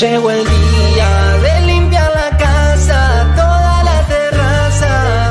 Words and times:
Llegó 0.00 0.28
el 0.28 0.44
día 0.44 1.08
de 1.40 1.60
limpiar 1.66 2.10
la 2.10 2.36
casa, 2.36 3.32
toda 3.36 3.84
la 3.84 4.00
terraza. 4.08 5.30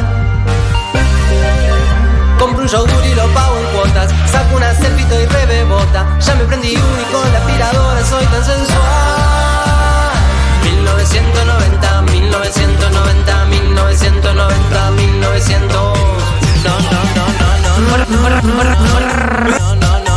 Compro 2.40 2.62
un 2.62 2.70
yogur 2.70 3.06
y 3.06 3.14
lo 3.14 3.28
pago 3.34 3.58
en 3.60 3.66
cuotas. 3.76 4.10
Saco 4.32 4.56
una 4.56 4.74
selfie 4.76 5.06
y 5.22 5.26
rebebota. 5.26 6.18
Ya 6.18 6.36
me 6.36 6.46
prendí 6.46 6.78
uno 6.78 7.02
y 7.02 7.14
con 7.14 7.34
la 7.34 7.40
aspiradora 7.40 8.06
soy 8.06 8.26
tan 8.28 8.46
sensual. 8.46 10.14
1990, 10.64 12.02
1990, 12.04 13.46
1990, 13.46 14.92
1900. 14.92 15.70
No, 16.64 16.80
no, 16.80 17.04
no, 17.18 17.26
no. 17.36 17.68
No, 17.80 17.98
no, 17.98 18.06
no, 18.08 18.40
no, 18.42 18.64
no. 18.64 18.80
no, 19.60 19.76
no, 19.76 20.00
no. 20.00 20.13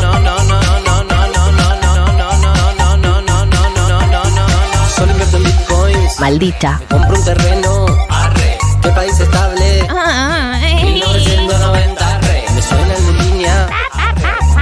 Maldita. 6.21 6.81
Compro 6.91 7.17
un 7.17 7.25
terreno. 7.25 7.87
Arre. 8.09 8.59
¿Qué 8.83 8.89
país 8.91 9.19
estable? 9.21 9.87
Ay. 9.91 10.85
1990. 10.85 12.09
Arre. 12.17 12.45
Me 12.55 12.63
suena 12.63 12.95
en 12.97 13.19
línea. 13.19 13.69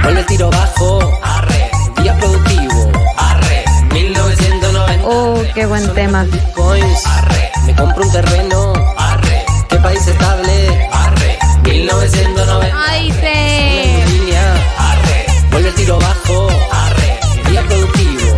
Vuelve 0.03 0.19
el 0.19 0.25
tiro 0.25 0.49
bajo. 0.51 1.19
Arre. 1.23 1.71
Día 2.01 2.15
productivo. 2.17 2.91
Arre. 3.17 3.63
1990. 3.91 5.07
Oh, 5.07 5.41
qué 5.53 5.65
buen 5.65 5.93
tema. 5.93 6.23
Bitcoins. 6.23 7.05
Arre. 7.07 7.51
Me 7.65 7.75
compro 7.75 8.03
un 8.03 8.11
terreno. 8.11 8.73
Arre. 8.97 9.45
¿Qué 9.69 9.77
país 9.77 10.05
estable? 10.07 10.89
Arre. 10.91 11.37
1990. 11.63 12.77
Ay, 12.89 13.11
Me 13.11 13.19
sí. 13.21 14.01
en 14.01 14.19
línea. 14.19 14.53
Arre. 14.77 15.25
Vuelve 15.51 15.69
el 15.69 15.75
tiro 15.75 15.97
bajo. 15.99 16.49
Arre. 16.71 17.19
Día 17.49 17.61
productivo. 17.63 18.35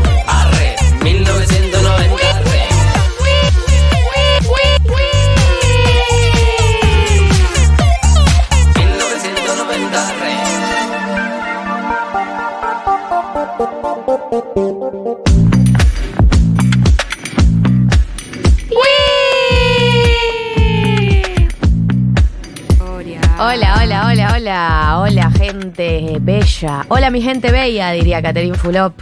Bella. 26.27 26.85
Hola, 26.89 27.09
mi 27.09 27.21
gente 27.21 27.51
bella, 27.51 27.91
diría 27.91 28.21
Catherine 28.21 28.57
Fulop. 28.57 28.93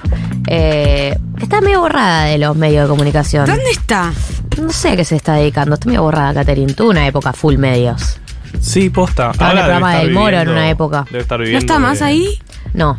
Eh, 0.47 1.17
está 1.41 1.59
medio 1.59 1.81
borrada 1.81 2.25
de 2.25 2.37
los 2.37 2.55
medios 2.55 2.83
de 2.83 2.89
comunicación. 2.89 3.47
¿Dónde 3.47 3.71
está? 3.71 4.13
No 4.61 4.71
sé 4.71 4.89
a 4.89 4.95
qué 4.95 5.03
se 5.03 5.15
está 5.15 5.33
dedicando. 5.33 5.73
Está 5.73 5.87
medio 5.87 6.03
borrada, 6.03 6.33
Catherine. 6.35 6.71
Tuvo 6.73 6.91
una 6.91 7.07
época 7.07 7.33
full 7.33 7.57
medios. 7.57 8.19
Sí, 8.61 8.89
posta. 8.91 9.31
Estaba 9.31 9.51
en 9.51 9.57
el 9.57 9.63
programa 9.63 9.95
del 9.97 10.11
Moro 10.11 10.37
en 10.39 10.49
una 10.49 10.69
época. 10.69 11.05
Debe 11.09 11.23
estar 11.23 11.39
¿No 11.39 11.43
viviendo 11.45 11.65
está 11.65 11.79
más 11.79 11.99
de- 11.99 12.05
ahí? 12.05 12.39
No, 12.73 12.97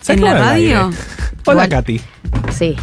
Se 0.00 0.14
¿En 0.14 0.24
la 0.24 0.34
radio? 0.34 0.90
Hola, 1.44 1.64
Igual- 1.64 1.68
Katy. 1.68 2.00
sí. 2.50 2.74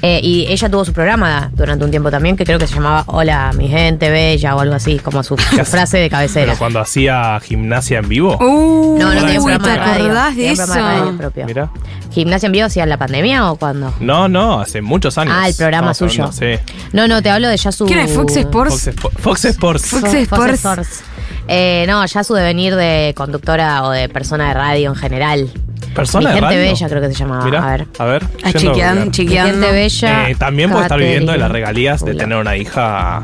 Eh, 0.00 0.20
y 0.22 0.46
ella 0.48 0.68
tuvo 0.70 0.84
su 0.84 0.92
programa 0.92 1.50
durante 1.54 1.84
un 1.84 1.90
tiempo 1.90 2.08
también, 2.10 2.36
que 2.36 2.44
creo 2.44 2.58
que 2.58 2.68
se 2.68 2.74
llamaba 2.74 3.02
Hola, 3.08 3.50
mi 3.56 3.66
gente 3.68 4.10
bella 4.10 4.54
o 4.54 4.60
algo 4.60 4.74
así, 4.76 4.98
como 5.00 5.24
su, 5.24 5.36
su 5.36 5.64
frase 5.64 5.98
de 5.98 6.08
cabecera. 6.08 6.46
Pero 6.46 6.58
cuando 6.58 6.78
hacía 6.80 7.40
gimnasia 7.40 7.98
en 7.98 8.08
vivo. 8.08 8.36
Uh, 8.38 8.96
No, 8.96 9.12
no 9.12 9.20
tenía 9.20 9.40
programa 9.40 9.64
¿te 9.64 9.70
de 9.70 9.76
radio. 9.76 10.04
acordás 10.04 10.36
de 10.36 10.50
eso? 10.52 10.64
programa 10.66 10.92
de 10.92 10.98
radio 11.00 11.16
propio. 11.18 11.46
Mira. 11.46 11.70
¿Gimnasia 12.12 12.46
en 12.46 12.52
vivo 12.52 12.66
hacía 12.66 12.84
en 12.84 12.88
la 12.90 12.96
pandemia 12.96 13.50
o 13.50 13.56
cuándo? 13.56 13.92
No, 14.00 14.28
no, 14.28 14.60
hace 14.60 14.80
muchos 14.82 15.18
años. 15.18 15.34
Ah, 15.36 15.48
el 15.48 15.54
programa 15.54 15.90
Estamos 15.90 16.12
suyo. 16.12 16.24
hablando, 16.26 16.58
Sí. 16.64 16.72
No, 16.92 17.08
no, 17.08 17.20
te 17.22 17.30
hablo 17.30 17.48
de 17.48 17.56
ya 17.56 17.72
su. 17.72 17.84
¿Quién 17.86 17.98
es 17.98 18.12
Fox 18.12 18.36
Sports? 18.36 18.90
Fox, 18.96 19.12
Fox 19.20 19.44
Sports. 19.46 19.86
Fox 19.90 20.14
Sports. 20.14 21.02
Eh, 21.48 21.86
no, 21.88 22.04
ya 22.06 22.22
su 22.24 22.34
devenir 22.34 22.76
de 22.76 23.14
conductora 23.16 23.82
o 23.84 23.90
de 23.90 24.08
persona 24.08 24.48
de 24.48 24.54
radio 24.54 24.90
en 24.90 24.96
general. 24.96 25.50
Persona 25.98 26.30
Mi 26.32 26.40
gente 26.40 26.56
bella 26.56 26.88
creo 26.88 27.00
que 27.02 27.08
se 27.08 27.14
llamaba. 27.14 27.44
Mira, 27.44 27.62
A 27.64 27.70
ver. 27.70 27.86
a 27.98 28.04
ver. 28.04 28.22
Ah, 28.44 28.48
a 28.48 28.52
chequeando, 28.52 28.74
googlear. 28.74 29.04
Mi 29.06 29.10
chequeando. 29.12 29.52
gente 29.66 29.72
bella. 29.72 30.30
Eh, 30.30 30.34
también 30.36 30.70
puede 30.70 30.82
estar 30.84 30.98
viviendo 30.98 31.32
de 31.32 31.38
las 31.38 31.50
regalías 31.50 32.04
de 32.04 32.14
tener 32.14 32.38
una 32.38 32.56
hija. 32.56 33.22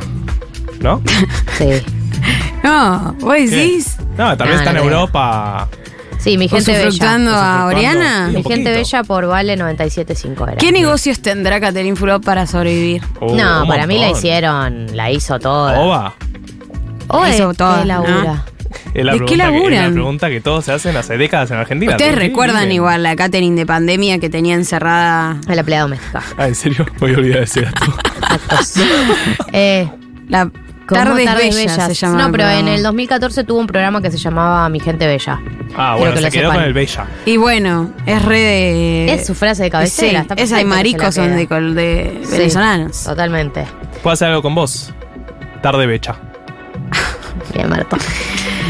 ¿No? 0.81 1.01
Sí. 1.59 1.71
No, 2.63 3.15
¿vos 3.21 3.35
decís? 3.35 3.97
No, 4.17 4.37
también 4.37 4.57
No, 4.57 4.63
está 4.63 4.73
no 4.73 4.79
en 4.81 4.85
creo. 4.87 4.99
Europa. 5.01 5.69
Sí, 6.19 6.39
mi 6.39 6.49
gente 6.49 6.73
bella. 6.73 6.89
¿Usufructuando 6.89 7.31
a. 7.33 7.67
Oriana? 7.67 8.29
Sí. 8.31 8.37
Mi 8.37 8.43
gente 8.43 8.73
bella 8.73 9.05
por 9.05 9.27
Vale 9.27 9.59
97.5 9.59 10.43
era. 10.49 10.57
¿Qué 10.57 10.73
negocios 10.73 11.21
tendrá 11.21 11.61
Catherine 11.61 11.97
Fulop 11.97 12.25
para 12.25 12.47
sobrevivir? 12.47 13.03
Oh, 13.21 13.35
No, 13.35 13.67
para 13.67 13.87
mí 13.87 13.99
la 13.99 14.11
hicieron, 14.11 14.97
la 14.97 15.11
hizo 15.11 15.39
toda. 15.39 15.79
Oba. 15.79 16.15
Oh, 17.09 17.27
Hizo 17.27 17.49
¿de 17.49 17.55
toda, 17.55 17.81
qué 17.83 17.87
labura? 17.87 18.45
Es 18.95 19.05
la 19.05 19.13
¿De 19.15 19.19
qué 19.19 19.25
pregunta 19.25 19.29
que- 19.29 19.35
es 19.35 19.39
laburan? 19.61 19.85
la 19.85 19.91
pregunta 19.93 20.29
que 20.31 20.41
todos 20.41 20.65
se 20.65 20.73
hacen 20.73 20.97
hace 20.97 21.17
décadas 21.19 21.51
en 21.51 21.57
Argentina. 21.59 21.93
Ustedes 21.93 22.13
¿De 22.13 22.21
qué 22.21 22.27
recuerdan 22.29 22.61
viven? 22.63 22.73
igual 22.77 23.03
la 23.03 23.17
Catherine 23.17 23.57
de 23.57 23.67
pandemia 23.67 24.21
que 24.21 24.31
tenía 24.31 24.55
encerrada 24.55 25.41
A 25.49 25.55
la 25.55 25.63
pelea 25.65 25.83
doméstica. 25.83 26.23
Ah, 26.39 26.47
¿en 26.47 26.55
serio? 26.55 26.87
Voy 27.01 27.13
a 27.13 27.17
olvidar 27.19 27.43
esto. 27.43 27.61
Actos. 28.23 28.75
eh, 29.53 29.89
la 30.29 30.49
¿cómo 30.87 31.01
Tardes, 31.03 31.25
Tardes 31.27 31.57
Bellas, 31.57 31.77
Bellas? 31.77 31.89
se 31.89 31.95
llamaba 31.95 32.23
No, 32.23 32.31
pero 32.33 32.49
en 32.49 32.69
el 32.69 32.83
2014 32.85 33.43
tuvo 33.45 33.59
un 33.59 33.67
programa 33.67 34.01
que 34.01 34.11
se 34.13 34.19
llamaba 34.19 34.69
Mi 34.69 34.79
Gente 34.79 35.07
Bella. 35.09 35.41
Ah, 35.77 35.97
bueno, 35.99 36.15
que 36.15 36.21
se 36.23 36.31
quedó 36.31 36.43
sepan. 36.51 36.57
con 36.59 36.65
el 36.65 36.73
Bella. 36.73 37.07
Y 37.27 37.37
bueno, 37.37 37.91
es 38.07 38.23
re 38.25 38.39
de... 38.39 39.13
Es 39.13 39.27
su 39.27 39.35
frase 39.35 39.65
de 39.65 39.71
cabecera. 39.71 40.21
Sí, 40.21 40.29
está 40.31 40.35
esa 40.35 40.61
y 40.61 40.65
maricos 40.65 41.15
son 41.17 41.35
de, 41.35 41.47
de 41.47 42.21
Sí, 42.25 42.31
venezolanos. 42.39 43.03
Totalmente. 43.03 43.65
¿Puedo 44.05 44.15
hacer 44.15 44.29
algo 44.29 44.43
con 44.43 44.55
vos? 44.55 44.93
Tarde 45.63 45.87
Becha. 45.87 46.15
Bien, 47.53 47.69
Marto. 47.69 47.97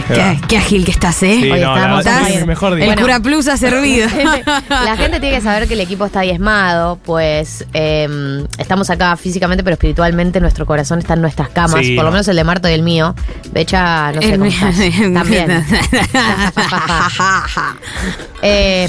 Qué, 0.08 0.40
qué 0.48 0.56
ágil 0.58 0.84
que 0.84 0.90
estás, 0.90 1.22
¿eh? 1.22 1.38
Sí, 1.40 1.50
Hoy 1.50 1.60
no, 1.60 1.74
la 1.76 2.00
es 2.28 2.36
el- 2.36 2.46
mejor 2.46 2.72
El 2.72 2.78
día. 2.78 2.86
Bueno. 2.86 3.02
cura 3.02 3.20
plus 3.20 3.48
ha 3.48 3.56
servido. 3.56 4.08
La 4.68 4.96
gente 4.96 5.20
tiene 5.20 5.36
que 5.36 5.40
saber 5.40 5.66
que 5.68 5.74
el 5.74 5.80
equipo 5.80 6.04
está 6.06 6.20
diezmado, 6.22 6.96
pues 7.04 7.64
eh, 7.74 8.44
estamos 8.58 8.90
acá 8.90 9.16
físicamente, 9.16 9.62
pero 9.64 9.74
espiritualmente 9.74 10.40
nuestro 10.40 10.66
corazón 10.66 10.98
está 10.98 11.14
en 11.14 11.20
nuestras 11.22 11.48
camas, 11.50 11.84
Sí, 11.84 11.94
por 11.94 12.04
lo 12.04 12.10
no. 12.10 12.12
menos 12.12 12.28
el 12.28 12.36
de 12.36 12.44
Marto 12.44 12.68
y 12.68 12.72
el 12.72 12.82
mío. 12.82 13.14
Becha, 13.52 14.12
no 14.12 14.20
sé 14.22 14.28
El 14.34 14.38
cómo 14.38 14.44
estás. 14.50 14.76
También. 15.14 15.64
Eh, 18.46 18.88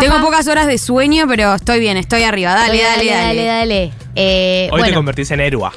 Tengo 0.00 0.20
pocas 0.20 0.46
horas 0.48 0.66
de 0.66 0.76
sueño, 0.76 1.24
pero 1.26 1.54
estoy 1.54 1.80
bien, 1.80 1.96
estoy 1.96 2.24
arriba. 2.24 2.52
Dale, 2.54 2.82
dale, 2.82 3.06
dale. 3.06 3.10
dale, 3.10 3.44
dale. 3.46 3.92
Eh, 4.14 4.68
Hoy 4.70 4.82
te 4.82 4.92
convertís 4.92 5.30
en 5.30 5.40
héroe. 5.40 5.70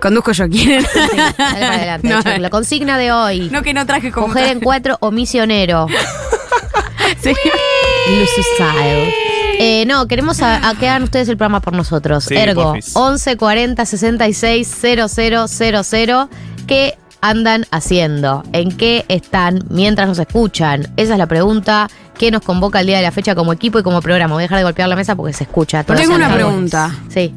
Conduzco 0.00 0.32
yo, 0.32 0.48
¿quieren? 0.48 0.82
sí, 0.82 0.98
dale 1.18 1.34
para 1.36 1.74
adelante. 1.74 2.08
No. 2.08 2.38
La 2.38 2.50
consigna 2.50 2.98
de 2.98 3.12
hoy. 3.12 3.48
no 3.50 3.62
que 3.62 3.74
no 3.74 3.84
traje 3.86 4.12
como... 4.12 4.28
Mujer 4.28 4.48
en 4.48 4.60
cuatro 4.60 4.96
o 5.00 5.10
misionero. 5.10 5.86
Sí. 7.22 7.32
Lucy 8.10 8.42
Style. 8.54 9.14
Eh, 9.58 9.84
no, 9.86 10.06
queremos 10.06 10.42
a, 10.42 10.68
a 10.68 10.74
que 10.74 10.88
hagan 10.88 11.04
ustedes 11.04 11.28
el 11.28 11.36
programa 11.38 11.60
por 11.60 11.72
nosotros. 11.72 12.24
Sí, 12.24 12.36
Ergo, 12.36 12.64
porfis. 12.64 12.94
11 12.94 13.36
40 13.36 13.86
66 13.86 14.76
000. 14.80 16.28
¿Qué 16.66 16.98
andan 17.22 17.64
haciendo? 17.70 18.44
¿En 18.52 18.76
qué 18.76 19.04
están 19.08 19.64
mientras 19.70 20.06
nos 20.06 20.18
escuchan? 20.18 20.92
Esa 20.96 21.14
es 21.14 21.18
la 21.18 21.26
pregunta 21.26 21.88
que 22.16 22.30
nos 22.30 22.42
convoca 22.42 22.80
el 22.80 22.86
día 22.86 22.98
de 22.98 23.02
la 23.02 23.10
fecha 23.12 23.34
como 23.34 23.52
equipo 23.52 23.78
y 23.78 23.82
como 23.82 24.00
programa. 24.02 24.34
Voy 24.34 24.42
a 24.42 24.44
dejar 24.44 24.58
de 24.58 24.64
golpear 24.64 24.88
la 24.88 24.96
mesa 24.96 25.16
porque 25.16 25.32
se 25.32 25.44
escucha. 25.44 25.82
todos 25.82 26.00
Tengo 26.00 26.14
una 26.14 26.32
pregunta. 26.32 26.94
Sí. 27.08 27.34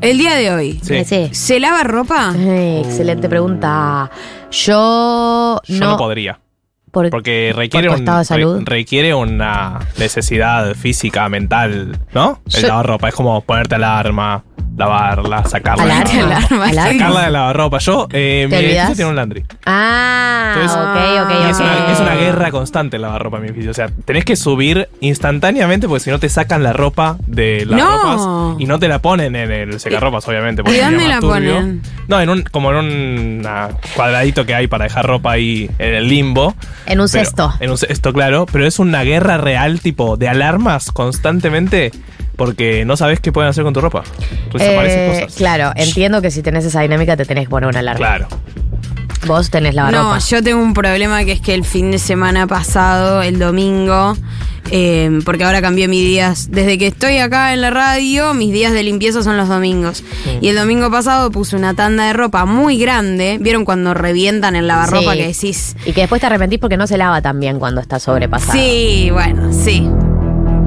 El 0.00 0.16
día 0.18 0.34
de 0.34 0.50
hoy, 0.50 0.80
Sí. 0.82 1.04
Sí. 1.04 1.28
¿se 1.32 1.60
lava 1.60 1.82
ropa? 1.82 2.32
Eh, 2.36 2.82
excelente 2.84 3.28
pregunta. 3.28 4.10
Yo, 4.50 5.60
Yo 5.66 5.78
no, 5.84 5.96
podría. 5.98 6.40
por- 6.90 7.10
Porque 7.10 7.52
requiere, 7.54 7.88
por 7.88 7.96
tu 7.96 8.00
un- 8.02 8.04
estado 8.04 8.18
de 8.20 8.24
salud. 8.24 8.58
re- 8.60 8.64
requiere 8.64 9.14
una 9.14 9.78
necesidad 9.98 10.74
física, 10.74 11.28
mental, 11.28 11.98
¿no? 12.14 12.40
El 12.54 12.62
Yo- 12.62 12.68
lavarropa 12.68 13.08
es 13.10 13.14
como 13.14 13.40
ponerte 13.42 13.74
alarma, 13.74 14.42
lavarla, 14.76 15.44
sacarla. 15.44 15.82
Alarma. 15.84 16.10
de 16.12 16.22
la- 16.22 16.36
Alarma. 16.38 16.64
Alarma. 16.66 16.92
Sacarla 16.92 17.20
de 17.24 17.30
lavarropa. 17.30 17.78
Yo, 17.78 18.08
eh, 18.12 18.46
mi 18.50 18.56
¿Te 18.56 18.66
edificio 18.66 18.94
tiene 18.96 19.10
un 19.10 19.16
landry. 19.16 19.44
Ah, 19.66 20.52
Entonces, 20.54 20.78
ok, 20.78 21.26
ok, 21.26 21.46
Y 21.46 21.50
es, 21.50 21.60
una, 21.60 21.92
es 21.92 22.00
una 22.00 22.14
guerra 22.14 22.50
constante 22.50 22.96
el 22.96 23.02
lavarropa 23.02 23.36
en 23.36 23.42
mi 23.42 23.48
edificio. 23.48 23.70
O 23.70 23.74
sea, 23.74 23.88
tenés 24.04 24.24
que 24.24 24.36
subir 24.36 24.88
instantáneamente 25.00 25.86
porque 25.88 26.04
si 26.04 26.10
no 26.10 26.18
te 26.18 26.28
sacan 26.28 26.62
la 26.62 26.72
ropa 26.72 27.16
de 27.26 27.64
las 27.66 27.78
No. 27.78 27.90
ropas 27.98 28.60
y 28.60 28.66
no 28.66 28.78
te 28.78 28.88
la 28.88 29.00
ponen 29.00 29.36
en 29.36 29.50
el 29.52 29.80
secarropas, 29.80 30.26
obviamente. 30.28 30.62
porque 30.62 30.78
¿Y 30.78 30.82
dónde 30.82 31.08
la 31.08 31.20
turbio. 31.20 31.54
ponen? 31.56 31.82
No, 32.08 32.20
en 32.20 32.30
un, 32.30 32.42
como 32.42 32.70
en 32.70 32.76
un 32.76 33.48
cuadradito 33.94 34.46
que 34.46 34.54
hay 34.54 34.66
para 34.66 34.84
dejar 34.84 35.06
ropa 35.06 35.32
ahí 35.32 35.70
en 35.78 35.94
el 35.94 36.08
limbo. 36.08 36.54
En 36.86 37.00
un 37.00 37.08
cesto. 37.08 37.52
En 37.60 37.70
un 37.70 37.78
cesto, 37.78 38.12
claro. 38.12 38.46
Pero 38.50 38.66
es 38.66 38.78
una 38.78 39.02
guerra 39.02 39.36
real, 39.38 39.80
tipo, 39.80 40.16
de 40.16 40.28
alarmas 40.28 40.90
constantemente 40.90 41.92
porque 42.40 42.86
no 42.86 42.96
sabes 42.96 43.20
qué 43.20 43.32
pueden 43.32 43.50
hacer 43.50 43.64
con 43.64 43.74
tu 43.74 43.82
ropa. 43.82 44.02
Desaparecen 44.50 44.98
Eh, 44.98 45.20
cosas. 45.24 45.36
Claro, 45.36 45.72
entiendo 45.76 46.22
que 46.22 46.30
si 46.30 46.40
tenés 46.40 46.64
esa 46.64 46.80
dinámica 46.80 47.14
te 47.14 47.26
tenés 47.26 47.44
que 47.44 47.50
poner 47.50 47.68
una 47.68 47.80
alarma. 47.80 47.98
Claro. 47.98 48.28
Vos 49.26 49.50
tenés 49.50 49.74
lavarropa. 49.74 50.02
No, 50.14 50.18
yo 50.18 50.42
tengo 50.42 50.62
un 50.62 50.72
problema 50.72 51.22
que 51.26 51.32
es 51.32 51.42
que 51.42 51.52
el 51.52 51.66
fin 51.66 51.90
de 51.90 51.98
semana 51.98 52.46
pasado, 52.46 53.20
el 53.20 53.38
domingo, 53.38 54.16
eh, 54.70 55.20
porque 55.26 55.44
ahora 55.44 55.60
cambié 55.60 55.86
mis 55.86 56.02
días. 56.02 56.48
Desde 56.50 56.78
que 56.78 56.86
estoy 56.86 57.18
acá 57.18 57.52
en 57.52 57.60
la 57.60 57.68
radio, 57.68 58.32
mis 58.32 58.54
días 58.54 58.72
de 58.72 58.84
limpieza 58.84 59.22
son 59.22 59.36
los 59.36 59.46
domingos. 59.50 60.02
Y 60.40 60.48
el 60.48 60.56
domingo 60.56 60.90
pasado 60.90 61.30
puse 61.30 61.56
una 61.56 61.74
tanda 61.74 62.06
de 62.06 62.14
ropa 62.14 62.46
muy 62.46 62.78
grande. 62.78 63.36
¿Vieron 63.38 63.66
cuando 63.66 63.92
revientan 63.92 64.56
el 64.56 64.66
lavarropa 64.66 65.12
Sí. 65.12 65.18
que 65.18 65.26
decís? 65.26 65.76
Y 65.84 65.92
que 65.92 66.00
después 66.00 66.22
te 66.22 66.26
arrepentís 66.28 66.58
porque 66.58 66.78
no 66.78 66.86
se 66.86 66.96
lava 66.96 67.20
tan 67.20 67.38
bien 67.38 67.58
cuando 67.58 67.82
está 67.82 67.98
sobrepasado. 67.98 68.54
Sí, 68.54 69.10
bueno, 69.12 69.52
sí. 69.52 69.86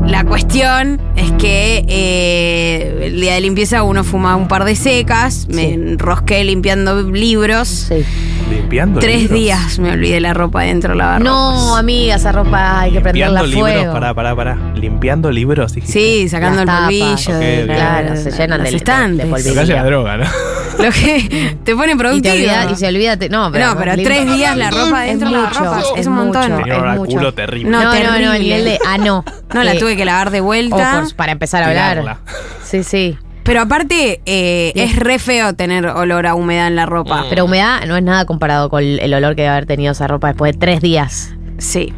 La 0.07 0.25
cuestión 0.25 0.99
es 1.15 1.31
que 1.33 1.85
eh, 1.87 2.99
el 3.07 3.19
día 3.21 3.33
de 3.35 3.41
limpieza 3.41 3.83
uno 3.83 4.03
fuma 4.03 4.35
un 4.35 4.47
par 4.47 4.63
de 4.65 4.75
secas, 4.75 5.47
me 5.49 5.73
enrosqué 5.73 6.43
limpiando 6.43 7.01
libros. 7.09 7.67
Sí. 7.67 8.03
Limpiando 8.51 8.99
Tres 8.99 9.21
libros. 9.23 9.39
días 9.39 9.79
me 9.79 9.91
olvidé 9.93 10.19
la 10.19 10.33
ropa 10.33 10.61
dentro 10.63 10.91
de 10.91 10.97
la 10.97 11.17
No, 11.19 11.75
amiga, 11.77 12.15
esa 12.15 12.31
ropa 12.33 12.81
hay 12.81 12.91
que 12.91 13.01
prenderla 13.01 13.41
Limpiando 13.43 13.57
a 13.57 13.61
fuego. 13.61 13.77
libros, 13.77 13.93
pará, 13.93 14.13
pará, 14.13 14.35
pará. 14.35 14.73
Limpiando 14.75 15.31
libros, 15.31 15.73
dijiste. 15.73 15.93
Sí, 15.99 16.29
sacando 16.29 16.61
el 16.61 16.67
Las 16.67 16.81
polvillo. 16.81 17.39
De-. 17.39 17.63
Claro, 17.65 18.15
se 18.17 18.31
llenan 18.31 18.63
de- 18.63 18.69
de- 18.71 18.75
estantes. 18.77 19.25
de 19.25 19.31
polvillo. 19.31 19.51
Acá 19.53 19.63
llega 19.63 19.83
droga, 19.85 20.17
¿no? 20.17 20.25
Lo 20.79 20.91
que 20.91 21.57
te 21.63 21.75
pone 21.75 21.91
Y 21.91 21.95
te 21.95 21.97
productivo. 21.97 22.33
olvida, 22.35 22.67
y 22.71 22.75
se 22.75 22.87
olvida, 22.87 23.17
te- 23.17 23.29
no, 23.29 23.51
pero, 23.51 23.67
No, 23.67 23.77
pero 23.77 23.93
lim- 23.93 24.03
tres 24.03 24.25
días 24.25 24.55
la 24.57 24.71
ropa 24.71 25.01
dentro 25.01 25.29
de 25.29 25.35
la 25.37 25.49
ropa, 25.49 25.79
es 25.79 25.99
es 26.01 26.07
un 26.07 26.13
montón. 26.13 26.51
mucho, 26.51 26.71
es 26.71 26.97
mucho. 26.99 27.11
culo 27.17 27.33
terrible. 27.33 27.69
No, 27.69 27.83
No, 27.83 27.85
no, 27.85 27.93
no, 27.93 28.11
terrible. 28.11 28.39
nivel 28.39 28.65
de, 28.65 28.79
ah, 28.85 28.97
no. 28.97 29.23
No, 29.53 29.63
la 29.63 29.73
Eh, 29.73 29.79
tuve 29.79 29.95
que 29.95 30.05
lavar 30.05 30.31
de 30.31 30.41
o 30.41 30.43
vuelta. 30.43 31.01
por- 31.01 31.15
para 31.15 31.31
empezar 31.31 31.63
a 31.63 31.67
hablar. 31.67 31.91
Tirarla. 32.01 32.19
Sí, 32.63 32.83
sí. 32.83 33.17
Pero 33.43 33.59
aparte, 33.61 34.21
eh, 34.25 34.71
es 34.75 34.95
re 34.95 35.19
feo 35.19 35.53
tener 35.53 35.85
olor 35.85 36.27
a 36.27 36.33
humedad 36.35 36.67
en 36.67 36.75
la 36.77 36.85
ropa. 36.85 37.25
Pero 37.29 37.43
humedad 37.45 37.81
no 37.85 37.97
es 37.97 38.03
nada 38.03 38.25
comparado 38.25 38.69
con 38.69 38.81
el 38.83 39.13
olor 39.13 39.35
que 39.35 39.41
debe 39.41 39.51
haber 39.51 39.65
tenido 39.65 39.91
esa 39.91 40.07
ropa 40.07 40.27
después 40.29 40.53
de 40.53 40.59
tres 40.59 40.79
días. 40.81 41.33
Sí. 41.57 41.93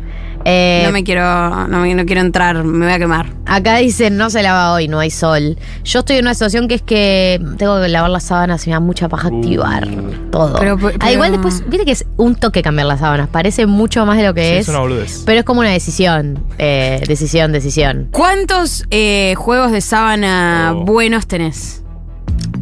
Eh, 0.47 0.83
No 0.85 0.91
me 0.91 1.03
quiero, 1.03 1.67
no, 1.67 1.79
me- 1.81 1.95
no 1.95 2.05
quiero 2.05 2.21
entrar, 2.21 2.63
me 2.63 2.85
voy 2.85 2.93
a 2.93 2.99
quemar. 2.99 3.33
Acá 3.47 3.77
dicen 3.77 4.15
no 4.15 4.29
se 4.29 4.43
lava 4.43 4.73
hoy, 4.73 4.87
no 4.87 4.99
hay 4.99 5.09
sol. 5.09 5.57
Yo 5.83 5.99
estoy 5.99 6.17
en 6.17 6.25
una 6.25 6.35
situación 6.35 6.67
que 6.67 6.75
es 6.75 6.81
que 6.83 7.41
tengo 7.57 7.81
que 7.81 7.87
lavar 7.89 8.11
las 8.11 8.25
sábanas 8.25 8.65
y 8.67 8.69
me 8.69 8.75
da 8.75 8.79
mucha 8.79 9.09
paja 9.09 9.29
activar 9.29 9.87
todo. 10.31 10.59
Pero- 10.59 10.77
Ah, 10.83 10.91
pero- 10.99 11.11
igual 11.11 11.31
después, 11.31 11.63
viste 11.67 11.83
que 11.85 11.91
es 11.93 12.05
un 12.17 12.35
toque 12.35 12.61
cambiar 12.61 12.85
las 12.87 12.99
sábanas, 12.99 13.27
parece 13.29 13.65
mucho 13.65 14.05
más 14.05 14.17
de 14.17 14.23
lo 14.23 14.35
que 14.35 14.41
Sí, 14.43 14.53
es. 14.57 14.59
es 14.61 14.67
una 14.69 14.79
boludez. 14.79 15.23
Pero 15.25 15.39
es 15.39 15.45
como 15.45 15.61
una 15.61 15.69
decisión, 15.71 16.43
eh, 16.59 17.01
decisión, 17.07 17.51
decisión. 17.51 18.09
¿Cuántos 18.11 18.85
eh, 18.91 19.33
juegos 19.37 19.71
de 19.71 19.81
sábana 19.81 20.73
Oh. 20.75 20.85
buenos 20.85 21.25
tenés? 21.25 21.81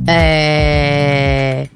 Eh, 0.07 1.69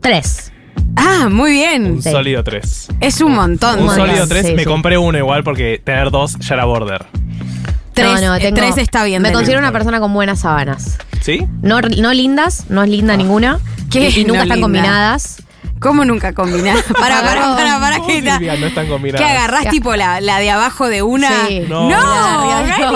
tres. 0.00 0.49
Ah, 0.96 1.28
muy 1.30 1.52
bien. 1.52 1.86
Un 1.92 2.02
Sí. 2.02 2.10
sólido 2.10 2.42
3. 2.44 2.88
Es 3.00 3.20
un 3.20 3.32
montón. 3.34 3.78
Un 3.80 3.86
montón. 3.86 4.06
sólido 4.06 4.26
3, 4.26 4.46
Sí, 4.46 4.52
me 4.54 4.62
sí. 4.62 4.68
compré 4.68 4.98
uno 4.98 5.16
igual 5.18 5.44
porque 5.44 5.80
tener 5.82 6.10
dos 6.10 6.36
ya 6.38 6.54
era 6.54 6.64
border. 6.64 7.06
Tres, 7.94 8.20
no, 8.22 8.28
no, 8.28 8.34
eh, 8.36 8.40
tengo- 8.40 8.56
tres 8.56 8.78
está 8.78 9.04
bien. 9.04 9.20
Me 9.22 9.32
considero 9.32 9.58
una 9.60 9.72
persona 9.72 10.00
con 10.00 10.12
buenas 10.14 10.40
sábanas. 10.40 10.98
¿Sí? 11.20 11.46
No, 11.62 11.80
no 11.80 12.12
lindas, 12.14 12.66
no 12.70 12.82
es 12.82 12.88
linda 12.88 13.16
ninguna. 13.16 13.58
¿Qué 13.90 14.08
Y, 14.08 14.20
y 14.20 14.24
no 14.24 14.28
nunca 14.28 14.42
están 14.42 14.56
linda? 14.58 14.62
combinadas. 14.64 15.42
¿Cómo 15.80 16.04
nunca 16.04 16.32
combinar? 16.34 16.76
para, 17.00 17.20
para, 17.22 17.54
para, 17.56 17.80
para, 17.80 17.98
No, 17.98 18.06
que 18.06 18.14
Silvia, 18.16 18.56
no 18.58 18.66
están 18.66 18.86
combinadas. 18.86 19.26
¿Qué 19.26 19.32
agarrás 19.32 19.68
tipo 19.70 19.96
la, 19.96 20.20
la 20.20 20.38
de 20.38 20.50
abajo 20.50 20.88
de 20.88 21.02
una? 21.02 21.46
Sí. 21.48 21.60
No. 21.68 21.88
No, 21.88 22.48
Y 22.48 22.52
arriba 22.52 22.76
de 22.76 22.82
Galia. 22.82 22.88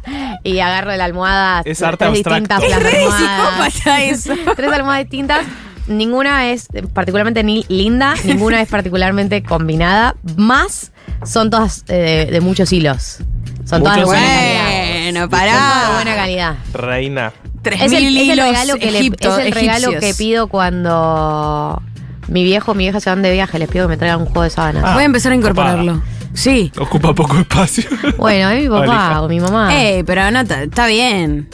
otra. 0.00 0.02
Y 0.44 0.58
agarro 0.60 0.90
de 0.92 0.98
la 0.98 1.04
almohada. 1.06 1.62
Es 1.64 1.82
arte 1.82 2.04
tres 2.04 2.08
abstracto. 2.10 2.38
distintas 2.56 2.62
Es 2.64 2.70
las 2.70 2.82
re 2.82 2.90
de 2.90 3.04
almohadas. 3.04 3.72
psicópata 3.72 4.02
eso. 4.02 4.34
tres 4.56 4.72
almohadas 4.72 5.02
distintas. 5.04 5.46
Ninguna 5.88 6.50
es 6.50 6.68
particularmente 6.92 7.42
ni 7.42 7.64
linda, 7.68 8.14
ninguna 8.24 8.60
es 8.62 8.68
particularmente 8.68 9.42
combinada. 9.42 10.14
Más 10.36 10.92
son 11.24 11.50
todas 11.50 11.84
eh, 11.88 12.26
de, 12.26 12.32
de 12.32 12.40
muchos 12.40 12.72
hilos. 12.72 13.18
Son 13.64 13.82
todas 13.82 13.96
de 13.98 14.04
buena 14.04 14.22
calidad. 14.22 15.02
Bueno, 15.02 15.20
Son 15.20 15.30
todas 15.30 15.42
de 15.44 15.50
pará. 15.52 15.90
buena 15.94 16.14
calidad. 16.16 16.54
Reina. 16.72 17.32
Tres 17.62 17.80
Es 17.80 17.92
el, 17.92 18.04
mil 18.04 18.16
es 18.16 18.22
el 18.22 18.28
hilos 18.34 18.46
regalo 18.48 18.74
que 18.76 18.90
le- 18.90 18.98
egipto- 18.98 19.38
es 19.38 19.46
el 19.46 19.52
regalo 19.52 19.90
que 20.00 20.14
pido 20.18 20.48
cuando 20.48 21.80
mi 22.28 22.42
viejo, 22.44 22.74
mi 22.74 22.84
vieja 22.84 22.98
se 23.00 23.10
van 23.10 23.22
de 23.22 23.32
viaje, 23.32 23.58
les 23.58 23.68
pido 23.68 23.86
que 23.86 23.90
me 23.90 23.96
traigan 23.96 24.20
un 24.20 24.26
juego 24.26 24.42
de 24.42 24.50
sábanas. 24.50 24.82
Ah. 24.86 24.94
Voy 24.94 25.02
a 25.02 25.06
empezar 25.06 25.32
a 25.32 25.34
incorporarlo. 25.36 26.02
Sí. 26.34 26.72
Ocupa 26.78 27.14
poco 27.14 27.38
espacio. 27.38 27.84
Bueno, 28.16 28.50
es 28.50 28.62
mi 28.62 28.68
papá 28.68 29.20
o 29.20 29.28
mi 29.28 29.38
mamá. 29.38 29.80
Eh, 29.80 30.02
pero 30.06 30.30
no, 30.30 30.40
está 30.40 30.86
bien. 30.86 31.48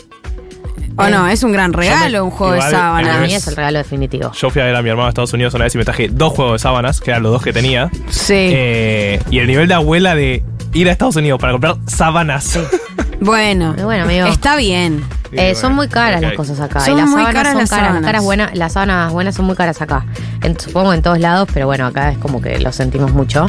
O 0.98 1.06
Eh. 1.06 1.10
no, 1.10 1.28
es 1.28 1.42
un 1.42 1.52
gran 1.52 1.72
regalo 1.72 2.24
un 2.24 2.30
juego 2.30 2.52
de 2.54 2.58
igual, 2.58 2.72
Para 2.72 3.18
mí 3.20 3.32
es 3.32 3.46
el 3.46 3.56
regalo 3.56 3.78
definitivo. 3.78 4.32
Yo 4.32 4.50
fui 4.50 4.60
a 4.60 4.64
ver 4.64 4.74
a 4.74 4.82
mi 4.82 4.88
hermano 4.90 5.06
a 5.06 5.10
Estados 5.10 5.32
Unidos 5.32 5.54
una 5.54 5.64
vez 5.64 5.74
y 5.74 5.78
me 5.78 5.84
traje 5.84 6.08
dos 6.08 6.32
juegos 6.32 6.54
de 6.54 6.58
sábanas, 6.58 7.00
que 7.00 7.10
eran 7.10 7.22
los 7.22 7.32
dos 7.32 7.42
que 7.42 7.52
tenía. 7.52 7.90
Sí. 8.10 8.34
Eh, 8.36 9.20
y 9.30 9.38
el 9.38 9.46
nivel 9.46 9.68
de 9.68 9.74
abuela 9.74 10.14
de 10.14 10.42
ir 10.74 10.88
a 10.88 10.92
Estados 10.92 11.16
Unidos 11.16 11.40
para 11.40 11.52
comprar 11.52 11.76
sábanas. 11.86 12.58
Bueno, 13.20 13.74
bueno, 13.82 14.04
amigo. 14.04 14.26
está 14.28 14.56
bien. 14.56 15.02
Eh, 15.32 15.54
son 15.54 15.74
muy 15.74 15.88
caras 15.88 16.22
las 16.22 16.32
cosas 16.32 16.58
acá. 16.58 16.80
Son 16.80 16.94
y 16.94 17.00
las 17.00 17.06
muy 17.10 17.20
sábanas 17.20 17.34
caras 17.34 17.52
son 17.52 17.60
las 17.60 17.70
caras. 17.70 17.82
Las, 17.82 17.88
sábanas. 17.90 18.06
caras 18.06 18.24
buenas, 18.24 18.54
las 18.56 18.72
sábanas 18.72 19.12
buenas 19.12 19.34
son 19.34 19.44
muy 19.44 19.56
caras 19.56 19.82
acá. 19.82 20.06
En- 20.42 20.58
supongo 20.58 20.94
en 20.94 21.02
todos 21.02 21.18
lados, 21.18 21.48
pero 21.52 21.66
bueno, 21.66 21.84
acá 21.86 22.12
es 22.12 22.18
como 22.18 22.40
que 22.40 22.58
lo 22.60 22.72
sentimos 22.72 23.12
mucho. 23.12 23.46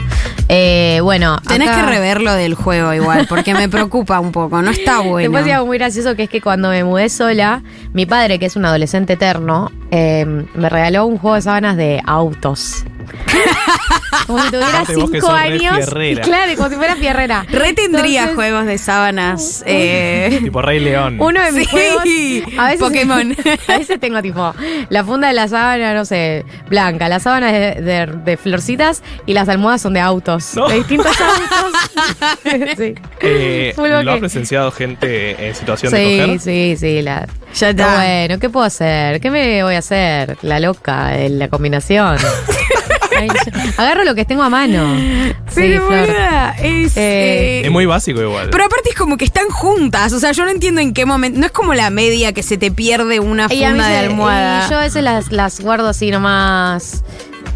Eh, 0.50 1.00
bueno, 1.04 1.38
Tenés 1.48 1.69
acá- 1.69 1.81
que 1.81 1.86
rever 1.86 2.19
lo 2.21 2.33
del 2.33 2.54
juego 2.56 2.94
igual, 2.94 3.27
porque 3.30 3.54
me 3.54 3.69
preocupa 3.69 4.19
un 4.19 4.33
poco. 4.33 4.62
No 4.62 4.71
está 4.71 5.00
bueno. 5.04 5.31
Después 5.31 5.54
algo 5.54 5.68
muy 5.68 5.77
gracioso 5.77 6.16
que 6.18 6.24
es 6.24 6.30
que 6.30 6.42
cuando 6.42 6.69
me 6.69 6.83
mudé 6.83 7.07
sola, 7.07 7.62
mi 7.94 8.06
padre, 8.06 8.39
que 8.39 8.48
es 8.48 8.57
un 8.57 8.66
adolescente 8.66 9.13
eterno, 9.13 9.71
eh, 9.92 10.25
me 10.56 10.68
regaló 10.68 11.06
un 11.06 11.18
juego 11.18 11.36
de 11.36 11.42
sábanas 11.44 11.77
de 11.77 12.01
autos. 12.06 12.83
Como 14.27 14.41
si 14.44 14.47
tuviera 14.51 14.67
Aparte 14.69 14.95
vos 14.95 15.11
que 15.11 15.17
cinco 15.21 15.27
sos 15.27 15.41
re 15.41 15.45
años. 15.53 15.75
fierrera. 15.77 16.21
Claro, 16.23 16.51
como 16.56 16.69
si 16.69 16.75
fuera 16.75 16.95
fierrera. 16.95 17.45
Re 17.50 17.73
tendría 17.73 18.21
Entonces, 18.21 18.35
juegos 18.35 18.65
de 18.65 18.77
sábanas. 18.77 19.63
eh, 19.67 20.39
tipo 20.44 20.61
Rey 20.61 20.79
León. 20.79 21.17
Uno 21.19 21.41
de 21.44 21.51
mis 21.51 21.67
Sí, 21.67 21.71
juegos. 21.71 22.03
A 22.59 22.65
veces, 22.67 22.79
Pokémon. 22.79 23.35
A 23.67 23.77
veces 23.77 24.00
tengo 24.00 24.21
tipo 24.21 24.53
la 24.89 25.03
funda 25.03 25.27
de 25.27 25.33
la 25.33 25.47
sábana, 25.47 25.94
no 25.94 26.06
sé, 26.06 26.45
blanca, 26.69 27.07
la 27.09 27.19
sábana 27.19 27.51
de, 27.51 27.75
de- 27.81 28.06
de 28.23 28.38
florcitas 28.38 29.03
y 29.25 29.33
las 29.33 29.47
almohadas 29.50 29.81
son 29.81 29.94
de 29.94 30.00
autos. 30.00 30.56
No. 30.56 30.67
De 30.67 30.75
distintos 30.75 31.15
autos. 31.19 31.79
sí. 32.77 32.95
Eh, 33.21 33.73
Full 33.75 33.89
¿Lo 34.03 34.11
ha 34.13 34.17
presenciado 34.19 34.71
gente 34.71 35.47
en 35.50 35.56
situación 35.56 35.91
de 35.94 35.97
Sí, 36.00 36.19
coger? 36.21 36.39
sí, 36.39 36.75
sí. 36.77 37.01
La... 37.01 37.27
Ya 37.53 37.69
está. 37.69 37.95
bueno, 37.95 38.39
¿qué 38.39 38.50
puedo 38.50 38.65
hacer? 38.65 39.19
¿Qué 39.19 39.29
me 39.31 39.63
voy 39.63 39.75
a 39.75 39.79
hacer? 39.79 40.38
La 40.41 40.59
loca, 40.59 41.07
de 41.09 41.29
la 41.29 41.47
combinación. 41.47 42.17
Agarro 43.77 44.04
lo 44.04 44.16
que 44.16 44.25
tengo 44.25 44.44
a 44.44 44.50
mano. 44.50 44.95
Sí, 45.48 45.56
Pero 45.56 45.86
boluda, 45.86 46.56
es. 46.62 46.95
Eh, 46.98 47.60
eh, 47.60 47.62
Es 47.66 47.71
muy 47.71 47.86
básico 47.86 48.21
igual. 48.21 48.50
pero 48.51 48.66
aparte 48.66 48.89
es 48.89 48.95
como 48.95 49.18
que 49.18 49.25
están 49.25 49.48
juntas. 49.50 50.13
O 50.13 50.19
sea, 50.19 50.31
yo 50.31 50.45
no 50.45 50.51
entiendo 50.51 50.81
en 50.81 50.94
qué 50.94 51.06
momento. 51.06 51.39
No 51.39 51.45
es 51.45 51.51
como 51.51 51.74
la 51.74 51.89
media 51.89 52.33
que 52.33 52.44
se 52.44 52.57
te 52.57 52.71
pierde 52.71 53.19
una 53.19 53.47
Y 53.49 53.64
a 53.64 53.69
mí 53.71 53.76
funda 53.80 53.88
de 53.90 53.94
se- 53.99 54.06
almohada. 54.06 54.66
y 54.68 54.69
yo 54.69 54.78
a 54.78 54.81
veces 54.81 55.04
las, 55.04 55.31
las 55.31 55.59
guardo 55.59 55.88
así 55.90 56.11
nomás. 56.11 57.04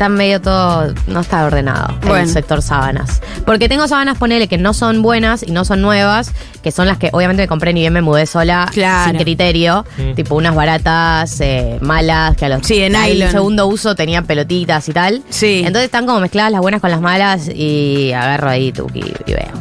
Están 0.03 0.17
medio 0.17 0.41
todo. 0.41 0.93
No 1.07 1.22
está 1.22 1.45
ordenado 1.45 1.98
Bueno. 2.01 2.17
el 2.17 2.27
sector 2.27 2.62
sábanas. 2.62 3.22
Porque 3.45 3.69
tengo 3.69 3.88
sábanas, 3.88 4.17
ponele, 4.17 4.50
que 4.50 4.57
no 4.57 4.74
son 4.74 5.01
buenas 5.01 5.43
y 5.43 5.51
no 5.51 5.63
son 5.63 5.81
nuevas, 5.81 6.33
que 6.62 6.72
son 6.74 6.88
las 6.88 6.98
que 6.98 7.07
obviamente 7.13 7.43
me 7.43 7.48
compré 7.48 7.72
ni 7.72 7.79
bien 7.79 7.93
me 7.93 8.01
mudé 8.01 8.25
sola 8.25 8.67
Claro. 8.74 9.12
sin 9.12 9.22
criterio. 9.22 9.86
Mm. 9.98 10.15
Tipo 10.15 10.36
unas 10.36 10.55
baratas, 10.55 11.39
eh, 11.39 11.77
malas, 11.79 12.36
que 12.36 12.43
a 12.43 12.50
los 12.50 12.67
Sí, 12.67 12.83
al 12.83 12.91
nylon. 12.91 13.31
segundo 13.31 13.65
uso 13.67 13.95
tenían 13.95 14.25
pelotitas 14.25 14.89
y 14.89 14.91
tal. 14.91 15.24
Sí. 15.29 15.60
Entonces 15.60 15.86
están 15.86 16.05
como 16.05 16.19
mezcladas 16.19 16.51
las 16.51 16.60
buenas 16.60 16.81
con 16.81 16.91
las 16.91 17.00
malas 17.00 17.48
y 17.48 18.12
agarro 18.12 18.50
ahí 18.50 18.74
tuki 18.74 19.00
y 19.25 19.31
veo. 19.31 19.53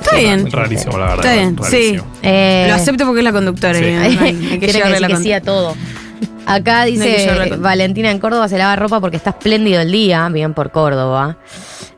Está 0.00 0.16
bien. 0.16 0.50
Rarísimo, 0.50 0.98
la 0.98 1.06
verdad. 1.14 1.24
Está 1.26 1.32
bien, 1.34 1.56
rarísimo. 1.56 2.06
Eh, 2.24 2.66
Lo 2.70 2.74
acepto 2.74 3.04
porque 3.06 3.20
es 3.20 3.24
la 3.24 3.32
conductora. 3.32 3.78
Sí. 3.78 3.84
y 3.84 3.88
hay- 3.88 4.16
que 4.58 4.66
Tiene 4.72 4.82
que 4.94 5.00
la 5.00 5.06
que 5.06 5.16
sí 5.18 5.32
a 5.32 5.40
todo. 5.40 5.76
Acá 6.46 6.84
dice 6.84 7.56
Valentina 7.58 8.10
en 8.10 8.18
Córdoba 8.18 8.48
se 8.48 8.58
lava 8.58 8.76
ropa 8.76 9.00
porque 9.00 9.16
está 9.16 9.30
espléndido 9.30 9.80
el 9.80 9.90
día, 9.90 10.28
bien 10.28 10.52
por 10.54 10.70
Córdoba. 10.70 11.38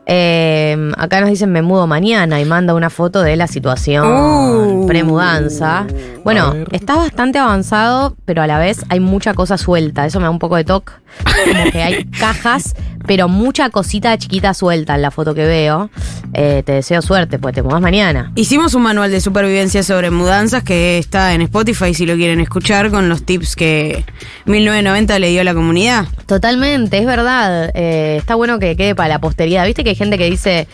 Eh, 0.08 0.92
acá 0.98 1.20
nos 1.20 1.30
dicen 1.30 1.50
me 1.50 1.62
mudo 1.62 1.88
mañana 1.88 2.40
y 2.40 2.44
manda 2.44 2.74
una 2.74 2.90
foto 2.90 3.22
de 3.22 3.34
la 3.36 3.48
situación 3.48 4.06
Uh. 4.06 4.86
premudanza. 4.86 5.84
Bueno, 6.22 6.54
está 6.70 6.94
bastante 6.94 7.38
avanzado, 7.40 8.14
pero 8.24 8.40
a 8.42 8.46
la 8.46 8.58
vez 8.60 8.84
hay 8.88 9.00
mucha 9.00 9.34
cosa 9.34 9.58
suelta. 9.58 10.06
Eso 10.06 10.20
me 10.20 10.24
da 10.24 10.30
un 10.30 10.38
poco 10.38 10.54
de 10.56 10.64
toque. 10.64 10.92
Como 11.24 11.70
que 11.72 11.82
hay 11.82 12.04
cajas, 12.20 12.76
pero 13.06 13.28
mucha 13.28 13.70
cosita 13.70 14.16
chiquita 14.18 14.54
suelta 14.54 14.94
en 14.94 15.02
la 15.02 15.10
foto 15.10 15.34
que 15.34 15.44
veo. 15.44 15.90
Eh, 16.34 16.62
te 16.64 16.72
deseo 16.72 17.02
suerte, 17.02 17.38
pues 17.38 17.54
te 17.54 17.62
mudas 17.62 17.80
mañana. 17.80 18.32
Hicimos 18.34 18.74
un 18.74 18.82
manual 18.82 19.10
de 19.10 19.20
supervivencia 19.20 19.82
sobre 19.82 20.10
mudanzas 20.10 20.62
que 20.62 20.98
está 20.98 21.34
en 21.34 21.42
Spotify 21.42 21.94
si 21.94 22.04
lo 22.06 22.14
quieren 22.16 22.40
escuchar 22.40 22.90
con 22.90 23.08
los 23.08 23.24
tips 23.24 23.56
que 23.56 24.04
1990 24.46 25.18
le 25.18 25.30
dio 25.30 25.40
a 25.40 25.44
la 25.44 25.54
comunidad. 25.54 26.06
Totalmente, 26.26 26.98
es 26.98 27.06
verdad. 27.06 27.70
Eh, 27.74 28.16
está 28.18 28.34
bueno 28.34 28.58
que 28.58 28.76
quede 28.76 28.94
para 28.94 29.08
la 29.08 29.18
posteridad. 29.20 29.66
Viste 29.66 29.84
que 29.84 29.90
hay 29.90 29.96
gente 29.96 30.18
que 30.18 30.28
dice, 30.28 30.68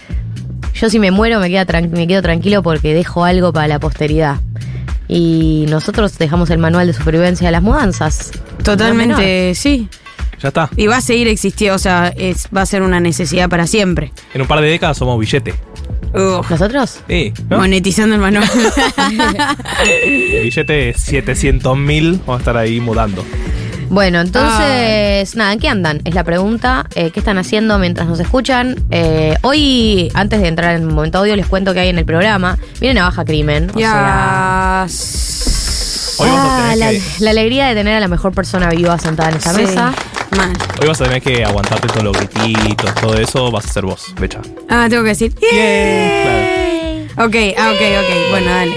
yo 0.74 0.90
si 0.90 0.98
me 0.98 1.10
muero 1.10 1.38
me, 1.40 1.50
queda 1.50 1.66
me 1.82 2.06
quedo 2.06 2.22
tranquilo 2.22 2.62
porque 2.62 2.94
dejo 2.94 3.24
algo 3.24 3.52
para 3.52 3.68
la 3.68 3.78
posteridad. 3.78 4.40
Y 5.08 5.66
nosotros 5.68 6.16
dejamos 6.16 6.48
el 6.50 6.58
manual 6.58 6.86
de 6.86 6.94
supervivencia 6.94 7.46
de 7.46 7.52
las 7.52 7.62
mudanzas. 7.62 8.32
Totalmente, 8.64 9.54
sí. 9.54 9.88
Ya 10.40 10.48
está. 10.48 10.70
Y 10.76 10.86
va 10.88 10.96
a 10.96 11.00
seguir 11.00 11.28
existiendo, 11.28 11.76
o 11.76 11.78
sea, 11.78 12.12
es- 12.16 12.48
va 12.56 12.62
a 12.62 12.66
ser 12.66 12.82
una 12.82 12.98
necesidad 13.00 13.48
para 13.48 13.66
siempre. 13.66 14.12
En 14.34 14.40
un 14.42 14.46
par 14.48 14.60
de 14.60 14.68
décadas 14.68 14.96
somos 14.98 15.18
billete. 15.20 15.54
¿Nosotros? 16.14 17.00
Sí, 17.08 17.32
¿no? 17.48 17.58
Monetizando 17.58 18.14
el 18.16 18.20
manual. 18.20 18.46
El 20.04 20.42
billete 20.44 20.72
de 20.72 20.94
700 20.94 21.76
mil 21.78 22.20
vamos 22.26 22.36
a 22.36 22.38
estar 22.38 22.56
ahí 22.56 22.80
mudando. 22.80 23.24
Bueno, 23.88 24.20
entonces, 24.22 25.36
nada, 25.36 25.52
¿en 25.52 25.58
qué 25.58 25.68
andan? 25.68 26.00
Es 26.04 26.14
la 26.14 26.24
pregunta. 26.24 26.86
Eh, 26.94 27.10
¿Qué 27.10 27.20
están 27.20 27.36
haciendo 27.36 27.78
mientras 27.78 28.08
nos 28.08 28.18
escuchan? 28.20 28.76
Eh, 28.90 29.36
hoy, 29.42 30.10
antes 30.14 30.40
de 30.40 30.48
entrar 30.48 30.74
en 30.76 30.82
el 30.82 30.88
momento 30.88 31.18
audio, 31.18 31.36
les 31.36 31.46
cuento 31.46 31.74
que 31.74 31.80
hay 31.80 31.88
en 31.90 31.98
el 31.98 32.06
programa. 32.06 32.58
Vienen 32.80 33.02
a 33.02 33.06
Baja 33.06 33.24
Crimen. 33.26 33.70
O 33.70 33.78
sea, 33.78 34.86
ya. 34.86 34.86
Hoy 36.18 36.28
ah, 36.32 36.74
la, 36.76 36.90
que- 36.90 37.02
la 37.20 37.30
alegría 37.30 37.66
de 37.68 37.74
tener 37.74 37.94
a 37.96 38.00
la 38.00 38.08
mejor 38.08 38.32
persona 38.32 38.70
viva 38.70 38.98
sentada 38.98 39.28
en 39.30 39.36
esta 39.36 39.52
Sí, 39.52 39.62
mesa. 39.62 39.92
Mal. 40.36 40.52
Hoy 40.80 40.88
vas 40.88 41.00
a 41.00 41.04
tener 41.04 41.22
que 41.22 41.44
aguantarte 41.44 41.88
todos 41.88 42.04
los 42.04 42.16
grititos, 42.16 42.94
todo 42.96 43.14
eso, 43.16 43.50
vas 43.50 43.64
a 43.66 43.68
ser 43.72 43.84
vos, 43.84 44.14
Becha. 44.18 44.40
Ah, 44.68 44.86
tengo 44.88 45.02
que 45.02 45.10
decir. 45.10 45.32
Bien, 45.40 47.08
Ok, 47.18 47.36
ah, 47.58 47.72
ok, 47.72 47.80
ok. 48.00 48.30
Bueno, 48.30 48.50
dale. 48.50 48.76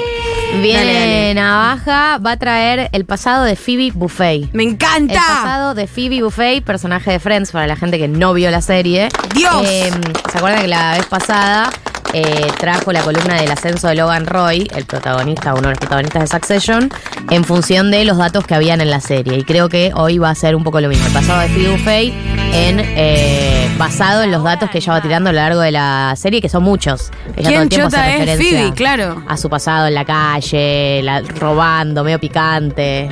Viene 0.61 0.79
Dale, 0.85 0.93
dale. 0.93 1.33
Navaja, 1.35 2.17
va 2.19 2.31
a 2.31 2.37
traer 2.37 2.89
el 2.93 3.05
pasado 3.05 3.43
de 3.43 3.55
Phoebe 3.55 3.91
Buffet. 3.93 4.49
Me 4.53 4.63
El 4.63 4.69
encanta. 4.69 5.15
pasado 5.15 5.73
de 5.73 5.87
Phoebe 5.87 6.21
Buffet, 6.23 6.61
personaje 6.63 7.11
de 7.11 7.19
Friends, 7.19 7.51
para 7.51 7.67
la 7.67 7.75
gente 7.75 7.97
que 7.97 8.07
no 8.07 8.33
vio 8.33 8.51
la 8.51 8.61
serie. 8.61 9.09
¡Dios! 9.33 9.63
Eh, 9.65 9.91
¿Se 10.31 10.37
acuerdan 10.37 10.61
que 10.61 10.67
la 10.67 10.93
vez 10.97 11.05
pasada 11.07 11.69
eh, 12.13 12.47
trajo 12.59 12.91
la 12.91 13.01
columna 13.01 13.35
del 13.35 13.51
ascenso 13.51 13.87
de 13.87 13.95
Logan 13.95 14.25
Roy, 14.25 14.67
el 14.75 14.85
protagonista, 14.85 15.53
uno 15.53 15.63
de 15.63 15.69
los 15.69 15.79
protagonistas 15.79 16.21
de 16.21 16.27
Succession, 16.27 16.89
en 17.29 17.43
función 17.43 17.91
de 17.91 18.05
los 18.05 18.17
datos 18.17 18.45
que 18.45 18.55
habían 18.55 18.81
en 18.81 18.89
la 18.89 19.01
serie? 19.01 19.37
Y 19.37 19.43
creo 19.43 19.69
que 19.69 19.91
hoy 19.95 20.17
va 20.17 20.29
a 20.29 20.35
ser 20.35 20.55
un 20.55 20.63
poco 20.63 20.81
lo 20.81 20.89
mismo. 20.89 21.05
El 21.07 21.13
pasado 21.13 21.41
de 21.41 21.49
Phoebe 21.49 21.69
Buffet 21.69 22.13
en, 22.53 22.79
eh, 22.79 23.54
basado 23.77 24.23
en 24.23 24.31
los 24.31 24.43
datos 24.43 24.69
que 24.69 24.77
ella 24.79 24.93
va 24.93 25.01
tirando 25.01 25.29
a 25.29 25.33
lo 25.33 25.39
largo 25.39 25.59
de 25.61 25.71
la 25.71 26.13
serie, 26.17 26.41
que 26.41 26.49
son 26.49 26.63
muchos. 26.63 27.11
Ella 27.35 27.35
todo 27.35 27.47
¿Quién 27.49 27.61
el 27.61 27.69
tiempo 27.69 27.87
hace 27.87 27.97
referencia 28.17 28.59
Phoebe? 28.59 28.73
Claro. 28.75 29.23
a 29.27 29.37
su 29.37 29.49
pasado 29.49 29.87
en 29.87 29.93
la 29.95 30.05
calle, 30.05 31.01
la- 31.03 31.21
robando, 31.21 32.03
medio 32.03 32.19
picante. 32.19 33.09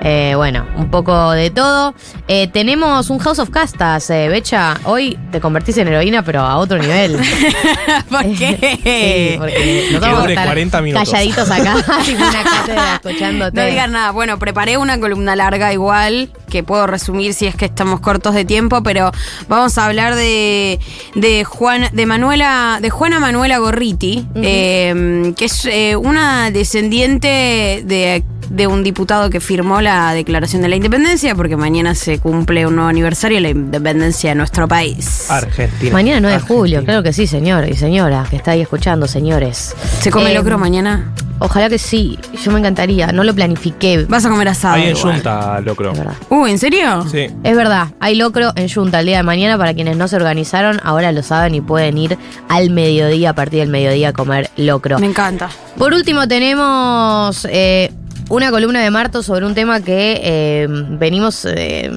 Eh, 0.00 0.34
bueno, 0.36 0.66
un 0.76 0.90
poco 0.90 1.30
de 1.30 1.50
todo. 1.50 1.94
Eh, 2.28 2.48
tenemos 2.48 3.08
un 3.08 3.18
House 3.18 3.38
of 3.38 3.48
Castas, 3.50 4.10
eh, 4.10 4.28
Becha. 4.28 4.74
Hoy 4.84 5.18
te 5.32 5.40
convertís 5.40 5.78
en 5.78 5.88
heroína, 5.88 6.22
pero 6.22 6.40
a 6.42 6.58
otro 6.58 6.76
nivel. 6.78 7.18
¿Por 8.10 8.22
qué? 8.36 8.78
Sí, 8.84 9.38
porque 9.38 9.54
Que 9.54 9.88
nos 9.92 10.00
vamos 10.00 10.18
a 10.18 10.20
dure 10.22 10.32
estar 10.34 10.46
40 10.46 10.80
minutos. 10.82 11.08
calladitos 11.10 11.50
acá, 11.50 11.74
tipo 12.04 12.22
una 12.22 12.42
cátedra 12.42 12.94
escuchándote. 13.02 13.60
No 13.60 13.66
digan 13.66 13.92
nada. 13.92 14.10
Bueno, 14.10 14.38
preparé 14.38 14.76
una 14.76 14.98
columna 15.00 15.34
larga 15.36 15.72
igual, 15.72 16.30
que 16.50 16.62
puedo 16.62 16.86
resumir 16.86 17.32
si 17.34 17.46
es 17.46 17.54
que 17.56 17.64
estamos 17.64 18.00
cortos 18.00 18.34
de 18.34 18.44
tiempo, 18.44 18.82
pero 18.82 19.10
vamos 19.48 19.76
a 19.78 19.86
hablar 19.86 19.93
de, 19.94 20.80
de 21.14 21.44
Juan, 21.44 21.88
de 21.92 22.06
Manuela, 22.06 22.78
de 22.82 22.90
Juana 22.90 23.20
Manuela 23.20 23.58
Gorriti, 23.58 24.26
eh, 24.34 25.32
que 25.36 25.44
es 25.44 25.64
eh, 25.66 25.96
una 25.96 26.50
descendiente 26.50 27.82
de, 27.84 28.24
de 28.50 28.66
un 28.66 28.82
diputado 28.82 29.30
que 29.30 29.40
firmó 29.40 29.80
la 29.80 30.12
Declaración 30.12 30.62
de 30.62 30.68
la 30.68 30.76
Independencia, 30.76 31.34
porque 31.34 31.56
mañana 31.56 31.94
se 31.94 32.18
cumple 32.18 32.66
un 32.66 32.76
nuevo 32.76 32.88
aniversario 32.90 33.36
de 33.38 33.42
la 33.42 33.48
independencia 33.50 34.30
de 34.30 34.36
nuestro 34.36 34.68
país. 34.68 35.30
Argentina. 35.30 35.92
Mañana 35.92 36.20
9 36.20 36.36
de 36.36 36.40
julio, 36.42 36.84
claro 36.84 37.02
que 37.02 37.12
sí, 37.12 37.26
señor 37.26 37.68
y 37.68 37.74
señora, 37.76 38.26
que 38.28 38.36
está 38.36 38.52
ahí 38.52 38.60
escuchando, 38.62 39.06
señores. 39.06 39.74
¿Se 40.00 40.10
come 40.10 40.30
Eh, 40.32 40.34
locro 40.34 40.58
mañana? 40.58 41.12
Ojalá 41.40 41.68
que 41.68 41.78
sí, 41.78 42.16
yo 42.44 42.52
me 42.52 42.60
encantaría, 42.60 43.08
no 43.08 43.24
lo 43.24 43.34
planifiqué. 43.34 44.06
Vas 44.08 44.24
a 44.24 44.30
comer 44.30 44.48
asado. 44.48 44.76
Ahí 44.76 44.84
en 44.90 44.96
igual. 44.96 45.14
Junta, 45.14 45.60
locro. 45.60 45.90
Es 45.92 45.98
verdad. 45.98 46.14
Uh, 46.30 46.46
¿en 46.46 46.58
serio? 46.58 47.04
Sí. 47.10 47.26
Es 47.42 47.56
verdad, 47.56 47.88
hay 48.00 48.14
locro 48.14 48.52
en 48.54 48.68
Junta 48.72 49.00
el 49.00 49.06
día 49.06 49.16
de 49.18 49.24
mañana 49.24 49.58
para 49.58 49.74
quienes 49.74 49.96
no 49.96 50.06
se 50.06 50.14
organizaron, 50.16 50.80
ahora 50.84 51.10
lo 51.10 51.22
saben 51.24 51.54
y 51.56 51.60
pueden 51.60 51.98
ir 51.98 52.16
al 52.48 52.70
mediodía, 52.70 53.30
a 53.30 53.32
partir 53.34 53.60
del 53.60 53.68
mediodía 53.68 54.10
a 54.10 54.12
comer 54.12 54.48
locro. 54.56 54.98
Me 55.00 55.06
encanta. 55.06 55.48
Por 55.76 55.92
último 55.92 56.28
tenemos 56.28 57.46
eh, 57.50 57.90
una 58.30 58.50
columna 58.50 58.82
de 58.82 58.90
Marto 58.90 59.22
sobre 59.22 59.46
un 59.46 59.54
tema 59.54 59.80
que 59.80 60.20
eh, 60.22 60.66
venimos 60.68 61.44
eh, 61.44 61.90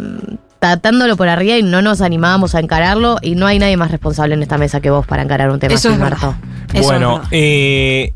tratándolo 0.59 1.15
por 1.17 1.29
arriba 1.29 1.57
y 1.57 1.63
no 1.63 1.81
nos 1.81 2.01
animábamos 2.01 2.55
a 2.55 2.59
encararlo 2.59 3.17
y 3.21 3.35
no 3.35 3.45
hay 3.47 3.59
nadie 3.59 3.77
más 3.77 3.91
responsable 3.91 4.33
en 4.33 4.43
esta 4.43 4.57
mesa 4.57 4.81
que 4.81 4.89
vos 4.89 5.05
para 5.05 5.21
encarar 5.23 5.49
un 5.49 5.59
tema 5.59 5.75
Eso 5.75 5.89
así, 5.89 5.95
es. 5.95 5.99
Marto. 5.99 6.35
Eso 6.73 6.83
bueno, 6.83 7.21
eh, 7.31 8.13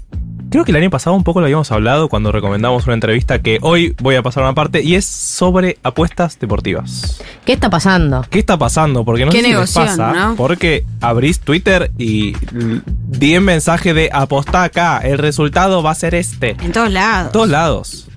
creo 0.51 0.63
que 0.65 0.71
el 0.71 0.77
año 0.77 0.89
pasado 0.91 1.15
un 1.15 1.23
poco 1.23 1.39
lo 1.39 1.45
habíamos 1.47 1.71
hablado 1.71 2.07
cuando 2.09 2.31
recomendamos 2.31 2.85
una 2.85 2.93
entrevista 2.93 3.39
que 3.41 3.57
hoy 3.61 3.95
voy 4.01 4.15
a 4.15 4.21
pasar 4.21 4.43
una 4.43 4.53
parte 4.53 4.83
y 4.83 4.93
es 4.95 5.05
sobre 5.05 5.77
apuestas 5.81 6.37
deportivas. 6.39 7.19
¿Qué 7.45 7.53
está 7.53 7.69
pasando? 7.71 8.23
¿Qué 8.29 8.37
está 8.39 8.57
pasando? 8.59 9.03
Porque 9.03 9.25
no 9.25 9.31
Qué 9.31 9.41
sé 9.41 9.47
si 9.47 9.53
les 9.53 9.73
pasa, 9.73 10.13
¿no? 10.13 10.35
porque 10.35 10.85
abrís 10.99 11.39
Twitter 11.39 11.89
y 11.97 12.35
l- 12.53 12.81
di 12.85 13.33
el 13.33 13.41
mensaje 13.41 13.93
de 13.95 14.09
apostá 14.13 14.63
acá, 14.63 14.99
el 14.99 15.17
resultado 15.17 15.81
va 15.81 15.91
a 15.91 15.95
ser 15.95 16.13
este. 16.13 16.51
En 16.61 16.71
todos 16.71 16.91
lados. 16.91 17.31
todos 17.31 17.49
lados. 17.49 18.07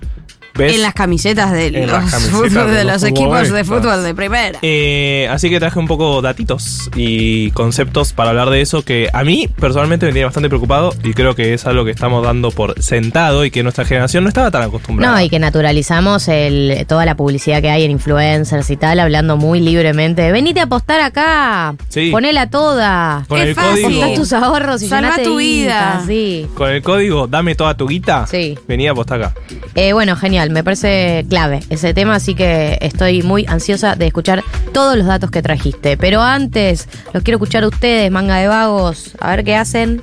¿Ves? 0.57 0.75
En 0.75 0.81
las 0.81 0.93
camisetas 0.93 1.51
de 1.51 1.67
En 1.67 1.81
los, 1.87 1.91
las 1.91 2.11
camisetas 2.11 2.31
fútbol- 2.33 2.65
de 2.67 2.71
de 2.75 2.83
los 2.85 2.93
los 2.93 3.03
equipos 3.03 3.51
de 3.51 3.63
fútbol 3.63 4.03
de 4.03 4.15
primera. 4.15 4.59
Eh, 4.61 5.27
así 5.29 5.49
que 5.49 5.59
traje 5.59 5.77
un 5.79 5.87
poco 5.87 6.21
datitos 6.21 6.89
y 6.95 7.51
conceptos 7.51 8.13
para 8.13 8.29
hablar 8.29 8.49
de 8.49 8.61
eso 8.61 8.83
que 8.83 9.09
a 9.13 9.23
mí 9.23 9.49
personalmente 9.59 10.05
me 10.05 10.11
tiene 10.13 10.25
bastante 10.25 10.47
preocupado 10.49 10.93
y 11.03 11.13
creo 11.13 11.35
que 11.35 11.53
es 11.53 11.65
algo 11.65 11.83
que 11.85 11.91
estamos 11.91 12.23
dando 12.23 12.51
por 12.51 12.81
sentado 12.81 13.43
y 13.45 13.51
que 13.51 13.63
nuestra 13.63 13.85
generación 13.85 14.23
no 14.23 14.29
estaba 14.29 14.49
tan 14.51 14.63
acostumbrada. 14.63 15.15
No, 15.15 15.21
y 15.21 15.29
que 15.29 15.39
naturalizamos 15.39 16.27
el, 16.29 16.85
toda 16.87 17.05
la 17.05 17.15
publicidad 17.15 17.61
que 17.61 17.69
hay 17.69 17.83
en 17.83 17.91
influencers 17.91 18.69
y 18.69 18.77
tal, 18.77 18.99
hablando 18.99 19.37
muy 19.37 19.59
libremente. 19.59 20.21
de, 20.21 20.31
Venite 20.31 20.61
a 20.61 20.63
apostar 20.63 21.01
acá. 21.01 21.75
Sí. 21.89 22.11
Ponela 22.11 22.49
toda. 22.49 23.25
Con 23.27 23.39
Qué 23.39 23.49
el 23.49 23.55
fácil. 23.55 23.83
código, 23.83 24.13
tus 24.15 24.31
ahorros 24.33 24.81
y 24.81 24.87
Salva 24.87 25.15
tu 25.23 25.37
vida. 25.37 26.01
guita, 26.01 26.03
Sí. 26.07 26.47
con 26.55 26.69
el 26.69 26.81
código 26.81 27.27
dame 27.27 27.55
toda 27.55 27.75
tu 27.75 27.87
guita, 27.87 28.25
Sí. 28.27 28.57
venía 28.67 28.89
a 28.89 28.93
apostar 28.93 29.21
acá. 29.21 29.33
Eh, 29.75 29.93
bueno, 29.93 30.15
genial, 30.15 30.44
me 30.49 30.63
parece 30.63 31.25
clave 31.29 31.61
ese 31.69 31.93
tema, 31.93 32.15
así 32.15 32.35
que 32.35 32.77
estoy 32.81 33.23
muy 33.23 33.45
ansiosa 33.47 33.95
de 33.95 34.07
escuchar 34.07 34.43
todos 34.73 34.97
los 34.97 35.05
datos 35.07 35.31
que 35.31 35.41
trajiste. 35.41 35.97
Pero 35.97 36.21
antes, 36.21 36.87
los 37.13 37.23
quiero 37.23 37.37
escuchar 37.37 37.63
a 37.63 37.67
ustedes, 37.67 38.11
manga 38.11 38.37
de 38.37 38.47
vagos, 38.47 39.11
a 39.19 39.29
ver 39.35 39.43
qué 39.43 39.55
hacen. 39.55 40.01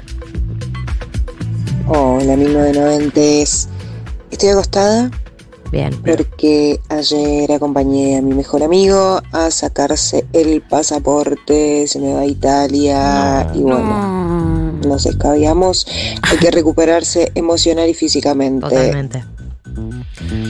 Hola, 1.87 2.37
1990. 2.37 3.21
Estoy 4.31 4.49
acostada 4.49 5.11
Bien. 5.71 5.91
porque 6.05 6.81
ayer 6.89 7.53
acompañé 7.53 8.17
a 8.19 8.23
mi 8.23 8.33
mejor 8.35 8.63
amigo 8.63 9.21
a 9.33 9.51
sacarse 9.51 10.25
el 10.33 10.63
pasaporte, 10.63 11.87
se 11.87 11.99
me 11.99 12.15
va 12.15 12.21
a 12.21 12.27
Italia 12.27 13.49
No. 13.53 13.59
y 13.59 13.63
bueno, 13.63 13.79
No. 13.81 14.89
nos 14.89 15.07
escabiamos. 15.07 15.87
Hay 16.23 16.39
que 16.39 16.51
recuperarse 16.51 17.31
emocional 17.35 17.89
y 17.89 17.95
físicamente. 17.95 18.69
Totalmente. 18.69 19.25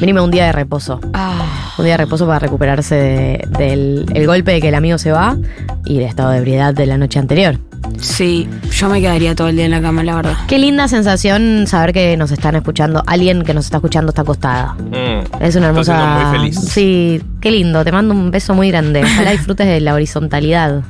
Venime 0.01 0.21
un 0.21 0.31
día 0.31 0.47
de 0.47 0.53
reposo. 0.53 1.01
Ah, 1.15 1.73
Un 1.79 1.85
día 1.85 1.95
de 1.95 2.05
reposo 2.05 2.27
para 2.27 2.39
recuperarse 2.39 2.95
de- 2.95 3.49
del 3.59 4.07
el 4.15 4.27
golpe 4.27 4.53
de 4.53 4.61
que 4.61 4.69
el 4.69 4.75
amigo 4.75 4.99
se 4.99 5.11
va 5.13 5.37
y 5.85 5.99
el 5.99 6.03
estado 6.05 6.31
de 6.31 6.39
ebriedad 6.39 6.75
de 6.75 6.87
la 6.87 6.99
noche 6.99 7.19
anterior. 7.19 7.59
sí, 7.99 8.49
yo 8.71 8.89
me 8.89 9.01
quedaría 9.01 9.35
todo 9.35 9.49
el 9.49 9.57
día 9.57 9.65
en 9.67 9.71
la 9.71 9.81
cama, 9.83 10.03
la 10.03 10.15
verdad. 10.17 10.37
Qué 10.49 10.59
linda 10.59 10.89
sensación 10.89 11.67
saber 11.67 11.93
que 11.93 12.17
nos 12.17 12.31
están 12.31 12.57
escuchando. 12.57 13.03
Alguien 13.07 13.43
que 13.43 13.55
nos 13.55 13.65
está 13.67 13.77
escuchando 13.79 14.11
está 14.11 14.23
acostada. 14.23 14.75
Mm. 14.75 15.43
Es 15.43 15.57
una 15.57 15.69
hermosa. 15.69 16.31
muy 16.31 16.39
feliz. 16.39 16.59
Sí, 16.61 17.23
qué 17.41 17.51
lindo. 17.51 17.85
Te 17.85 17.93
mando 17.93 18.15
un 18.15 18.31
beso 18.31 18.55
muy 18.55 18.71
grande. 18.71 19.03
Ojalá 19.03 19.31
disfrutes 19.33 19.67
de 19.67 19.81
la 19.81 19.95
horizontalidad. 19.95 20.83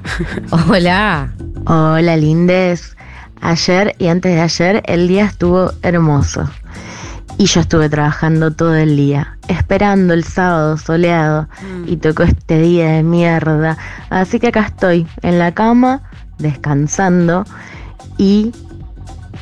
Hola. 0.68 1.32
Hola 1.66 2.16
Lindes. 2.16 2.96
Ayer 3.40 3.94
y 3.98 4.06
antes 4.06 4.34
de 4.34 4.40
ayer 4.40 4.82
el 4.86 5.08
día 5.08 5.24
estuvo 5.26 5.72
hermoso. 5.82 6.48
Y 7.38 7.46
yo 7.46 7.60
estuve 7.60 7.88
trabajando 7.88 8.52
todo 8.52 8.74
el 8.76 8.96
día, 8.96 9.36
esperando 9.48 10.14
el 10.14 10.24
sábado 10.24 10.76
soleado. 10.76 11.48
Y 11.86 11.96
tocó 11.96 12.22
este 12.22 12.60
día 12.60 12.90
de 12.92 13.02
mierda. 13.02 13.76
Así 14.10 14.38
que 14.38 14.48
acá 14.48 14.60
estoy, 14.60 15.06
en 15.22 15.38
la 15.38 15.52
cama, 15.52 16.02
descansando 16.38 17.44
y 18.18 18.52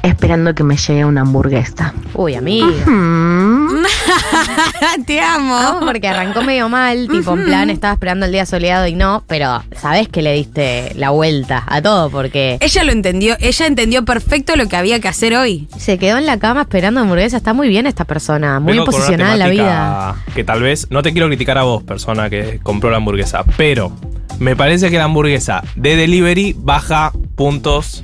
esperando 0.03 0.55
que 0.55 0.65
me 0.65 0.77
llegue 0.77 1.05
una 1.05 1.23
hamburguesa. 1.23 1.93
Uy, 2.15 2.35
amiga. 2.35 2.87
Mm. 2.87 3.85
Te 5.07 5.21
amo. 5.21 5.55
Vamos 5.55 5.85
porque 5.85 6.09
arrancó 6.09 6.43
medio 6.43 6.69
mal, 6.69 7.09
tipo 7.11 7.35
en 7.35 7.45
plan 7.45 7.71
estaba 7.71 7.93
esperando 7.95 8.27
el 8.27 8.33
día 8.33 8.47
soleado 8.47 8.87
y 8.87 8.95
no, 8.95 9.23
pero 9.27 9.63
sabés 9.77 10.09
que 10.09 10.23
le 10.23 10.33
diste 10.33 10.93
la 10.97 11.11
vuelta 11.11 11.63
a 11.67 11.81
todo 11.83 12.11
porque 12.11 12.59
Ella 12.61 12.85
lo 12.85 12.93
entendió, 12.93 13.37
ella 13.41 13.67
entendió 13.67 14.05
perfecto 14.05 14.57
lo 14.57 14.67
que 14.69 14.77
había 14.77 15.01
que 15.01 15.09
hacer 15.09 15.35
hoy. 15.37 15.69
se 15.79 15.99
quedó 15.99 16.19
en 16.19 16.27
la 16.27 16.39
cama 16.39 16.63
esperando 16.63 17.01
hamburguesa. 17.01 17.37
Está 17.37 17.53
muy 17.53 17.69
bien 17.69 17.87
esta 17.87 18.05
persona, 18.05 18.61
muy 18.61 18.73
Vengo 18.73 18.87
con 18.87 18.95
una 18.95 19.01
posicionada 19.03 19.33
en 19.35 19.39
la 19.39 19.49
vida. 19.49 20.15
temática 20.15 20.35
Que 20.35 20.45
tal 20.45 20.63
vez, 20.63 20.87
no 20.91 21.03
te 21.03 21.13
quiero 21.13 21.29
criticar 21.29 21.59
a 21.59 21.63
vos, 21.63 21.83
persona 21.83 22.31
que 22.31 22.61
compró 22.63 22.91
la 22.91 22.99
hamburguesa, 22.99 23.45
pero 23.57 23.93
me 24.39 24.57
parece 24.57 24.91
que 24.91 24.99
la 24.99 25.05
hamburguesa 25.05 25.63
de 25.77 25.97
delivery 25.97 26.55
baja 26.59 27.13
puntos 27.37 28.03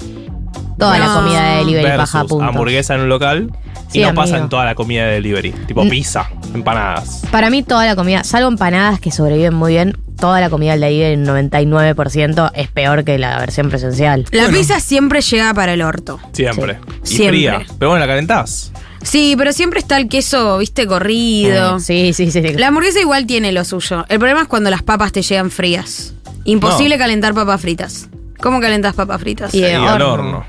Toda 0.78 0.99
la 0.99 1.06
No. 1.06 1.14
comida 1.14 1.42
de 1.42 1.56
delivery 1.58 1.82
versus 1.85 1.99
baja 2.12 2.25
puntos. 2.26 2.49
hamburguesa 2.49 2.94
en 2.94 3.00
un 3.02 3.08
local 3.08 3.50
Sí, 3.88 4.00
y 4.00 4.02
no 4.02 4.14
pasa 4.14 4.38
en 4.38 4.49
toda 4.49 4.64
la 4.64 4.75
comida 4.75 5.07
de 5.07 5.12
delivery, 5.14 5.52
tipo 5.66 5.85
Mm. 5.85 5.88
pizza, 5.90 6.28
empanadas. 6.55 7.23
Para 7.31 7.50
mí 7.50 7.62
toda 7.62 7.87
la 7.87 7.95
comida, 7.97 8.25
salvo 8.25 8.49
empanadas 8.49 8.99
que 9.00 9.11
sobreviven 9.11 9.55
muy 9.55 9.73
bien, 9.75 9.97
toda 10.19 10.40
la 10.40 10.50
comida 10.50 10.73
del 10.73 10.81
delivery, 10.81 11.12
el 11.14 11.25
99%, 11.25 12.50
es 12.55 12.69
peor 12.69 13.05
que 13.05 13.19
la 13.19 13.38
versión 13.38 13.69
presencial. 13.69 14.25
La 14.33 14.49
pizza 14.49 14.81
siempre 14.81 15.21
llega 15.21 15.52
para 15.55 15.73
el 15.75 15.83
orto. 15.83 16.19
Siempre. 16.33 16.78
Y 17.05 17.07
Siempre. 17.07 17.28
fría. 17.28 17.62
Pero 17.78 17.90
bueno, 17.90 18.05
la 18.05 18.11
calentás. 18.11 18.73
Sí, 19.02 19.35
pero 19.38 19.52
siempre 19.52 19.78
está 19.78 19.99
el 19.99 20.09
queso, 20.09 20.59
viste, 20.59 20.87
corrido. 20.87 21.78
Sí, 21.78 22.12
sí, 22.12 22.31
sí. 22.33 22.40
La 22.55 22.69
hamburguesa 22.69 23.00
igual 23.00 23.25
tiene 23.26 23.52
lo 23.52 23.64
suyo. 23.64 24.05
El 24.09 24.19
problema 24.19 24.43
es 24.43 24.49
cuando 24.49 24.69
las 24.71 24.83
papas 24.83 25.12
te 25.12 25.23
llegan 25.23 25.50
frías. 25.50 26.12
Imposible 26.45 26.97
No. 26.97 27.02
calentar 27.02 27.33
papas 27.35 27.61
fritas. 27.61 28.09
¿Cómo 28.40 28.61
calentás 28.61 28.95
papas 28.95 29.21
fritas? 29.21 29.55
Y 29.55 29.59
Y 29.59 29.61
de 29.62 29.75
al 29.76 30.02
horno. 30.02 30.12
horno. 30.12 30.45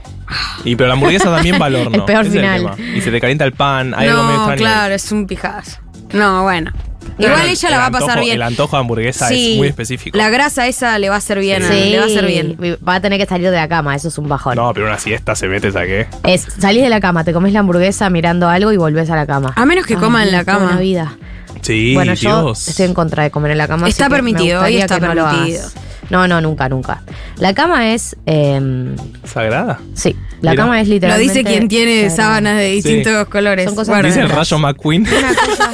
Y 0.66 0.76
pero 0.76 0.88
la 0.88 0.94
hamburguesa 0.94 1.26
también 1.34 1.56
va 1.62 1.68
al 1.68 1.76
horno. 1.76 1.96
El 1.98 2.04
peor 2.06 2.26
Ese 2.26 2.38
es 2.40 2.44
final. 2.44 2.76
tema. 2.76 2.96
Y 2.98 3.02
se 3.02 3.12
te 3.12 3.20
calienta 3.22 3.46
el 3.46 3.54
pan. 3.54 3.94
Hay 3.96 4.08
algo 4.08 4.24
medio 4.24 4.38
no, 4.38 4.44
extraño. 4.52 4.60
claro, 4.60 4.94
es 4.96 5.12
un 5.12 5.28
pijazo. 5.28 5.78
No, 6.14 6.44
bueno. 6.44 6.72
Igual 7.20 7.46
el- 7.46 7.50
ella 7.52 7.70
la 7.70 7.76
el 7.78 7.82
va 7.82 7.86
a 7.88 7.92
pasar 7.92 8.10
antojo- 8.18 8.22
bien. 8.24 8.36
El 8.36 8.42
antojo 8.44 8.76
de 8.76 8.80
hamburguesa 8.82 9.28
Sí, 9.30 9.52
es 9.54 9.58
muy 9.58 9.68
específico. 9.70 10.18
La 10.18 10.30
grasa 10.30 10.68
esa 10.68 11.00
le 11.00 11.10
va 11.10 11.16
a 11.16 11.18
hacer 11.18 11.40
bien, 11.40 11.64
Sí, 11.64 11.90
le 11.92 11.98
va 11.98 12.04
a 12.04 12.08
hacer 12.08 12.26
bien. 12.28 12.58
Va 12.88 12.96
a 12.96 13.02
tener 13.02 13.20
que 13.20 13.26
salir 13.26 13.50
de 13.50 13.56
la 13.56 13.68
cama, 13.68 13.96
eso 13.96 14.10
es 14.10 14.18
un 14.18 14.28
bajón. 14.30 14.56
No, 14.56 14.72
pero 14.74 14.86
una 14.88 15.00
siesta 15.00 15.34
se 15.36 15.48
mete, 15.48 15.72
¿sabes 15.72 16.08
qué? 16.24 16.32
Es, 16.34 16.46
salís 16.60 16.84
de 16.84 16.90
la 16.90 17.00
cama, 17.00 17.24
te 17.24 17.34
comes 17.34 17.54
la 17.54 17.60
hamburguesa 17.62 18.10
mirando 18.10 18.50
algo 18.50 18.72
y 18.72 18.78
volvés 18.78 19.10
a 19.10 19.16
la 19.16 19.26
cama. 19.26 19.54
A 19.56 19.66
menos 19.66 19.86
que 19.86 19.96
Ay, 19.96 20.00
coma 20.00 20.24
en 20.24 20.32
la 20.32 20.44
cama. 20.46 20.76
vida. 20.78 21.16
Sí, 21.62 21.96
bueno, 21.96 22.14
yo 22.14 22.42
Dios. 22.44 22.68
estoy 22.68 22.86
en 22.86 22.94
contra 22.94 23.24
de 23.24 23.32
comer 23.32 23.52
en 23.52 23.58
la 23.58 23.68
cama. 23.68 23.88
Está 23.90 24.06
así 24.06 24.10
que 24.10 24.10
me 24.10 24.16
permitido, 24.32 24.60
hoy 24.62 24.74
gustaría 24.76 24.80
está 24.82 24.96
que 24.96 25.02
no 25.08 25.14
lo 25.16 25.26
permitido. 25.30 25.70
No, 26.10 26.28
no, 26.28 26.40
nunca, 26.42 26.70
nunca. 26.70 27.02
La 27.38 27.54
cama 27.54 27.94
es. 27.94 28.16
eh, 28.26 28.96
¿Sagrada? 29.24 29.80
sí, 29.94 30.16
la 30.42 30.52
Mira. 30.52 30.64
cama 30.64 30.80
es 30.82 30.88
Lo 30.88 30.94
literalmente. 30.94 31.34
dice 31.34 31.44
quien 31.44 31.68
tiene 31.68 32.10
sagrada. 32.10 32.16
sábanas 32.16 32.58
de 32.58 32.70
distintos 32.72 33.28
colores. 33.28 33.66
Son 33.66 33.76
cosas 33.76 33.90
Bueno, 33.90 34.08
Dice 34.08 34.22
el. 34.22 34.30
Rayo 34.30 34.58
McQueen. 34.60 35.06
Una 35.08 35.36
cosa, 35.36 35.72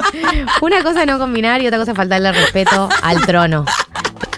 una 0.62 0.82
cosa 0.82 1.06
no 1.06 1.18
combinar 1.18 1.60
y 1.62 1.66
otra 1.66 1.78
cosa 1.78 1.94
faltarle 1.94 2.32
respeto 2.32 2.88
al 3.02 3.20
trono. 3.26 3.64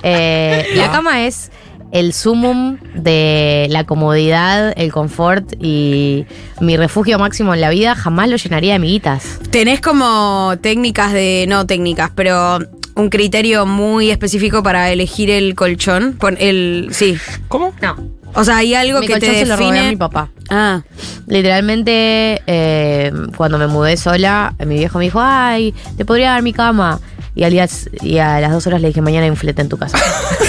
Eh, 0.03 0.67
la 0.75 0.91
cama 0.91 1.25
es 1.27 1.51
el 1.93 2.13
sumum 2.13 2.79
de 2.95 3.67
la 3.71 3.85
comodidad, 3.85 4.73
el 4.77 4.91
confort 4.93 5.53
y 5.61 6.27
mi 6.61 6.77
refugio 6.77 7.19
máximo 7.19 7.55
en 7.55 7.61
la 7.61 7.71
vida. 7.71 7.95
Jamás 7.95 8.29
lo 8.29 8.37
llenaría 8.37 8.71
de 8.73 8.77
amiguitas. 8.77 9.39
Tenés 9.51 9.81
como 9.81 10.55
técnicas 10.61 11.13
de. 11.13 11.47
No 11.49 11.67
técnicas, 11.67 12.11
pero 12.15 12.59
un 12.97 13.09
criterio 13.11 13.67
muy 13.67 14.11
específico 14.11 14.63
para 14.63 14.91
elegir 14.91 15.31
el 15.31 15.55
colchón. 15.55 16.15
Pon- 16.19 16.37
el. 16.39 16.89
Sí. 16.93 17.17
¿Cómo? 17.49 17.73
No. 17.83 17.97
O 18.37 18.43
sea, 18.45 18.57
hay 18.59 18.75
algo 18.75 19.01
mi 19.01 19.07
que 19.07 19.13
colchón 19.15 19.31
te 19.31 19.39
se 19.41 19.47
lo 19.47 19.57
robé 19.57 19.69
a 19.69 19.73
define. 19.73 19.91
mi 19.91 19.97
papá. 19.97 20.29
Ah. 20.51 20.83
Literalmente, 21.27 22.43
eh, 22.47 23.13
cuando 23.37 23.59
me 23.59 23.67
mudé 23.69 23.97
sola, 23.97 24.55
mi 24.67 24.75
viejo 24.77 24.99
me 24.99 25.05
dijo, 25.05 25.21
ay, 25.23 25.73
te 25.97 26.05
podría 26.05 26.31
dar 26.33 26.43
mi 26.43 26.53
cama. 26.53 27.01
Y, 27.37 27.43
al 27.45 27.51
día, 27.53 27.67
y 28.03 28.19
a 28.19 28.41
las 28.41 28.53
dos 28.53 28.67
horas 28.67 28.81
le 28.81 28.89
dije, 28.89 29.01
mañana 29.01 29.25
hay 29.25 29.31
un 29.31 29.37
flete 29.37 29.63
en 29.63 29.69
tu 29.69 29.77
casa. 29.77 29.99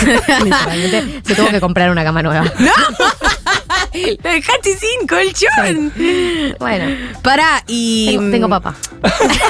Literalmente, 0.44 1.22
se 1.26 1.36
tuvo 1.36 1.48
que 1.50 1.60
comprar 1.60 1.90
una 1.90 2.04
cama 2.04 2.22
nueva. 2.24 2.46
Lo 4.24 4.30
dejaste 4.30 4.78
sin 4.78 5.08
colchón. 5.08 5.94
Bueno, 6.60 6.86
Pará, 7.22 7.64
y. 7.68 8.08
tengo, 8.12 8.32
tengo 8.32 8.50
papá. 8.50 8.76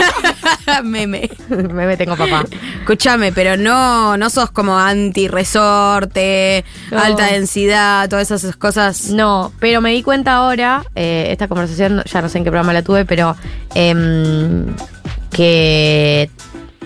Meme. 0.83 1.29
Me 1.49 1.97
tengo 1.97 2.15
papá. 2.15 2.45
Escúchame, 2.79 3.31
pero 3.31 3.57
no, 3.57 4.17
no 4.17 4.29
sos 4.29 4.51
como 4.51 4.77
anti-resorte, 4.77 6.63
No. 6.91 6.99
alta 6.99 7.25
densidad, 7.27 8.09
todas 8.09 8.29
esas 8.31 8.55
cosas. 8.55 9.09
No, 9.09 9.51
pero 9.59 9.81
me 9.81 9.91
di 9.91 10.03
cuenta 10.03 10.33
ahora, 10.33 10.83
eh, 10.95 11.27
esta 11.31 11.47
conversación, 11.47 12.03
ya 12.05 12.21
no 12.21 12.29
sé 12.29 12.37
en 12.37 12.43
qué 12.43 12.51
programa 12.51 12.73
la 12.73 12.81
tuve, 12.83 13.05
pero 13.05 13.35
em, 13.73 14.65
que 15.31 16.29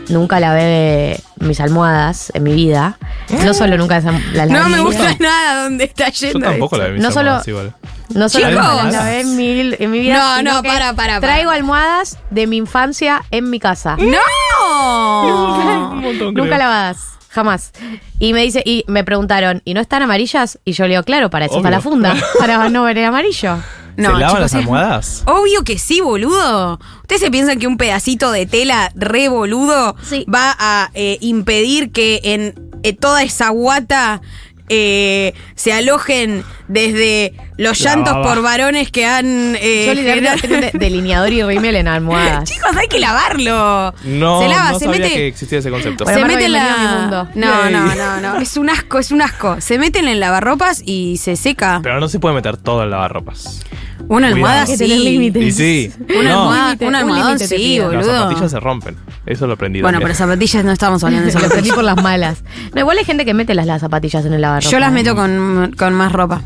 nunca 0.10 0.40
lavé 0.40 1.20
mis 1.38 1.60
almohadas 1.60 2.32
en 2.34 2.44
mi 2.44 2.54
vida. 2.54 2.98
No 3.46 3.54
solo 3.54 3.78
nunca 3.78 4.00
las, 4.02 4.06
lavé 4.34 4.52
No 4.52 4.70
me 4.70 4.80
gusta 4.80 5.04
vida. 5.08 5.16
nada 5.20 5.64
donde 5.64 5.86
está 5.86 6.10
Yo 6.10 6.28
yendo. 6.32 6.48
tampoco 6.50 6.78
la 6.78 6.84
esto. 6.86 6.92
de 6.94 6.98
mis 7.00 7.04
No 7.04 7.12
solo- 7.12 7.20
almohadas 7.30 7.48
igual. 7.48 7.74
No 8.10 8.28
solo 8.28 8.48
Chicos. 8.50 8.64
las 8.86 8.94
lavé 8.94 9.20
en 9.22 9.36
mi, 9.36 9.76
en 9.78 9.92
mi 9.92 10.00
vida. 10.00 10.42
No, 10.42 10.54
no, 10.54 10.64
para, 10.64 10.94
para, 10.94 10.96
para. 10.96 11.20
Traigo 11.22 11.52
almohadas 11.52 12.18
de 12.32 12.48
mi 12.48 12.58
infancia 12.58 13.22
en 13.32 13.50
mi 13.52 13.60
casa. 13.60 13.98
¡No! 14.00 15.90
Un 15.92 16.00
montón, 16.02 16.34
creo. 16.34 16.46
Nunca 16.46 16.58
lavadas. 16.58 16.98
Jamás. 17.30 17.72
Y 18.18 18.34
me 18.34 18.42
dice, 18.42 18.64
y 18.66 18.84
me 18.88 19.04
preguntaron, 19.04 19.62
¿y 19.64 19.76
no 19.76 19.82
están 19.82 20.02
amarillas? 20.02 20.58
Y 20.66 20.72
yo 20.72 20.86
le 20.86 20.92
digo, 20.92 21.04
claro, 21.04 21.30
para 21.30 21.46
eso 21.46 21.58
está 21.58 21.68
Obvio. 21.70 21.78
la 21.78 21.82
funda, 21.82 22.16
para 22.40 22.70
no 22.70 22.84
ver 22.84 22.98
el 22.98 23.06
amarillo. 23.06 23.58
No, 24.00 24.10
¿Se 24.14 24.20
lavan 24.20 24.28
chicos, 24.30 24.40
las 24.40 24.52
es- 24.54 24.58
almohadas? 24.60 25.24
Obvio 25.26 25.64
que 25.64 25.78
sí, 25.78 26.02
boludo. 26.02 26.80
¿Ustedes 27.02 27.22
se 27.22 27.32
piensan 27.32 27.60
que 27.60 27.68
un 27.68 27.78
pedacito 27.78 28.32
de 28.32 28.46
tela 28.46 28.92
re 28.96 29.30
boludo 29.30 29.96
Sí. 30.04 30.26
va 30.34 30.56
a 30.58 30.90
eh, 30.94 31.18
impedir 31.22 31.92
que 31.92 32.22
en 32.24 32.72
eh, 32.84 32.94
toda 32.94 33.24
esa 33.24 33.50
guata 33.50 34.22
eh, 34.70 35.34
se 35.56 35.74
alojen 35.74 36.44
desde 36.68 37.34
los 37.60 37.80
La 37.82 37.90
llantos 37.92 38.14
baba. 38.14 38.26
por 38.34 38.42
varones 38.42 38.90
que 38.92 39.06
han... 39.06 39.56
eh, 39.60 39.86
yo 39.88 39.94
generado- 40.02 40.38
un 40.74 40.80
delineador 40.80 41.32
y 41.34 41.44
rímel 41.44 41.76
en 41.76 41.88
almohadas. 41.88 42.44
Chicos, 42.50 42.76
hay 42.76 42.88
que 42.88 43.00
lavarlo. 43.00 43.94
No, 44.06 44.42
se 44.42 44.48
lava, 44.48 44.72
no 44.72 44.80
se 44.80 44.86
sabía 44.86 45.00
mete... 45.02 45.14
que 45.14 45.28
existía 45.28 45.60
ese 45.60 45.70
concepto. 45.70 46.04
Bueno, 46.06 46.20
se 46.20 46.26
Marco, 46.26 46.38
mete 46.38 46.48
mi 46.50 46.54
la... 46.56 46.98
mundo. 47.00 47.28
No, 47.36 47.64
Yay. 47.64 47.74
no, 47.74 47.96
no, 47.96 48.22
no. 48.34 48.40
Es 48.42 48.58
un 48.58 48.70
asco, 48.70 48.98
es 49.00 49.12
un 49.12 49.22
asco. 49.22 49.60
Se 49.62 49.78
meten 49.78 50.08
en 50.08 50.20
lavarropas 50.20 50.82
y 50.86 51.18
se 51.18 51.36
seca. 51.36 51.80
Pero 51.84 52.00
no 52.00 52.08
se 52.08 52.20
puede 52.20 52.36
meter 52.36 52.58
todo 52.58 52.84
en 52.84 52.90
lavarropas. 52.92 53.62
Una 54.08 54.28
almohada 54.28 54.66
Cuidado. 54.66 54.88
Sí. 54.88 54.98
límites. 55.04 55.44
Y 55.44 55.52
sí. 55.52 55.92
Una 56.18 56.30
no, 56.30 56.40
almohada, 56.42 56.78
un 56.80 56.88
un 56.88 56.96
almohadón 56.96 57.28
límite 57.28 57.48
te 57.50 57.58
sí, 57.58 57.62
pido. 57.64 57.92
las 57.92 58.06
boludo. 58.06 58.20
zapatillas 58.24 58.52
se 58.52 58.60
rompen. 58.60 58.96
Eso 59.26 59.46
lo 59.46 59.54
aprendí 59.54 59.82
Bueno, 59.82 59.98
también. 60.00 60.16
pero 60.18 60.26
zapatillas 60.28 60.64
no 60.64 60.72
estamos 60.72 61.04
hablando 61.04 61.26
de 61.26 61.32
Se 61.34 61.40
lo 61.40 61.46
aprendí 61.46 61.70
zapatillas. 61.70 61.76
por 61.76 61.84
las 61.84 62.04
malas. 62.04 62.44
No, 62.74 62.80
igual 62.80 62.98
hay 62.98 63.04
gente 63.06 63.26
que 63.26 63.34
mete 63.34 63.54
las, 63.54 63.66
las 63.68 63.82
zapatillas 63.82 64.26
en 64.26 64.34
el 64.34 64.42
lavarropa. 64.42 64.72
Yo 64.72 64.80
las 64.80 64.92
meto 64.94 65.16
con, 65.16 65.76
con 65.78 65.94
más 65.94 66.12
ropa. 66.14 66.42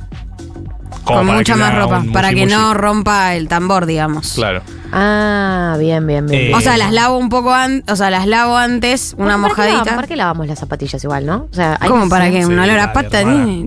Como 1.03 1.19
con 1.19 1.27
para 1.27 1.37
mucha 1.37 1.55
más 1.55 1.75
ropa. 1.75 1.99
un 1.99 2.11
para 2.11 2.27
mushi 2.29 2.39
que 2.39 2.45
mushi. 2.45 2.55
no 2.57 2.73
rompa 2.73 3.35
el 3.35 3.47
tambor, 3.47 3.85
digamos. 3.85 4.33
Claro. 4.33 4.61
Ah, 4.95 5.75
bien, 5.79 6.05
bien, 6.05 6.27
bien. 6.27 6.41
Eh. 6.51 6.51
O 6.55 6.61
sea, 6.61 6.77
las 6.77 6.91
lavo 6.91 7.17
un 7.17 7.29
poco 7.29 7.51
antes. 7.53 7.91
O 7.91 7.95
sea, 7.95 8.09
las 8.11 8.27
lavo 8.27 8.55
antes, 8.57 9.15
una 9.17 9.37
¿Por 9.37 9.55
qué 9.55 9.61
mojadita. 9.63 9.95
¿Por 9.95 10.07
qué 10.07 10.15
lavamos 10.15 10.47
las 10.47 10.59
zapatillas 10.59 11.03
igual, 11.03 11.25
no? 11.25 11.47
O 11.51 11.53
sea, 11.53 11.77
hay 11.79 11.89
¿Cómo 11.89 12.07
para 12.09 12.25
que 12.25 12.33
que 12.33 12.43
Sí, 12.45 12.51
un 12.51 12.59
olor 12.59 12.77
a 12.79 12.93
pata? 12.93 13.21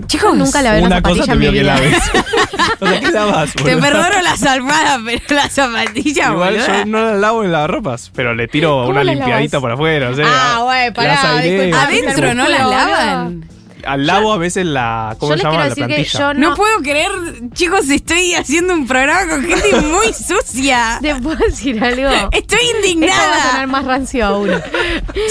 Chicos, 0.06 0.34
Nunca 0.36 0.62
lavé 0.62 0.78
una 0.78 0.86
Una 0.86 1.02
cosa 1.02 1.24
zapatilla 1.24 1.50
te 1.50 1.58
en 1.58 1.80
mi 1.80 1.90
que 1.90 1.96
o 2.80 2.86
sea, 2.88 3.00
¿qué 3.00 3.10
lavas? 3.10 3.52
Te 3.54 3.76
perdono 3.76 4.22
las 4.22 4.42
almohadas, 4.44 5.00
pero 5.04 5.20
las 5.30 5.52
zapatillas, 5.52 6.30
Igual 6.30 6.54
boluda. 6.54 6.78
yo 6.78 6.86
no 6.86 7.04
las 7.06 7.18
lavo 7.20 7.44
en 7.44 7.52
lavarropas, 7.52 8.12
pero 8.14 8.34
le 8.34 8.46
tiro 8.48 8.70
¿Cómo 8.70 8.88
una 8.90 9.04
las 9.04 9.16
limpiadita 9.16 9.56
lavas? 9.56 9.62
por 9.62 9.72
afuera. 9.72 10.10
O 10.10 10.14
sea, 10.14 10.26
Ah, 10.28 10.60
güey, 10.62 10.92
pará, 10.94 11.14
las. 11.14 11.24
Adentro 11.84 12.34
no 12.34 12.48
las 12.48 12.60
lavan. 12.68 13.44
Al 13.86 14.06
lavo 14.06 14.32
a 14.32 14.38
veces 14.38 14.66
la. 14.66 15.16
¿Cómo 15.18 15.32
Yo 15.32 15.38
se 15.38 15.44
llama? 15.44 15.64
La 15.68 15.68
que 15.70 15.74
plantilla. 15.76 16.18
yo 16.18 16.34
No. 16.34 16.50
no, 16.50 16.56
puedo 16.56 16.78
creer, 16.80 17.10
chicos, 17.54 17.88
estoy 17.88 18.34
haciendo 18.34 18.74
un 18.74 18.86
programa 18.86 19.28
con 19.30 19.44
gente 19.44 19.80
muy 19.92 20.12
sucia. 20.12 20.98
¿Te 21.00 21.14
puedo 21.16 21.36
decir 21.38 21.82
algo? 21.82 22.08
Estoy 22.32 22.38
Esto 22.40 22.56
va 22.56 22.58
a 22.58 22.60
sonar 22.60 22.84
indignada. 22.90 23.66
más 23.66 23.84
rancio 23.84 24.26
aún. 24.26 24.50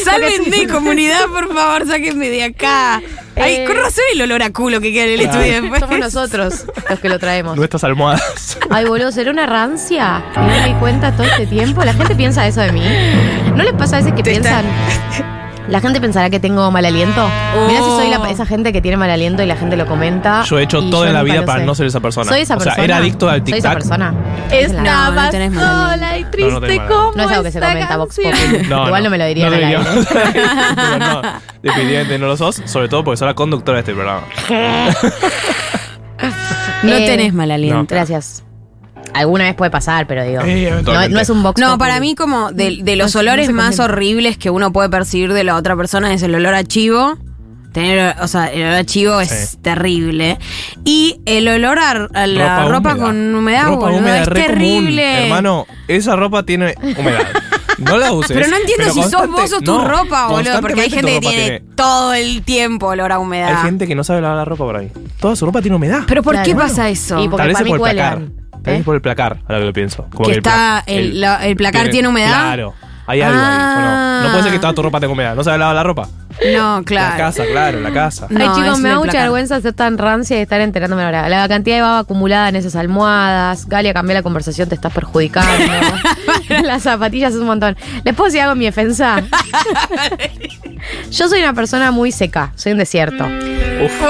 Sálvenme, 0.03 0.67
comunidad, 0.67 1.25
por 1.27 1.53
favor, 1.53 1.87
sáquenme 1.87 2.29
de 2.29 2.43
acá. 2.45 3.01
Ay, 3.37 3.55
Eh, 3.55 3.65
con 3.67 3.75
razón 3.75 4.03
el 4.13 4.21
olor 4.21 4.41
a 4.43 4.51
culo 4.53 4.79
que 4.79 4.93
queda 4.93 5.05
en 5.05 5.09
el 5.11 5.19
Claro. 5.21 5.39
estudio 5.41 5.61
después. 5.61 5.79
Somos 5.81 5.99
nosotros 5.99 6.65
los 6.89 6.99
que 6.99 7.09
lo 7.09 7.19
traemos. 7.19 7.57
Nuestras 7.57 7.83
almohadas. 7.83 8.57
Ay, 8.69 8.85
boludo, 8.85 9.11
¿será 9.11 9.29
una 9.31 9.45
rancia? 9.45 10.23
No 10.35 10.47
me 10.47 10.65
di 10.67 10.73
cuenta 10.75 11.11
todo 11.11 11.23
este 11.27 11.45
tiempo. 11.45 11.83
La 11.83 11.93
gente 11.93 12.15
piensa 12.15 12.47
eso 12.47 12.61
de 12.61 12.71
mí. 12.71 12.81
¿No 13.55 13.63
les 13.63 13.73
pasa 13.73 13.97
a 13.97 13.99
veces 13.99 14.13
que 14.13 14.23
Te 14.23 14.31
está- 14.33 14.61
piensan... 14.61 15.34
¿La 15.67 15.79
gente 15.81 15.99
pensará 15.99 16.29
que 16.29 16.39
tengo 16.39 16.69
mal 16.71 16.85
aliento? 16.85 17.27
Mirá 17.67 17.79
si 17.79 17.89
soy 17.89 18.09
la- 18.09 18.19
Oh. 18.19 18.25
esa 18.27 18.45
gente 18.45 18.71
que 18.71 18.81
tiene 18.81 18.97
mal 18.97 19.09
aliento 19.09 19.41
y 19.43 19.45
la 19.47 19.55
gente 19.55 19.75
lo 19.75 19.85
comenta. 19.87 20.43
Yo 20.43 20.59
he 20.59 20.63
hecho 20.63 20.79
y 20.79 20.89
todo 20.91 21.03
yo 21.03 21.07
en 21.07 21.13
la 21.13 21.19
nunca 21.21 21.31
vida 21.33 21.41
lo 21.41 21.47
para 21.47 21.59
sé. 21.61 21.65
no 21.65 21.75
ser 21.75 21.87
esa 21.87 21.99
persona. 21.99 22.29
Soy 22.31 22.41
esa 22.41 22.53
o 22.53 22.57
persona. 22.57 22.75
sea, 22.75 22.83
era 22.83 22.97
adicto 22.97 23.27
al 23.29 23.41
Soy 23.47 23.57
esa 23.59 23.69
tic-tac. 23.69 23.73
persona. 23.73 24.11
No, 24.11 25.11
no 25.11 25.29
tenés 25.31 25.51
mal 25.51 26.03
aliento. 26.03 26.19
y 26.19 26.31
triste 26.31 26.51
No, 26.51 26.59
no 26.59 26.61
tenés 26.61 26.79
aliento. 26.79 27.11
No 27.15 27.23
es 27.23 27.29
algo 27.31 27.43
que 27.43 27.51
se 27.51 27.59
comenta 27.59 27.97
Vox 27.97 28.15
Populi. 28.15 28.67
No, 28.69 28.85
Igual 28.85 29.03
no, 29.03 29.09
me 29.09 29.17
lo 29.17 29.23
no 29.23 29.27
al 29.27 29.35
aire. 29.35 29.49
deberíamos. 29.49 30.07
Pero 30.75 30.97
no, 30.99 31.21
definitivamente 31.63 32.19
no 32.19 32.27
lo 32.27 32.37
sos, 32.37 32.61
sobre 32.65 32.87
todo 32.87 33.03
porque 33.03 33.17
sos 33.17 33.25
la 33.27 33.33
conductora 33.33 33.77
de 33.77 33.79
este 33.81 33.93
programa. 33.93 34.21
No 36.83 36.93
Eh, 36.93 37.05
tenés 37.07 37.33
mal 37.33 37.51
aliento. 37.51 37.93
Gracias. 37.93 38.43
Alguna 39.15 39.45
vez 39.45 39.55
puede 39.55 39.71
pasar, 39.71 40.07
pero 40.07 40.23
digo. 40.25 40.41
Eh, 40.45 40.81
no, 41.09 41.19
es 41.19 41.29
un 41.29 41.41
Vox 41.41 41.59
No, 41.59 41.71
Populi. 41.71 41.79
para 41.79 41.99
mí 41.99 42.15
como 42.15 42.51
de, 42.51 42.79
de 42.83 42.95
los 42.95 43.13
No, 43.15 43.21
olores 43.21 43.49
más 43.51 43.79
horribles 43.79 44.37
que 44.37 44.49
uno 44.49 44.71
puede 44.73 44.89
percibir 44.89 45.31
de 45.33 45.43
la 45.43 45.55
otra 45.55 45.75
persona 45.75 46.13
es 46.13 46.21
el 46.23 46.35
olor 46.35 46.53
a 46.53 46.63
chivo. 46.63 47.17
Tener, 47.71 48.15
o 48.21 48.27
sea, 48.29 48.45
el 48.47 48.61
olor 48.63 48.73
a 48.75 48.83
chivo 48.85 49.19
es 49.19 49.57
terrible. 49.61 50.37
Y 50.85 51.19
el 51.25 51.47
olor 51.47 51.77
a, 51.79 51.91
a 52.13 52.27
la 52.27 52.65
ropa, 52.67 52.93
húmeda. 52.93 53.05
con 53.05 53.35
humedad, 53.35 53.65
Ropa 53.65 53.75
boludo, 53.87 53.99
húmeda 53.99 54.21
es 54.21 54.29
común. 54.29 54.43
terrible. 54.45 55.23
Hermano, 55.25 55.67
esa 55.87 56.15
ropa 56.15 56.43
tiene 56.43 56.75
humedad. 56.97 57.27
No 57.77 57.97
la 57.97 58.13
uses. 58.13 58.31
Pero 58.31 58.47
no 58.47 58.55
entiendo 58.55 58.93
si 58.93 59.03
sos 59.03 59.29
vos 59.29 59.51
o 59.51 59.59
tu 59.59 59.73
no, 59.79 59.85
ropa, 59.85 60.27
boludo, 60.27 60.61
porque 60.61 60.79
hay 60.81 60.89
gente 60.89 61.11
que 61.15 61.19
tiene 61.19 61.59
todo 61.75 62.13
el 62.13 62.41
tiempo 62.43 62.87
olor 62.87 63.11
a 63.11 63.19
humedad. 63.19 63.57
Hay 63.57 63.63
gente 63.65 63.85
que 63.87 63.95
no 63.95 64.05
sabe 64.05 64.21
lavar 64.21 64.37
la 64.37 64.45
ropa 64.45 64.63
por 64.63 64.77
ahí. 64.77 64.89
Toda 65.19 65.35
su 65.35 65.45
ropa 65.45 65.61
tiene 65.61 65.75
humedad. 65.75 66.03
Pero 66.07 66.23
¿por 66.23 66.33
Claro. 66.35 66.45
qué 66.45 66.53
Bueno. 66.53 66.69
pasa 66.69 66.87
eso? 66.89 67.19
Y 67.21 67.27
porque 67.27 67.37
Tal 67.41 67.47
vez 67.49 67.53
para 67.57 67.65
mí 67.65 67.77
por. 67.77 68.44
Tal 68.65 68.73
vez 68.73 68.75
¿Eh? 68.75 68.79
es 68.79 68.85
por 68.85 68.95
el 68.95 69.01
placar, 69.01 69.37
ahora 69.47 69.59
que 69.59 69.65
lo 69.65 69.73
pienso. 69.73 70.07
Como 70.11 70.25
Que 70.25 70.31
el 70.33 70.37
está- 70.39 70.83
pla- 70.85 70.93
el- 70.93 71.21
la- 71.21 71.45
el 71.47 71.55
placar 71.55 71.89
tiene 71.89 72.07
humedad. 72.07 72.29
Claro. 72.29 72.73
Hay 73.07 73.21
algo 73.21 73.39
ahí. 73.39 73.45
¿o 73.45 73.81
no? 73.81 74.23
No 74.23 74.29
puede 74.31 74.43
ser 74.43 74.51
que 74.53 74.59
toda 74.59 74.73
tu 74.73 74.81
ropa 74.81 74.99
tenga 74.99 75.13
humedad. 75.13 75.35
¿No 75.35 75.43
sabes 75.43 75.59
lavar 75.59 75.75
la 75.75 75.83
ropa? 75.83 76.09
No, 76.53 76.81
claro. 76.83 77.11
La 77.11 77.17
casa, 77.17 77.43
claro, 77.45 77.79
la 77.79 77.91
casa. 77.93 78.25
No, 78.31 78.39
Ay, 78.41 78.49
chicos, 78.61 78.79
me 78.79 78.89
da 78.89 78.97
mucha 78.97 79.21
vergüenza 79.21 79.61
ser 79.61 79.73
tan 79.73 79.97
rancia 79.99 80.37
y 80.39 80.41
estar 80.41 80.59
enterándome 80.59 81.03
ahora. 81.03 81.29
La 81.29 81.47
cantidad 81.47 81.75
de 81.75 81.81
baba 81.83 81.99
acumulada 81.99 82.49
en 82.49 82.55
esas 82.55 82.75
almohadas. 82.75 83.67
Galia, 83.69 83.93
cambié 83.93 84.15
la 84.15 84.23
conversación, 84.23 84.67
te 84.67 84.73
estás 84.75 84.91
perjudicando. 84.91 85.71
Las 86.63 86.81
zapatillas 86.81 87.33
es 87.35 87.39
un 87.39 87.45
montón. 87.45 87.77
¿Les 88.03 88.15
puedo 88.15 88.25
decir 88.25 88.41
algo 88.41 88.53
en 88.53 88.59
mi 88.59 88.65
defensa? 88.65 89.21
Yo 91.11 91.29
soy 91.29 91.39
una 91.41 91.53
persona 91.53 91.91
muy 91.91 92.11
seca, 92.11 92.51
soy 92.55 92.71
un 92.71 92.79
desierto. 92.79 93.23
Uf. 93.83 94.01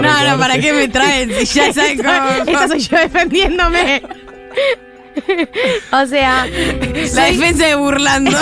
No, 0.00 0.28
no. 0.32 0.38
¿para 0.38 0.58
qué 0.58 0.72
me 0.72 0.88
traen? 0.88 1.30
Si 1.40 1.46
ya 1.58 1.72
saben 1.72 2.00
Esta 2.00 2.44
cómo. 2.44 2.68
soy 2.68 2.78
yo 2.80 2.96
defendiéndome. 2.98 4.02
o 5.92 6.06
sea, 6.06 6.46
La 6.46 7.06
soy- 7.08 7.36
defensa 7.36 7.66
de 7.66 7.74
burlando. 7.74 8.36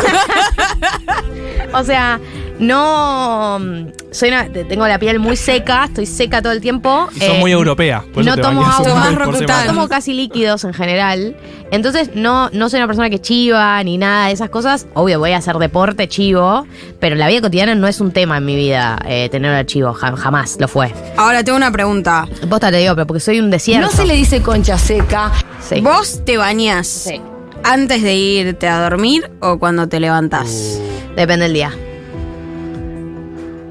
O 1.74 1.84
sea, 1.84 2.18
no. 2.58 3.58
mm, 3.60 3.86
Soy 4.10 4.28
una, 4.30 4.48
tengo 4.50 4.86
la 4.88 4.98
piel 4.98 5.18
muy 5.18 5.36
seca, 5.36 5.84
estoy 5.84 6.06
seca 6.06 6.40
todo 6.42 6.52
el 6.52 6.60
tiempo. 6.60 7.08
Y 7.14 7.24
eh, 7.24 7.36
muy 7.38 7.52
europea. 7.52 8.02
por 8.12 8.22
eso 8.22 8.30
no 8.30 8.36
te 8.36 8.42
tomo 8.42 8.64
agua. 8.66 9.64
tomo 9.66 9.88
casi 9.88 10.14
líquidos 10.14 10.64
en 10.64 10.72
general. 10.74 11.36
Entonces, 11.70 12.10
no, 12.14 12.48
no 12.52 12.70
soy 12.70 12.78
una 12.78 12.86
persona 12.86 13.10
que 13.10 13.20
chiva 13.20 13.82
ni 13.84 13.98
nada 13.98 14.28
de 14.28 14.32
esas 14.32 14.48
cosas. 14.50 14.86
Obvio, 14.94 15.18
voy 15.18 15.32
a 15.32 15.36
hacer 15.38 15.56
deporte, 15.56 16.08
chivo. 16.08 16.66
Pero 16.98 17.16
la 17.16 17.28
vida 17.28 17.42
cotidiana 17.42 17.74
no 17.74 17.86
es 17.86 18.00
un 18.00 18.10
tema 18.12 18.38
en 18.38 18.46
mi 18.46 18.56
vida 18.56 18.98
eh, 19.06 19.28
tener 19.30 19.52
archivo. 19.54 19.92
Ja- 19.92 20.16
jamás 20.16 20.56
lo 20.58 20.66
fue. 20.68 20.92
Ahora 21.18 21.44
tengo 21.44 21.56
una 21.58 21.70
pregunta. 21.70 22.26
Posta 22.48 22.70
te 22.70 22.78
digo, 22.78 22.94
pero 22.94 23.06
porque 23.06 23.20
soy 23.20 23.38
un 23.40 23.50
desierto. 23.50 23.86
No 23.86 23.92
se 23.92 24.06
le 24.06 24.14
dice 24.14 24.40
concha 24.42 24.78
seca. 24.78 25.30
Sí. 25.60 25.80
¿Vos 25.82 26.22
te 26.24 26.38
bañás 26.38 26.86
Sí. 26.86 27.20
antes 27.62 28.02
de 28.02 28.14
irte 28.14 28.66
a 28.66 28.80
dormir 28.80 29.30
o 29.40 29.58
cuando 29.58 29.86
te 29.88 30.00
levantás? 30.00 30.80
Depende 31.14 31.44
del 31.44 31.52
día. 31.52 31.72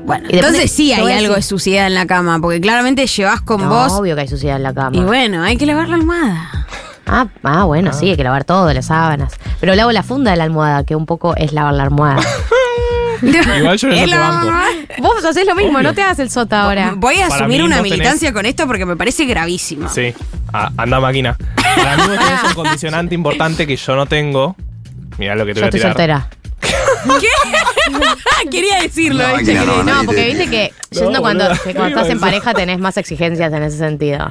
Bueno, 0.07 0.27
Y 0.31 0.35
entonces 0.37 0.71
sí 0.71 0.91
hay 0.93 1.11
algo 1.11 1.35
de 1.35 1.41
suciedad 1.41 1.85
en 1.85 1.93
la 1.93 2.05
cama, 2.07 2.39
porque 2.39 2.59
claramente 2.61 3.05
llevas 3.05 3.41
con 3.41 3.61
No, 3.61 3.69
vos. 3.69 3.91
obvio 3.91 4.15
que 4.15 4.21
hay 4.21 4.27
suciedad 4.27 4.55
en 4.55 4.63
la 4.63 4.73
cama. 4.73 4.95
Y 4.95 5.01
bueno, 5.01 5.43
hay 5.43 5.57
que 5.57 5.65
lavar 5.65 5.89
la 5.89 5.95
almohada. 5.95 6.65
Ah, 7.05 7.27
ah, 7.43 7.63
bueno, 7.65 7.91
sí, 7.93 8.09
hay 8.09 8.17
que 8.17 8.23
lavar 8.23 8.43
todo, 8.45 8.73
las 8.73 8.85
sábanas. 8.87 9.33
Pero 9.59 9.75
lavo 9.75 9.91
la 9.91 10.03
funda 10.03 10.31
de 10.31 10.37
la 10.37 10.45
almohada, 10.45 10.83
que 10.85 10.95
un 10.95 11.05
poco 11.05 11.35
es 11.35 11.51
lavar 11.53 11.73
la 11.73 11.83
almohada. 11.83 12.21
Igual 13.21 13.77
yo 13.77 13.89
Es 13.89 13.99
te 14.01 14.07
la 14.07 14.19
banco. 14.19 14.51
Vos 14.99 15.25
haces 15.25 15.45
lo 15.45 15.55
mismo, 15.55 15.73
Obvio. 15.79 15.89
no 15.89 15.93
te 15.93 16.03
hagas 16.03 16.19
el 16.19 16.29
sota 16.29 16.63
ahora. 16.63 16.93
Voy 16.95 17.15
a 17.19 17.27
Para 17.27 17.41
asumir 17.41 17.59
mí 17.61 17.65
una 17.67 17.79
tenés- 17.79 17.83
militancia 17.83 18.31
con 18.31 18.45
esto 18.45 18.65
porque 18.67 18.85
me 18.85 18.95
parece 18.95 19.25
gravísimo. 19.25 19.89
Sí. 19.89 20.13
Ah, 20.53 20.69
anda 20.77 20.99
máquina. 20.99 21.35
Para 21.55 21.97
mí 21.97 22.03
vos 22.07 22.17
tenés 22.17 22.43
un 22.43 22.53
condicionante 22.63 23.15
importante 23.15 23.65
que 23.67 23.75
yo 23.75 23.95
no 23.95 24.05
tengo. 24.05 24.55
Mirá 25.17 25.35
lo 25.35 25.45
que 25.45 25.53
te 25.53 25.59
Yo 25.61 25.65
voy 25.67 25.75
a 25.75 25.77
estoy 25.77 25.79
tirar. 25.79 25.93
soltera. 25.93 26.29
Quería 28.51 28.81
decirlo. 28.81 29.27
No, 29.27 29.37
¿viste? 29.37 29.53
máquina, 29.53 29.65
no, 29.65 29.77
No, 29.77 29.83
nadie 29.83 30.05
porque 30.05 30.21
te- 30.21 30.27
viste 30.27 30.47
que 30.49 30.73
siento 30.91 31.21
cuando, 31.21 31.45
que 31.63 31.69
estás 31.71 32.09
en 32.09 32.19
pareja 32.21 32.53
tenés 32.53 32.79
más 32.79 32.97
exigencias 32.97 33.51
en 33.53 33.63
ese 33.63 33.77
sentido. 33.77 34.29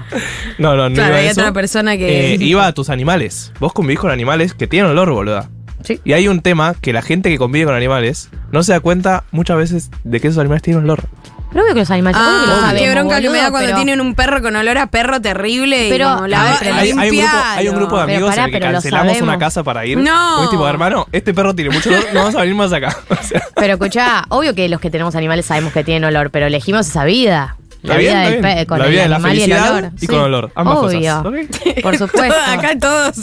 No, 0.59 0.77
no, 0.77 0.89
no. 0.89 0.95
Claro, 0.95 1.11
iba 1.11 1.17
a 1.17 1.21
hay 1.21 1.27
eso. 1.29 1.41
otra 1.41 1.53
persona 1.53 1.97
que- 1.97 2.35
Eh, 2.35 2.39
iba 2.41 2.67
a 2.67 2.73
tus 2.73 2.91
animales. 2.91 3.53
Vos 3.61 3.73
convivís 3.73 4.01
con 4.01 4.11
animales 4.11 4.55
que 4.55 4.67
tienen 4.67 4.91
olor, 4.91 5.11
boluda. 5.13 5.51
Sí. 5.85 6.01
Y 6.05 6.15
hay 6.15 6.27
un 6.29 6.41
tema 6.41 6.75
que 6.81 6.93
la 6.93 7.03
gente 7.03 7.29
que 7.31 7.39
convive 7.39 7.67
con 7.67 7.75
animales 7.75 8.31
no 8.51 8.63
se 8.63 8.73
da 8.73 8.81
cuenta 8.81 9.25
muchas 9.31 9.57
veces 9.57 9.91
de 10.05 10.21
que 10.21 10.29
esos 10.29 10.39
animales 10.39 10.63
tienen 10.63 10.83
olor. 10.85 11.05
Pero 11.51 11.63
obvio 11.65 11.75
que 11.75 11.81
los 11.81 11.91
animales, 11.91 12.21
obvio 12.21 12.41
que 12.41 12.47
lo 12.47 12.53
Ah, 12.53 12.61
sabemos, 12.61 12.81
qué 12.83 12.91
bronca 12.91 13.21
que 13.21 13.31
me 13.31 13.39
da 13.39 13.51
cuando 13.51 13.67
pero- 13.69 13.77
tienen 13.77 14.01
un 14.01 14.15
perro 14.15 14.43
con 14.43 14.57
olor 14.57 14.79
a 14.79 14.87
perro 14.89 15.21
terrible 15.23 15.87
Pero, 15.91 16.09
y 16.11 16.15
como 16.15 16.27
la 16.27 16.41
a 16.41 16.45
ver, 16.45 16.53
va- 16.53 16.59
pero 16.61 16.75
Hay, 16.75 16.81
hay 16.81 16.93
un 16.93 16.99
grupo, 16.99 17.37
hay 17.57 17.69
un 17.69 17.77
grupo 17.77 17.99
de 18.01 18.05
Pero 18.07 18.17
amigos 18.17 18.31
pará, 18.31 18.43
en 18.43 18.55
el 18.55 18.61
que 18.61 18.73
cancelamos 18.73 19.21
una 19.23 19.39
casa 19.39 19.63
para 19.65 19.87
ir. 19.87 19.99
No. 19.99 20.31
Porque 20.35 20.45
es 20.45 20.51
tipo, 20.51 20.69
hermano, 20.69 21.07
este 21.13 21.33
perro 21.35 21.55
tiene 21.55 21.71
mucho 21.71 21.89
olor, 21.91 22.05
no 22.13 22.19
vamos 22.21 22.35
a 22.35 22.41
venir 22.41 22.55
más 22.57 22.73
acá. 22.73 22.97
O 23.09 23.17
sea, 23.23 23.43
Pero 23.55 23.73
escuchá, 23.75 24.25
obvio 24.29 24.55
que 24.55 24.69
los 24.69 24.81
que 24.81 24.91
tenemos 24.91 25.15
animales 25.15 25.47
sabemos 25.47 25.73
que 25.73 25.83
tienen 25.85 26.05
olor, 26.05 26.31
pero 26.31 26.47
elegimos 26.47 26.87
esa 26.89 27.05
vida. 27.05 27.57
La 27.83 27.97
bien, 27.97 28.13
vida 28.15 28.31
del 28.31 28.41
pe- 28.41 28.67
con 28.67 28.79
La 28.81 28.87
el 28.87 28.91
vida 28.91 29.03
de 29.03 29.09
la 29.09 29.17
animal 29.17 29.37
y 29.37 29.43
el 29.43 29.51
felicidad 29.51 29.75
olor. 29.79 29.91
y 30.01 30.07
con 30.09 30.19
olor, 30.19 30.53
ambas 30.57 30.79
obvio. 30.79 31.23
cosas. 31.23 31.75
Por 31.83 31.97
supuesto. 31.99 32.35
acá 32.49 32.79
todos. 32.81 33.17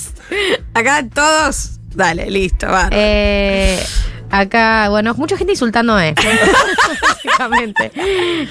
Acá 0.74 1.06
todos. 1.14 1.72
Dale, 1.94 2.30
listo, 2.32 2.68
va. 2.68 2.88
Eh, 2.92 3.84
acá, 4.34 4.90
bueno, 4.90 5.14
mucha 5.16 5.38
gente 5.38 5.54
insultándome. 5.54 6.16
Básicamente. 7.08 7.92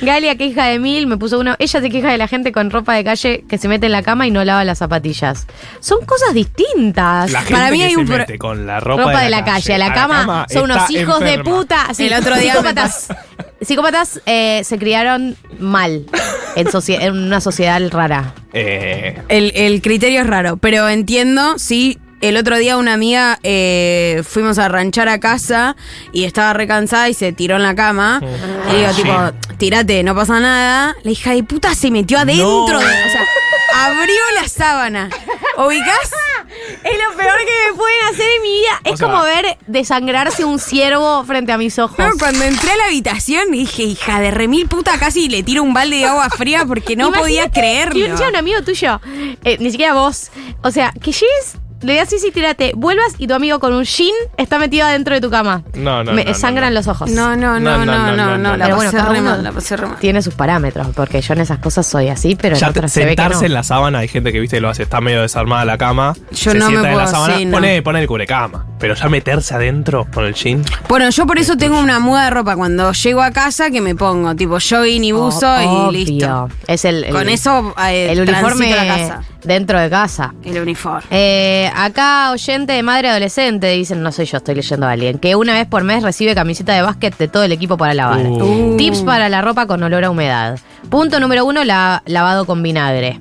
Galia, 0.01 0.37
que 0.37 0.47
hija 0.47 0.67
de 0.67 0.79
mil, 0.79 1.07
me 1.07 1.17
puso 1.17 1.39
uno. 1.39 1.55
Ella 1.59 1.81
se 1.81 1.91
queja 1.91 2.11
de 2.11 2.19
la 2.19 2.29
gente 2.29 2.53
con 2.53 2.71
ropa 2.71 2.95
de 2.95 3.05
calle 3.05 3.45
que 3.49 3.59
se 3.59 3.69
mete 3.69 3.87
en 3.87 3.93
la 3.93 4.03
cama 4.03 4.27
y 4.27 4.31
no 4.31 4.45
lava 4.45 4.65
las 4.65 4.79
zapatillas. 4.79 5.47
Son 5.81 6.05
cosas 6.07 6.35
distintas. 6.35 7.31
la 7.31 7.41
gente 7.41 7.55
Para 7.55 7.71
mí 7.71 7.79
que 7.79 7.85
hay 7.85 7.97
un 7.97 8.09
mete 8.09 8.39
con 8.39 8.67
la 8.67 8.81
ropa, 8.81 9.05
Ropa, 9.05 9.23
de 9.23 9.31
la 9.31 9.45
calle, 9.45 9.75
a 9.75 9.79
la 9.79 9.93
cama, 9.93 10.47
son 10.49 10.65
unos 10.65 10.91
hijos 10.91 11.21
de 11.21 11.39
puta. 11.41 11.89
Sí, 11.93 12.07
El 12.07 12.15
otro 12.15 12.37
día 12.37 12.53
psicópatas. 12.53 13.09
Psicópatas 13.61 14.21
eh, 14.27 14.63
se 14.65 14.79
criaron 14.79 15.37
mal 15.59 16.07
en, 16.57 17.13
una 17.13 17.41
sociedad 17.41 17.81
rara. 17.91 18.35
Eh, 18.53 19.21
El, 19.29 19.53
el 19.55 19.83
criterio 19.83 20.21
es 20.21 20.27
raro, 20.27 20.57
pero 20.57 20.89
entiendo, 20.89 21.59
sí. 21.59 21.99
El 22.23 22.37
otro 22.37 22.57
día 22.57 22.77
una 22.77 22.95
amiga 22.95 23.39
eh, 23.43 24.23
fuimos 24.27 24.59
a 24.59 24.69
ranchar 24.69 25.09
a 25.09 25.19
casa 25.21 25.75
y 26.13 26.25
estaba 26.25 26.53
recansada 26.53 27.09
y 27.09 27.15
se 27.15 27.33
tiró 27.33 27.57
en 27.57 27.65
la 27.65 27.75
cama. 27.75 28.21
Y 28.73 28.77
digo, 28.77 28.89
Ah, 28.89 28.93
tipo, 28.95 29.13
sí. 29.51 29.57
tirate, 29.59 30.03
no 30.05 30.15
pasa 30.15 30.39
nada. 30.39 30.95
La 31.03 31.11
hija 31.11 31.33
de 31.33 31.43
puta 31.43 31.75
se 31.75 31.91
metió 31.91 32.19
adentro. 32.21 32.47
No. 32.47 32.79
de- 32.79 32.85
o 32.87 33.11
sea, 33.11 33.27
abrió 33.75 34.21
la 34.41 34.49
sábana. 34.49 35.11
¿Ubicás? 35.59 36.11
Es 36.85 36.93
lo 36.93 37.17
peor 37.17 37.39
que 37.39 37.71
me 37.71 37.77
pueden 37.77 37.99
hacer 38.11 38.27
en 38.37 38.43
mi 38.43 38.49
vida. 38.53 38.81
O 38.85 38.93
Es 38.93 38.99
sea- 39.01 39.09
como 39.09 39.23
ver 39.25 39.59
desangrarse 39.67 40.45
un 40.45 40.59
ciervo 40.61 41.25
frente 41.25 41.51
a 41.51 41.59
mis 41.59 41.77
ojos. 41.81 41.99
No, 41.99 42.11
cuando 42.21 42.45
entré 42.45 42.71
a 42.71 42.77
la 42.77 42.85
habitación 42.85 43.51
dije, 43.51 43.83
hija 43.83 44.21
de 44.21 44.31
remil 44.31 44.69
puta, 44.69 44.97
casi 44.99 45.29
le 45.29 45.43
tiro 45.43 45.63
un 45.65 45.75
balde 45.75 45.97
de 45.97 46.05
agua 46.07 46.31
fría 46.31 46.65
porque 46.67 46.95
no 46.95 47.11
podía 47.11 47.51
creerlo. 47.51 47.95
Que 48.07 48.13
un, 48.13 48.29
un 48.29 48.37
amigo 48.37 48.63
tuyo, 48.63 49.01
eh, 49.45 49.57
ni 49.59 49.73
siquiera 49.73 49.95
vos. 49.95 50.31
O 50.63 50.71
sea, 50.71 50.93
que 50.93 51.11
llegues, 51.13 51.57
le 51.83 51.97
das 51.97 52.09
sí, 52.09 52.19
sí, 52.19 52.31
tírate, 52.31 52.73
vuelvas 52.77 53.15
y 53.19 53.27
tu 53.27 53.35
amigo 53.35 53.59
con 53.61 53.73
un 53.73 53.85
jean 53.85 54.11
está 54.37 54.59
metido 54.59 54.87
adentro 54.87 55.15
de 55.15 55.21
tu 55.21 55.31
cama. 55.31 55.63
No, 55.75 56.03
no, 56.05 56.13
Me 56.13 56.25
no, 56.25 56.35
sangran 56.35 56.73
no. 56.73 56.81
los 56.81 56.89
ojos. 56.89 57.11
No, 57.11 57.37
no, 57.37 57.59
no, 57.61 57.85
no, 57.85 58.17
no, 58.17 58.39
no, 58.39 58.57
la 58.57 58.69
pasé 58.77 58.97
cada 58.97 59.09
re 59.13 59.21
mal, 59.21 59.43
la 59.45 59.53
pasé 59.53 59.77
re 59.77 59.87
mal. 59.87 59.97
tiene 59.99 60.23
sus 60.23 60.35
parámetros, 60.35 60.89
porque 60.95 61.21
yo 61.21 61.35
en 61.35 61.41
esas 61.41 61.59
cosas 61.59 61.87
soy 61.87 62.09
así, 62.09 62.37
pero 62.41 62.57
ya 62.57 62.67
te- 62.73 62.79
otras 62.79 62.93
se 62.93 63.01
ve 63.01 63.07
que 63.17 63.23
sentarse 63.23 63.41
no. 63.41 63.47
en 63.47 63.53
la 63.55 63.63
sábana, 63.63 63.99
hay 64.01 64.09
gente 64.09 64.33
que 64.33 64.41
viste 64.41 64.61
lo 64.61 64.69
hace, 64.69 64.83
está 64.85 65.01
medio 65.01 65.23
desarmada 65.23 65.65
la 65.65 65.79
cama. 65.79 66.15
Yo 66.33 66.53
se 66.53 66.59
no 66.59 66.67
me 66.67 66.71
sienta 66.71 66.91
en 66.91 66.97
la 66.97 67.03
puedo, 67.05 67.15
sábana, 67.17 67.37
sí, 67.39 67.45
no. 67.47 67.53
pone, 67.53 67.83
pone 67.83 68.01
el 68.01 68.07
cubrecama. 68.07 68.67
Pero 68.79 68.95
ya 68.95 69.09
meterse 69.09 69.55
adentro 69.55 70.07
con 70.13 70.25
el 70.25 70.35
jean. 70.35 70.65
Bueno, 70.89 71.09
yo 71.11 71.25
por 71.27 71.39
eso 71.39 71.57
tengo 71.57 71.79
una 71.79 72.01
muda 72.01 72.25
de 72.25 72.31
ropa 72.31 72.57
cuando 72.57 72.91
llego 72.93 73.23
a 73.23 73.31
casa 73.31 73.71
que 73.71 73.81
me 73.81 73.95
pongo, 73.95 74.35
tipo 74.35 74.59
jogging 74.61 75.05
y 75.05 75.13
buzo 75.13 75.49
Obvio. 75.55 75.93
y 76.01 76.05
listo. 76.05 76.49
Es 76.67 76.85
el, 76.85 77.05
el- 77.05 77.13
Con 77.13 77.29
eso 77.29 77.75
eh, 77.87 78.11
el 78.11 78.21
uniforme 78.21 78.67
transito 78.67 78.77
la 78.77 78.87
casa. 78.87 79.23
Dentro 79.45 79.79
de 79.81 79.89
casa. 79.91 80.35
El 80.45 80.61
uniforme. 80.61 81.03
Eh, 81.11 81.71
acá, 81.75 82.31
oyente 82.33 82.73
de 82.73 82.83
madre 82.83 83.09
adolescente, 83.11 83.69
dicen, 83.69 84.03
no 84.03 84.13
soy 84.13 84.27
yo, 84.27 84.37
estoy 84.39 84.55
leyendo 84.55 84.87
a 84.87 84.93
alguien, 84.93 85.19
que 85.19 85.35
una 85.37 85.55
vez 85.55 85.67
por 85.67 85.83
mes 85.85 86.03
recibe 86.03 86.35
camiseta 86.35 86.73
de 86.75 86.83
básquet 86.83 87.17
de 87.19 87.29
todo 87.29 87.45
el 87.45 87.53
equipo 87.53 87.77
para 87.77 87.95
lavar. 87.95 88.27
Uh. 88.27 88.77
Tips 88.77 89.03
para 89.03 89.29
la 89.29 89.43
ropa 89.43 89.67
con 89.67 89.83
olor 89.83 90.05
a 90.05 90.11
humedad. 90.11 90.59
Punto 90.91 91.21
número 91.21 91.45
uno, 91.45 91.65
la- 91.65 92.03
lavado 92.07 92.45
con 92.47 92.63
vinagre. 92.63 93.19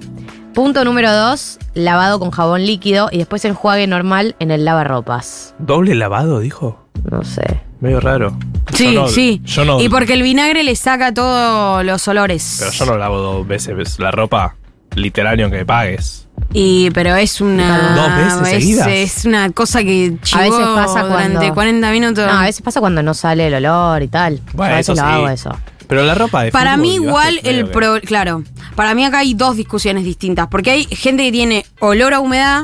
Punto 0.53 0.83
número 0.83 1.11
dos, 1.13 1.59
lavado 1.73 2.19
con 2.19 2.31
jabón 2.31 2.65
líquido 2.65 3.07
y 3.11 3.17
después 3.19 3.45
enjuague 3.45 3.87
normal 3.87 4.35
en 4.39 4.51
el 4.51 4.65
lavarropas. 4.65 5.55
¿Doble 5.59 5.95
lavado, 5.95 6.39
dijo? 6.39 6.77
No 7.09 7.23
sé. 7.23 7.61
Medio 7.79 7.99
raro. 8.01 8.37
Sí, 8.73 8.93
Yo 8.93 9.01
no- 9.03 9.07
sí. 9.07 9.41
Yo 9.45 9.63
no, 9.65 9.79
Y 9.81 9.87
porque 9.89 10.13
el 10.13 10.21
vinagre 10.23 10.63
le 10.63 10.75
saca 10.75 11.13
todos 11.13 11.83
los 11.85 12.05
olores. 12.07 12.57
Pero 12.59 12.71
yo 12.71 12.85
no 12.85 12.97
lavo 12.97 13.17
dos 13.17 13.47
veces 13.47 13.97
la 13.99 14.11
ropa, 14.11 14.55
literal, 14.95 15.37
ni 15.37 15.43
aunque 15.43 15.59
me 15.59 15.65
pagues. 15.65 16.27
Y 16.53 16.89
pero 16.91 17.15
es 17.15 17.39
una 17.39 17.93
¿Dos 17.95 18.15
veces 18.41 18.41
es, 18.41 18.49
seguidas? 18.63 18.87
es 18.89 19.25
una 19.25 19.49
cosa 19.51 19.83
que 19.83 20.17
chivó 20.21 20.41
A 20.41 20.43
veces 20.43 20.67
pasa 20.75 21.03
durante 21.03 21.37
cuando- 21.37 21.53
40 21.53 21.91
minutos. 21.91 22.25
No, 22.25 22.39
a 22.39 22.43
veces 22.43 22.61
pasa 22.61 22.79
cuando 22.81 23.01
no 23.03 23.13
sale 23.13 23.47
el 23.47 23.53
olor 23.53 24.03
y 24.03 24.07
tal. 24.09 24.41
Bueno, 24.53 24.73
a 24.73 24.77
veces 24.77 24.93
eso 24.93 25.01
lo 25.01 25.07
sí. 25.07 25.13
hago 25.15 25.29
eso. 25.29 25.57
Pero 25.87 26.03
la 26.03 26.15
ropa 26.15 26.43
de 26.43 26.51
Para 26.51 26.77
mí 26.77 26.95
igual 26.95 27.39
el 27.43 27.65
que- 27.65 27.71
pro, 27.71 27.99
claro, 28.01 28.43
para 28.75 28.93
mí 28.95 29.05
acá 29.05 29.19
hay 29.19 29.33
dos 29.33 29.55
discusiones 29.57 30.03
distintas, 30.03 30.47
porque 30.47 30.71
hay 30.71 30.83
gente 30.85 31.23
que 31.23 31.31
tiene 31.31 31.65
olor 31.79 32.13
a 32.13 32.19
humedad 32.19 32.63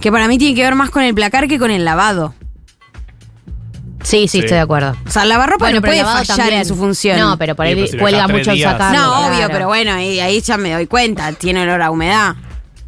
que 0.00 0.10
para 0.10 0.28
mí 0.28 0.38
tiene 0.38 0.54
que 0.54 0.62
ver 0.62 0.74
más 0.76 0.90
con 0.90 1.02
el 1.02 1.14
placar 1.14 1.46
que 1.46 1.58
con 1.58 1.70
el 1.70 1.84
lavado. 1.84 2.34
Sí, 4.02 4.22
sí, 4.22 4.28
Sí. 4.28 4.38
estoy 4.40 4.56
de 4.56 4.60
acuerdo. 4.60 4.96
O 5.06 5.10
sea, 5.10 5.22
el 5.24 5.28
lavarropa 5.28 5.64
Bueno, 5.66 5.76
no 5.76 5.80
pero 5.82 5.90
puede 5.92 6.02
lavado 6.02 6.18
fallar 6.18 6.36
también. 6.36 6.60
en 6.60 6.66
su 6.66 6.76
función. 6.76 7.18
No, 7.18 7.36
pero 7.38 7.54
por 7.54 7.66
Sí, 7.66 7.68
ahí 7.70 7.74
pero 7.76 7.86
si 7.88 7.96
lo 7.96 8.00
cuelga 8.02 8.16
dejás 8.18 8.28
tres 8.28 8.38
mucho 8.40 8.50
el 8.50 8.56
días- 8.56 8.72
sacarlo. 8.72 8.98
No, 9.00 9.08
claro. 9.18 9.34
obvio, 9.36 9.48
pero 9.50 9.66
bueno, 9.66 9.92
ahí, 9.92 10.20
ahí 10.20 10.40
ya 10.40 10.56
me 10.56 10.72
doy 10.72 10.86
cuenta, 10.86 11.32
tiene 11.32 11.62
olor 11.62 11.82
a 11.82 11.90
humedad. 11.90 12.34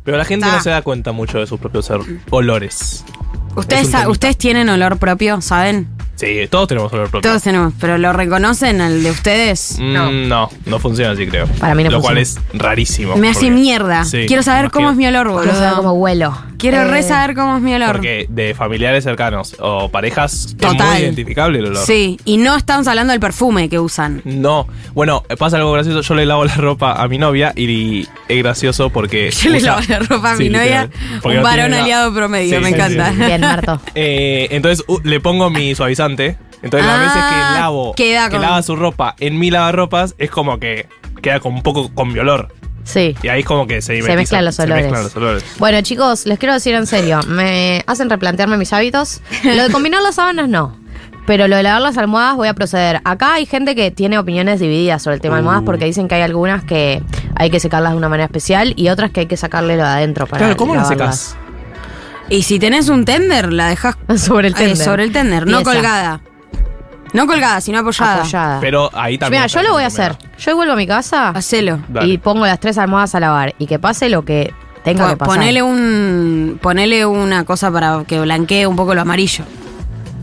Pero 0.04 0.16
la 0.16 0.24
gente 0.24 0.46
Está. 0.46 0.56
no 0.56 0.62
se 0.62 0.70
da 0.70 0.82
cuenta 0.82 1.12
mucho 1.12 1.38
de 1.38 1.46
sus 1.46 1.60
propios 1.60 1.88
or- 1.90 2.04
olores. 2.30 3.04
Ustedes, 3.54 3.82
Es 3.82 3.86
un 3.88 3.92
sa- 3.92 3.98
temita. 3.98 4.10
ustedes 4.10 4.36
tienen 4.38 4.68
olor 4.68 4.96
propio, 4.98 5.40
¿saben? 5.42 5.88
Sí, 6.22 6.46
todos 6.48 6.68
tenemos 6.68 6.92
olor 6.92 7.10
propio. 7.10 7.28
Todos 7.28 7.42
tenemos, 7.42 7.74
pero 7.80 7.98
¿lo 7.98 8.12
reconocen 8.12 8.80
el 8.80 9.02
de 9.02 9.10
ustedes? 9.10 9.76
Mm, 9.80 10.28
no. 10.28 10.48
no, 10.66 10.78
funciona 10.78 11.10
así, 11.12 11.26
creo. 11.26 11.46
Para 11.58 11.74
mí 11.74 11.82
no 11.82 11.90
Lo 11.90 12.00
cual 12.00 12.18
es 12.18 12.38
rarísimo. 12.54 13.16
Me 13.16 13.28
hace 13.28 13.40
porque- 13.46 13.50
mierda. 13.50 14.04
Sí, 14.04 14.26
Quiero 14.28 14.44
saber 14.44 14.66
imagino. 14.66 14.72
cómo 14.72 14.90
es 14.90 14.96
mi 14.96 15.06
olor, 15.08 15.26
Quiero 15.42 15.52
saber 15.56 15.70
boludo. 15.70 15.76
cómo 15.82 15.92
huelo. 15.94 16.38
quiero 16.58 16.82
Eh, 16.82 16.84
re 16.84 17.02
saber 17.02 17.34
cómo 17.34 17.56
es 17.56 17.62
mi 17.62 17.74
olor. 17.74 17.90
Porque 17.96 18.26
de 18.28 18.54
familiares 18.54 19.02
cercanos 19.02 19.56
o 19.58 19.88
parejas 19.88 20.32
es 20.46 20.56
Total. 20.56 20.90
muy 20.92 20.98
identificable 20.98 21.58
el 21.58 21.66
olor. 21.66 21.84
Sí, 21.84 22.20
y 22.24 22.36
no 22.36 22.54
estamos 22.56 22.86
hablando 22.86 23.10
del 23.10 23.18
perfume 23.18 23.68
que 23.68 23.80
usan. 23.80 24.22
No, 24.24 24.68
bueno, 24.94 25.24
pasa 25.38 25.56
algo 25.56 25.72
gracioso. 25.72 26.02
Yo 26.02 26.14
le 26.14 26.24
lavo 26.24 26.44
la 26.44 26.54
ropa 26.54 26.92
a 27.02 27.08
mi 27.08 27.18
novia 27.18 27.52
y 27.56 28.06
es 28.28 28.38
gracioso 28.38 28.90
porque. 28.90 29.30
Yo 29.42 29.50
le 29.50 29.58
usa- 29.58 29.66
lavo 29.74 29.82
la 29.88 29.98
ropa 29.98 30.32
a 30.32 30.36
Sí, 30.36 30.44
mi 30.44 30.50
novia, 30.50 30.82
literal. 30.84 31.20
Porque 31.20 31.38
un 31.38 31.42
no 31.42 31.48
varón 31.48 31.74
aliado 31.74 32.14
promedio, 32.14 32.56
Sí, 32.58 32.62
me 32.62 32.68
sí, 32.68 32.74
encanta. 32.76 33.10
sí. 33.10 33.16
Bien, 33.16 33.40
Marto. 33.40 33.80
Eh, 33.96 34.46
entonces 34.52 34.84
uh, 34.86 35.00
le 35.02 35.18
pongo 35.18 35.50
mi 35.50 35.74
Entonces 36.16 36.86
las 36.86 36.98
Ah, 36.98 37.02
veces 37.02 37.22
que 37.24 37.60
lavo, 37.60 37.92
queda 37.94 38.26
que 38.28 38.32
con- 38.36 38.42
lava 38.42 38.62
su 38.62 38.76
ropa 38.76 39.14
en 39.18 39.38
mi 39.38 39.50
lavarropas, 39.50 40.14
es 40.18 40.30
como 40.30 40.58
que 40.58 40.88
queda 41.20 41.40
con 41.40 41.54
un 41.54 41.62
poco 41.62 41.92
con 41.94 42.12
mi 42.12 42.18
olor. 42.18 42.54
Sí. 42.84 43.16
Y 43.22 43.28
ahí 43.28 43.40
es 43.40 43.46
como 43.46 43.66
que 43.66 43.80
se, 43.80 44.02
Se 44.02 44.16
mezclan 44.16 44.44
los 44.44 44.56
se 44.56 44.62
olores. 44.62 44.84
mezclan 44.84 45.04
los 45.04 45.16
olores. 45.16 45.44
Bueno, 45.58 45.80
chicos, 45.82 46.26
les 46.26 46.38
quiero 46.38 46.52
decir 46.54 46.74
en 46.74 46.86
serio, 46.86 47.20
me 47.28 47.82
hacen 47.86 48.10
replantearme 48.10 48.56
mis 48.56 48.72
hábitos. 48.72 49.20
Lo 49.44 49.62
de 49.62 49.70
combinar 49.70 50.02
las 50.02 50.16
sábanas 50.16 50.48
no. 50.48 50.76
Pero 51.24 51.46
lo 51.46 51.54
de 51.54 51.62
lavar 51.62 51.80
las 51.80 51.96
almohadas 51.98 52.34
voy 52.34 52.48
a 52.48 52.54
proceder. 52.54 53.00
Acá 53.04 53.34
hay 53.34 53.46
gente 53.46 53.76
que 53.76 53.92
tiene 53.92 54.18
opiniones 54.18 54.58
divididas 54.58 55.00
sobre 55.02 55.14
el 55.14 55.20
tema 55.20 55.36
de 55.36 55.38
almohadas 55.38 55.62
porque 55.64 55.84
dicen 55.84 56.08
que 56.08 56.16
hay 56.16 56.22
algunas 56.22 56.64
que 56.64 57.00
hay 57.36 57.48
que 57.48 57.60
secarlas 57.60 57.92
de 57.92 57.98
una 57.98 58.08
manera 58.08 58.24
especial 58.24 58.72
y 58.76 58.88
otras 58.88 59.12
que 59.12 59.20
hay 59.20 59.26
que 59.26 59.36
sacarle 59.36 59.76
lo 59.76 59.84
de 59.84 59.88
adentro 59.88 60.26
para 60.26 60.38
Claro, 60.38 60.56
¿cómo 60.56 60.74
las 60.74 60.88
secas? 60.88 61.36
Y 62.32 62.44
si 62.44 62.58
tenés 62.58 62.88
un 62.88 63.04
tender, 63.04 63.52
la 63.52 63.68
dejas 63.68 63.96
sobre 64.16 64.48
el 64.48 64.54
tender. 64.54 64.76
sobre 64.76 65.04
el 65.04 65.12
tender, 65.12 65.46
no 65.46 65.58
Pieza. 65.58 65.72
colgada. 65.72 66.20
No 67.12 67.26
colgada, 67.26 67.60
sino 67.60 67.80
apoyada. 67.80 68.20
Apoyada. 68.20 68.60
Pero 68.60 68.90
ahí 68.94 69.18
también. 69.18 69.42
Mira, 69.42 69.46
yo 69.48 69.62
lo 69.62 69.72
voy 69.74 69.82
a 69.82 69.88
hacer. 69.88 70.16
Yo 70.38 70.56
vuelvo 70.56 70.72
a 70.72 70.76
mi 70.76 70.86
casa 70.86 71.28
Hacelo. 71.28 71.78
Dale. 71.88 72.08
y 72.08 72.16
pongo 72.16 72.46
las 72.46 72.58
tres 72.58 72.78
almohadas 72.78 73.14
a 73.14 73.20
lavar 73.20 73.54
y 73.58 73.66
que 73.66 73.78
pase 73.78 74.08
lo 74.08 74.24
que 74.24 74.54
tenga 74.82 75.10
que 75.10 75.16
pasar. 75.18 75.34
Ponele 75.36 75.62
un. 75.62 76.58
Ponele 76.62 77.04
una 77.04 77.44
cosa 77.44 77.70
para 77.70 78.02
que 78.06 78.18
blanquee 78.18 78.66
un 78.66 78.76
poco 78.76 78.94
lo 78.94 79.02
amarillo. 79.02 79.44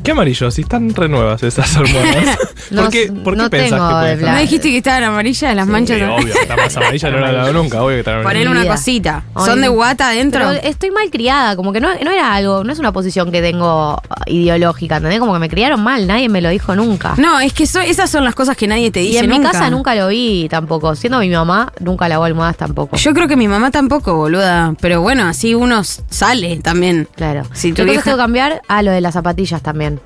¿Qué 0.03 0.11
amarillo? 0.11 0.49
Si 0.49 0.61
están 0.61 0.93
renuevas 0.95 1.43
esas 1.43 1.75
almohadas. 1.75 2.37
No 2.71 2.83
¿Por 2.83 2.91
qué, 2.91 3.11
por 3.11 3.33
qué 3.33 3.41
no 3.41 3.49
pensás 3.49 3.69
tengo 3.79 4.19
que. 4.27 4.31
¿No 4.31 4.37
dijiste 4.39 4.69
que 4.69 4.77
estaban 4.77 5.03
amarillas 5.03 5.55
las 5.55 5.65
manchas? 5.65 5.97
Sí, 5.97 6.03
obvio, 6.03 6.33
está 6.39 6.55
más 6.55 6.77
amarilla, 6.77 7.09
no 7.09 7.19
la 7.19 7.29
he 7.29 7.33
lavado 7.33 7.53
nunca, 7.53 7.81
obvio 7.81 7.95
que 7.95 7.99
está 7.99 8.11
amarilla. 8.11 8.29
Ponele 8.29 8.49
una 8.51 8.67
cosita. 8.67 9.23
¿Son 9.43 9.59
de 9.59 9.67
guata 9.69 10.09
adentro? 10.09 10.45
Pero 10.47 10.61
estoy 10.61 10.91
mal 10.91 11.09
criada, 11.09 11.55
como 11.55 11.73
que 11.73 11.79
no, 11.81 11.87
no 12.03 12.11
era 12.11 12.31
algo, 12.35 12.63
no 12.63 12.71
es 12.71 12.77
una 12.77 12.91
posición 12.91 13.31
que 13.31 13.41
tengo 13.41 13.99
ideológica, 14.27 14.97
¿entendés? 14.97 15.19
Como 15.19 15.33
que 15.33 15.39
me 15.39 15.49
criaron 15.49 15.81
mal, 15.81 16.05
nadie 16.05 16.29
me 16.29 16.41
lo 16.41 16.49
dijo 16.49 16.75
nunca. 16.75 17.15
No, 17.17 17.39
es 17.39 17.53
que 17.53 17.65
so- 17.65 17.79
esas 17.79 18.09
son 18.11 18.23
las 18.23 18.35
cosas 18.35 18.55
que 18.55 18.67
nadie 18.67 18.91
te 18.91 19.01
y 19.01 19.07
dice 19.07 19.19
en 19.25 19.31
mi 19.31 19.41
casa 19.41 19.71
nunca 19.71 19.95
lo 19.95 20.09
vi 20.09 20.47
tampoco. 20.47 20.95
Siendo 20.95 21.17
mi 21.19 21.29
mamá, 21.29 21.73
nunca 21.79 22.07
lavó 22.07 22.25
almohadas 22.25 22.57
tampoco. 22.57 22.97
Yo 22.97 23.13
creo 23.15 23.27
que 23.27 23.35
mi 23.35 23.47
mamá 23.47 23.71
tampoco, 23.71 24.15
boluda. 24.15 24.75
Pero 24.79 25.01
bueno, 25.01 25.25
así 25.27 25.55
uno 25.55 25.81
sale 25.83 26.57
también. 26.57 27.07
claro. 27.15 27.43
Si 27.53 27.69
tu 27.71 27.77
¿Qué 27.77 27.81
cosas 27.81 27.91
vieja- 27.91 28.03
tengo 28.03 28.17
que 28.17 28.21
cambiar? 28.23 28.61
Ah, 28.67 28.83
lo 28.83 28.91
de 28.91 29.01
las 29.01 29.15
zapatillas 29.15 29.63
también. 29.63 29.98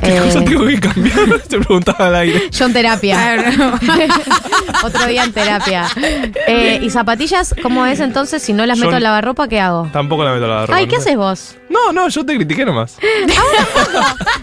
¿Qué 0.00 0.16
Eh, 0.16 0.20
cosa 0.20 0.44
tengo 0.44 0.66
que 0.66 0.80
cambiar? 0.80 1.38
Te 1.48 1.58
preguntaba 1.58 2.06
al 2.08 2.14
aire. 2.16 2.50
Yo 2.50 2.66
en 2.66 2.72
terapia. 2.72 3.44
Otro 4.84 5.06
día 5.06 5.24
en 5.24 5.32
terapia. 5.32 5.86
Eh, 6.46 6.80
¿Y 6.82 6.90
zapatillas 6.90 7.54
cómo 7.62 7.86
es 7.86 8.00
entonces? 8.00 8.42
Si 8.42 8.52
no 8.52 8.66
las 8.66 8.78
Yo- 8.78 8.84
meto 8.86 8.96
en 8.96 9.02
lavarropa, 9.02 9.48
¿qué 9.48 9.60
hago? 9.60 9.88
Tampoco 9.92 10.24
la 10.24 10.32
meto 10.32 10.44
a 10.44 10.48
la 10.48 10.60
ropa. 10.66 10.76
Ay, 10.76 10.86
¿qué 10.86 10.96
no 10.96 11.02
sé. 11.02 11.08
haces 11.10 11.16
vos? 11.18 11.56
No, 11.68 11.92
no, 11.92 12.08
yo 12.08 12.24
te 12.24 12.34
critiqué 12.36 12.64
nomás. 12.64 12.96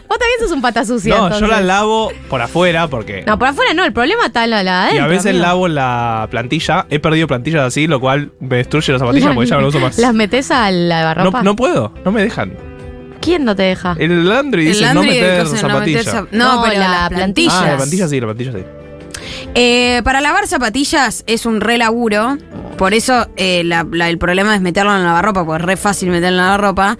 Vos 0.10 0.20
también 0.20 0.40
sos 0.42 0.52
un 0.52 0.62
pata 0.62 0.86
sucia. 0.86 1.16
No, 1.16 1.22
yo 1.30 1.36
entonces. 1.36 1.50
la 1.50 1.62
lavo 1.62 2.12
por 2.30 2.42
afuera 2.42 2.88
porque. 2.88 3.24
No, 3.26 3.40
por 3.40 3.48
afuera 3.48 3.74
no, 3.74 3.84
el 3.84 3.94
problema 3.94 4.26
está 4.28 4.44
en 4.44 4.52
la, 4.52 4.62
la 4.64 4.90
y 4.94 4.98
a 4.98 5.08
veces 5.08 5.28
amigo. 5.28 5.42
lavo 5.44 5.68
la 5.68 6.28
plantilla. 6.30 6.86
He 6.90 7.00
perdido 7.00 7.28
plantillas 7.28 7.64
así, 7.64 7.88
lo 7.88 8.00
cual 8.00 8.32
me 8.40 8.58
destruye 8.58 8.94
la 8.94 9.00
zapatilla 9.00 9.34
porque 9.34 9.50
ya 9.50 9.56
no 9.56 9.62
la 9.62 9.68
uso 9.70 9.80
más. 9.80 9.98
¿Las 9.98 10.14
metes 10.14 10.52
a 10.52 10.70
la 10.70 10.72
No, 10.72 10.88
lavarropa? 11.02 11.42
no 11.44 11.56
puedo, 11.56 11.94
no 12.06 12.12
me 12.12 12.22
dejan. 12.22 12.54
¿Quién 13.24 13.46
no 13.46 13.56
te 13.56 13.64
deja? 13.64 13.96
El 14.00 14.28
Landry 14.28 14.64
El 14.68 14.74
dice 14.74 14.82
Landry 14.82 15.08
no 15.08 15.14
meter 15.14 15.44
no 15.46 15.52
meter 15.52 15.58
zapatilla. 15.72 16.02
zap- 16.04 16.28
No, 16.32 16.62
pero 16.64 16.80
la 16.80 16.88
las 16.90 17.10
plantillas. 17.10 17.54
ah, 17.56 17.66
la 17.68 17.76
plantilla 17.78 18.08
sí, 18.08 18.20
la 18.20 18.26
plantilla 18.28 18.52
sí. 18.52 18.64
Eh, 19.56 20.02
para 20.04 20.20
lavar 20.22 20.48
zapatillas 20.48 21.24
es 21.28 21.46
un 21.46 21.62
re 21.62 21.78
laburo. 21.78 22.38
Por 22.78 22.94
eso 22.94 23.28
eh, 23.38 23.64
la- 23.64 23.86
la- 23.92 24.10
el 24.10 24.18
problema 24.18 24.56
es 24.56 24.62
meterlo 24.62 24.92
en 24.92 25.00
la 25.00 25.06
lavarropa, 25.06 25.46
porque 25.46 25.62
es 25.64 25.68
re 25.68 25.78
fácil 25.78 26.10
meterlo 26.10 26.30
en 26.30 26.38
la 26.38 26.44
lavarropa. 26.44 26.98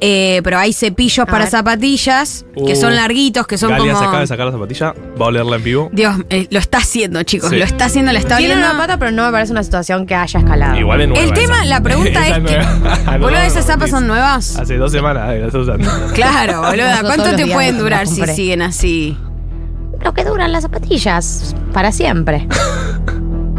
Eh, 0.00 0.40
pero 0.44 0.58
hay 0.58 0.72
cepillos 0.72 1.24
A 1.24 1.26
para 1.26 1.40
ver. 1.44 1.48
zapatillas 1.50 2.44
que 2.54 2.72
Uh, 2.72 2.76
son 2.76 2.94
larguitos, 2.94 3.46
que 3.46 3.58
son 3.58 3.70
Galia 3.70 3.86
como. 3.92 3.98
se 3.98 4.04
acaba 4.04 4.20
de 4.20 4.26
sacar 4.26 4.46
la 4.46 4.52
zapatilla, 4.52 4.94
va 5.20 5.24
a 5.26 5.28
olerla 5.28 5.56
en 5.56 5.62
vivo. 5.64 5.88
Dios, 5.92 6.16
eh, 6.30 6.46
lo 6.50 6.58
está 6.58 6.78
haciendo, 6.78 7.22
chicos. 7.22 7.50
Sí. 7.50 7.56
Lo 7.56 7.64
está 7.64 7.86
haciendo, 7.86 8.12
la 8.12 8.18
está 8.18 8.36
Tiene 8.36 8.54
oliendo. 8.54 8.70
una 8.74 8.78
pata, 8.80 8.98
pero 8.98 9.10
no 9.10 9.24
me 9.26 9.32
parece 9.32 9.52
una 9.52 9.62
situación 9.62 10.06
que 10.06 10.14
haya 10.14 10.40
escalado. 10.40 10.76
Igual 10.76 11.08
nueva. 11.08 11.24
El 11.24 11.32
tema, 11.32 11.56
esa. 11.56 11.64
la 11.66 11.80
pregunta 11.80 12.28
es 12.28 12.34
que. 12.38 12.58
Boludo, 13.18 13.30
no, 13.30 13.38
esas 13.38 13.64
zapas 13.66 13.90
son 13.90 14.06
nuevas. 14.06 14.56
Hace 14.58 14.76
dos 14.76 14.92
semanas 14.92 15.32
eh, 15.34 15.40
la 15.40 15.46
estoy 15.46 15.62
usando. 15.62 15.90
Claro, 16.14 16.62
boluda. 16.62 16.96
Yo 17.00 17.06
¿Cuánto 17.06 17.24
los 17.26 17.36
te 17.36 17.44
días 17.44 17.54
pueden 17.54 17.74
las 17.74 17.82
durar 17.82 18.06
si 18.06 18.14
compré. 18.16 18.34
siguen 18.34 18.62
así? 18.62 19.16
Lo 20.02 20.12
que 20.12 20.24
duran 20.24 20.52
las 20.52 20.62
zapatillas, 20.62 21.54
para 21.72 21.90
siempre. 21.92 22.46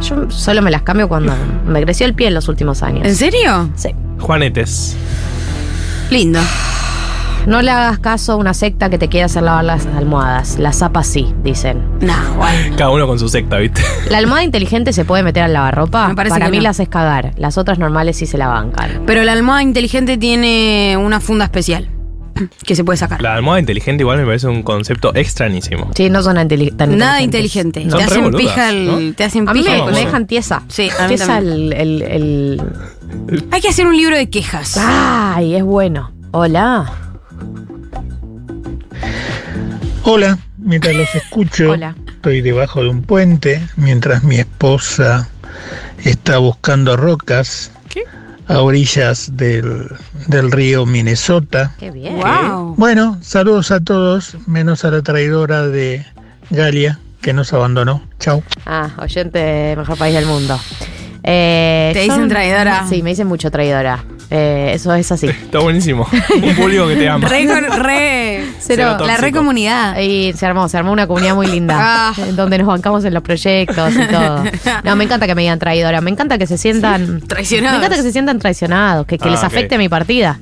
Yo 0.10 0.30
solo 0.30 0.62
me 0.62 0.72
las 0.72 0.82
cambio 0.84 1.08
cuando 1.08 1.34
me 1.66 1.82
creció 1.84 2.06
el 2.06 2.14
pie 2.14 2.28
en 2.28 2.34
los 2.36 2.48
últimos 2.48 2.84
años. 2.84 3.06
¿En 3.08 3.16
serio? 3.16 3.70
Sí. 3.76 3.90
Juanetes. 4.20 4.96
Lindo. 6.10 6.40
No 7.48 7.62
le 7.62 7.70
hagas 7.70 8.00
caso 8.00 8.34
a 8.34 8.36
una 8.38 8.56
secta 8.56 8.90
que 8.90 8.98
te 8.98 9.08
quiera 9.08 9.28
hacer 9.28 9.44
lavar 9.44 9.66
las 9.66 9.86
almohadas. 9.86 10.58
Las 10.58 10.78
zapas 10.80 11.06
sí, 11.06 11.32
dicen. 11.44 11.84
No, 12.02 12.14
bueno. 12.38 12.76
Cada 12.76 12.90
uno 12.90 13.06
con 13.06 13.20
su 13.20 13.30
secta, 13.30 13.58
¿viste? 13.58 13.82
¿La 14.10 14.18
almohada 14.18 14.44
inteligente 14.44 14.94
se 14.94 15.06
puede 15.06 15.22
meter 15.22 15.44
al 15.44 15.54
lavarropa? 15.54 16.08
Me 16.08 16.16
parece 16.16 16.34
Para 16.36 16.46
que 16.46 16.52
mí 16.52 16.58
no. 16.58 16.64
las 16.64 16.80
es 16.80 16.90
cagar. 16.90 17.34
Las 17.38 17.60
otras 17.60 17.78
normales 17.78 18.18
sí 18.18 18.26
se 18.26 18.40
la 18.40 18.48
bancan. 18.48 19.04
Pero 19.06 19.24
la 19.24 19.34
almohada 19.34 19.62
inteligente 19.62 20.18
tiene 20.18 20.98
una 21.00 21.20
funda 21.20 21.46
especial 21.46 21.88
que 22.66 22.76
se 22.76 22.84
puede 22.84 22.98
sacar. 22.98 23.22
La 23.22 23.34
almohada 23.36 23.60
inteligente 23.60 24.04
igual 24.04 24.18
me 24.20 24.26
parece 24.26 24.48
un 24.48 24.64
concepto 24.64 25.14
extrañísimo. 25.16 25.92
Sí, 25.96 26.10
no 26.10 26.22
son 26.22 26.38
inteli- 26.38 26.76
tan 26.76 26.98
Nada 26.98 27.22
inteligente. 27.22 27.86
Te 27.86 28.04
hacen 28.04 28.32
pija 28.34 28.70
el. 28.70 28.86
¿no? 29.10 29.14
Te 29.16 29.24
hacen 29.24 29.48
A 29.48 29.54
mí 29.54 29.60
pija 29.62 29.72
me, 29.72 29.78
el 29.80 29.86
me 29.86 29.92
coso. 29.92 30.06
dejan 30.06 30.28
tiesa. 30.28 30.64
Sí, 30.68 30.90
a 31.00 31.04
mí 31.04 31.08
tiesa 31.16 31.38
el, 31.38 31.74
el, 31.74 32.02
el- 32.02 32.62
Hay 33.52 33.62
que 33.62 33.70
hacer 33.70 33.88
un 33.88 33.96
libro 33.96 34.18
de 34.18 34.30
quejas. 34.30 34.78
Ay, 34.80 35.56
es 35.56 35.64
bueno. 35.64 36.12
Hola. 36.32 36.92
Hola, 40.04 40.38
mientras 40.58 40.96
los 40.96 41.16
escucho, 41.16 41.72
Hola. 41.72 41.96
estoy 42.08 42.42
debajo 42.42 42.82
de 42.84 42.90
un 42.90 43.02
puente 43.02 43.62
mientras 43.76 44.24
mi 44.24 44.36
esposa 44.38 45.30
está 46.04 46.38
buscando 46.38 46.96
rocas 46.96 47.72
a 48.48 48.62
orillas 48.62 49.36
del, 49.36 49.88
del 50.28 50.52
río 50.52 50.86
Minnesota. 50.86 51.74
Qué 51.80 51.92
bien. 51.92 52.18
Wow. 52.20 52.76
Bueno, 52.78 53.18
saludos 53.22 53.72
a 53.72 53.80
todos, 53.80 54.38
menos 54.48 54.86
a 54.86 54.92
la 54.92 55.02
traidora 55.02 55.68
de 55.68 56.06
Galia 56.50 57.00
que 57.22 57.34
nos 57.34 57.54
abandonó. 57.54 58.04
Chao. 58.20 58.44
Ah, 58.66 58.90
oyente 59.00 59.76
mejor 59.76 59.98
país 59.98 60.14
del 60.14 60.26
mundo. 60.26 60.60
Eh, 61.24 61.90
¿Te 61.94 62.02
dicen 62.02 62.30
traidora? 62.30 62.86
Sí, 62.88 63.02
me 63.02 63.10
dicen 63.10 63.28
mucho 63.28 63.50
traidora. 63.50 64.04
Eh, 64.32 64.72
eso 64.74 64.94
es 64.94 65.12
así. 65.12 65.28
Está 65.28 65.60
buenísimo. 65.60 66.08
Un 66.42 66.56
público 66.56 66.88
que 66.88 66.96
te 66.96 67.08
ama. 67.10 67.28
Re, 67.28 67.46
con- 67.48 67.64
re- 67.84 68.46
Cero 68.60 68.98
la 69.06 69.18
re 69.18 69.32
comunidad. 69.32 69.94
Ahí 69.94 70.34
se 70.34 70.46
armó, 70.46 70.68
se 70.68 70.78
armó 70.78 70.92
una 70.92 71.06
comunidad 71.08 71.36
muy 71.36 71.48
linda. 71.48 71.78
Ah. 71.80 72.14
en 72.18 72.36
Donde 72.36 72.58
nos 72.58 72.68
bancamos 72.68 73.06
en 73.06 73.14
los 73.14 73.22
proyectos 73.24 73.94
y 73.96 74.08
todo. 74.08 74.44
No, 74.84 74.96
me 74.96 75.04
encanta 75.04 75.28
que 75.28 75.36
me 75.36 75.44
digan 75.44 75.60
traidora. 75.60 76.02
Me 76.02 76.10
encanta 76.12 76.38
que 76.38 76.48
se 76.48 76.58
sientan. 76.58 77.22
Traicionados. 77.22 77.80
Me 77.80 77.86
encanta 77.86 77.98
que 77.98 78.04
se 78.04 78.12
sientan 78.12 78.40
traicionados, 78.40 79.06
que, 79.06 79.18
que 79.18 79.28
Ah, 79.30 79.32
les 79.32 79.44
afecte 79.44 79.78
mi 79.78 79.90
partida. 79.90 80.40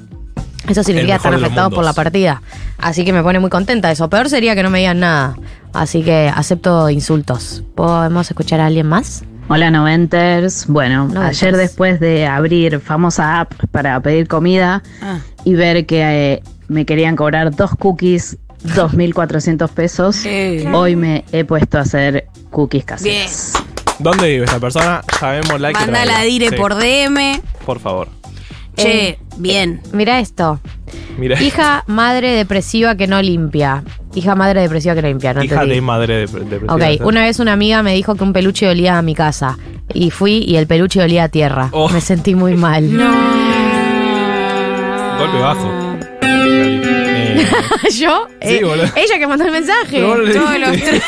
Eso 0.67 0.81
significa 0.83 1.15
estar 1.17 1.33
afectados 1.33 1.73
por 1.73 1.83
la 1.83 1.91
partida. 1.91 2.41
Así 2.77 3.03
que 3.03 3.11
me 3.11 3.21
pone 3.21 3.39
muy 3.39 3.49
contenta 3.49 3.91
eso. 3.91 4.09
Peor 4.09 4.29
sería 4.29 4.55
que 4.55 4.63
no 4.63 4.69
me 4.69 4.79
digan 4.79 5.01
nada. 5.01 5.35
Así 5.73 6.03
que 6.03 6.31
acepto 6.33 6.89
insultos. 6.89 7.63
¿Podemos 7.75 8.29
escuchar 8.29 8.61
a 8.61 8.67
alguien 8.67 8.87
más? 8.87 9.23
Hola 9.49 9.69
Noventers. 9.71 10.65
Bueno, 10.67 11.07
Noventers. 11.07 11.43
ayer 11.43 11.57
después 11.57 11.99
de 11.99 12.25
abrir 12.25 12.79
famosa 12.79 13.39
app 13.41 13.53
para 13.71 13.99
pedir 13.99 14.27
comida 14.27 14.81
Ah. 15.01 15.19
y 15.43 15.53
ver 15.53 15.85
que 15.85 16.01
eh, 16.33 16.43
me 16.67 16.85
querían 16.85 17.15
cobrar 17.15 17.51
dos 17.55 17.71
cookies, 17.77 18.37
2.400 18.63 19.69
pesos, 19.69 20.25
Eh. 20.25 20.65
hoy 20.73 20.95
me 20.95 21.25
he 21.31 21.43
puesto 21.45 21.77
a 21.77 21.81
hacer 21.81 22.27
cookies 22.49 22.85
caseras. 22.85 23.53
¿Dónde 23.99 24.27
vive 24.27 24.45
esta 24.45 24.59
persona? 24.59 25.01
Que 25.19 25.25
Manda 25.47 26.05
la 26.05 26.13
traiga. 26.13 26.21
dire 26.23 26.49
Sí, 26.49 26.55
por 26.55 26.75
DM. 26.75 27.41
Por 27.65 27.79
favor. 27.79 28.07
Che, 28.75 29.09
Eh, 29.09 29.19
bien. 29.37 29.81
Mira 29.91 30.19
esto. 30.19 30.59
Mira. 31.17 31.41
Hija 31.41 31.83
madre 31.87 32.31
depresiva 32.31 32.95
que 32.95 33.07
no 33.07 33.21
limpia. 33.21 33.83
Hija 34.15 34.35
madre 34.35 34.61
depresiva 34.61 34.95
que 34.95 35.01
no 35.01 35.07
limpia. 35.09 35.33
No 35.33 35.43
Hija 35.43 35.55
entendí. 35.55 35.75
de 35.75 35.81
madre 35.81 36.27
de, 36.27 36.39
de 36.39 36.57
Ok, 36.67 37.05
una 37.05 37.21
vez 37.23 37.39
una 37.39 37.53
amiga 37.53 37.81
me 37.83 37.93
dijo 37.95 38.15
que 38.15 38.23
un 38.23 38.33
peluche 38.33 38.67
olía 38.69 38.97
a 38.97 39.01
mi 39.01 39.13
casa. 39.15 39.57
Y 39.93 40.09
fui 40.11 40.37
y 40.39 40.55
el 40.57 40.65
peluche 40.67 41.01
olía 41.03 41.25
a 41.25 41.29
tierra. 41.29 41.69
Oh. 41.71 41.89
Me 41.89 42.01
sentí 42.01 42.35
muy 42.35 42.55
mal. 42.55 42.83
Golpe 45.19 45.37
bajo. 45.39 45.92
¿Yo? 47.97 48.27
Sí, 48.41 48.55
Eh, 48.57 48.63
boludo. 48.63 48.85
ella 48.95 49.19
que 49.19 49.27
mandó 49.27 49.45
el 49.45 49.51
mensaje. 49.51 49.87
pero 49.91 50.07
vos 50.09 50.17
no 50.17 50.23
le 50.23 50.33
Todos 50.33 50.59
los 50.59 50.71
dijiste. 50.71 51.01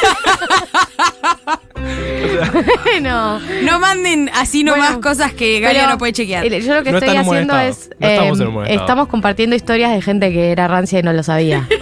Bueno. 2.84 3.40
No 3.64 3.80
manden 3.80 4.30
así 4.34 4.64
nomás 4.64 4.80
Bueno, 4.90 5.02
cosas 5.02 5.34
que 5.34 5.60
Galia 5.60 5.82
Pero, 5.82 5.92
no 5.94 5.98
puede 5.98 6.14
chequear. 6.14 6.46
eh, 6.46 6.62
Yo 6.62 6.76
lo 6.76 6.84
que 6.84 6.92
No 6.92 6.98
estoy 7.00 7.16
en 7.16 7.26
buen 7.26 7.50
haciendo 7.50 7.54
estado. 7.60 7.70
es. 7.70 7.90
No 8.00 8.08
estamos 8.08 8.40
eh, 8.40 8.42
en 8.42 8.48
un 8.48 8.54
buen 8.54 8.66
estado. 8.68 8.82
estamos 8.86 9.08
compartiendo 9.08 9.56
historias 9.56 9.92
de 9.94 10.02
gente 10.02 10.32
que 10.32 10.52
era 10.52 10.68
rancia 10.68 11.00
y 11.00 11.04
no 11.04 11.14
lo 11.14 11.24
sabía. 11.24 11.68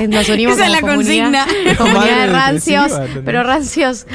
Eh, 0.00 0.08
Nos 0.08 0.28
unimos 0.28 0.54
Esa 0.56 0.66
es 0.66 0.72
la 0.72 0.80
comunidad, 0.80 1.46
consigna. 1.46 1.76
comunidad 1.76 2.16
de 2.20 2.26
rancios, 2.26 2.92
pero 3.24 3.42
rancios. 3.42 4.06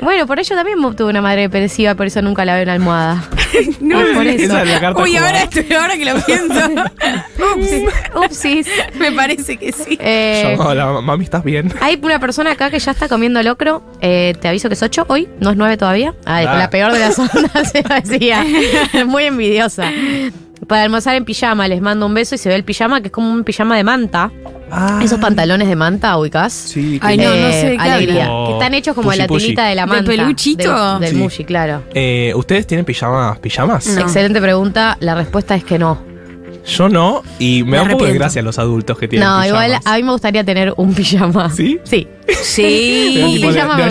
Bueno, 0.00 0.26
por 0.26 0.38
ello 0.40 0.56
también 0.56 0.78
tuve 0.96 1.10
una 1.10 1.20
madre 1.22 1.42
depresiva, 1.42 1.94
por 1.94 2.06
eso 2.06 2.22
nunca 2.22 2.44
la 2.44 2.54
veo 2.54 2.62
en 2.62 2.68
la 2.68 2.74
almohada. 2.74 3.24
No, 3.80 3.98
Ah, 4.00 4.04
por 4.14 4.26
eso. 4.26 4.44
Esa 4.44 4.62
es 4.62 4.68
la 4.70 4.80
carta 4.80 5.02
Uy, 5.02 5.14
ahora, 5.16 5.42
estoy- 5.42 5.70
ahora 5.74 5.94
que 5.98 6.04
lo 6.06 6.14
pienso. 6.24 6.54
Ups, 7.54 7.68
Upsis. 8.14 8.66
me 8.98 9.12
parece 9.12 9.58
que 9.58 9.72
sí. 9.72 9.98
Eh, 10.00 10.54
Yo, 10.56 10.64
hola, 10.64 11.00
mami, 11.02 11.24
¿estás 11.24 11.44
bien? 11.44 11.70
hay 11.80 11.98
una 12.00 12.18
persona 12.18 12.52
acá 12.52 12.70
que 12.70 12.78
ya 12.78 12.92
está 12.92 13.08
comiendo 13.08 13.42
locro. 13.42 13.82
Eh, 14.00 14.34
te 14.40 14.48
aviso 14.48 14.68
que 14.68 14.74
es 14.74 14.82
8 14.82 15.04
hoy, 15.08 15.28
no 15.40 15.50
es 15.50 15.56
9 15.58 15.76
todavía. 15.76 16.14
Ay, 16.24 16.46
Ah. 16.48 16.56
la 16.56 16.70
peor 16.70 16.92
de 16.92 16.98
las 17.00 17.18
ondas 17.18 17.70
se 17.72 17.82
decía. 17.82 18.44
Muy 19.06 19.24
envidiosa. 19.24 19.90
Para 20.66 20.82
almorzar 20.84 21.16
en 21.16 21.24
pijama, 21.24 21.66
les 21.68 21.80
mando 21.82 22.06
un 22.06 22.14
beso 22.14 22.34
y 22.34 22.38
se 22.38 22.48
ve 22.48 22.54
el 22.54 22.64
pijama, 22.64 23.00
que 23.00 23.08
es 23.08 23.12
como 23.12 23.30
un 23.32 23.42
pijama 23.44 23.76
de 23.76 23.84
manta. 23.84 24.30
Esos 25.02 25.18
pantalones 25.18 25.68
de 25.68 25.76
manta, 25.76 26.16
ubicás. 26.16 26.52
Sí, 26.52 26.98
Ay, 27.02 27.18
no, 27.18 27.24
no 27.24 27.30
sé 27.52 27.66
de 27.70 27.76
qué 27.76 27.82
alegría. 27.82 28.24
habla. 28.26 28.46
Que 28.46 28.52
están 28.54 28.74
hechos 28.74 28.94
como 28.94 29.12
la 29.12 29.26
tilita 29.26 29.66
de 29.66 29.74
la 29.74 29.82
¿De 29.82 29.88
manta. 29.88 30.10
peluchito? 30.10 30.98
de- 30.98 31.06
del 31.06 31.14
Sí. 31.14 31.20
mushi, 31.20 31.44
claro. 31.44 31.82
Eh, 31.94 32.32
¿Ustedes 32.36 32.66
tienen 32.66 32.84
pijamas? 32.86 33.38
¿Pijamas? 33.40 33.86
No. 33.88 34.00
Excelente 34.00 34.40
pregunta. 34.40 34.96
La 35.00 35.14
respuesta 35.14 35.54
es 35.56 35.64
que 35.64 35.78
no. 35.78 36.00
Yo 36.64 36.88
no, 36.88 37.22
y 37.40 37.64
me, 37.64 37.72
Me 37.72 37.76
da 37.78 37.82
un 37.82 37.88
poco 37.88 38.04
de 38.04 38.10
arrepiento. 38.10 38.18
gracia 38.24 38.42
los 38.42 38.56
adultos 38.58 38.96
que 38.96 39.08
tienen 39.08 39.28
No, 39.28 39.42
pijamas. 39.42 39.66
igual 39.66 39.80
a 39.84 39.96
mí 39.96 40.02
me 40.04 40.12
gustaría 40.12 40.44
tener 40.44 40.72
un 40.76 40.94
pijama. 40.94 41.50
¿Sí? 41.50 41.80
Sí. 41.82 42.06
Pero 42.24 42.38
Sí. 42.40 43.20
Un 43.20 43.32
tipo 43.34 43.46
de, 43.48 43.52
pijama 43.54 43.76
me. 43.76 43.82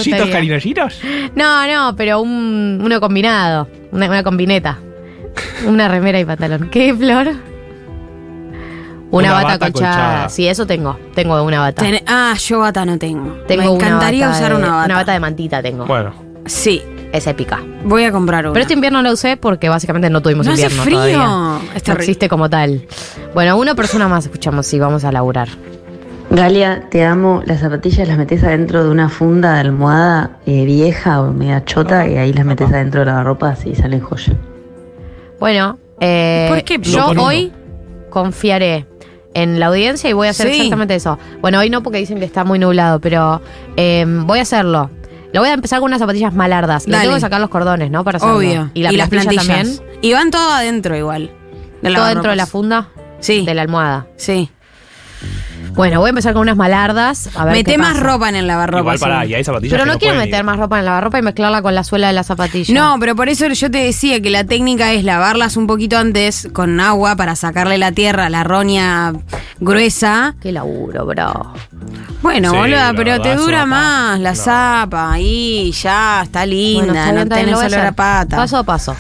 No, 1.36 1.68
no, 1.68 1.96
pero 1.98 2.22
un, 2.22 2.80
uno 2.82 3.00
combinado. 3.02 3.68
Una, 3.92 4.08
una 4.08 4.24
combineta. 4.24 4.80
Una 5.68 5.88
remera 5.88 6.20
y 6.20 6.26
pantalón. 6.26 6.70
¿Qué, 6.70 6.94
Flor? 6.94 7.28
Una, 9.12 9.28
Una 9.30 9.34
bata, 9.34 9.48
bata 9.48 9.72
colchada. 9.72 9.94
colchada. 9.96 10.30
Sí, 10.30 10.48
eso 10.48 10.66
tengo. 10.66 10.98
Tengo 11.14 11.42
una 11.44 11.60
bata. 11.60 11.82
Ten- 11.84 12.02
ah, 12.08 12.34
yo 12.40 12.60
bata 12.60 12.86
no 12.86 12.98
tengo. 12.98 13.34
tengo 13.48 13.64
me 13.64 13.70
encantaría 13.76 14.30
usar 14.30 14.52
de- 14.54 14.58
una 14.60 14.70
bata. 14.72 14.86
Una 14.86 14.96
bata 14.96 15.12
de 15.14 15.20
mantita 15.20 15.62
tengo. 15.62 15.86
Bueno, 15.86 16.14
Sí, 16.46 16.82
Es 17.12 17.28
épica. 17.28 17.60
voy 17.84 18.06
a 18.06 18.12
comprar 18.12 18.46
una. 18.46 18.54
Pero 18.54 18.62
este 18.62 18.74
invierno 18.74 19.02
la 19.02 19.12
usé 19.12 19.36
porque 19.38 19.68
básicamente 19.70 20.10
no 20.10 20.22
tuvimos 20.22 20.46
No 20.48 20.54
hace 20.54 20.64
invierno 20.64 20.84
frío. 20.84 20.96
todavía. 20.98 21.76
Está 21.76 21.94
no 21.94 22.00
existe 22.00 22.30
como 22.30 22.50
tal. 22.50 22.88
Bueno, 23.34 23.58
una 23.58 23.76
persona 23.76 24.08
más 24.08 24.26
escuchamos, 24.26 24.66
sí, 24.66 24.80
vamos 24.80 25.04
a 25.04 25.12
laburar. 25.12 25.50
Galia, 26.30 26.88
te 26.90 27.04
amo. 27.04 27.44
Las 27.46 27.60
zapatillas 27.60 28.08
las 28.08 28.18
metes 28.18 28.42
adentro 28.46 28.84
de 28.86 28.90
una 28.90 29.10
funda 29.10 29.56
de 29.56 29.60
almohada 29.60 30.38
eh, 30.46 30.64
vieja 30.64 31.22
o 31.22 31.34
media 31.34 31.66
chota 31.66 32.08
y 32.08 32.16
ahí 32.16 32.32
las 32.32 32.46
metes 32.46 32.72
adentro 32.72 33.02
de 33.02 33.08
la 33.08 33.12
lavarropa 33.12 33.50
así 33.50 33.76
salen 33.76 34.00
joya. 34.00 34.34
Bueno, 35.42 35.78
eh, 36.00 36.46
¿Por 36.50 36.64
qué? 36.64 36.78
yo 36.80 37.00
No 37.00 37.06
con 37.08 37.18
uno. 37.18 37.28
hoy 37.28 37.52
confiaré 38.10 38.86
en 39.34 39.60
la 39.60 39.66
audiencia 39.68 40.10
y 40.10 40.14
voy 40.14 40.28
a 40.28 40.30
hacer 40.30 40.48
Sí. 40.48 40.54
exactamente 40.58 40.96
eso. 40.96 41.18
Bueno, 41.42 41.60
hoy 41.60 41.70
no 41.70 41.82
porque 41.84 41.98
dicen 41.98 42.20
que 42.20 42.26
está 42.26 42.44
muy 42.46 42.60
nublado, 42.60 43.00
pero 43.02 43.42
eh, 43.76 44.06
voy 44.08 44.40
a 44.40 44.44
hacerlo. 44.44 44.90
Lo 45.34 45.40
voy 45.42 45.50
a 45.50 45.54
empezar 45.54 45.80
con 45.80 45.88
unas 45.88 46.00
zapatillas 46.00 46.34
malardas. 46.34 46.88
Le 46.88 46.98
tengo 47.00 47.16
que 47.16 47.22
sacar 47.22 47.42
los 47.42 47.50
cordones, 47.50 47.90
¿no? 47.90 48.04
Para 48.04 48.18
hacerlo. 48.18 48.38
Obvio. 48.38 48.70
Y, 48.74 48.84
la 48.84 48.92
las 48.92 49.10
plantilla 49.10 49.42
plantillas. 49.42 49.78
también. 49.78 50.00
Y 50.02 50.14
van 50.14 50.30
todo 50.32 50.52
adentro 50.54 50.96
igual. 50.96 51.32
de 51.82 51.94
Todo 51.94 52.06
dentro 52.06 52.30
de 52.32 52.38
la 52.38 52.46
funda 52.46 52.90
Sí. 53.20 53.44
de 53.46 53.54
la 53.56 53.64
almohada. 53.64 54.08
Sí. 54.18 54.52
Bueno, 55.74 56.00
voy 56.00 56.08
a 56.08 56.10
empezar 56.10 56.34
con 56.34 56.42
unas 56.44 56.58
malardas. 56.58 57.30
A 57.36 57.46
ver 57.46 57.54
Mete 57.56 57.72
qué 57.72 57.78
más 57.78 57.94
pasa. 57.94 58.04
ropa 58.04 58.30
en 58.30 58.36
el 58.36 58.46
lavarropa. 58.48 58.80
igual 58.82 58.98
sí. 58.98 59.04
pará, 59.04 59.26
y 59.26 59.34
hay 59.34 59.44
zapatillas 59.44 59.72
Pero 59.72 59.84
que 59.84 59.88
no, 59.88 59.94
no 59.94 60.00
quiero 60.00 60.14
pueden 60.16 60.30
meter 60.30 60.40
ir. 60.40 60.46
más 60.46 60.58
ropa 60.60 60.80
en 60.80 60.86
la 60.86 60.92
lavarropa 60.92 61.20
y 61.20 61.22
mezclarla 61.22 61.62
con 61.62 61.74
la 61.76 61.84
suela 61.84 62.08
de 62.08 62.14
la 62.14 62.24
zapatilla. 62.24 62.74
No, 62.74 62.98
pero 63.00 63.16
por 63.16 63.30
eso 63.30 63.48
yo 63.48 63.72
te 63.72 63.78
decía 63.80 64.22
que 64.22 64.30
la 64.30 64.44
técnica 64.44 64.92
es 64.94 65.04
lavarlas 65.04 65.58
un 65.58 65.68
poquito 65.68 65.98
antes 65.98 66.50
con 66.54 66.80
agua 66.80 67.16
para 67.16 67.36
sacarle 67.36 67.78
la 67.78 67.92
tierra, 67.92 68.30
la 68.30 68.44
roña 68.44 69.14
gruesa. 69.60 70.36
Qué 70.42 70.52
laburo, 70.52 71.06
bro. 71.06 71.54
Bueno, 72.22 72.52
Sí, 72.52 72.58
boluda, 72.58 72.92
la 72.92 72.98
pero 72.98 73.22
te 73.22 73.36
dura 73.36 73.66
más 73.66 74.20
la 74.20 74.32
No. 74.32 74.36
zapa. 74.36 75.14
Ahí, 75.14 75.72
ya, 75.72 76.22
está 76.24 76.42
Bueno, 76.42 76.54
linda, 76.54 76.86
está 76.94 77.04
bien, 77.06 77.16
no 77.16 77.22
está 77.22 77.36
bien, 77.36 77.46
tenés 77.46 77.52
lo 77.52 77.56
voy 77.56 77.64
a 77.64 77.68
olor 77.68 77.80
a 77.80 77.82
hacer. 77.84 77.96
pata. 77.96 78.36
Paso 78.38 78.58
a 78.58 78.64
paso. 78.64 78.96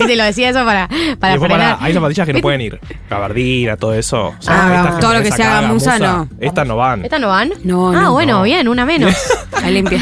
Y 0.00 0.06
te 0.06 0.16
lo 0.16 0.24
decía 0.24 0.50
eso 0.50 0.64
para, 0.64 0.88
Y 0.90 1.16
para 1.16 1.38
frenar. 1.38 1.48
pará, 1.50 1.78
hay 1.80 1.92
zapatillas 1.94 2.26
que 2.26 2.32
no 2.32 2.40
pueden 2.42 2.60
ir. 2.60 2.80
Gabardina, 3.08 3.76
todo 3.76 3.94
eso. 3.94 4.28
O 4.28 4.34
Ah, 4.46 4.82
estas 4.84 5.00
todo 5.00 5.14
lo 5.14 5.22
que 5.22 5.32
sea 5.32 5.58
acá, 5.58 5.60
gamuza, 5.62 5.98
no. 5.98 6.28
Estas 6.40 6.66
no 6.66 6.76
van. 6.76 7.04
¿Estas 7.04 7.20
no 7.20 7.28
van? 7.28 7.52
No, 7.64 7.90
Ah, 7.90 8.00
no. 8.02 8.12
bueno, 8.12 8.38
No. 8.38 8.42
bien, 8.44 8.68
una 8.68 8.84
menos. 8.86 9.14
Ahí 9.62 9.74
limpia. 9.74 10.00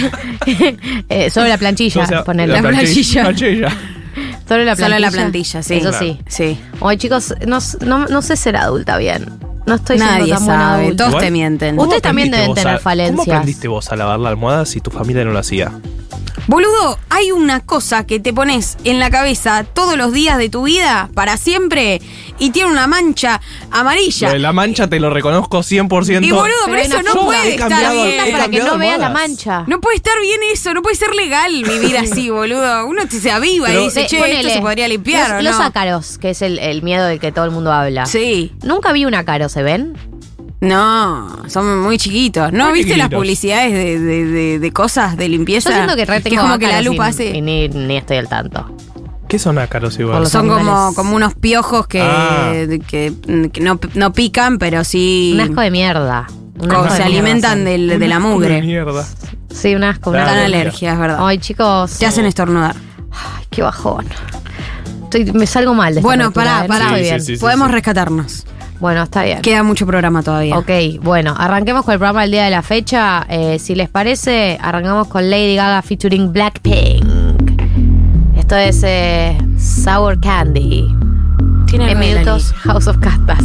Eh, 1.08 1.30
solo 1.30 1.48
la 1.48 1.58
planchilla, 1.58 2.02
O 2.02 2.06
sea, 2.06 2.24
ponele. 2.24 2.52
la 2.52 2.60
planchilla. 2.60 3.22
planchilla. 3.22 3.68
Solo 4.48 4.64
la 4.64 4.74
Solo 4.76 4.86
plantilla. 4.88 4.98
la 5.00 5.10
plantilla, 5.10 5.62
sí. 5.62 5.74
Eso 5.74 5.90
Claro. 5.90 6.04
sí. 6.06 6.20
Sí. 6.26 6.60
Hoy, 6.80 6.96
chicos, 6.96 7.34
no, 7.46 7.58
no, 7.84 8.06
no 8.06 8.22
sé 8.22 8.36
ser 8.36 8.56
adulta 8.56 8.96
bien. 8.96 9.26
No 9.68 9.74
estoy 9.76 9.96
siendo 9.98 10.18
Nadie 10.18 10.32
tan 10.34 10.44
buena 10.46 10.60
sabe, 10.70 10.82
adulta. 10.84 10.96
todos 10.96 11.10
Igual, 11.10 11.24
te 11.24 11.30
mienten. 11.30 11.76
¿cómo 11.76 11.82
Ustedes 11.88 12.02
también 12.02 12.28
aprendiste 12.28 12.40
deben 12.40 12.48
vos 12.48 12.62
tener 12.62 12.74
a- 12.74 12.78
falencias. 12.80 13.24
¿Cómo 13.26 13.32
aprendiste 13.36 13.68
vos 13.68 13.92
a 13.92 13.96
lavar 13.96 14.18
la 14.18 14.28
almohada 14.30 14.66
si 14.66 14.80
tu 14.80 14.90
familia 14.90 15.24
no 15.24 15.32
lo 15.32 15.38
hacía? 15.38 15.72
Boludo, 16.46 16.98
hay 17.10 17.30
una 17.30 17.60
cosa 17.60 18.06
que 18.06 18.20
te 18.20 18.32
pones 18.32 18.78
en 18.84 18.98
la 19.00 19.10
cabeza 19.10 19.64
todos 19.64 19.98
los 19.98 20.12
días 20.14 20.38
de 20.38 20.48
tu 20.48 20.62
vida, 20.62 21.10
para 21.12 21.36
siempre, 21.36 22.00
y 22.38 22.50
tiene 22.50 22.70
una 22.70 22.86
mancha 22.86 23.42
amarilla. 23.70 24.28
Lo 24.28 24.32
de 24.32 24.38
la 24.38 24.54
mancha 24.54 24.88
te 24.88 24.98
lo 24.98 25.10
reconozco 25.10 25.62
100%. 25.62 26.24
Y 26.24 26.30
boludo, 26.30 26.48
pero, 26.64 26.78
eso 26.78 27.02
no 27.02 27.26
puede 27.26 27.50
estar 27.50 27.68
cambiado- 27.68 28.02
he 28.06 28.12
para 28.16 28.24
que 28.24 28.32
cambiado 28.40 28.72
no 28.72 28.78
veas 28.78 28.98
la 28.98 29.06
almohadas. 29.08 29.28
mancha. 29.28 29.64
No 29.66 29.78
puede 29.82 29.96
estar 29.96 30.14
bien 30.22 30.40
eso, 30.50 30.72
no 30.72 30.80
puede 30.80 30.96
ser 30.96 31.14
legal 31.14 31.52
vivir 31.52 31.98
así, 31.98 32.30
boludo. 32.30 32.86
Uno 32.86 33.02
se 33.10 33.30
aviva 33.30 33.66
Pero- 33.66 33.82
y 33.82 33.84
dice, 33.84 34.02
Sí, 34.02 34.06
che, 34.08 34.18
ponele, 34.18 34.40
esto 34.40 34.52
se 34.54 34.60
podría 34.62 34.88
limpiar 34.88 35.28
los, 35.30 35.40
o 35.40 35.42
los 35.42 35.58
no. 35.58 35.64
ácaros, 35.64 36.16
que 36.16 36.30
es 36.30 36.40
el, 36.40 36.58
el 36.60 36.82
miedo 36.82 37.04
del 37.04 37.20
que 37.20 37.30
todo 37.30 37.44
el 37.44 37.50
mundo 37.50 37.70
habla. 37.72 38.06
Sí. 38.06 38.52
Nunca 38.62 38.92
vi 38.92 39.04
un 39.04 39.14
ácaro, 39.14 39.50
¿se 39.58 39.64
ven? 39.64 39.94
No, 40.60 41.36
son 41.48 41.80
muy 41.80 41.98
chiquitos. 41.98 42.52
¿No 42.52 42.66
Muy 42.66 42.74
viste 42.74 42.90
las 42.96 43.06
chiquititos. 43.06 43.18
publicidades 43.18 43.72
de, 43.72 43.98
de- 43.98 44.24
de- 44.26 44.58
de 44.60 44.72
cosas 44.72 45.16
de 45.16 45.28
limpieza? 45.28 45.70
Yo 45.70 45.74
siento 45.76 45.96
que 45.96 46.04
re 46.04 46.18
es 46.18 46.38
como 46.38 46.58
que 46.60 46.66
la 46.68 46.74
ácaros 46.78 46.86
lupa 46.92 47.06
y- 47.08 47.10
hace. 47.10 47.42
ni, 47.42 47.68
ni 47.68 47.96
estoy 47.96 48.18
al 48.18 48.28
tanto. 48.28 48.72
¿Qué 49.28 49.40
son 49.40 49.58
ácaros 49.58 49.94
Por 49.94 50.00
igual? 50.02 50.20
los 50.20 50.28
Son 50.30 50.42
como, 50.46 50.54
animales. 50.60 50.94
como 50.94 51.16
unos 51.16 51.34
piojos 51.34 51.88
que, 51.88 52.02
Ah. 52.02 52.52
que, 52.86 53.12
que 53.52 53.60
no, 53.60 53.80
no 53.94 54.12
pican, 54.12 54.58
pero 54.58 54.84
sí. 54.84 55.32
Un 55.34 55.40
asco 55.40 55.60
de 55.60 55.70
mierda. 55.72 56.28
Un 56.60 56.68
como 56.68 56.82
asco 56.82 56.92
se 56.92 56.98
de 56.98 57.04
alimentan 57.04 57.64
mierda, 57.64 57.70
del- 57.72 57.98
de, 58.00 58.06
la 58.08 58.14
De 58.14 58.20
mugre. 58.20 58.62
mierda. 58.62 59.04
sí. 59.50 59.74
Un 59.74 59.82
asco. 59.82 60.10
Un 60.10 60.14
Claro. 60.14 60.28
Dan 60.30 60.38
asco. 60.38 60.46
alergia, 60.46 60.92
es 60.92 60.98
verdad. 61.00 61.18
Ay, 61.20 61.38
chicos. 61.38 61.98
Te 61.98 62.06
hacen 62.06 62.26
estornudar. 62.26 62.76
Ay, 63.10 63.44
qué 63.50 63.62
bajón. 63.62 64.06
Estoy- 65.02 65.32
me 65.32 65.48
salgo 65.48 65.74
mal 65.74 65.94
de 65.94 65.98
esta 66.00 66.06
Bueno, 66.06 66.30
pará, 66.32 66.64
¿eh? 66.64 66.68
Pará. 66.68 66.84
estoy 66.84 66.98
Sí, 66.98 67.02
bien. 67.04 67.20
sí, 67.20 67.34
sí. 67.34 67.40
Podemos 67.40 67.70
rescatarnos. 67.72 68.46
Bueno, 68.80 69.02
está 69.02 69.24
bien. 69.24 69.42
Queda 69.42 69.62
mucho 69.62 69.86
programa 69.86 70.22
todavía. 70.22 70.56
Ok, 70.56 70.70
bueno, 71.02 71.34
arranquemos 71.36 71.84
con 71.84 71.92
el 71.92 71.98
programa 71.98 72.22
del 72.22 72.30
día 72.30 72.44
de 72.44 72.50
la 72.50 72.62
fecha. 72.62 73.26
Eh, 73.28 73.58
si 73.58 73.74
les 73.74 73.88
parece, 73.88 74.58
arrancamos 74.60 75.08
con 75.08 75.28
Lady 75.28 75.56
Gaga 75.56 75.82
featuring 75.82 76.32
Blackpink. 76.32 77.04
Esto 78.36 78.56
es 78.56 78.82
eh, 78.84 79.36
Sour 79.58 80.20
Candy. 80.20 80.94
Tiene 81.66 81.90
En 81.90 81.98
minutos, 81.98 82.52
House 82.62 82.86
of 82.86 82.98
Castas. 82.98 83.44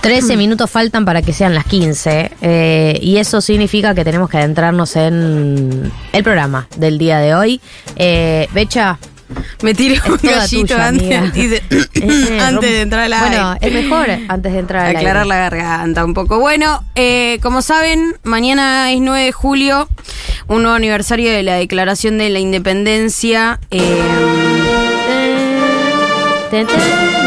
13 0.00 0.36
minutos 0.38 0.70
faltan 0.70 1.04
para 1.04 1.22
que 1.22 1.32
sean 1.32 1.54
las 1.54 1.64
15 1.64 2.30
eh, 2.40 2.98
y 3.02 3.16
eso 3.18 3.40
significa 3.40 3.94
que 3.94 4.04
tenemos 4.04 4.30
que 4.30 4.38
adentrarnos 4.38 4.94
en 4.96 5.92
el 6.12 6.22
programa 6.22 6.68
del 6.78 6.98
día 6.98 7.18
de 7.18 7.34
hoy. 7.34 7.60
Becha, 8.54 8.98
Me 9.62 9.74
tiré 9.74 10.00
un 10.08 10.18
gallito 10.22 10.74
tuya, 10.74 10.86
antes, 10.86 11.62
eh, 11.94 12.38
antes 12.40 12.70
de 12.70 12.80
entrar 12.82 13.02
al 13.04 13.12
aire. 13.12 13.26
Bueno, 13.28 13.56
es 13.60 13.72
mejor 13.72 14.06
antes 14.28 14.52
de 14.52 14.58
entrar 14.58 14.86
al 14.86 14.96
aclarar 14.96 15.16
aire. 15.22 15.28
la 15.28 15.36
garganta 15.36 16.04
un 16.04 16.14
poco. 16.14 16.38
Bueno, 16.38 16.84
eh, 16.94 17.38
como 17.42 17.62
saben, 17.62 18.14
mañana 18.22 18.92
es 18.92 19.00
9 19.00 19.24
de 19.24 19.32
julio, 19.32 19.88
un 20.46 20.62
nuevo 20.62 20.76
aniversario 20.76 21.32
de 21.32 21.42
la 21.42 21.54
Declaración 21.54 22.18
de 22.18 22.28
la 22.30 22.38
Independencia. 22.38 23.58
eh. 23.70 24.02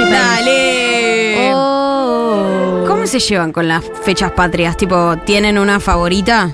¡Dale! 0.09 1.51
Oh. 1.53 2.85
¿Cómo 2.87 3.05
se 3.07 3.19
llevan 3.19 3.51
con 3.51 3.67
las 3.67 3.83
fechas 4.03 4.31
patrias? 4.31 4.77
Tipo, 4.77 5.17
¿tienen 5.25 5.57
una 5.57 5.79
favorita? 5.79 6.51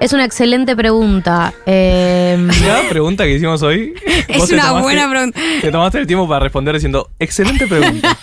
Es 0.00 0.12
una 0.12 0.24
excelente 0.24 0.74
pregunta. 0.74 1.52
Eh, 1.64 2.36
La 2.66 2.88
pregunta 2.88 3.22
que 3.24 3.34
hicimos 3.36 3.62
hoy. 3.62 3.94
Es 4.28 4.50
una 4.50 4.64
tomaste- 4.64 4.82
buena 4.82 5.08
pregunta. 5.10 5.40
Te 5.60 5.70
tomaste 5.70 5.98
el 5.98 6.06
tiempo 6.06 6.26
para 6.28 6.40
responder 6.40 6.74
diciendo, 6.74 7.10
excelente 7.18 7.66
pregunta. 7.68 8.16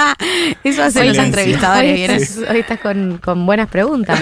Eso 0.64 0.82
hacen 0.82 1.08
los 1.08 1.16
entrevistadores. 1.16 1.94
hoy, 1.94 2.02
estás, 2.16 2.50
hoy 2.50 2.58
estás 2.58 2.80
con, 2.80 3.18
con 3.18 3.46
buenas 3.46 3.68
preguntas. 3.68 4.20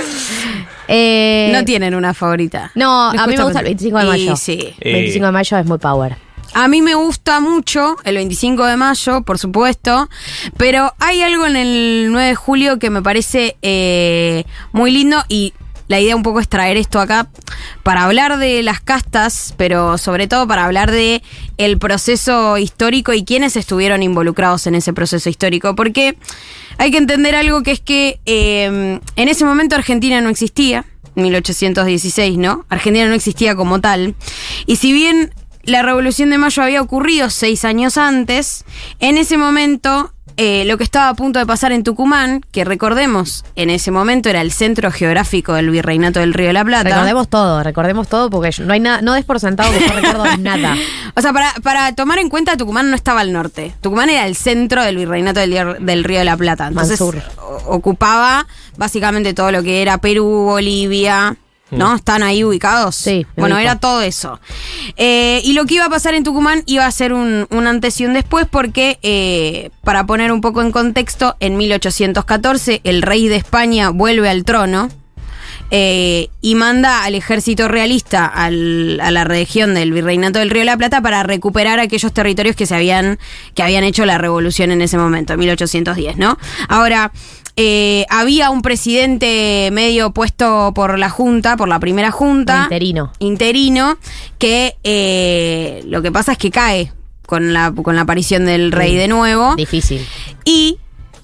Eh, 0.88 1.50
No 1.52 1.64
tienen 1.64 1.94
una 1.94 2.14
favorita. 2.14 2.70
No, 2.74 3.10
a 3.10 3.26
mí 3.26 3.36
me 3.36 3.42
gusta 3.42 3.60
el 3.60 3.64
25 3.64 3.98
de 3.98 4.04
mayo. 4.04 4.32
Y 4.32 4.36
sí. 4.36 4.74
Eh. 4.80 4.92
25 4.92 5.26
de 5.26 5.32
mayo 5.32 5.58
es 5.58 5.66
muy 5.66 5.78
power. 5.78 6.16
a 6.54 6.68
mí 6.68 6.82
me 6.82 6.94
gusta 6.94 7.40
mucho 7.40 7.96
el 8.04 8.14
25 8.16 8.64
de 8.66 8.76
mayo, 8.76 9.22
por 9.22 9.38
supuesto, 9.38 10.08
pero 10.56 10.92
hay 11.00 11.22
algo 11.22 11.46
en 11.46 11.56
el 11.56 12.08
9 12.10 12.28
de 12.28 12.34
julio 12.34 12.78
que 12.78 12.90
me 12.90 13.02
parece 13.02 13.56
eh, 13.62 14.44
muy 14.72 14.90
lindo 14.92 15.16
y 15.28 15.54
la 15.88 16.00
idea 16.00 16.16
un 16.16 16.22
poco 16.22 16.40
es 16.40 16.48
traer 16.48 16.76
esto 16.76 17.00
acá 17.00 17.28
para 17.82 18.04
hablar 18.04 18.38
de 18.38 18.62
las 18.62 18.80
castas, 18.80 19.54
pero 19.56 19.98
sobre 19.98 20.26
todo 20.26 20.46
para 20.46 20.64
hablar 20.64 20.90
de 20.90 21.22
el 21.58 21.78
proceso 21.78 22.58
histórico 22.58 23.12
y 23.12 23.24
quiénes 23.24 23.56
estuvieron 23.56 24.02
involucrados 24.02 24.66
en 24.66 24.74
ese 24.74 24.92
proceso 24.92 25.28
histórico. 25.28 25.74
Porque 25.74 26.16
hay 26.78 26.90
que 26.90 26.98
entender 26.98 27.34
algo 27.34 27.62
que 27.62 27.72
es 27.72 27.80
que 27.80 28.20
eh, 28.26 29.00
en 29.16 29.28
ese 29.28 29.44
momento 29.44 29.76
Argentina 29.76 30.20
no 30.20 30.28
existía. 30.28 30.84
1816, 31.14 32.38
¿no? 32.38 32.64
Argentina 32.70 33.06
no 33.06 33.14
existía 33.14 33.54
como 33.54 33.80
tal. 33.80 34.14
Y 34.66 34.76
si 34.76 34.92
bien 34.92 35.34
la 35.62 35.82
Revolución 35.82 36.30
de 36.30 36.38
Mayo 36.38 36.62
había 36.62 36.82
ocurrido 36.82 37.30
seis 37.30 37.64
años 37.64 37.96
antes, 37.96 38.64
en 38.98 39.18
ese 39.18 39.36
momento 39.36 40.12
eh, 40.36 40.64
lo 40.66 40.78
que 40.78 40.84
estaba 40.84 41.08
a 41.08 41.14
punto 41.14 41.38
de 41.38 41.46
pasar 41.46 41.72
en 41.72 41.82
Tucumán, 41.84 42.42
que 42.52 42.64
recordemos, 42.64 43.44
en 43.56 43.70
ese 43.70 43.90
momento 43.90 44.28
era 44.28 44.40
el 44.40 44.52
centro 44.52 44.90
geográfico 44.90 45.54
del 45.54 45.70
Virreinato 45.70 46.20
del 46.20 46.34
Río 46.34 46.48
de 46.48 46.52
la 46.52 46.64
Plata. 46.64 46.88
Recordemos 46.88 47.28
todo, 47.28 47.62
recordemos 47.62 48.08
todo 48.08 48.30
porque 48.30 48.50
no 48.60 48.72
hay 48.72 48.80
nada, 48.80 49.02
no 49.02 49.14
des 49.14 49.24
por 49.24 49.40
sentado 49.40 49.72
que 49.72 49.80
yo 49.80 49.92
recuerdo 49.94 50.24
nada. 50.38 50.76
O 51.14 51.20
sea, 51.20 51.32
para, 51.32 51.52
para 51.62 51.94
tomar 51.94 52.18
en 52.18 52.28
cuenta, 52.28 52.56
Tucumán 52.56 52.90
no 52.90 52.96
estaba 52.96 53.20
al 53.20 53.32
norte. 53.32 53.74
Tucumán 53.80 54.10
era 54.10 54.26
el 54.26 54.36
centro 54.36 54.82
del 54.82 54.96
virreinato 54.96 55.40
del, 55.40 55.76
del 55.80 56.04
Río 56.04 56.18
de 56.18 56.24
la 56.24 56.36
Plata. 56.36 56.68
Entonces, 56.68 57.00
Mansur. 57.00 57.22
ocupaba 57.66 58.46
básicamente 58.76 59.34
todo 59.34 59.52
lo 59.52 59.62
que 59.62 59.82
era 59.82 59.98
Perú, 59.98 60.26
Bolivia. 60.44 61.36
¿No? 61.78 61.94
¿Están 61.96 62.22
ahí 62.22 62.44
ubicados? 62.44 62.94
Sí, 62.94 63.26
Bueno, 63.36 63.56
ubico. 63.56 63.68
era 63.70 63.78
todo 63.80 64.02
eso. 64.02 64.38
Eh, 64.96 65.40
y 65.44 65.54
lo 65.54 65.64
que 65.66 65.74
iba 65.74 65.86
a 65.86 65.90
pasar 65.90 66.14
en 66.14 66.22
Tucumán 66.24 66.62
iba 66.66 66.86
a 66.86 66.90
ser 66.92 67.12
un, 67.12 67.46
un 67.50 67.66
antes 67.66 68.00
y 68.00 68.04
un 68.06 68.12
después, 68.12 68.46
porque, 68.50 68.98
eh, 69.02 69.70
para 69.82 70.04
poner 70.06 70.32
un 70.32 70.40
poco 70.40 70.60
en 70.62 70.70
contexto, 70.70 71.36
en 71.40 71.56
1814 71.56 72.80
el 72.84 73.02
rey 73.02 73.28
de 73.28 73.36
España 73.36 73.88
vuelve 73.90 74.28
al 74.28 74.44
trono 74.44 74.88
eh, 75.70 76.28
y 76.42 76.54
manda 76.54 77.04
al 77.04 77.14
ejército 77.14 77.66
realista 77.66 78.26
al- 78.26 79.00
a 79.02 79.10
la 79.10 79.24
región 79.24 79.74
del 79.74 79.92
virreinato 79.92 80.38
del 80.38 80.50
Río 80.50 80.60
de 80.60 80.66
la 80.66 80.76
Plata 80.76 81.00
para 81.00 81.22
recuperar 81.22 81.80
aquellos 81.80 82.12
territorios 82.12 82.54
que 82.56 82.66
se 82.66 82.74
habían 82.74 83.18
que 83.54 83.62
habían 83.62 83.82
hecho 83.84 84.04
la 84.04 84.18
revolución 84.18 84.70
en 84.70 84.82
ese 84.82 84.98
momento, 84.98 85.32
en 85.32 85.38
1810, 85.40 86.18
¿no? 86.18 86.36
Ahora 86.68 87.10
eh, 87.56 88.06
había 88.08 88.50
un 88.50 88.62
presidente 88.62 89.68
medio 89.72 90.12
puesto 90.12 90.72
por 90.74 90.98
la 90.98 91.10
junta, 91.10 91.56
por 91.56 91.68
la 91.68 91.78
primera 91.80 92.10
junta, 92.10 92.62
Interino. 92.64 93.12
interino, 93.18 93.98
que 94.38 94.76
eh, 94.84 95.82
lo 95.86 96.02
que 96.02 96.10
pasa 96.10 96.32
es 96.32 96.38
que 96.38 96.50
cae 96.50 96.92
con 97.26 97.52
la 97.52 97.72
con 97.72 97.96
la 97.96 98.02
aparición 98.02 98.46
del 98.46 98.72
rey 98.72 98.96
de 98.96 99.08
nuevo. 99.08 99.54
Difícil. 99.56 100.06
Y 100.44 100.78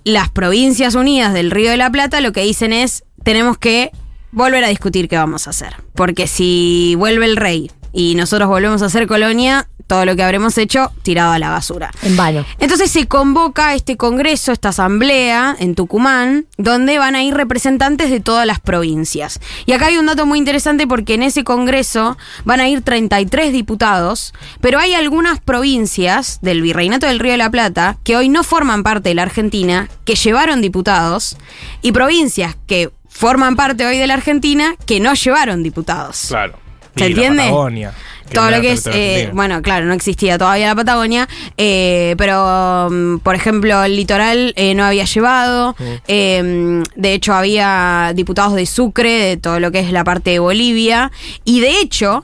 las 0.05 0.31
provincias 0.31 0.95
unidas 0.95 1.33
del 1.35 1.51
Río 1.51 1.71
de 1.71 1.77
la 1.77 1.91
Plata 1.91 2.21
lo 2.21 2.33
que 2.33 2.43
dicen 2.43 2.73
es, 2.73 3.05
tenemos 3.23 3.59
que 3.59 3.91
volver 4.31 4.65
a 4.65 4.69
discutir 4.69 5.09
qué 5.09 5.17
vamos 5.17 5.47
a 5.47 5.51
hacer. 5.51 5.75
Porque 5.95 6.27
si 6.27 6.95
vuelve 6.97 7.25
el 7.27 7.37
rey 7.37 7.71
y 7.93 8.15
nosotros 8.15 8.49
volvemos 8.49 8.83
a 8.83 8.89
ser 8.89 9.07
colonia, 9.07 9.69
todo 9.87 10.05
lo 10.05 10.15
que 10.15 10.23
habremos 10.23 10.59
hecho 10.59 10.93
tirado 11.03 11.33
a 11.33 11.39
la 11.39 11.51
basura. 11.51 11.91
En 12.03 12.17
vano. 12.17 12.45
Entonces 12.61 12.91
se 12.91 13.09
convoca 13.09 13.75
este 13.75 13.97
congreso, 13.97 14.53
esta 14.53 14.69
asamblea 14.69 15.57
en 15.59 15.75
Tucumán, 15.75 16.47
donde 16.59 16.99
van 16.99 17.15
a 17.15 17.23
ir 17.23 17.35
representantes 17.35 18.11
de 18.11 18.21
todas 18.21 18.47
las 18.47 18.61
provincias. 18.61 19.41
Y 19.65 19.73
acá 19.73 19.87
hay 19.87 19.97
un 19.97 20.07
dato 20.07 20.27
muy 20.27 20.39
interesante 20.39 20.87
porque 20.87 21.15
en 21.15 21.23
ese 21.23 21.43
congreso 21.43 22.19
van 22.45 22.61
a 22.61 22.69
ir 22.69 22.83
33 22.83 23.53
diputados, 23.53 24.35
pero 24.61 24.79
hay 24.79 24.95
algunas 24.95 25.41
provincias 25.41 26.39
del 26.43 26.61
Virreinato 26.61 27.07
del 27.07 27.19
Río 27.19 27.33
de 27.33 27.39
la 27.39 27.51
Plata 27.51 27.99
que 28.05 28.17
hoy 28.17 28.29
no 28.29 28.45
forman 28.45 28.83
parte 28.83 29.09
de 29.09 29.15
la 29.15 29.23
Argentina, 29.23 29.89
que 30.05 30.15
llevaron 30.15 30.61
diputados, 30.61 31.37
y 31.81 31.93
provincias 31.93 32.57
que 32.67 32.91
forman 33.09 33.57
parte 33.57 33.87
hoy 33.87 33.97
de 33.99 34.07
la 34.07 34.15
Argentina 34.15 34.77
que 34.87 35.01
no 35.01 35.15
llevaron 35.15 35.63
diputados. 35.63 36.27
Claro. 36.29 36.68
¿Se 36.99 37.07
entiende? 37.07 37.43
Patagonia, 37.45 37.93
todo 38.33 38.51
lo 38.51 38.61
que 38.61 38.73
es, 38.73 38.87
eh, 38.95 39.31
bueno, 39.35 39.63
claro, 39.63 39.87
no 39.87 39.95
existía 39.95 40.37
todavía 40.39 40.67
la 40.69 40.75
Patagonia, 40.75 41.29
eh, 41.57 42.15
pero, 42.19 42.89
mm, 42.91 43.19
por 43.21 43.35
ejemplo, 43.35 43.83
el 43.85 43.97
litoral 43.97 44.53
eh, 44.57 44.75
no 44.75 44.85
había 44.85 45.05
llevado, 45.05 45.75
eh, 46.09 46.83
de 46.95 47.13
hecho 47.15 47.33
había 47.35 48.13
diputados 48.15 48.55
de 48.55 48.67
Sucre, 48.67 49.13
de 49.13 49.37
todo 49.39 49.61
lo 49.61 49.71
que 49.73 49.81
es 49.81 49.93
la 49.93 50.05
parte 50.05 50.31
de 50.31 50.39
Bolivia, 50.41 51.11
y 51.45 51.61
de 51.61 51.81
hecho, 51.81 52.23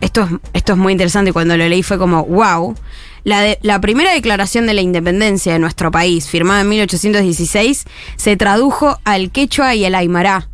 esto 0.00 0.22
es, 0.22 0.28
esto 0.52 0.72
es 0.72 0.78
muy 0.78 0.92
interesante, 0.92 1.32
cuando 1.32 1.56
lo 1.56 1.68
leí 1.68 1.82
fue 1.84 1.96
como, 1.98 2.24
wow, 2.24 2.74
la, 3.24 3.40
de- 3.40 3.58
la 3.62 3.80
primera 3.80 4.12
declaración 4.14 4.66
de 4.66 4.74
la 4.74 4.80
independencia 4.82 5.52
de 5.52 5.58
nuestro 5.58 5.90
país, 5.90 6.28
firmada 6.28 6.60
en 6.62 6.68
1816, 6.68 7.84
se 8.16 8.36
tradujo 8.36 8.98
al 9.04 9.30
quechua 9.30 9.74
y 9.74 9.84
al 9.84 9.94
aymara. 9.94 10.48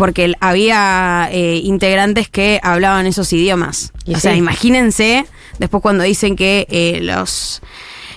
Porque 0.00 0.32
había 0.40 1.28
eh, 1.30 1.60
integrantes 1.62 2.30
que 2.30 2.58
hablaban 2.62 3.06
esos 3.06 3.30
idiomas. 3.34 3.92
O 4.06 4.18
sea, 4.18 4.34
imagínense 4.34 5.26
después 5.58 5.82
cuando 5.82 6.04
dicen 6.04 6.36
que 6.36 6.66
eh, 6.70 7.00
los, 7.02 7.60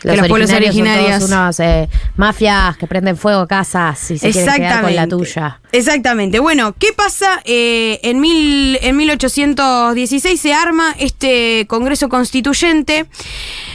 que 0.01 0.15
los 0.15 0.27
pueblos 0.29 0.51
originarios 0.53 1.09
son 1.09 1.19
todos 1.19 1.31
unos 1.31 1.59
eh, 1.59 1.89
mafias 2.15 2.77
que 2.77 2.87
prenden 2.87 3.17
fuego 3.17 3.45
casas 3.47 4.11
y 4.11 4.17
se 4.17 4.31
quieren 4.31 4.55
quedar 4.55 4.81
con 4.81 4.95
la 4.95 5.07
tuya. 5.07 5.59
Exactamente. 5.73 6.39
Bueno, 6.39 6.75
¿qué 6.77 6.93
pasa? 6.93 7.41
Eh, 7.45 7.99
en, 8.03 8.19
mil, 8.19 8.77
en 8.83 8.95
1816 8.95 10.39
se 10.39 10.53
arma 10.53 10.95
este 10.99 11.65
Congreso 11.67 12.09
Constituyente 12.09 13.07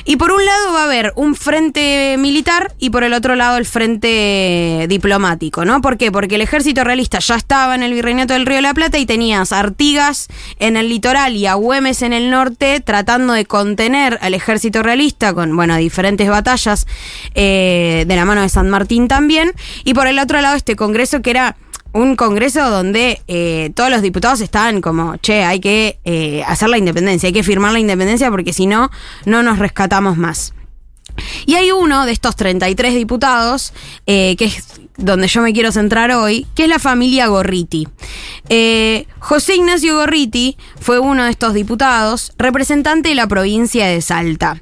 y 0.04 0.14
por 0.14 0.30
un 0.30 0.44
lado 0.44 0.74
va 0.74 0.82
a 0.82 0.84
haber 0.84 1.12
un 1.16 1.34
frente 1.34 2.14
militar 2.16 2.72
y 2.78 2.90
por 2.90 3.02
el 3.02 3.14
otro 3.14 3.34
lado 3.34 3.56
el 3.56 3.66
frente 3.66 4.86
diplomático, 4.88 5.64
¿no? 5.64 5.80
¿Por 5.80 5.96
qué? 5.96 6.12
Porque 6.12 6.36
el 6.36 6.42
ejército 6.42 6.84
realista 6.84 7.18
ya 7.18 7.34
estaba 7.34 7.74
en 7.74 7.82
el 7.82 7.92
Virreinato 7.94 8.32
del 8.32 8.46
Río 8.46 8.58
de 8.58 8.62
la 8.62 8.74
Plata 8.74 8.98
y 8.98 9.04
tenías 9.04 9.50
Artigas 9.50 10.28
en 10.60 10.76
el 10.76 10.88
litoral 10.90 11.34
y 11.34 11.46
a 11.46 11.54
Güemes 11.54 12.02
en 12.02 12.12
el 12.12 12.30
norte 12.30 12.78
tratando 12.78 13.32
de 13.32 13.44
contener 13.44 14.20
al 14.22 14.34
ejército 14.34 14.84
realista 14.84 15.34
con, 15.34 15.56
bueno, 15.56 15.76
diferentes 15.76 16.28
batallas 16.28 16.86
eh, 17.34 18.04
de 18.06 18.14
la 18.14 18.24
mano 18.24 18.42
de 18.42 18.48
San 18.50 18.70
Martín 18.70 19.08
también. 19.08 19.50
Y 19.82 19.94
por 19.94 20.06
el 20.06 20.20
otro 20.20 20.40
lado 20.40 20.54
este 20.54 20.76
Congreso 20.76 21.22
que 21.22 21.30
era 21.30 21.56
un 21.92 22.16
congreso 22.16 22.70
donde 22.70 23.22
eh, 23.28 23.70
todos 23.74 23.90
los 23.90 24.02
diputados 24.02 24.40
estaban 24.40 24.80
como, 24.80 25.16
che, 25.16 25.44
hay 25.44 25.60
que 25.60 25.98
eh, 26.04 26.42
hacer 26.46 26.68
la 26.68 26.78
independencia, 26.78 27.28
hay 27.28 27.32
que 27.32 27.42
firmar 27.42 27.72
la 27.72 27.80
independencia 27.80 28.30
porque 28.30 28.52
si 28.52 28.66
no, 28.66 28.90
no 29.24 29.42
nos 29.42 29.58
rescatamos 29.58 30.16
más. 30.16 30.54
Y 31.46 31.54
hay 31.56 31.72
uno 31.72 32.06
de 32.06 32.12
estos 32.12 32.36
33 32.36 32.94
diputados, 32.94 33.72
eh, 34.06 34.36
que 34.36 34.44
es 34.44 34.80
donde 34.96 35.26
yo 35.26 35.42
me 35.42 35.52
quiero 35.52 35.72
centrar 35.72 36.12
hoy, 36.12 36.46
que 36.54 36.64
es 36.64 36.68
la 36.68 36.78
familia 36.78 37.26
Gorriti. 37.26 37.88
José 39.18 39.56
Ignacio 39.56 39.96
Gorriti 39.96 40.56
fue 40.80 40.98
uno 40.98 41.24
de 41.24 41.30
estos 41.30 41.54
diputados, 41.54 42.32
representante 42.38 43.08
de 43.08 43.14
la 43.14 43.26
provincia 43.26 43.86
de 43.86 44.00
Salta. 44.00 44.60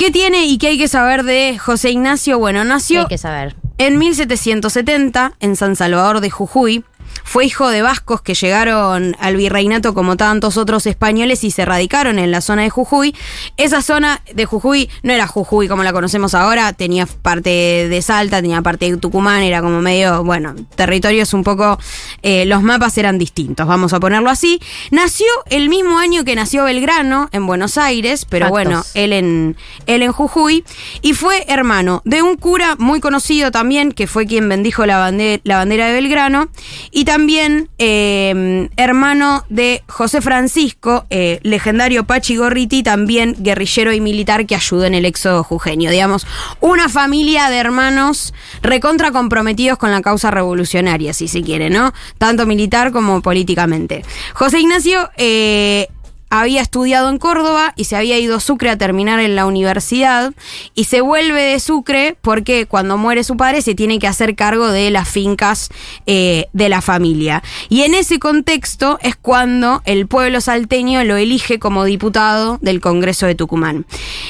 ¿Qué 0.00 0.10
tiene 0.10 0.46
y 0.46 0.56
qué 0.56 0.68
hay 0.68 0.78
que 0.78 0.88
saber 0.88 1.24
de 1.24 1.58
José 1.58 1.90
Ignacio? 1.90 2.38
Bueno, 2.38 2.62
¿Qué 2.62 2.68
nació 2.68 3.00
hay 3.02 3.06
que 3.06 3.18
saber? 3.18 3.54
en 3.76 3.98
1770, 3.98 5.34
en 5.40 5.56
San 5.56 5.76
Salvador 5.76 6.22
de 6.22 6.30
Jujuy, 6.30 6.84
fue 7.24 7.44
hijo 7.44 7.68
de 7.68 7.82
vascos 7.82 8.22
que 8.22 8.34
llegaron 8.34 9.16
al 9.20 9.36
virreinato 9.36 9.94
como 9.94 10.16
tantos 10.16 10.56
otros 10.56 10.86
españoles 10.86 11.44
y 11.44 11.50
se 11.50 11.64
radicaron 11.64 12.18
en 12.18 12.30
la 12.30 12.40
zona 12.40 12.62
de 12.62 12.70
Jujuy. 12.70 13.14
Esa 13.56 13.82
zona 13.82 14.20
de 14.32 14.44
Jujuy 14.44 14.90
no 15.02 15.12
era 15.12 15.26
Jujuy 15.26 15.68
como 15.68 15.82
la 15.82 15.92
conocemos 15.92 16.34
ahora, 16.34 16.72
tenía 16.72 17.06
parte 17.06 17.50
de 17.88 18.02
Salta, 18.02 18.40
tenía 18.40 18.62
parte 18.62 18.90
de 18.90 18.96
Tucumán, 18.96 19.42
era 19.42 19.60
como 19.60 19.80
medio, 19.80 20.24
bueno, 20.24 20.54
territorios 20.74 21.32
un 21.34 21.44
poco, 21.44 21.78
eh, 22.22 22.44
los 22.46 22.62
mapas 22.62 22.98
eran 22.98 23.18
distintos, 23.18 23.66
vamos 23.66 23.92
a 23.92 24.00
ponerlo 24.00 24.30
así. 24.30 24.60
Nació 24.90 25.26
el 25.46 25.68
mismo 25.68 25.98
año 25.98 26.24
que 26.24 26.34
nació 26.34 26.64
Belgrano, 26.64 27.28
en 27.32 27.46
Buenos 27.46 27.78
Aires, 27.78 28.26
pero 28.28 28.48
bueno, 28.48 28.84
él 28.94 29.12
en, 29.12 29.56
él 29.86 30.02
en 30.02 30.12
Jujuy, 30.12 30.64
y 31.02 31.14
fue 31.14 31.44
hermano 31.48 32.02
de 32.04 32.22
un 32.22 32.36
cura 32.36 32.76
muy 32.78 33.00
conocido 33.00 33.50
también, 33.50 33.92
que 33.92 34.06
fue 34.06 34.26
quien 34.26 34.48
bendijo 34.48 34.86
la 34.86 34.98
bandera, 34.98 35.40
la 35.44 35.56
bandera 35.56 35.86
de 35.86 35.92
Belgrano, 35.92 36.48
y 36.90 37.04
también 37.10 37.68
eh, 37.78 38.68
hermano 38.76 39.44
de 39.48 39.82
José 39.88 40.20
Francisco, 40.20 41.06
eh, 41.10 41.40
legendario 41.42 42.04
Pachi 42.04 42.36
Gorriti, 42.36 42.84
también 42.84 43.34
guerrillero 43.40 43.92
y 43.92 44.00
militar 44.00 44.46
que 44.46 44.54
ayudó 44.54 44.84
en 44.84 44.94
el 44.94 45.04
éxodo 45.04 45.42
jujeño. 45.42 45.90
Digamos, 45.90 46.24
una 46.60 46.88
familia 46.88 47.50
de 47.50 47.56
hermanos 47.56 48.32
recontra 48.62 49.10
comprometidos 49.10 49.76
con 49.76 49.90
la 49.90 50.02
causa 50.02 50.30
revolucionaria, 50.30 51.12
si 51.12 51.26
se 51.26 51.42
quiere, 51.42 51.68
¿no? 51.68 51.92
Tanto 52.18 52.46
militar 52.46 52.92
como 52.92 53.22
políticamente. 53.22 54.04
José 54.34 54.60
Ignacio... 54.60 55.10
eh, 55.16 55.88
había 56.30 56.62
estudiado 56.62 57.08
en 57.10 57.18
Córdoba 57.18 57.72
y 57.76 57.84
se 57.84 57.96
había 57.96 58.16
ido 58.18 58.36
a 58.36 58.40
Sucre 58.40 58.70
a 58.70 58.78
terminar 58.78 59.18
en 59.20 59.34
la 59.36 59.46
universidad 59.46 60.32
y 60.74 60.84
se 60.84 61.00
vuelve 61.00 61.42
de 61.42 61.60
Sucre 61.60 62.16
porque 62.22 62.66
cuando 62.66 62.96
muere 62.96 63.24
su 63.24 63.36
padre 63.36 63.62
se 63.62 63.74
tiene 63.74 63.98
que 63.98 64.06
hacer 64.06 64.36
cargo 64.36 64.68
de 64.68 64.90
las 64.90 65.08
fincas 65.08 65.68
eh, 66.06 66.46
de 66.52 66.68
la 66.68 66.80
familia. 66.82 67.42
Y 67.68 67.82
en 67.82 67.94
ese 67.94 68.18
contexto 68.20 68.98
es 69.02 69.16
cuando 69.16 69.82
el 69.84 70.06
pueblo 70.06 70.40
salteño 70.40 71.02
lo 71.04 71.16
elige 71.16 71.58
como 71.58 71.84
diputado 71.84 72.58
del 72.62 72.80
Congreso 72.80 73.26
de 73.26 73.34
Tucumán. 73.34 73.84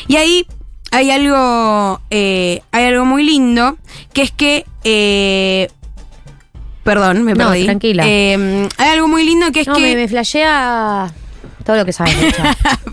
Y 0.08 0.16
ahí 0.16 0.46
hay 0.92 1.10
algo, 1.10 2.00
eh, 2.10 2.62
hay 2.72 2.84
algo 2.86 3.04
muy 3.04 3.24
lindo, 3.24 3.76
que 4.12 4.22
es 4.22 4.30
que... 4.32 4.64
eh, 4.84 5.68
Perdón, 6.82 7.22
me 7.24 7.34
No, 7.34 7.48
perdí. 7.50 7.64
tranquila. 7.66 8.04
Eh, 8.06 8.66
hay 8.78 8.88
algo 8.88 9.06
muy 9.06 9.24
lindo 9.24 9.52
que 9.52 9.60
es 9.60 9.66
No, 9.68 9.74
que... 9.74 9.82
me, 9.82 9.96
me 9.96 10.08
flashea 10.08 11.12
todo 11.64 11.76
lo 11.76 11.84
que 11.84 11.92
sabes. 11.92 12.14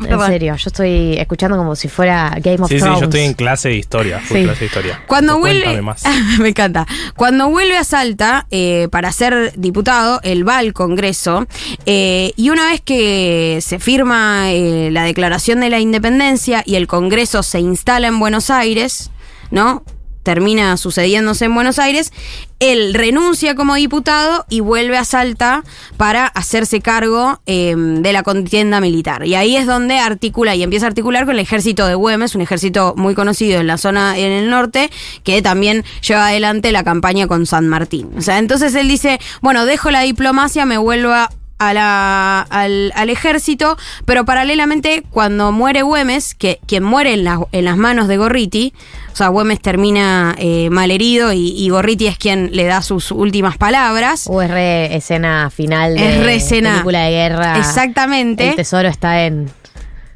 En 0.07 0.20
serio, 0.22 0.55
yo 0.55 0.68
estoy 0.68 1.15
escuchando 1.18 1.57
como 1.57 1.76
si 1.76 1.88
fuera 1.89 2.32
Game 2.39 2.61
of 2.61 2.70
Sí, 2.70 2.76
sí, 2.76 2.82
Thrones. 2.82 2.99
yo 2.99 3.05
estoy 3.05 3.22
en 3.22 3.34
clase 3.34 3.70
de 3.70 3.76
historia, 3.76 4.22
Sí. 4.28 4.43
clase 4.43 4.59
de 4.61 4.65
historia. 4.68 5.01
Cuando 5.07 5.39
Pero 5.41 5.59
vuelve, 5.63 5.82
más. 5.82 6.03
me 6.39 6.49
encanta. 6.49 6.86
Cuando 7.15 7.49
vuelve 7.49 7.76
a 7.78 7.84
Salta 7.84 8.45
eh, 8.51 8.88
para 8.91 9.11
ser 9.11 9.53
diputado, 9.57 10.20
él 10.24 10.47
va 10.47 10.59
al 10.59 10.74
Congreso 10.74 11.47
eh, 11.86 12.32
y 12.38 12.51
una 12.51 12.68
vez 12.68 12.82
que 12.82 13.59
se 13.61 13.80
firma 13.80 14.51
eh, 14.51 14.89
la 14.91 15.03
Declaración 15.03 15.59
de 15.61 15.70
la 15.70 15.80
Independencia 15.80 16.61
y 16.65 16.76
el 16.76 16.88
Congreso 16.88 17.43
se 17.43 17.59
instala 17.59 18.07
en 18.07 18.20
Buenos 18.20 18.49
Aires, 18.49 19.09
¿no? 19.51 19.84
Termina 20.28 20.75
sucediéndose 20.75 21.45
en 21.45 21.55
Buenos 21.55 21.80
Aires, 21.80 22.11
él 22.59 22.93
renuncia 22.93 23.55
como 23.55 23.75
diputado 23.75 24.45
y 24.49 24.59
vuelve 24.59 24.97
a 24.97 25.05
Salta 25.05 25.63
para 25.95 26.25
hacerse 26.25 26.82
cargo 26.82 27.39
eh, 27.45 27.73
de 27.78 28.11
la 28.11 28.23
contienda 28.23 28.82
militar. 28.82 29.25
Y 29.25 29.36
ahí 29.36 29.55
es 29.55 29.65
donde 29.65 29.99
articula 29.99 30.53
y 30.53 30.63
empieza 30.63 30.86
a 30.86 30.89
articular 30.89 31.25
con 31.25 31.36
el 31.36 31.39
ejército 31.39 31.88
de 31.88 31.95
Güemes, 31.95 32.36
un 32.36 32.41
ejército 32.41 32.93
muy 32.97 33.15
conocido 33.15 33.61
en 33.61 33.67
la 33.67 33.78
zona 33.78 34.17
en 34.17 34.34
el 34.34 34.49
norte, 34.49 34.91
que 35.23 35.41
también 35.41 35.86
lleva 36.05 36.28
adelante 36.28 36.73
la 36.73 36.84
campaña 36.84 37.28
con 37.28 37.45
San 37.45 37.69
Martín. 37.69 38.09
O 38.17 38.21
sea, 38.21 38.38
entonces 38.38 38.75
él 38.75 38.89
dice, 38.89 39.21
bueno, 39.39 39.65
dejo 39.65 39.91
la 39.91 40.01
diplomacia, 40.01 40.65
me 40.65 40.78
vuelvo 40.78 41.13
a 41.13 41.30
a 41.60 41.74
la- 41.74 42.41
al, 42.41 42.91
al 42.95 43.10
ejército, 43.10 43.78
pero 44.05 44.26
paralelamente 44.26 45.03
cuando 45.10 45.51
muere 45.51 45.82
Güemes, 45.82 46.36
que 46.36 46.60
quien 46.68 46.84
muere 46.84 47.14
en, 47.14 47.24
la- 47.24 47.39
en 47.51 47.66
las 47.66 47.78
manos 47.78 48.08
de 48.08 48.18
Gorriti, 48.18 48.74
o 49.12 49.16
sea, 49.16 49.30
Güemes 49.30 49.60
termina 49.62 50.36
eh, 50.38 50.70
malherido 50.70 51.34
y, 51.34 51.49
y 51.58 51.70
Gorriti 51.70 52.05
es 52.08 52.18
quien 52.18 52.51
le 52.55 52.66
da 52.66 52.82
sus 52.82 53.12
últimas 53.12 53.58
palabras. 53.58 54.26
O 54.30 54.41
es 54.41 54.51
re 54.51 54.95
escena 54.95 55.49
final 55.49 55.95
de 55.95 56.18
Es 56.20 56.24
re 56.24 56.36
escena. 56.36 56.72
película 56.74 57.01
de 57.01 57.10
guerra. 57.12 57.58
Exactamente. 57.58 58.49
El 58.49 58.55
tesoro 58.55 58.88
está 58.88 59.26
en. 59.26 59.49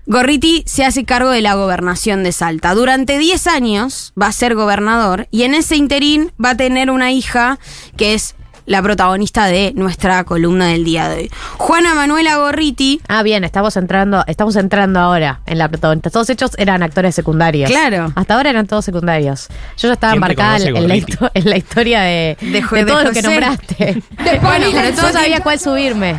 Gorriti 0.08 0.64
se 0.66 0.84
hace 0.84 1.06
cargo 1.06 1.30
de 1.30 1.42
la 1.42 1.54
gobernación 1.54 2.24
de 2.24 2.32
Salta. 2.32 2.74
Durante 2.74 3.18
10 3.18 3.48
años 3.48 4.14
va 4.22 4.28
a 4.28 4.32
ser 4.32 4.56
gobernador 4.56 5.28
y 5.32 5.44
en 5.44 5.54
ese 5.56 5.76
interín 5.78 6.32
va 6.44 6.52
a 6.52 6.58
tener 6.58 6.90
una 6.92 7.12
hija 7.12 7.60
que 7.98 8.14
es 8.16 8.36
la 8.66 8.82
protagonista 8.82 9.46
de 9.48 9.74
nuestra 9.76 10.24
columna 10.24 10.68
del 10.68 10.84
día 10.84 11.10
de 11.10 11.16
hoy. 11.16 11.32
Juana 11.58 11.94
Manuela 11.96 12.38
Gorriti. 12.38 13.02
Ah, 13.08 13.24
bien, 13.24 13.44
estamos 13.44 13.76
entrando, 13.78 14.24
estamos 14.28 14.56
entrando 14.56 15.00
ahora 15.00 15.42
en 15.46 15.58
la 15.58 15.68
protagonista. 15.70 16.10
Todos 16.10 16.30
hechos 16.30 16.52
eran 16.58 16.84
actores 16.84 17.16
secundarios. 17.16 17.70
Claro. 17.70 18.12
Hasta 18.16 18.36
ahora 18.36 18.50
eran 18.52 18.68
todos 18.68 18.86
secundarios. 18.86 19.48
Yo 19.78 19.88
ya 19.88 19.94
estaba 19.94 20.14
¿Quién 20.14 20.24
te 20.24 20.32
embarcada 20.32 20.58
en, 20.58 20.78
en 20.78 20.88
la, 20.88 20.96
en 21.34 21.58
historia 21.58 22.02
de, 22.02 22.38
De 22.42 22.62
de, 22.62 22.86
todo 22.86 23.04
lo 23.04 23.12
que 23.12 23.22
José. 23.22 23.40
nombraste. 23.40 23.86
De 24.24 24.40
bueno, 24.40 24.68
pero 24.72 24.90
no 24.90 24.96
Sosa. 24.96 25.14
sabía 25.14 25.40
cuál 25.42 25.60
subirme. 25.60 26.16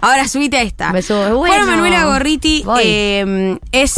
Ahora 0.00 0.26
subite 0.28 0.56
a 0.58 0.62
esta. 0.62 0.92
Me 0.92 1.02
subo. 1.02 1.38
Juana 1.46 1.66
Manuela 1.66 2.04
Gorriti 2.06 2.64
eh, 2.82 3.58
es 3.70 3.94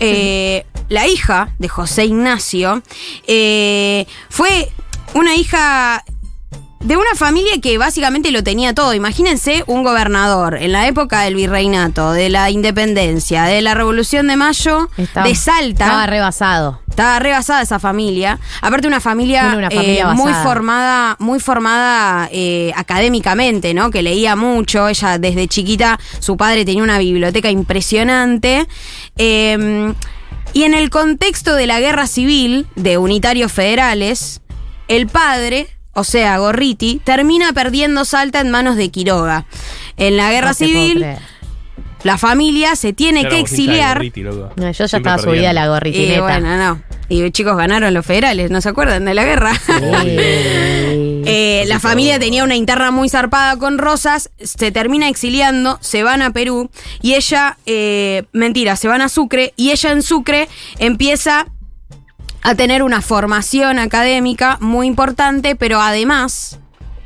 eh, 0.00 0.66
la 0.88 1.06
hija 1.06 1.50
de 1.58 1.68
José 1.68 2.04
Ignacio. 2.04 2.82
Eh, 3.26 4.06
fue 4.28 4.68
una 5.14 5.34
hija 5.36 6.04
de 6.86 6.96
una 6.96 7.16
familia 7.16 7.60
que 7.60 7.78
básicamente 7.78 8.30
lo 8.30 8.44
tenía 8.44 8.72
todo. 8.72 8.94
Imagínense 8.94 9.64
un 9.66 9.82
gobernador 9.82 10.54
en 10.54 10.70
la 10.70 10.86
época 10.86 11.22
del 11.22 11.34
virreinato, 11.34 12.12
de 12.12 12.28
la 12.28 12.48
independencia, 12.50 13.42
de 13.42 13.60
la 13.60 13.74
Revolución 13.74 14.28
de 14.28 14.36
Mayo, 14.36 14.88
Estaba- 14.96 15.26
de 15.26 15.34
Salta. 15.34 15.84
Estaba 15.84 16.06
rebasado. 16.06 16.80
Estaba 16.88 17.18
rebasada 17.18 17.62
esa 17.62 17.80
familia. 17.80 18.38
Aparte 18.62 18.86
una 18.86 19.00
familia, 19.00 19.52
una 19.56 19.68
familia 19.70 20.10
eh, 20.12 20.14
muy 20.14 20.32
formada, 20.32 21.16
muy 21.18 21.40
formada 21.40 22.28
eh, 22.30 22.72
académicamente, 22.76 23.74
¿no? 23.74 23.90
Que 23.90 24.02
leía 24.02 24.36
mucho. 24.36 24.86
Ella 24.86 25.18
desde 25.18 25.48
chiquita, 25.48 25.98
su 26.20 26.36
padre 26.36 26.64
tenía 26.64 26.84
una 26.84 26.98
biblioteca 26.98 27.50
impresionante. 27.50 28.68
Eh, 29.18 29.92
y 30.52 30.62
en 30.62 30.72
el 30.72 30.88
contexto 30.90 31.54
de 31.56 31.66
la 31.66 31.80
guerra 31.80 32.06
civil 32.06 32.68
de 32.76 32.96
unitarios 32.96 33.50
federales, 33.50 34.40
el 34.88 35.08
padre, 35.08 35.66
o 35.96 36.04
sea, 36.04 36.36
Gorriti, 36.38 37.00
termina 37.02 37.54
perdiendo 37.54 38.04
Salta 38.04 38.40
en 38.40 38.50
manos 38.50 38.76
de 38.76 38.90
Quiroga. 38.90 39.46
En 39.96 40.18
la 40.18 40.30
guerra 40.30 40.48
No 40.48 40.54
civil, 40.54 41.06
la 42.02 42.18
familia 42.18 42.76
se 42.76 42.92
tiene 42.92 43.26
que 43.28 43.40
exiliar. 43.40 43.96
Gorriti. 43.96 44.22
No, 44.22 44.32
yo 44.32 44.70
ya 44.70 44.88
Siempre 44.88 44.96
estaba 44.98 45.18
subida 45.18 45.50
a 45.50 45.52
la 45.54 45.68
gorritineta. 45.68 46.16
Y 46.16 46.20
bueno, 46.20 46.56
no. 46.58 46.82
Y 47.08 47.30
chicos, 47.30 47.56
ganaron 47.56 47.94
los 47.94 48.04
federales, 48.04 48.50
¿no 48.50 48.60
se 48.60 48.68
acuerdan 48.68 49.06
de 49.06 49.14
la 49.14 49.24
guerra? 49.24 49.54
Sí. 49.54 49.72
Eh, 51.28 51.64
la 51.66 51.80
familia 51.80 52.20
tenía 52.20 52.44
una 52.44 52.54
interna 52.54 52.92
muy 52.92 53.08
zarpada 53.08 53.56
con 53.56 53.78
Rosas, 53.78 54.30
se 54.38 54.70
termina 54.70 55.08
exiliando, 55.08 55.76
se 55.80 56.04
van 56.04 56.22
a 56.22 56.32
Perú 56.32 56.70
y 57.02 57.14
ella, 57.14 57.58
eh, 57.66 58.26
mentira, 58.30 58.76
se 58.76 58.86
van 58.86 59.02
a 59.02 59.08
Sucre 59.08 59.52
y 59.56 59.72
ella 59.72 59.90
en 59.90 60.02
Sucre 60.02 60.48
empieza 60.78 61.48
a 62.46 62.54
tener 62.54 62.84
una 62.84 63.02
formación 63.02 63.80
académica 63.80 64.56
muy 64.60 64.86
importante, 64.86 65.56
pero 65.56 65.80
además, 65.80 66.60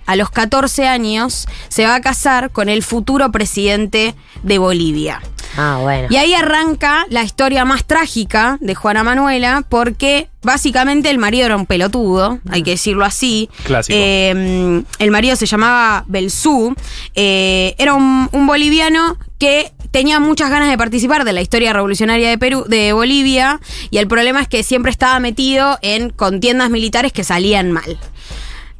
a 0.05 0.15
los 0.15 0.29
14 0.29 0.87
años, 0.87 1.49
se 1.71 1.87
va 1.87 1.95
a 1.95 2.03
casar 2.03 2.51
con 2.51 2.69
el 2.69 2.83
futuro 2.83 3.33
presidente 3.33 4.15
de 4.43 4.59
Bolivia. 4.59 5.23
Ah, 5.57 5.79
bueno. 5.81 6.09
Y 6.11 6.19
ahí 6.19 6.35
arranca 6.35 7.07
la 7.09 7.23
historia 7.23 7.65
más 7.65 7.87
trágica 7.87 8.59
de 8.61 8.75
Juana 8.75 9.03
Manuela, 9.03 9.65
porque 9.67 10.29
básicamente 10.43 11.09
el 11.09 11.17
marido 11.17 11.47
era 11.47 11.57
un 11.57 11.65
pelotudo, 11.65 12.39
hay 12.51 12.63
que 12.63 12.73
decirlo 12.73 13.07
así. 13.07 13.49
Clásico. 13.65 13.97
Eh, 13.99 14.85
el 14.99 15.11
marido 15.11 15.37
se 15.37 15.47
llamaba 15.47 16.05
Belzú, 16.07 16.77
eh, 17.15 17.75
era 17.79 17.95
un, 17.95 18.29
un 18.33 18.47
boliviano 18.47 19.17
que 19.39 19.73
tenía 19.91 20.21
muchas 20.21 20.51
ganas 20.51 20.71
de 20.71 20.79
participar 20.79 21.25
de 21.25 21.33
la 21.33 21.41
historia 21.41 21.73
revolucionaria 21.73 22.29
de 22.29 22.39
Perú, 22.39 22.65
de 22.69 22.93
Bolivia, 22.93 23.61
y 23.91 23.99
el 23.99 24.09
problema 24.09 24.41
es 24.43 24.49
que 24.49 24.63
siempre 24.63 24.91
estaba 24.91 25.19
metido 25.21 25.79
en 25.83 26.11
contiendas 26.11 26.71
militares 26.71 27.13
que 27.13 27.25
salían 27.25 27.73
mal. 27.73 27.99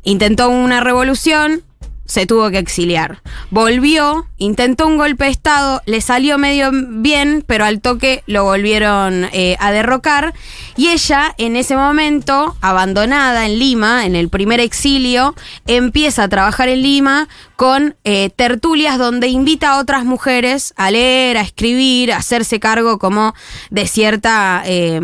Intentó 0.03 0.49
una 0.49 0.81
revolución, 0.81 1.63
se 2.11 2.27
tuvo 2.27 2.51
que 2.51 2.59
exiliar. 2.59 3.23
Volvió, 3.51 4.27
intentó 4.37 4.89
un 4.89 4.97
golpe 4.97 5.27
de 5.27 5.31
Estado, 5.31 5.81
le 5.87 6.01
salió 6.01 6.39
medio 6.39 6.71
bien, 6.73 7.45
pero 7.47 7.65
al 7.65 7.81
toque 7.81 8.25
lo 8.27 8.43
volvieron 8.43 9.29
eh, 9.33 9.57
a 9.61 9.71
derrocar. 9.71 10.35
Y 10.77 10.89
ella, 10.89 11.35
en 11.39 11.55
ese 11.55 11.77
momento, 11.77 12.57
abandonada 12.61 13.47
en 13.47 13.61
Lima, 13.61 14.07
en 14.07 14.17
el 14.17 14.29
primer 14.29 14.59
exilio, 14.59 15.37
empieza 15.69 16.25
a 16.25 16.29
trabajar 16.29 16.69
en 16.69 16.83
Lima 16.83 17.29
con 17.55 17.95
eh, 18.03 18.31
tertulias 18.35 18.99
donde 18.99 19.29
invita 19.29 19.73
a 19.73 19.79
otras 19.79 20.05
mujeres 20.05 20.75
a 20.77 20.91
leer, 20.91 21.37
a 21.37 21.43
escribir, 21.43 22.13
a 22.13 22.17
hacerse 22.17 22.59
cargo 22.59 22.99
como 22.99 23.35
de 23.71 23.87
cierta 23.87 24.63
eh, 24.65 25.01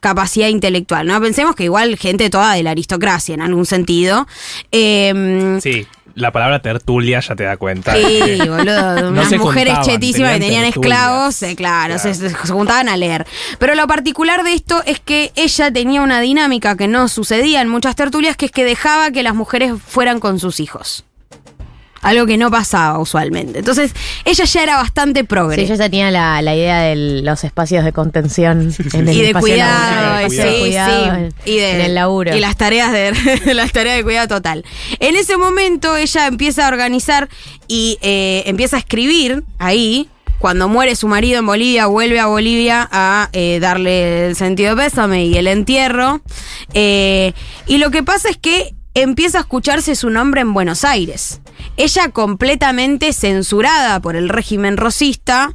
capacidad 0.00 0.48
intelectual. 0.48 1.06
¿no? 1.06 1.18
Pensemos 1.22 1.56
que 1.56 1.64
igual 1.64 1.96
gente 1.96 2.28
toda 2.28 2.52
de 2.52 2.62
la 2.62 2.72
aristocracia 2.72 3.34
en 3.34 3.40
algún 3.40 3.64
sentido. 3.64 4.26
Eh, 4.72 5.58
Sí, 5.62 5.86
la 6.14 6.32
palabra 6.32 6.60
tertulia 6.60 7.20
ya 7.20 7.34
te 7.36 7.44
da 7.44 7.56
cuenta. 7.56 7.94
Sí, 7.94 8.38
boludo. 8.48 9.02
No 9.02 9.08
Unas 9.10 9.28
se 9.28 9.38
mujeres 9.38 9.74
juntaban, 9.74 9.94
chetísimas 10.00 10.32
que 10.32 10.38
tenían 10.40 10.62
tenían 10.62 10.72
tertulias. 10.72 10.98
esclavos, 11.00 11.42
eh, 11.42 11.56
claro, 11.56 11.94
Claro. 11.94 12.14
Se, 12.14 12.14
se 12.30 12.34
juntaban 12.52 12.88
a 12.88 12.96
leer. 12.96 13.26
Pero 13.58 13.74
lo 13.74 13.86
particular 13.86 14.42
de 14.44 14.54
esto 14.54 14.82
es 14.86 15.00
que 15.00 15.32
ella 15.36 15.72
tenía 15.72 16.02
una 16.02 16.20
dinámica 16.20 16.76
que 16.76 16.88
no 16.88 17.08
sucedía 17.08 17.60
en 17.60 17.68
muchas 17.68 17.96
tertulias, 17.96 18.36
que 18.36 18.46
es 18.46 18.52
que 18.52 18.64
dejaba 18.64 19.10
que 19.10 19.22
las 19.22 19.34
mujeres 19.34 19.72
fueran 19.86 20.20
con 20.20 20.38
sus 20.40 20.60
hijos. 20.60 21.04
Algo 22.02 22.26
que 22.26 22.36
no 22.36 22.50
pasaba 22.50 22.98
usualmente. 22.98 23.58
Entonces, 23.58 23.92
ella 24.24 24.44
ya 24.44 24.62
era 24.62 24.76
bastante 24.76 25.24
progre. 25.24 25.56
Sí, 25.56 25.66
yo 25.66 25.74
ya 25.74 25.84
tenía 25.90 26.10
la, 26.10 26.40
la 26.40 26.54
idea 26.54 26.80
de 26.80 27.22
los 27.22 27.44
espacios 27.44 27.84
de 27.84 27.92
contención 27.92 28.72
en 28.94 29.08
el 29.08 29.16
y 29.16 29.20
de 29.20 29.26
espacio 29.28 29.54
cuidado, 29.54 30.02
laboral, 30.02 30.30
sí, 30.30 30.36
espacio 30.36 30.52
de 30.52 30.60
cuidado 30.60 31.04
sí. 31.04 31.20
en, 31.20 31.34
y 31.44 31.56
de, 31.58 31.70
en 31.72 31.80
el 31.82 31.94
laburo. 31.94 32.36
Y 32.36 32.40
las 32.40 32.56
tareas 32.56 32.92
de 32.92 33.54
las 33.54 33.72
tareas 33.72 33.96
de 33.96 34.02
cuidado 34.02 34.28
total. 34.28 34.64
En 34.98 35.16
ese 35.16 35.36
momento 35.36 35.96
ella 35.96 36.26
empieza 36.26 36.66
a 36.66 36.68
organizar 36.68 37.28
y 37.68 37.98
eh, 38.02 38.42
empieza 38.46 38.76
a 38.76 38.80
escribir 38.80 39.44
ahí. 39.58 40.08
Cuando 40.38 40.70
muere 40.70 40.96
su 40.96 41.06
marido 41.06 41.38
en 41.38 41.44
Bolivia, 41.44 41.86
vuelve 41.86 42.18
a 42.18 42.24
Bolivia 42.24 42.88
a 42.90 43.28
eh, 43.34 43.58
darle 43.60 44.28
el 44.28 44.36
sentido 44.36 44.74
de 44.74 44.82
pésame 44.84 45.26
y 45.26 45.36
el 45.36 45.46
entierro. 45.46 46.22
Eh, 46.72 47.34
y 47.66 47.76
lo 47.76 47.90
que 47.90 48.02
pasa 48.02 48.30
es 48.30 48.38
que 48.38 48.74
empieza 48.94 49.38
a 49.38 49.40
escucharse 49.42 49.94
su 49.94 50.10
nombre 50.10 50.40
en 50.40 50.52
Buenos 50.52 50.84
Aires. 50.84 51.40
Ella 51.76 52.10
completamente 52.10 53.12
censurada 53.12 54.00
por 54.00 54.16
el 54.16 54.28
régimen 54.28 54.76
rosista, 54.76 55.52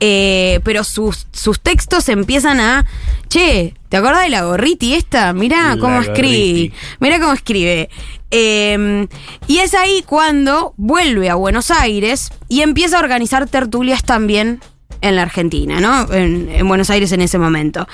eh, 0.00 0.60
pero 0.64 0.84
sus, 0.84 1.26
sus 1.32 1.60
textos 1.60 2.08
empiezan 2.08 2.60
a, 2.60 2.86
che, 3.28 3.74
¿te 3.88 3.96
acordás 3.96 4.22
de 4.22 4.30
la 4.30 4.42
gorriti 4.42 4.94
esta? 4.94 5.32
Mirá 5.32 5.74
La 5.74 5.78
cómo 5.78 6.00
escribe. 6.00 6.72
Mirá 7.00 7.20
cómo 7.20 7.32
escribe. 7.32 7.90
Eh, 8.30 9.06
y 9.46 9.58
es 9.58 9.74
ahí 9.74 10.02
cuando 10.06 10.74
vuelve 10.76 11.30
a 11.30 11.34
Buenos 11.34 11.70
Aires 11.70 12.30
y 12.48 12.60
empieza 12.62 12.96
a 12.96 13.00
organizar 13.00 13.48
tertulias 13.48 14.02
también 14.02 14.60
en 15.00 15.16
la 15.16 15.22
Argentina, 15.22 15.80
¿no? 15.80 16.12
En, 16.12 16.48
en 16.50 16.66
Buenos 16.68 16.90
Aires 16.90 17.12
en 17.12 17.20
ese 17.20 17.38
momento. 17.38 17.86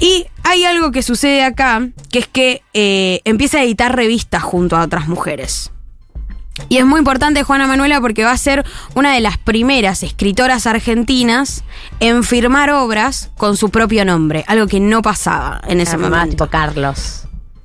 Y 0.00 0.26
hay 0.44 0.64
algo 0.64 0.92
que 0.92 1.02
sucede 1.02 1.42
acá, 1.42 1.88
que 2.10 2.18
es 2.20 2.26
que 2.28 2.62
eh, 2.74 3.20
empieza 3.24 3.58
a 3.58 3.64
editar 3.64 3.94
revistas 3.96 4.42
junto 4.42 4.76
a 4.76 4.82
otras 4.82 5.08
mujeres. 5.08 5.70
Y 6.68 6.78
es 6.78 6.84
muy 6.84 6.98
importante 6.98 7.42
Juana 7.44 7.66
Manuela 7.68 8.00
porque 8.00 8.24
va 8.24 8.32
a 8.32 8.36
ser 8.38 8.64
una 8.94 9.14
de 9.14 9.20
las 9.20 9.38
primeras 9.38 10.02
escritoras 10.02 10.66
argentinas 10.66 11.62
en 12.00 12.24
firmar 12.24 12.70
obras 12.70 13.30
con 13.36 13.56
su 13.56 13.70
propio 13.70 14.04
nombre, 14.04 14.44
algo 14.48 14.66
que 14.66 14.80
no 14.80 15.00
pasaba 15.00 15.60
en 15.68 15.80
ese 15.80 15.92
Se 15.92 15.96
llamaba 15.96 16.16
momento. 16.18 16.30
tipo 16.44 16.50
Carlos. 16.50 17.22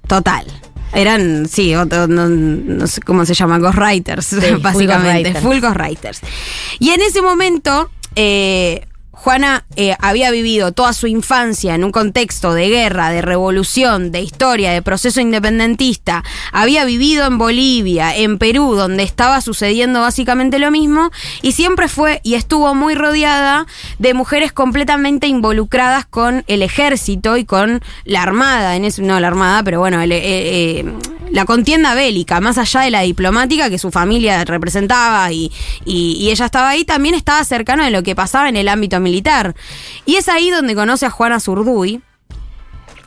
Total. 0.08 0.46
Eran, 0.94 1.48
sí, 1.48 1.74
otro- 1.74 2.06
no, 2.08 2.30
no 2.30 2.86
sé 2.86 3.02
cómo 3.02 3.26
se 3.26 3.34
llama, 3.34 3.58
ghostwriters, 3.58 4.28
full 4.52 4.60
básicamente, 4.62 5.32
ghostwriters. 5.32 5.40
full 5.44 5.60
ghostwriters. 5.60 6.22
Y 6.78 6.92
en 6.92 7.02
ese 7.02 7.24
momento, 7.24 7.90
eh, 8.16 8.86
Juana 9.24 9.64
eh, 9.78 9.96
había 10.02 10.32
vivido 10.32 10.74
toda 10.74 10.92
su 10.92 11.08
infancia 11.08 11.76
en 11.76 11.86
un 11.86 11.94
contexto 11.94 12.54
de 12.54 12.68
guerra, 12.68 13.10
de 13.10 13.22
revolución, 13.22 14.12
de 14.12 14.20
historia, 14.20 14.74
de 14.74 14.82
proceso 14.82 15.22
independentista. 15.22 16.26
Había 16.52 16.84
vivido 16.84 17.26
en 17.26 17.38
Bolivia, 17.38 18.14
en 18.18 18.38
Perú, 18.38 18.76
donde 18.76 19.04
estaba 19.04 19.40
sucediendo 19.40 20.02
básicamente 20.02 20.60
lo 20.60 20.72
mismo. 20.72 21.10
Y 21.42 21.54
siempre 21.54 21.88
fue 21.88 22.20
y 22.24 22.34
estuvo 22.34 22.76
muy 22.76 22.96
rodeada 22.96 23.66
de 23.98 24.14
mujeres 24.14 24.52
completamente 24.52 25.28
involucradas 25.28 26.06
con 26.06 26.44
el 26.48 26.62
ejército 26.62 27.38
y 27.38 27.46
con 27.46 27.80
la 28.04 28.24
armada. 28.24 28.76
En 28.76 28.84
ese, 28.84 29.04
no 29.04 29.22
la 29.22 29.28
armada, 29.28 29.64
pero 29.64 29.80
bueno, 29.80 30.02
el, 30.02 30.12
eh, 30.12 30.20
eh, 30.22 30.94
la 31.34 31.46
contienda 31.46 31.96
bélica, 31.96 32.40
más 32.42 32.60
allá 32.60 32.82
de 32.82 32.92
la 32.92 33.02
diplomática 33.02 33.68
que 33.70 33.80
su 33.80 33.90
familia 33.90 34.46
representaba 34.46 35.32
y, 35.32 35.52
ella 35.86 36.46
estaba 36.46 36.70
ahí, 36.70 36.86
también 36.86 37.16
estaba 37.16 37.44
cercano 37.44 37.84
de 37.84 37.90
lo 37.90 38.04
que 38.04 38.16
pasaba 38.16 38.50
en 38.50 38.56
el 38.56 38.68
ámbito 38.68 39.00
militar. 39.00 39.13
Y 40.06 40.16
es 40.16 40.28
ahí 40.30 40.50
donde 40.50 40.76
conoce 40.76 41.06
a 41.06 41.10
Juana 41.10 41.40
Zurduy. 41.40 42.02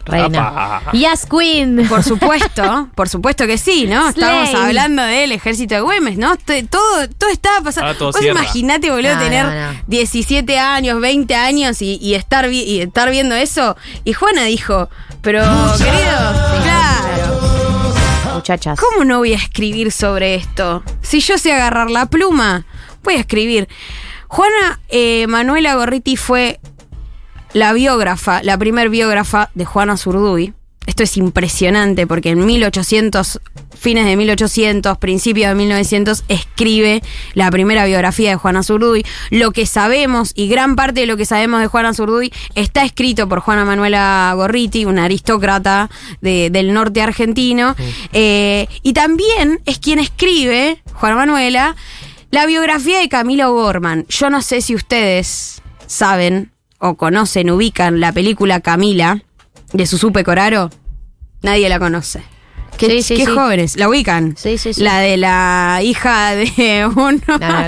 Reina. 0.05 0.77
Apa. 0.77 0.93
Yes, 0.93 1.27
Queen. 1.27 1.85
Por 1.89 2.05
supuesto, 2.05 2.89
por 2.95 3.09
supuesto 3.09 3.45
que 3.45 3.59
sí, 3.59 3.87
¿no? 3.89 4.09
Estábamos 4.09 4.55
hablando 4.55 5.03
del 5.03 5.33
ejército 5.33 5.75
de 5.75 5.81
Güemes, 5.81 6.17
¿no? 6.17 6.37
Todo, 6.37 7.09
todo 7.19 7.31
estaba 7.31 7.61
pasando. 7.65 7.89
Ahora 7.89 7.99
todo 7.99 8.13
Vos 8.13 8.23
imaginate, 8.25 8.89
boludo, 8.93 9.17
No, 9.17 9.21
tener 9.21 9.45
no, 9.47 9.73
no. 9.73 9.79
17 9.89 10.59
años, 10.61 11.01
20 11.01 11.35
años 11.35 11.83
y, 11.83 11.99
y 12.01 12.15
estar, 12.15 12.49
vi- 12.49 12.63
y 12.63 12.81
estar 12.83 13.11
viendo 13.11 13.35
eso. 13.35 13.77
Y 14.05 14.13
Juana 14.13 14.45
dijo, 14.45 14.89
pero 15.23 15.43
querido, 15.77 16.17
claro. 16.63 18.35
Muchachas. 18.35 18.79
¿Cómo 18.79 19.05
no 19.05 19.19
voy 19.19 19.33
a 19.33 19.37
escribir 19.39 19.91
sobre 19.91 20.37
esto? 20.37 20.85
Si 21.03 21.19
yo 21.19 21.37
sé 21.37 21.53
agarrar 21.53 21.91
la 21.91 22.07
pluma, 22.07 22.65
voy 23.03 23.15
a 23.15 23.21
escribir. 23.21 23.69
Juana 24.29 24.81
eh, 24.89 25.27
Manuela 25.29 25.75
Gorriti 25.77 26.17
fue 26.17 26.61
la 27.53 27.73
biógrafa, 27.73 28.43
la 28.43 28.59
primer 28.59 28.89
biógrafa 28.91 29.51
de 29.55 29.65
Juana 29.65 29.97
Zurduy. 29.97 30.53
Esto 30.87 31.03
es 31.03 31.17
impresionante 31.17 32.07
porque 32.07 32.31
en 32.31 32.47
1800, 32.47 33.41
fines 33.77 34.07
de 34.07 34.17
1800, 34.17 34.99
principios 34.99 35.49
de 35.49 35.55
1900, 35.57 36.23
escribe 36.29 37.03
la 37.35 37.51
primera 37.51 37.85
biografía 37.87 38.31
de 38.31 38.37
Juana 38.37 38.63
Zurduy. 38.63 39.05
Lo 39.31 39.51
que 39.51 39.67
sabemos 39.67 40.31
y 40.37 40.47
gran 40.47 40.77
parte 40.77 41.01
de 41.01 41.07
lo 41.07 41.17
que 41.17 41.25
sabemos 41.25 41.61
de 41.61 41.67
Juana 41.67 41.93
Zurduy 41.93 42.33
está 42.55 42.85
escrito 42.85 43.29
por 43.29 43.41
Juana 43.41 43.65
Manuela 43.65 44.33
Gorriti, 44.37 44.85
una 44.85 45.05
aristócrata 45.07 45.91
de- 46.21 46.51
del 46.51 46.73
norte 46.73 47.03
argentino. 47.03 47.75
Eh, 48.13 48.69
y 48.85 48.93
también 48.93 49.61
es 49.67 49.79
quien 49.81 49.99
escribe, 49.99 50.83
Juana 50.95 51.17
Manuela, 51.17 51.75
la 52.31 52.47
biografía 52.47 53.01
de 53.01 53.09
Camilo 53.09 53.53
Gorman. 53.53 54.07
Yo 54.09 54.31
no 54.31 54.43
sé 54.43 54.61
si 54.61 54.75
ustedes 54.75 55.63
saben 55.87 56.53
o 56.79 56.97
conocen, 56.97 57.51
ubican 57.51 58.01
la 58.01 58.13
película 58.13 58.61
Camila 58.61 59.23
de 59.73 59.87
Susupe 59.87 60.25
Coraro. 60.25 60.71
Nadie 61.43 61.69
la 61.69 61.79
conoce. 61.79 62.23
¿Qué, 62.77 62.87
Sí, 62.91 63.03
sí, 63.03 63.17
qué 63.17 63.25
sí. 63.27 63.31
jóvenes? 63.33 63.77
¿La 63.77 63.89
ubican? 63.89 64.37
Sí, 64.37 64.59
sí, 64.59 64.73
sí. 64.75 64.83
La 64.83 64.99
de 64.99 65.17
la 65.17 65.81
hija 65.83 66.35
de 66.35 66.87
uno. 66.97 67.19
No, 67.27 67.39
no 67.39 67.67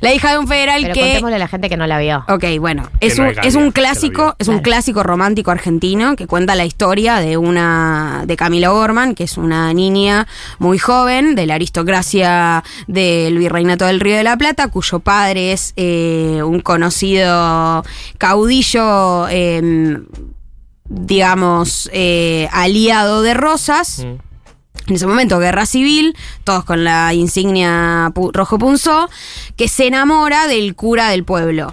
la 0.00 0.14
hija 0.14 0.32
de 0.32 0.38
un 0.38 0.48
federal 0.48 0.82
Pero 0.82 0.94
que. 0.94 1.00
contémosle 1.00 1.36
a 1.36 1.38
la 1.38 1.48
gente 1.48 1.68
que 1.68 1.76
no 1.76 1.86
la 1.86 1.98
vio. 1.98 2.24
Ok, 2.28 2.44
bueno, 2.58 2.88
es 3.00 3.18
no 3.18 3.24
un, 3.24 3.34
es 3.42 3.54
un 3.54 3.70
clásico, 3.72 4.34
es 4.38 4.48
un 4.48 4.54
Claro. 4.58 4.62
clásico 4.62 5.02
romántico 5.02 5.50
argentino 5.50 6.16
que 6.16 6.26
cuenta 6.26 6.54
la 6.54 6.64
historia 6.64 7.16
de 7.20 7.36
una 7.36 8.22
de 8.26 8.36
Camila 8.36 8.68
Gorman, 8.70 9.14
que 9.14 9.24
es 9.24 9.36
una 9.38 9.72
niña 9.74 10.26
muy 10.58 10.78
joven 10.78 11.34
de 11.34 11.46
la 11.46 11.54
aristocracia 11.54 12.62
del 12.86 13.38
virreinato 13.38 13.84
del 13.86 14.00
Río 14.00 14.16
de 14.16 14.24
la 14.24 14.36
Plata, 14.36 14.68
cuyo 14.68 14.98
padre 15.00 15.52
es 15.52 15.72
eh, 15.76 16.40
un 16.44 16.60
conocido 16.60 17.84
caudillo, 18.18 19.28
eh, 19.28 19.98
digamos, 20.88 21.88
eh, 21.92 22.48
aliado 22.52 23.22
de 23.22 23.34
Rosas. 23.34 24.04
Mm. 24.04 24.29
En 24.90 24.96
ese 24.96 25.06
momento, 25.06 25.38
guerra 25.38 25.66
civil, 25.66 26.16
todos 26.44 26.64
con 26.64 26.82
la 26.84 27.14
insignia 27.14 28.10
pu- 28.14 28.30
rojo 28.32 28.58
punzó, 28.58 29.08
que 29.56 29.68
se 29.68 29.86
enamora 29.86 30.46
del 30.48 30.74
cura 30.74 31.08
del 31.10 31.24
pueblo. 31.24 31.72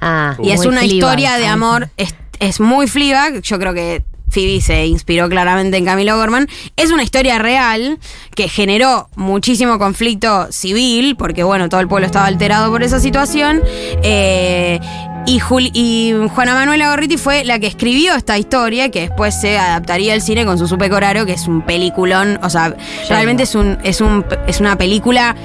Ah, 0.00 0.36
Y 0.42 0.50
es 0.50 0.60
una 0.64 0.80
historia 0.84 1.36
de 1.36 1.46
amor, 1.46 1.90
es, 1.98 2.14
es 2.38 2.58
muy 2.60 2.86
Fleabag, 2.88 3.42
yo 3.42 3.58
creo 3.58 3.74
que 3.74 4.02
Phoebe 4.30 4.60
se 4.60 4.86
inspiró 4.86 5.28
claramente 5.28 5.76
en 5.76 5.84
Camilo 5.84 6.16
Gorman. 6.16 6.48
Es 6.76 6.90
una 6.90 7.02
historia 7.02 7.38
real 7.38 7.98
que 8.34 8.48
generó 8.48 9.08
muchísimo 9.16 9.78
conflicto 9.78 10.50
civil, 10.50 11.16
porque 11.16 11.42
bueno, 11.42 11.68
todo 11.68 11.80
el 11.80 11.88
pueblo 11.88 12.06
estaba 12.06 12.26
alterado 12.26 12.70
por 12.70 12.82
esa 12.82 13.00
situación. 13.00 13.62
Eh, 14.02 14.80
y, 15.26 15.38
Jul- 15.38 15.70
y 15.74 16.14
Juana 16.34 16.54
Manuela 16.54 16.90
Gorriti 16.90 17.16
fue 17.18 17.44
la 17.44 17.58
que 17.58 17.66
escribió 17.66 18.14
esta 18.14 18.38
historia, 18.38 18.90
que 18.90 19.00
después 19.02 19.38
se 19.38 19.58
adaptaría 19.58 20.14
al 20.14 20.22
cine 20.22 20.44
con 20.46 20.58
su 20.58 20.66
Supe 20.66 20.88
Coraro, 20.88 21.26
que 21.26 21.32
es 21.32 21.46
un 21.46 21.62
peliculón. 21.62 22.38
O 22.42 22.48
sea, 22.50 22.74
realmente 23.08 23.42
es, 23.42 23.54
un, 23.54 23.78
es, 23.84 24.00
un, 24.00 24.24
es 24.46 24.60
una 24.60 24.76
película 24.76 25.36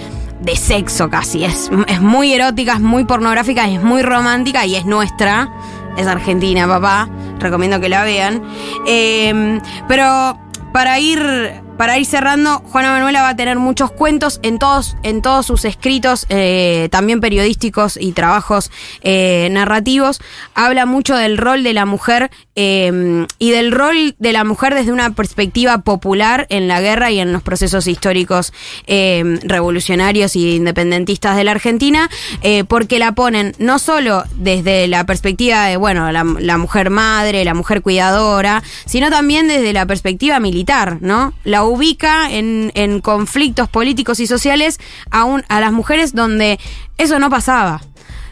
de 0.42 0.56
sexo 0.56 1.10
casi. 1.10 1.44
Es, 1.44 1.70
es 1.88 2.02
muy 2.02 2.34
erótica, 2.34 2.74
es 2.74 2.80
muy 2.80 3.04
pornográfica, 3.04 3.68
es 3.68 3.82
muy 3.82 4.02
romántica 4.02 4.66
y 4.66 4.76
es 4.76 4.86
nuestra. 4.86 5.50
Es 5.98 6.08
argentina, 6.08 6.68
papá. 6.68 7.10
Recomiendo 7.40 7.80
que 7.80 7.90
la 7.90 8.04
vean. 8.04 8.42
Eh, 8.88 9.60
pero 9.88 10.40
para 10.72 11.00
ir, 11.00 11.62
para 11.78 11.98
ir 11.98 12.06
cerrando, 12.06 12.60
Juana 12.60 12.92
Manuela 12.92 13.22
va 13.22 13.30
a 13.30 13.36
tener 13.36 13.58
muchos 13.58 13.92
cuentos 13.92 14.40
en 14.44 14.60
todos, 14.60 14.96
en 15.04 15.22
todos 15.22 15.46
sus 15.46 15.66
escritos, 15.66 16.26
eh, 16.30 16.88
también 16.92 17.20
periodísticos 17.20 17.98
y 17.98 18.14
trabajos 18.14 18.72
eh, 19.02 19.50
narrativos. 19.52 20.22
Habla 20.54 20.86
mucho 20.86 21.16
del 21.16 21.38
rol 21.38 21.64
de 21.64 21.74
la 21.74 21.86
mujer 21.86 22.32
eh, 22.58 23.26
y 23.38 23.52
del 23.52 23.74
rol 23.74 24.16
de 24.18 24.32
la 24.32 24.46
mujer 24.46 24.74
desde 24.74 24.94
una 24.94 25.12
perspectiva 25.12 25.80
popular 25.80 26.48
en 26.50 26.70
la 26.70 26.80
guerra 26.80 27.12
y 27.12 27.20
en 27.20 27.34
los 27.34 27.44
procesos 27.44 27.86
históricos 27.86 28.54
eh, 28.88 29.40
revolucionarios 29.44 30.38
y 30.38 30.56
independentistas 30.56 31.36
de 31.36 31.44
la 31.44 31.52
Argentina, 31.52 32.10
eh, 32.44 32.64
porque 32.64 32.98
la 32.98 33.12
ponen 33.12 33.54
no 33.60 33.78
solo 33.78 34.24
desde 34.38 34.88
la 34.88 35.06
perspectiva 35.06 35.66
de, 35.66 35.76
bueno, 35.76 36.12
la, 36.14 36.58
mujer 36.58 36.90
madre, 36.90 37.44
la 37.44 37.54
mujer 37.54 37.82
cuidadora, 37.82 38.64
sino 38.86 39.10
también 39.10 39.50
desde 39.50 39.74
la 39.74 39.86
perspectiva 39.86 40.40
militar, 40.40 41.00
¿no? 41.02 41.34
Ubica 41.68 42.32
en, 42.32 42.72
en 42.76 43.02
conflictos 43.02 43.68
políticos 43.70 44.20
y 44.20 44.28
sociales 44.28 44.80
a, 45.12 45.24
un- 45.24 45.44
a 45.50 45.60
las 45.62 45.72
mujeres 45.72 46.14
donde 46.14 46.60
eso 46.98 47.20
no 47.20 47.30
pasaba 47.30 47.82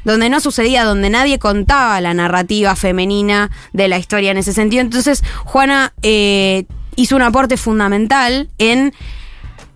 donde 0.05 0.27
no 0.29 0.41
sucedía, 0.41 0.83
donde 0.83 1.09
nadie 1.09 1.39
contaba 1.39 2.01
la 2.01 2.13
narrativa 2.13 2.75
femenina 2.75 3.49
de 3.71 3.87
la 3.87 3.97
historia 3.97 4.31
en 4.31 4.37
ese 4.37 4.51
sentido. 4.51 4.81
Entonces, 4.81 5.23
Juana 5.45 5.93
eh, 6.01 6.65
hizo 6.97 7.15
un 7.15 7.21
aporte 7.21 7.55
fundamental 7.55 8.49
en 8.57 8.93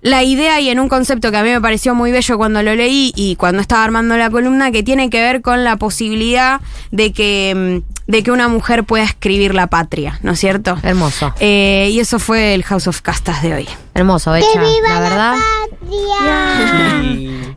la 0.01 0.23
idea 0.23 0.59
y 0.59 0.69
en 0.69 0.81
un 0.81 0.89
concepto 0.89 1.31
que 1.31 1.37
a 1.37 1.43
mí 1.43 1.49
me 1.49 1.61
pareció 1.61 1.95
muy 1.95 2.11
bello 2.11 2.37
cuando 2.37 2.61
lo 2.61 2.75
leí 2.75 3.13
y 3.15 3.37
cuando 3.37 3.61
estaba 3.61 3.85
armando 3.85 4.17
la 4.17 4.29
columna, 4.29 4.69
que 4.71 4.83
tiene 4.83 5.09
que 5.09 5.21
ver 5.21 5.41
con 5.41 5.63
la 5.63 5.77
posibilidad 5.77 6.59
de 6.91 7.13
que, 7.13 7.81
mm, 7.87 7.96
de 8.07 8.23
que 8.23 8.31
una 8.31 8.47
mujer 8.47 8.83
pueda 8.85 9.03
escribir 9.03 9.53
la 9.53 9.67
patria, 9.67 10.19
¿no 10.23 10.31
es 10.31 10.39
cierto? 10.39 10.77
Hermoso. 10.81 11.33
Eh, 11.39 11.89
y 11.91 11.99
eso 11.99 12.19
fue 12.19 12.53
el 12.53 12.63
House 12.63 12.87
of 12.87 13.01
Castas 13.01 13.41
de 13.43 13.53
hoy. 13.53 13.69
Hermoso, 13.93 14.31
Becha. 14.31 14.61
La 14.87 14.99
verdad. 14.99 15.35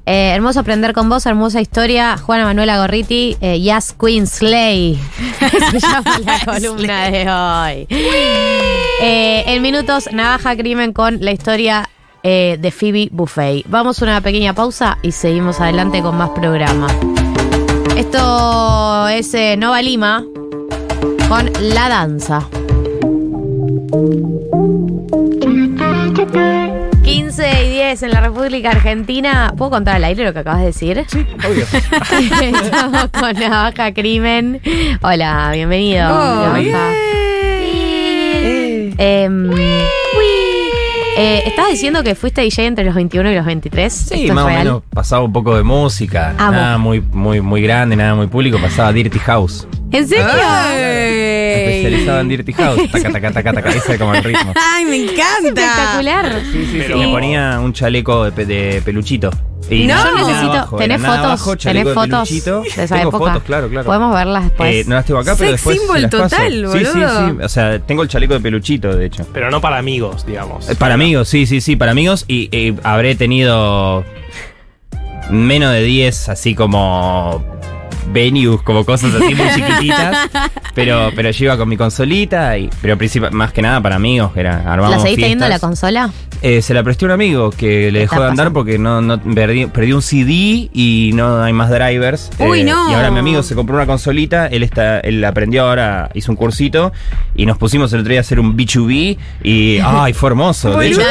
Eh, 0.07 0.33
hermoso 0.35 0.61
aprender 0.61 0.93
con 0.93 1.09
vos, 1.09 1.25
hermosa 1.27 1.61
historia. 1.61 2.17
Juana 2.17 2.45
Manuela 2.45 2.79
Gorriti, 2.79 3.37
eh, 3.41 3.61
Yes 3.61 3.93
Queen 3.93 4.27
Slay. 4.27 4.99
Se 5.71 5.79
llama 5.79 6.19
la 6.25 6.41
columna 6.45 7.11
de 7.11 7.31
hoy. 7.31 7.87
Eh, 9.03 9.45
en 9.47 9.63
minutos, 9.63 10.09
Navaja 10.11 10.57
Crimen 10.57 10.93
con 10.93 11.21
la 11.21 11.31
historia 11.31 11.89
eh, 12.23 12.57
de 12.61 12.71
Phoebe 12.71 13.09
Buffet. 13.13 13.65
Vamos 13.69 14.01
a 14.03 14.05
una 14.05 14.21
pequeña 14.21 14.53
pausa 14.53 14.99
y 15.03 15.13
seguimos 15.13 15.61
adelante 15.61 16.03
con 16.03 16.17
más 16.17 16.31
programa. 16.31 16.89
Esto 17.97 19.09
es 19.09 19.33
eh, 19.35 19.57
Nova 19.57 19.81
Lima 19.81 20.25
con 21.29 21.51
La 21.61 21.89
Danza. 21.89 22.49
15 27.03 27.65
y 27.65 27.71
10 27.71 28.03
en 28.03 28.11
la 28.11 28.21
República 28.21 28.71
Argentina. 28.71 29.53
¿Puedo 29.57 29.71
contar 29.71 29.97
al 29.97 30.05
aire 30.05 30.25
lo 30.25 30.33
que 30.33 30.41
acabas 30.41 30.61
de 30.61 30.67
decir? 30.67 31.05
Sí, 31.09 31.27
obvio. 31.47 31.65
Estamos 32.65 33.09
con 33.09 33.35
Navaja 33.35 33.93
Crimen. 33.93 34.61
Hola, 35.01 35.51
bienvenido. 35.53 36.09
Oh, 36.09 36.47
Navaja. 36.47 36.93
Em, 39.03 39.51
eh, 39.59 39.87
¿Estabas 41.17 41.71
diciendo 41.73 42.03
que 42.03 42.15
fuiste 42.15 42.41
DJ 42.43 42.67
entre 42.67 42.85
los 42.85 42.95
21 42.95 43.33
y 43.33 43.35
los 43.35 43.45
23? 43.47 43.93
Sí, 43.93 44.15
¿Esto 44.15 44.27
es 44.27 44.33
más 44.35 44.45
o 44.45 44.49
menos 44.49 44.83
pasaba 44.93 45.23
un 45.23 45.33
poco 45.33 45.57
de 45.57 45.63
música. 45.63 46.35
Amo. 46.39 46.53
Nada 46.53 46.79
muy, 46.79 47.01
muy, 47.01 47.41
muy 47.41 47.63
grande, 47.63 47.97
nada 47.97 48.15
muy 48.15 48.27
público. 48.29 48.59
Pasaba 48.61 48.93
Dirty 48.93 49.19
House. 49.21 49.67
¿En 49.93 50.07
serio? 50.07 50.25
Ey. 50.75 51.79
Especializado 51.79 52.21
en 52.21 52.29
Dirty 52.29 52.53
House. 52.53 52.91
Taca, 52.93 53.11
taca, 53.13 53.33
taca, 53.33 53.53
taca. 53.53 53.69
Ese 53.75 53.99
como 53.99 54.15
el 54.15 54.23
ritmo. 54.25 54.53
Ay, 54.57 54.85
me 54.85 54.97
encanta. 54.97 55.49
Espectacular. 55.49 56.41
Sí, 56.53 56.69
sí, 56.71 56.79
Pero- 56.79 56.95
sí. 56.99 57.07
Me 57.07 57.13
ponía 57.13 57.61
un 57.61 57.73
chaleco 57.73 58.25
de, 58.25 58.33
pe- 58.33 58.47
de 58.47 58.83
peluchito. 58.85 59.31
Y 59.71 59.87
No. 59.87 59.95
Yo 60.05 60.17
necesito- 60.17 60.51
abajo, 60.53 60.77
¿tenés 60.79 61.01
fotos? 61.01 61.19
abajo, 61.19 61.51
¿Tenés 61.57 61.63
chaleco 61.63 61.89
de 61.91 61.95
fotos 61.95 62.29
peluchito. 62.29 62.63
de 62.63 62.69
esa 62.85 62.97
Tengo 62.97 63.09
época? 63.11 63.25
fotos, 63.33 63.43
claro, 63.45 63.69
claro. 63.69 63.87
Podemos 63.87 64.15
verlas 64.15 64.45
después. 64.45 64.75
Eh, 64.75 64.85
no 64.89 64.95
las 64.97 65.05
tengo 65.05 65.21
acá, 65.21 65.35
pero 65.39 65.51
Sex 65.57 65.65
después 65.65 65.81
paso. 66.03 66.09
total, 66.09 66.53
Sí, 66.53 66.79
sí, 66.79 66.85
boludo. 67.01 67.29
sí. 67.29 67.37
O 67.45 67.49
sea, 67.49 67.79
tengo 67.79 68.03
el 68.03 68.09
chaleco 68.09 68.35
de 68.35 68.41
peluchito, 68.41 68.97
de 68.97 69.07
hecho. 69.07 69.27
Pero 69.33 69.51
no 69.51 69.61
para 69.61 69.79
amigos, 69.79 70.27
digamos. 70.27 70.69
Eh, 70.69 70.75
Para 70.75 70.95
amigos, 70.95 71.29
sí, 71.29 71.47
sí, 71.47 71.61
sí, 71.61 71.77
para 71.77 71.93
amigos. 71.93 72.25
Y, 72.27 72.49
eh, 72.53 72.75
habré 72.83 73.15
tenido 73.15 74.05
menos 75.31 75.73
de 75.73 75.83
10, 75.83 76.29
así 76.29 76.55
como 76.55 77.43
venues, 78.09 78.63
como 78.63 78.85
cosas 78.85 79.15
así 79.15 79.35
muy 79.35 79.49
chiquititas. 79.55 80.29
Pero, 80.75 81.11
pero 81.17 81.31
yo 81.31 81.47
iba 81.47 81.57
con 81.57 81.69
mi 81.69 81.77
consolita, 81.77 82.57
y, 82.57 82.71
pero 82.81 82.97
más 83.33 83.53
que 83.53 83.61
nada 83.61 83.81
para 83.81 83.97
amigos, 83.97 84.33
que 84.33 84.41
era 84.41 84.59
armábamos 84.59 84.99
¿La 84.99 85.03
seguís 85.03 85.19
teniendo 85.19 85.49
la 85.49 85.59
consola? 85.59 86.11
Eh, 86.43 86.63
se 86.63 86.73
la 86.73 86.83
presté 86.83 87.05
a 87.05 87.07
un 87.07 87.13
amigo 87.13 87.51
que 87.51 87.91
le 87.91 87.99
dejó 88.01 88.21
de 88.21 88.29
andar 88.29 88.47
pasando. 88.47 88.53
porque 88.55 88.79
no, 88.79 89.03
no 89.03 89.21
perdí, 89.21 89.67
perdí 89.67 89.93
un 89.93 90.01
CD 90.01 90.71
y 90.73 91.11
no 91.13 91.43
hay 91.43 91.53
más 91.53 91.71
drivers. 91.71 92.31
Eh, 92.39 92.49
Uy, 92.49 92.63
no. 92.63 92.91
Y 92.91 92.95
ahora 92.95 93.11
mi 93.11 93.19
amigo 93.19 93.43
se 93.43 93.55
compró 93.55 93.75
una 93.75 93.85
consolita, 93.85 94.47
él 94.47 94.63
está, 94.63 95.01
él 95.01 95.23
aprendió 95.25 95.65
ahora, 95.65 96.09
hizo 96.15 96.33
un 96.33 96.37
cursito 96.37 96.93
y 97.35 97.47
nos 97.47 97.59
pusimos 97.59 97.93
el 97.93 98.01
otro 98.01 98.11
día 98.11 98.21
a 98.21 98.23
hacer 98.23 98.41
un 98.41 98.57
B2B 98.57 99.19
y 99.43 99.79
¡ay, 99.85 100.13
fue 100.15 100.31
hermoso! 100.31 100.79
De 100.79 100.89
hecho, 100.89 101.03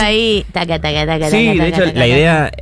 ahí. 0.00 0.46
Taca, 0.52 0.78
taca, 0.80 1.04
taca, 1.04 1.30
Sí, 1.30 1.46
taca, 1.46 1.62
de 1.62 1.68
hecho, 1.68 1.98
la 1.98 2.06
idea, 2.06 2.52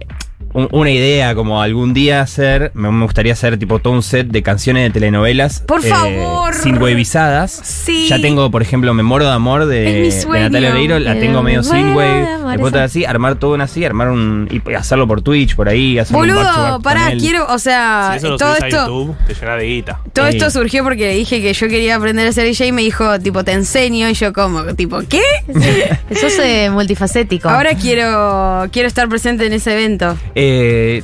un- 0.58 0.68
una 0.72 0.90
idea 0.90 1.34
como 1.34 1.62
algún 1.62 1.94
día 1.94 2.20
hacer, 2.20 2.70
me, 2.74 2.90
me 2.90 3.04
gustaría 3.04 3.32
hacer 3.32 3.58
tipo 3.58 3.78
todo 3.78 3.92
un 3.92 4.02
set 4.02 4.28
de 4.28 4.42
canciones 4.42 4.84
de 4.84 4.90
telenovelas. 4.90 5.60
Por 5.60 5.82
favor. 5.82 6.54
Sin 6.54 6.80
wavizadas. 6.80 7.52
Sí. 7.64 8.06
Ya 8.08 8.20
tengo, 8.20 8.50
por 8.50 8.62
ejemplo, 8.62 8.92
Me 8.94 9.02
muero 9.02 9.26
de 9.26 9.32
amor 9.32 9.66
de, 9.66 10.08
Es. 10.08 10.26
Natalia 10.26 10.70
Oreiro, 10.70 10.98
la 10.98 11.14
tengo 11.18 11.42
medio 11.42 11.62
muero 11.62 11.76
sin 11.78 11.88
de 11.90 11.94
wave. 11.96 12.26
amor, 12.34 12.50
Después 12.52 12.74
así, 12.74 13.04
armar 13.04 13.36
todo 13.36 13.54
un 13.54 13.60
así, 13.60 13.84
armar 13.84 14.08
un. 14.10 14.48
y 14.50 14.74
hacerlo 14.74 15.06
por 15.06 15.22
Twitch, 15.22 15.54
por 15.56 15.68
ahí, 15.68 15.98
hacer 15.98 16.16
un 16.16 16.26
back 16.26 16.30
to 16.36 16.42
Boludo, 16.44 16.72
con 16.74 16.82
pará, 16.82 17.12
quiero, 17.18 17.46
o 17.48 17.58
sea, 17.58 18.10
Si 18.12 18.18
eso 18.18 18.28
lo 18.30 18.36
todo 18.36 18.52
a 18.52 18.56
esto. 18.56 18.86
YouTube, 18.86 19.16
te 19.26 19.34
llena 19.34 19.56
de 19.56 19.64
guita. 19.66 20.00
Todo 20.12 20.30
Sí. 20.30 20.36
esto 20.36 20.50
surgió 20.50 20.82
porque 20.84 21.06
le 21.08 21.14
dije 21.14 21.40
que 21.42 21.52
yo 21.52 21.68
quería 21.68 21.96
aprender 21.96 22.26
a 22.26 22.32
ser 22.32 22.44
DJ 22.44 22.66
y 22.68 22.72
me 22.72 22.82
dijo, 22.82 23.18
tipo, 23.20 23.44
te 23.44 23.52
enseño. 23.52 24.08
Y 24.08 24.14
yo, 24.14 24.32
como, 24.32 24.64
tipo, 24.74 25.00
¿qué? 25.08 25.22
Sos 26.18 26.38
eh, 26.42 26.70
multifacético. 26.70 27.48
Ahora 27.48 27.74
quiero, 27.74 28.66
quiero 28.72 28.88
estar 28.88 29.08
presente 29.08 29.46
en 29.46 29.52
ese 29.52 29.72
evento. 29.72 30.16
Eh, 30.34 30.47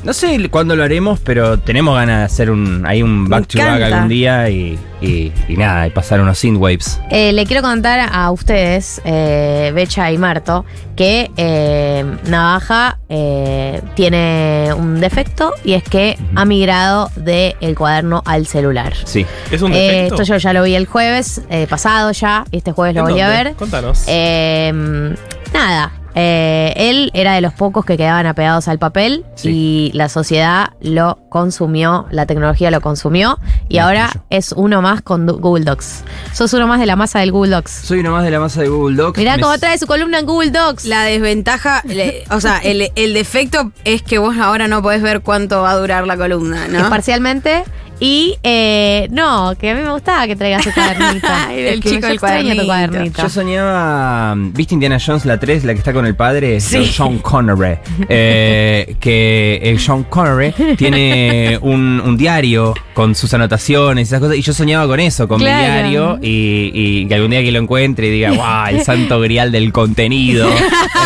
no 0.04 0.12
sé 0.12 0.48
cuándo 0.50 0.76
lo 0.76 0.82
haremos, 0.84 1.20
pero 1.20 1.58
tenemos 1.58 1.94
ganas 1.96 2.18
de 2.20 2.24
hacer 2.24 2.50
un, 2.50 2.84
ahí 2.86 3.02
un 3.02 3.28
back 3.28 3.46
to 3.46 3.58
back 3.58 3.82
algún 3.82 4.08
día 4.08 4.48
y, 4.50 4.78
y, 5.00 5.32
y 5.48 5.56
nada, 5.56 5.86
y 5.86 5.90
pasar 5.90 6.20
unos 6.20 6.38
synthwaves. 6.38 7.00
Eh, 7.10 7.32
le 7.32 7.44
quiero 7.46 7.62
contar 7.62 8.08
a 8.12 8.30
ustedes, 8.30 9.00
eh, 9.04 9.72
Becha 9.74 10.10
y 10.12 10.18
Marto, 10.18 10.64
que 10.96 11.30
eh, 11.36 12.04
Navaja 12.26 12.98
eh, 13.08 13.80
tiene 13.94 14.70
un 14.76 15.00
defecto 15.00 15.52
y 15.64 15.72
es 15.74 15.82
que 15.84 16.16
ha 16.36 16.44
migrado 16.44 17.10
del 17.16 17.74
cuaderno 17.76 18.22
al 18.26 18.46
celular. 18.46 18.92
Sí. 19.04 19.26
Es 19.50 19.62
un 19.62 19.72
Eh, 19.72 19.76
defecto. 20.06 20.22
esto 20.22 20.32
yo 20.34 20.36
ya 20.38 20.52
lo 20.52 20.62
vi 20.62 20.74
el 20.74 20.86
jueves 20.86 21.42
eh, 21.50 21.66
pasado 21.68 22.12
ya, 22.12 22.44
y 22.50 22.58
este 22.58 22.72
jueves 22.72 22.94
lo 22.94 23.00
¿En 23.02 23.06
volví 23.08 23.20
a 23.20 23.28
ver. 23.28 23.54
Contanos. 23.54 24.04
Eh, 24.06 24.72
nada, 25.52 25.92
eh, 26.14 26.72
él 26.76 27.10
era 27.14 27.34
de 27.34 27.40
los 27.40 27.52
pocos 27.52 27.84
que 27.84 27.96
quedaban 27.96 28.26
apegados 28.26 28.68
al 28.68 28.78
papel 28.78 29.24
Sí. 29.34 29.50
y 29.50 29.96
la 29.96 30.08
sociedad 30.08 30.70
lo 30.80 31.18
consumió, 31.28 32.06
la 32.10 32.26
tecnología 32.26 32.70
lo 32.70 32.80
consumió 32.80 33.38
y 33.68 33.78
ahora 33.78 34.10
es 34.30 34.52
uno 34.52 34.80
más 34.82 35.02
con 35.02 35.26
Google 35.26 35.64
Docs. 35.64 36.04
Sos 36.32 36.52
uno 36.52 36.66
más 36.66 36.78
de 36.80 36.86
la 36.86 36.96
masa 36.96 37.18
del 37.20 37.32
Google 37.32 37.50
Docs. 37.56 37.70
Soy 37.70 38.00
uno 38.00 38.12
más 38.12 38.22
de 38.24 38.30
la 38.30 38.40
masa 38.40 38.60
de 38.62 38.68
Google 38.68 38.96
Docs. 38.96 39.18
Mirá 39.18 39.36
Me- 39.36 39.42
cómo 39.42 39.58
trae 39.58 39.76
su 39.78 39.86
columna 39.86 40.18
en 40.20 40.26
Google 40.26 40.50
Docs. 40.50 40.84
La 40.84 41.02
desventaja, 41.04 41.82
le- 41.84 42.24
o 42.30 42.40
sea, 42.40 42.58
el, 42.58 42.90
el 42.94 43.14
defecto 43.14 43.72
es 43.84 44.02
que 44.02 44.18
vos 44.18 44.36
ahora 44.38 44.68
no 44.68 44.82
podés 44.82 45.02
ver 45.02 45.20
cuánto 45.22 45.62
va 45.62 45.72
a 45.72 45.76
durar 45.76 46.06
la 46.06 46.16
columna, 46.16 46.66
Es 46.66 46.72
¿no? 46.72 46.88
parcialmente. 46.90 47.64
Y 48.00 48.36
eh, 48.42 49.06
no, 49.10 49.54
que 49.58 49.70
a 49.70 49.74
mí 49.74 49.82
me 49.82 49.90
gustaba 49.90 50.26
que 50.26 50.34
traigas 50.36 50.64
tu 50.64 50.70
cuadernito. 50.74 51.26
Ay, 51.30 51.62
del 51.62 51.74
Es 51.74 51.80
que 51.80 51.88
chico 51.90 52.06
del 52.06 52.16
tu 52.16 52.20
cuadernito. 52.20 52.64
cuadernito. 52.66 53.22
Yo 53.22 53.28
soñaba. 53.28 54.34
¿Viste 54.36 54.74
Indiana 54.74 54.98
Jones 55.04 55.24
la 55.24 55.38
3, 55.38 55.64
la 55.64 55.72
que 55.72 55.78
está 55.78 55.92
con 55.92 56.04
el 56.04 56.14
padre? 56.16 56.60
Sí. 56.60 56.84
Sean 56.86 57.18
Connery. 57.18 57.78
Eh, 58.08 58.96
que 59.00 59.60
eh, 59.62 59.78
Sean 59.78 60.04
Connery 60.04 60.52
tiene 60.76 61.58
un, 61.62 62.00
un 62.04 62.16
diario 62.16 62.74
con 62.94 63.14
sus 63.14 63.32
anotaciones 63.34 64.08
y 64.08 64.08
esas 64.08 64.20
cosas. 64.20 64.36
Y 64.36 64.42
yo 64.42 64.52
soñaba 64.52 64.86
con 64.86 65.00
eso, 65.00 65.26
con 65.28 65.38
Claro. 65.38 65.56
mi 65.84 65.90
diario. 65.90 66.18
Y, 66.20 66.70
y 66.74 67.06
que 67.08 67.14
algún 67.14 67.30
día 67.30 67.42
que 67.42 67.52
lo 67.52 67.60
encuentre 67.60 68.08
y 68.08 68.10
diga, 68.10 68.30
¡guau! 68.34 68.66
El 68.74 68.82
santo 68.82 69.20
grial 69.20 69.52
del 69.52 69.72
contenido. 69.72 70.48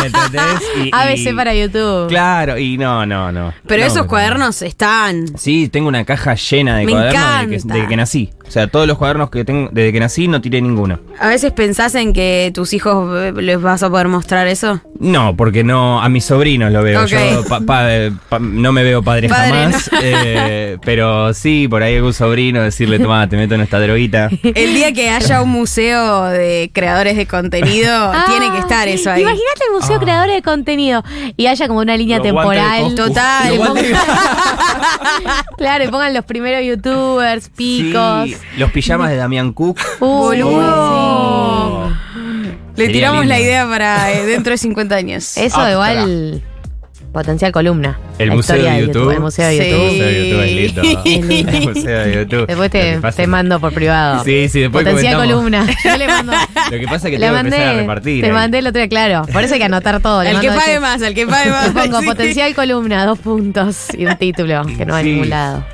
¿Entendés? 0.05 0.61
Y- 0.83 0.89
ABC 0.91 1.31
y- 1.31 1.33
para 1.33 1.53
YouTube. 1.53 2.07
Claro, 2.09 2.57
y 2.57 2.77
no, 2.77 3.05
no, 3.05 3.31
no. 3.31 3.53
Pero 3.67 3.81
No, 3.81 3.87
esos 3.87 4.03
no. 4.03 4.07
cuadernos 4.07 4.61
están. 4.61 5.37
Sí, 5.37 5.69
tengo 5.69 5.87
una 5.87 6.03
caja 6.03 6.35
llena 6.35 6.77
de 6.77 6.78
Me 6.85 6.91
cuadernos 6.91 7.21
desde 7.23 7.47
que, 7.49 7.55
encanta. 7.55 7.73
desde 7.75 7.87
que 7.87 7.95
nací. 7.97 8.29
O 8.47 8.51
sea, 8.51 8.67
todos 8.67 8.87
los 8.87 8.97
cuadernos 8.97 9.29
que 9.29 9.45
tengo 9.45 9.69
desde 9.71 9.91
que 9.93 9.99
nací 9.99 10.27
no 10.27 10.41
tiré 10.41 10.59
ninguno. 10.61 10.99
A 11.19 11.27
veces 11.27 11.51
pensás 11.51 11.93
en 11.95 12.13
que 12.13 12.51
tus 12.53 12.73
hijos 12.73 13.15
eh, 13.21 13.31
les 13.33 13.61
vas 13.61 13.83
a 13.83 13.89
poder 13.89 14.07
mostrar 14.07 14.47
eso. 14.47 14.81
No, 14.99 15.35
porque 15.37 15.63
no, 15.63 16.01
a 16.01 16.09
mis 16.09 16.25
sobrinos 16.25 16.71
lo 16.71 16.81
veo. 16.83 17.05
Yo 17.05 17.17
pa- 17.47 17.59
pa- 17.61 17.93
eh, 17.93 18.11
pa- 18.27 18.39
no 18.39 18.71
me 18.71 18.83
veo 18.83 19.03
padre, 19.03 19.29
Padre, 19.29 19.49
jamás. 19.51 19.89
eh, 20.01 20.77
pero 20.83 21.33
sí, 21.33 21.67
por 21.69 21.83
ahí 21.83 21.95
algún 21.97 22.13
sobrino 22.13 22.61
decirle, 22.63 22.99
toma, 22.99 23.29
te 23.29 23.37
meto 23.37 23.53
en 23.55 23.61
esta 23.61 23.79
droguita. 23.79 24.29
El 24.43 24.73
día 24.73 24.91
que 24.93 25.09
haya 25.09 25.41
un 25.41 25.49
museo 25.49 26.23
de 26.25 26.71
creadores 26.73 27.15
de 27.17 27.27
contenido, 27.27 27.91
Ah, 28.13 28.25
tiene 28.27 28.51
que 28.51 28.57
estar 28.59 28.87
eso 28.87 29.11
ahí. 29.11 29.21
Imagínate 29.21 29.63
el 29.69 29.73
museo 29.75 29.97
Ah. 29.97 29.99
creadores 29.99 30.35
de 30.35 30.41
contenido 30.41 31.03
y 31.37 31.45
haya 31.47 31.67
como 31.67 31.79
una 31.81 31.95
línea 31.95 32.17
Los 32.17 32.23
de 32.25 32.29
temporal. 32.31 32.95
Total. 32.95 33.53
Y 33.53 33.57
de- 33.81 33.95
claro, 35.57 35.83
y 35.83 35.87
pongan 35.87 36.13
los 36.13 36.25
primeros 36.25 36.61
youtubers, 36.69 37.49
picos. 37.49 38.29
Sí, 38.29 38.37
los 38.57 38.71
pijamas 38.71 39.09
de 39.09 39.15
Damián 39.17 39.53
Cook. 39.53 39.79
Uy, 39.99 40.41
Boludo. 40.41 41.89
Le 42.75 42.85
Sería 42.85 42.91
tiramos 42.93 43.21
lindo. 43.21 43.33
la 43.35 43.39
idea 43.41 43.67
para 43.67 44.11
eh, 44.13 44.25
dentro 44.25 44.51
de 44.51 44.57
50 44.59 44.95
años. 44.95 45.37
Eso 45.37 45.59
Ah, 45.59 45.71
igual 45.71 46.43
potencial 47.11 47.51
columna. 47.51 47.99
El 48.19 48.29
La 48.29 48.35
museo 48.35 48.55
de 48.61 48.85
YouTube. 48.85 49.09
El 49.11 49.19
museo 49.19 49.47
de 49.47 49.57
Sí. 49.57 49.69
YouTube. 49.71 49.89
El 49.89 49.89
museo 49.89 50.05
de 50.05 50.67
YouTube 50.67 51.03
es 51.05 51.25
lindo. 51.25 51.51
El 51.57 51.67
museo 51.73 51.99
de 52.05 52.13
YouTube. 52.13 52.47
Después 52.47 52.69
te, 52.71 52.99
que 53.01 53.11
te 53.13 53.27
mando 53.27 53.59
por 53.59 53.73
privado. 53.73 54.23
Sí, 54.23 54.47
sí, 54.47 54.59
después 54.61 54.85
Potencial 54.85 55.15
comentamos. 55.15 55.41
columna. 55.41 55.75
Yo 55.83 55.97
le 55.97 56.07
mando. 56.07 56.33
Lo 56.71 56.79
que 56.79 56.85
pasa 56.85 56.95
es 57.07 57.11
que 57.13 57.19
le 57.19 57.25
tengo 57.25 57.29
que 57.37 57.43
mandé, 57.43 57.55
empezar 57.55 57.75
a 57.75 57.79
repartir. 57.79 58.21
Te 58.21 58.27
ahí. 58.27 58.33
mandé 58.33 58.59
el 58.59 58.67
otro 58.67 58.79
día, 58.79 58.89
claro. 58.89 59.25
Por 59.33 59.43
eso 59.43 59.53
hay 59.55 59.59
que 59.59 59.65
anotar 59.65 59.99
todo. 60.01 60.23
Le 60.23 60.29
El 60.31 60.39
que 60.39 60.49
pague 60.51 60.79
más, 60.79 61.01
el 61.01 61.13
que 61.15 61.25
pague 61.25 61.49
más. 61.49 61.69
Pongo 61.71 61.99
Sí. 61.99 62.05
potencial 62.05 62.53
columna, 62.53 63.05
dos 63.07 63.17
puntos 63.17 63.87
y 63.97 64.05
un 64.05 64.15
título, 64.17 64.63
que 64.77 64.85
no 64.85 64.93
va 64.93 64.99
a 64.99 65.01
Sí. 65.01 65.09
ningún 65.11 65.29
lado. 65.29 65.65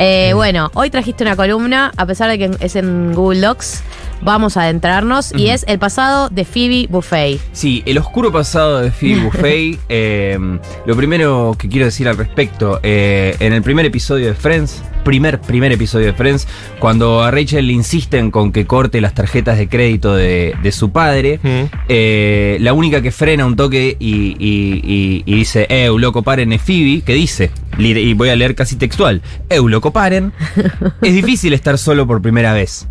Eh, 0.00 0.30
bueno, 0.32 0.70
hoy 0.74 0.90
trajiste 0.90 1.24
una 1.24 1.34
columna, 1.34 1.92
a 1.96 2.06
pesar 2.06 2.30
de 2.30 2.38
que 2.38 2.50
es 2.60 2.76
en 2.76 3.12
Google 3.14 3.40
Docs, 3.40 3.82
vamos 4.22 4.56
a 4.56 4.62
adentrarnos, 4.62 5.32
y 5.36 5.48
es 5.48 5.64
el 5.68 5.78
pasado 5.78 6.28
de 6.28 6.44
Phoebe 6.44 6.86
Buffet. 6.88 7.40
Sí, 7.52 7.82
el 7.86 7.98
oscuro 7.98 8.32
pasado 8.32 8.80
de 8.80 8.90
Phoebe 8.90 9.20
Buffet. 9.20 9.78
eh, 9.88 10.38
lo 10.86 10.96
primero 10.96 11.54
que 11.58 11.68
quiero 11.68 11.86
decir 11.86 12.08
al 12.08 12.16
respecto, 12.16 12.80
eh, 12.82 13.36
en 13.40 13.52
el 13.52 13.62
primer 13.62 13.86
episodio 13.86 14.26
de 14.26 14.34
Friends, 14.34 14.82
primer, 15.04 15.40
primer 15.40 15.72
episodio 15.72 16.06
de 16.06 16.12
Friends, 16.12 16.46
cuando 16.78 17.22
a 17.22 17.30
Rachel 17.30 17.66
le 17.66 17.72
insisten 17.72 18.30
con 18.30 18.52
que 18.52 18.66
corte 18.66 19.00
las 19.00 19.14
tarjetas 19.14 19.56
de 19.58 19.68
crédito 19.68 20.14
de, 20.14 20.54
de 20.62 20.72
su 20.72 20.90
padre, 20.90 21.40
Mm. 21.42 21.64
eh, 21.88 22.58
la 22.60 22.72
única 22.72 23.00
que 23.02 23.10
frena 23.10 23.46
un 23.46 23.56
toque 23.56 23.96
y, 23.98 24.36
y- 24.38 24.80
y- 24.84 25.22
y 25.26 25.34
dice, 25.36 25.66
eh, 25.70 25.90
loco, 25.96 26.22
paren, 26.22 26.52
es 26.52 26.62
Phoebe, 26.62 27.02
que 27.02 27.14
dice, 27.14 27.50
y 27.78 28.14
voy 28.14 28.28
a 28.30 28.36
leer 28.36 28.54
casi 28.54 28.76
textual, 28.76 29.22
eu, 29.48 29.68
loco, 29.68 29.92
paren, 29.92 30.32
es 31.02 31.14
difícil 31.14 31.52
estar 31.52 31.78
solo 31.78 32.06
por 32.06 32.20
primera 32.20 32.52
vez. 32.52 32.86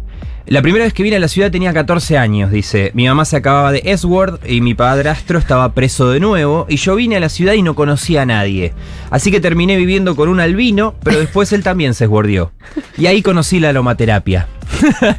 La 0.50 0.62
primera 0.62 0.86
vez 0.86 0.94
que 0.94 1.04
vine 1.04 1.18
a 1.18 1.20
la 1.20 1.28
ciudad 1.28 1.52
tenía 1.52 1.74
14 1.74 2.18
años, 2.18 2.52
dice. 2.52 2.92
Mi 2.94 3.06
mamá 3.06 3.26
se 3.26 3.36
acababa 3.36 3.74
de 3.74 3.82
S-Word 3.84 4.40
y 4.48 4.62
mi 4.62 4.76
padrastro 4.76 5.40
estaba 5.40 5.74
preso 5.74 6.10
de 6.10 6.22
nuevo. 6.22 6.66
Y 6.70 6.78
yo 6.78 6.96
vine 6.96 7.18
a 7.18 7.20
la 7.20 7.28
ciudad 7.28 7.52
y 7.52 7.62
no 7.62 7.76
conocía 7.76 8.22
a 8.22 8.26
nadie. 8.26 8.74
Así 9.10 9.30
que 9.30 9.42
terminé 9.42 9.76
viviendo 9.76 10.16
con 10.16 10.30
un 10.30 10.40
albino, 10.40 10.96
pero 11.04 11.20
después 11.20 11.52
él 11.52 11.64
también 11.64 11.94
se 11.94 12.06
esguardió. 12.06 12.54
Y 12.98 13.08
ahí 13.08 13.22
conocí 13.22 13.60
la 13.60 13.70
aromaterapia. 13.70 14.48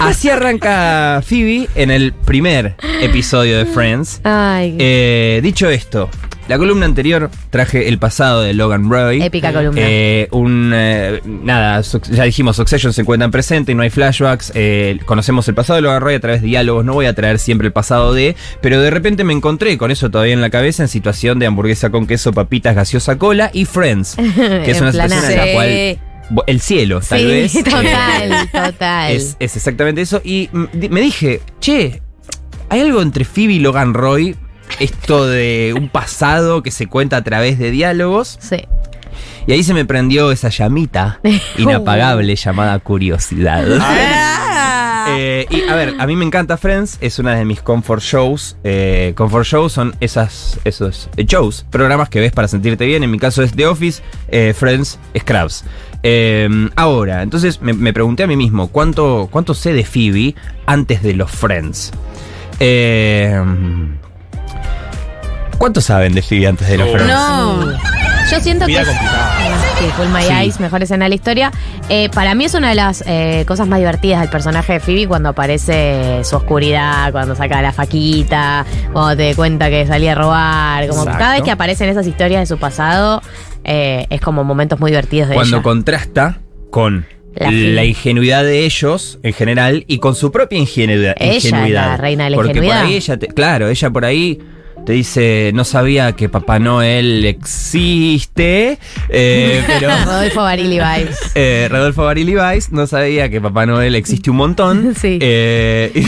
Así 0.00 0.28
arranca 0.28 1.22
Phoebe 1.24 1.68
en 1.76 1.92
el 1.92 2.12
primer 2.12 2.74
episodio 3.00 3.56
de 3.58 3.66
Friends. 3.66 4.20
Ay, 4.24 4.76
Eh, 4.80 5.38
dicho 5.44 5.68
esto, 5.70 6.10
la 6.48 6.58
columna 6.58 6.86
anterior 6.86 7.30
traje 7.50 7.88
el 7.88 7.98
pasado 7.98 8.40
de 8.42 8.54
Logan 8.54 8.90
Roy. 8.90 9.22
épica 9.22 9.52
columna. 9.52 9.80
Eh, 9.82 10.28
un 10.32 10.72
eh, 10.74 11.20
nada, 11.24 11.80
ya 12.10 12.24
dijimos, 12.24 12.56
Succession 12.56 12.92
se 12.92 13.02
encuentra 13.02 13.26
en 13.26 13.30
presente 13.30 13.72
y 13.72 13.74
no 13.74 13.82
hay 13.82 13.90
flashbacks. 13.90 14.52
eh, 14.54 14.98
conocemos 15.04 15.46
el 15.48 15.54
pasado 15.54 15.76
de 15.76 15.82
Logan 15.82 16.00
Roy 16.00 16.14
a 16.14 16.20
través 16.20 16.40
de 16.40 16.48
diálogos. 16.48 16.84
No 16.84 16.94
voy 16.94 17.06
a 17.06 17.14
traer 17.14 17.38
siempre 17.38 17.66
el 17.66 17.72
pasado 17.72 18.14
de, 18.14 18.34
pero 18.62 18.80
de 18.80 18.90
repente 18.90 19.24
me 19.24 19.34
encontré 19.34 19.76
con 19.76 19.90
eso 19.90 20.10
todavía 20.10 20.32
en 20.32 20.40
la 20.40 20.50
cabeza 20.50 20.82
en 20.82 20.88
situación 20.88 21.38
de 21.38 21.46
hamburguesa 21.46 21.90
con 21.90 22.06
queso, 22.06 22.32
papitas, 22.32 22.74
gaseosa, 22.74 23.18
cola 23.18 23.50
y 23.52 23.66
Friends, 23.66 24.16
que 24.16 24.70
es 24.70 24.80
una 24.80 24.92
situación 24.92 25.24
en 25.24 25.36
la 25.36 25.52
cual 25.52 25.98
el 26.46 26.60
cielo, 26.60 27.00
tal 27.00 27.20
sí, 27.20 27.26
vez. 27.26 27.54
eh, 27.56 27.62
total, 27.62 28.50
total. 28.50 29.12
es, 29.12 29.36
es 29.38 29.56
exactamente 29.56 30.00
eso. 30.00 30.20
Y 30.24 30.48
mm, 30.52 30.66
me 30.90 31.00
dije, 31.00 31.40
che, 31.60 32.02
¿hay 32.68 32.80
algo 32.80 33.02
entre 33.02 33.24
Phoebe 33.24 33.54
y 33.54 33.58
Logan 33.58 33.94
Roy? 33.94 34.36
Esto 34.80 35.26
de 35.26 35.74
un 35.76 35.88
pasado 35.88 36.62
que 36.62 36.70
se 36.70 36.86
cuenta 36.86 37.16
a 37.16 37.22
través 37.22 37.58
de 37.58 37.70
diálogos. 37.70 38.38
Sí. 38.40 38.64
Y 39.46 39.52
ahí 39.52 39.62
se 39.62 39.72
me 39.72 39.84
prendió 39.84 40.30
esa 40.30 40.50
llamita 40.50 41.20
inapagable 41.58 42.36
llamada 42.36 42.78
curiosidad. 42.80 43.66
Ah. 43.80 45.06
Eh, 45.16 45.46
y 45.48 45.62
a 45.62 45.74
ver, 45.74 45.94
a 45.98 46.06
mí 46.06 46.16
me 46.16 46.24
encanta 46.26 46.58
Friends, 46.58 46.98
es 47.00 47.18
una 47.18 47.34
de 47.34 47.46
mis 47.46 47.62
comfort 47.62 48.02
shows. 48.02 48.58
Eh, 48.62 49.14
comfort 49.16 49.46
shows 49.46 49.72
son 49.72 49.96
esas, 50.00 50.60
esos 50.64 51.08
eh, 51.16 51.24
shows, 51.24 51.64
programas 51.70 52.10
que 52.10 52.20
ves 52.20 52.32
para 52.32 52.46
sentirte 52.46 52.84
bien. 52.84 53.02
En 53.02 53.10
mi 53.10 53.18
caso 53.18 53.42
es 53.42 53.52
The 53.52 53.66
Office, 53.66 54.02
eh, 54.28 54.52
Friends, 54.54 54.98
Scrubs. 55.18 55.64
Eh, 56.02 56.68
ahora, 56.76 57.22
entonces 57.22 57.62
me, 57.62 57.72
me 57.72 57.94
pregunté 57.94 58.24
a 58.24 58.26
mí 58.26 58.36
mismo, 58.36 58.68
¿cuánto, 58.68 59.28
¿cuánto 59.30 59.54
sé 59.54 59.72
de 59.72 59.84
Phoebe 59.84 60.34
antes 60.66 61.02
de 61.02 61.14
los 61.14 61.30
Friends? 61.30 61.92
¿Cuánto 65.58 65.80
saben 65.80 66.14
de 66.14 66.22
Phoebe 66.22 66.46
antes 66.46 66.68
de 66.68 66.78
los 66.78 66.88
Oh. 66.88 66.92
Friends? 66.92 67.08
No. 67.12 67.72
Yo 68.30 68.40
siento 68.40 68.66
que 68.66 68.72
Vida 68.72 68.82
es, 68.82 68.88
complicada. 68.88 69.34
Full 69.96 70.08
My 70.08 70.22
Sí. 70.22 70.32
Eyes, 70.32 70.60
mejor 70.60 70.82
escena 70.82 71.06
de 71.06 71.08
la 71.08 71.14
historia. 71.14 71.50
Eh, 71.88 72.08
para 72.10 72.34
mí 72.34 72.44
es 72.44 72.54
una 72.54 72.68
de 72.68 72.74
las 72.74 73.02
eh, 73.06 73.44
cosas 73.46 73.66
más 73.68 73.78
divertidas 73.78 74.20
del 74.20 74.28
personaje 74.28 74.74
de 74.74 74.80
Phoebe 74.80 75.08
cuando 75.08 75.30
aparece 75.30 76.20
su 76.24 76.36
oscuridad, 76.36 77.10
cuando 77.10 77.34
saca 77.34 77.62
la 77.62 77.72
faquita, 77.72 78.66
cuando 78.92 79.16
te 79.16 79.34
cuenta 79.34 79.70
que 79.70 79.86
salía 79.86 80.12
a 80.12 80.14
robar. 80.14 80.86
Como 80.88 81.00
Exacto. 81.02 81.18
cada 81.18 81.34
vez 81.34 81.42
que 81.42 81.50
aparecen 81.50 81.88
esas 81.88 82.06
historias 82.06 82.40
de 82.42 82.46
su 82.46 82.58
pasado, 82.58 83.22
eh, 83.64 84.06
es 84.10 84.20
como 84.20 84.44
momentos 84.44 84.78
muy 84.78 84.90
divertidos 84.90 85.28
de 85.30 85.34
cuando 85.34 85.56
ella. 85.56 85.62
contrasta 85.62 86.40
con 86.70 87.06
La 87.34 87.46
la, 87.46 87.50
Phoebe. 87.50 87.86
ingenuidad 87.86 88.44
de 88.44 88.64
ellos 88.66 89.18
en 89.22 89.32
general 89.32 89.84
y 89.88 89.98
con 89.98 90.14
su 90.14 90.30
propia 90.30 90.58
ingenuidad. 90.58 91.14
Ella 91.18 91.32
es 91.32 91.44
ingenuidad. 91.46 91.86
la 91.86 91.96
reina 91.96 92.24
de 92.24 92.30
la 92.30 92.36
Porque 92.36 92.50
ingenuidad. 92.50 92.78
por 92.80 92.86
ahí 92.88 92.94
ella, 92.94 93.16
te- 93.16 93.28
claro, 93.28 93.68
ella 93.68 93.90
por 93.90 94.04
ahí 94.04 94.38
te 94.88 94.94
dice, 94.94 95.50
no 95.52 95.64
sabía 95.64 96.12
que 96.12 96.30
Papá 96.30 96.58
Noel 96.58 97.22
existe, 97.26 98.78
eh, 99.10 99.62
pero... 99.66 99.90
Rodolfo 100.06 100.40
Barili 100.40 100.78
Vibes. 100.78 101.18
Eh, 101.34 101.68
Rodolfo 101.70 102.04
Barili 102.04 102.34
Weiss 102.34 102.72
no 102.72 102.86
sabía 102.86 103.28
que 103.28 103.40
Papá 103.40 103.66
Noel 103.66 103.94
existe 103.94 104.30
un 104.30 104.38
montón. 104.38 104.94
Sí. 104.98 105.18
Eh, 105.20 105.92
y, 105.94 106.00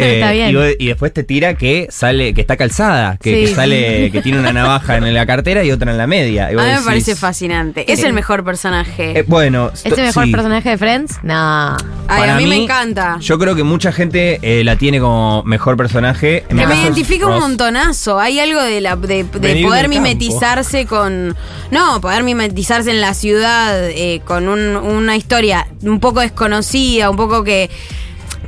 Está 0.00 0.30
bien. 0.32 0.56
Y, 0.78 0.86
después 0.86 1.12
te 1.12 1.24
tira 1.24 1.54
que 1.54 1.88
sale, 1.90 2.32
que 2.32 2.40
está 2.40 2.56
calzada, 2.56 3.18
que, 3.20 3.34
Sí. 3.34 3.46
que 3.46 3.54
sale, 3.54 4.10
que 4.12 4.22
tiene 4.22 4.38
una 4.38 4.52
navaja 4.52 4.96
en 4.96 5.12
la 5.12 5.26
cartera 5.26 5.64
y 5.64 5.72
otra 5.72 5.90
en 5.90 5.98
la 5.98 6.06
media. 6.06 6.52
Y 6.52 6.54
A 6.54 6.62
mí 6.62 6.70
me 6.78 6.80
parece 6.84 7.16
fascinante. 7.16 7.92
Es 7.92 8.04
el 8.04 8.12
mejor 8.12 8.44
personaje. 8.44 9.18
eh, 9.18 9.24
bueno, 9.26 9.72
¿Es 9.74 9.86
el 9.86 10.04
mejor 10.04 10.24
sí. 10.24 10.30
personaje 10.30 10.70
de 10.70 10.78
Friends? 10.78 11.18
No. 11.24 11.76
Ay, 12.08 12.30
a 12.30 12.36
mí, 12.36 12.46
me 12.46 12.62
encanta. 12.62 13.18
Yo 13.20 13.38
creo 13.38 13.56
que 13.56 13.64
mucha 13.64 13.90
gente 13.92 14.38
eh, 14.42 14.62
la 14.64 14.76
tiene 14.76 15.00
como 15.00 15.42
mejor 15.42 15.76
personaje. 15.76 16.44
En 16.48 16.58
Que 16.58 16.66
me 16.66 16.74
es 16.74 16.80
identifica 16.84 17.26
un 17.26 17.32
Ross. 17.32 17.42
Montonazo. 17.72 18.18
Hay 18.20 18.38
algo 18.40 18.60
de, 18.62 18.80
la, 18.80 18.96
de, 18.96 19.24
poder 19.24 19.88
mimetizarse 19.88 20.86
con. 20.86 21.36
No, 21.70 22.00
poder 22.00 22.22
mimetizarse 22.22 22.90
en 22.90 23.00
la 23.00 23.14
ciudad 23.14 23.88
eh, 23.90 24.20
con 24.24 24.48
un- 24.48 24.76
una 24.76 25.16
historia 25.16 25.66
un 25.82 26.00
poco 26.00 26.20
desconocida, 26.20 27.10
un 27.10 27.16
poco 27.16 27.42
que. 27.44 27.70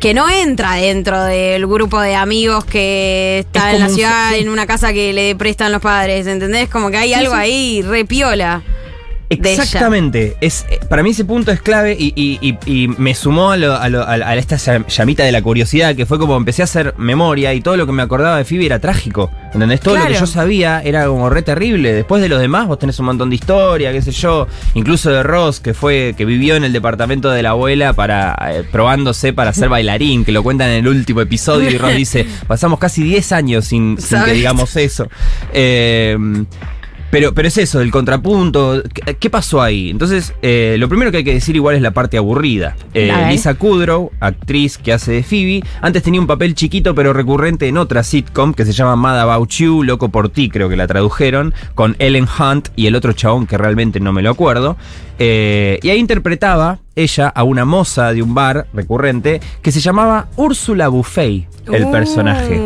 Que 0.01 0.13
no 0.13 0.29
entra 0.29 0.75
dentro 0.75 1.23
del 1.25 1.67
grupo 1.67 1.99
de 2.01 2.15
amigos 2.17 2.65
que 2.65 3.39
está 3.39 3.71
Es 3.71 3.75
en 3.77 3.81
la 3.81 3.89
un- 3.89 3.95
ciudad, 3.95 4.31
sí. 4.33 4.39
en 4.41 4.49
una 4.51 4.67
casa 4.67 4.93
que 4.93 5.13
le 5.13 5.35
prestan 5.37 5.73
los 5.73 5.81
padres, 5.81 6.27
¿entendés? 6.27 6.69
Como 6.69 6.91
que 6.91 6.99
hay 6.99 7.15
algo 7.15 7.33
ahí 7.33 7.81
re 7.81 8.05
piola. 8.05 8.35
de 8.35 8.65
ella. 8.65 8.84
Exactamente. 9.63 10.37
Es, 10.41 10.67
eh, 10.71 10.81
para 10.89 11.03
mí 11.03 11.11
ese 11.11 11.25
punto 11.25 11.51
es 11.53 11.61
clave 11.61 11.97
y, 11.99 12.13
y- 12.17 12.39
y- 12.41 12.59
y 12.85 12.89
me 12.89 13.15
sumó 13.15 13.51
a, 13.53 13.57
lo- 13.57 13.75
a 13.77 13.89
lo- 13.89 14.07
a- 14.09 14.37
esta 14.37 14.57
llam- 14.57 14.87
llamita 14.87 15.25
de 15.25 15.33
la 15.33 15.43
curiosidad, 15.43 15.95
que 15.95 16.07
fue 16.07 16.19
como 16.19 16.37
empecé 16.37 16.63
a 16.63 16.65
hacer 16.65 16.95
memoria 16.99 17.53
y 17.55 17.61
todo 17.61 17.77
lo 17.77 17.87
que 17.87 17.93
me 17.93 18.03
acordaba 18.03 18.37
de 18.39 18.45
Phoebe 18.45 18.67
era 18.67 18.79
trágico. 18.79 19.31
¿Entendés? 19.53 19.81
Todo 19.81 19.95
lo 19.97 20.01
que 20.07 20.15
yo 20.21 20.27
sabía 20.27 20.83
era 20.83 21.07
como 21.07 21.31
re 21.31 21.43
terrible. 21.43 21.93
Después 21.93 22.21
de 22.23 22.29
los 22.29 22.41
demás 22.41 22.67
vos 22.67 22.79
tenés 22.79 22.99
un 22.99 23.07
montón 23.07 23.31
de 23.31 23.37
historia, 23.37 23.93
qué 23.93 24.03
sé 24.03 24.11
yo. 24.13 24.47
Incluso 24.75 25.11
de 25.11 25.23
Ross, 25.23 25.61
que 25.61 25.75
fue, 25.75 26.15
que 26.17 26.25
vivió 26.25 26.57
en 26.57 26.65
el 26.65 26.73
departamento 26.73 27.31
de 27.31 27.43
la 27.43 27.51
abuela 27.51 27.93
para 27.93 28.37
eh, 28.51 28.65
probándose 28.71 29.33
para 29.33 29.53
ser 29.53 29.69
bailarín, 29.69 30.25
que 30.25 30.33
lo 30.33 30.43
cuentan 30.43 30.71
en 30.71 30.79
el 30.85 30.89
último 30.89 31.21
episodio 31.21 31.71
y 31.71 31.79
Ross 31.79 31.95
dice, 31.97 32.27
pasamos 32.47 32.79
casi 32.79 33.03
10 33.03 33.33
años 33.33 33.65
sin, 33.67 33.97
sin 34.01 34.23
que 34.25 34.33
digamos 34.33 34.75
eso. 34.77 35.09
Eh, 35.53 36.17
pero, 37.15 37.33
pero 37.33 37.47
es 37.47 37.57
eso, 37.59 37.81
el 37.81 37.93
contrapunto. 37.93 38.83
¿Qué, 38.93 39.15
qué 39.15 39.31
pasó 39.31 39.63
ahí? 39.63 39.89
Entonces, 39.91 40.35
eh, 40.43 40.75
lo 40.81 40.89
primero 40.89 41.13
que 41.13 41.19
hay 41.19 41.25
que 41.25 41.33
decir 41.33 41.55
igual 41.55 41.77
es 41.77 41.83
la 41.83 41.93
parte 41.93 42.17
aburrida. 42.17 42.75
Eh. 42.93 43.13
Lisa 43.31 43.55
Kudrow, 43.55 44.11
actriz 44.19 44.79
que 44.79 44.93
hace 44.93 45.13
de 45.13 45.23
Phoebe, 45.23 45.63
antes 45.81 46.03
tenía 46.03 46.21
un 46.21 46.27
papel 46.27 46.55
chiquito 46.57 46.95
pero 46.95 47.13
recurrente 47.13 47.69
en 47.69 47.79
otra 47.79 48.03
sitcom 48.03 48.53
que 48.53 48.65
se 48.65 48.73
llama 48.73 48.97
Mad 48.97 49.21
About 49.21 49.49
You, 49.51 49.85
Loco 49.85 50.09
por 50.09 50.29
ti, 50.29 50.49
creo 50.49 50.69
que 50.69 50.77
la 50.77 50.89
tradujeron, 50.89 51.55
con 51.77 51.95
Ellen 52.01 52.27
Hunt 52.27 52.71
y 52.75 52.87
el 52.87 52.97
otro 52.97 53.13
chabón 53.13 53.47
que 53.47 53.59
realmente 53.59 54.01
no 54.01 54.13
me 54.13 54.21
lo 54.21 54.31
acuerdo. 54.31 54.77
Eh, 55.21 55.79
y 55.83 55.91
ahí 55.91 55.99
interpretaba 55.99 56.81
ella 56.97 57.29
a 57.29 57.45
una 57.45 57.65
moza 57.65 58.13
de 58.13 58.23
un 58.23 58.35
bar 58.35 58.67
recurrente 58.75 59.41
que 59.63 59.71
se 59.71 59.81
llamaba 59.81 60.27
Úrsula 60.35 60.89
Buffet, 60.89 61.47
el 61.73 61.85
Uh, 61.85 61.93
personaje. 61.93 62.61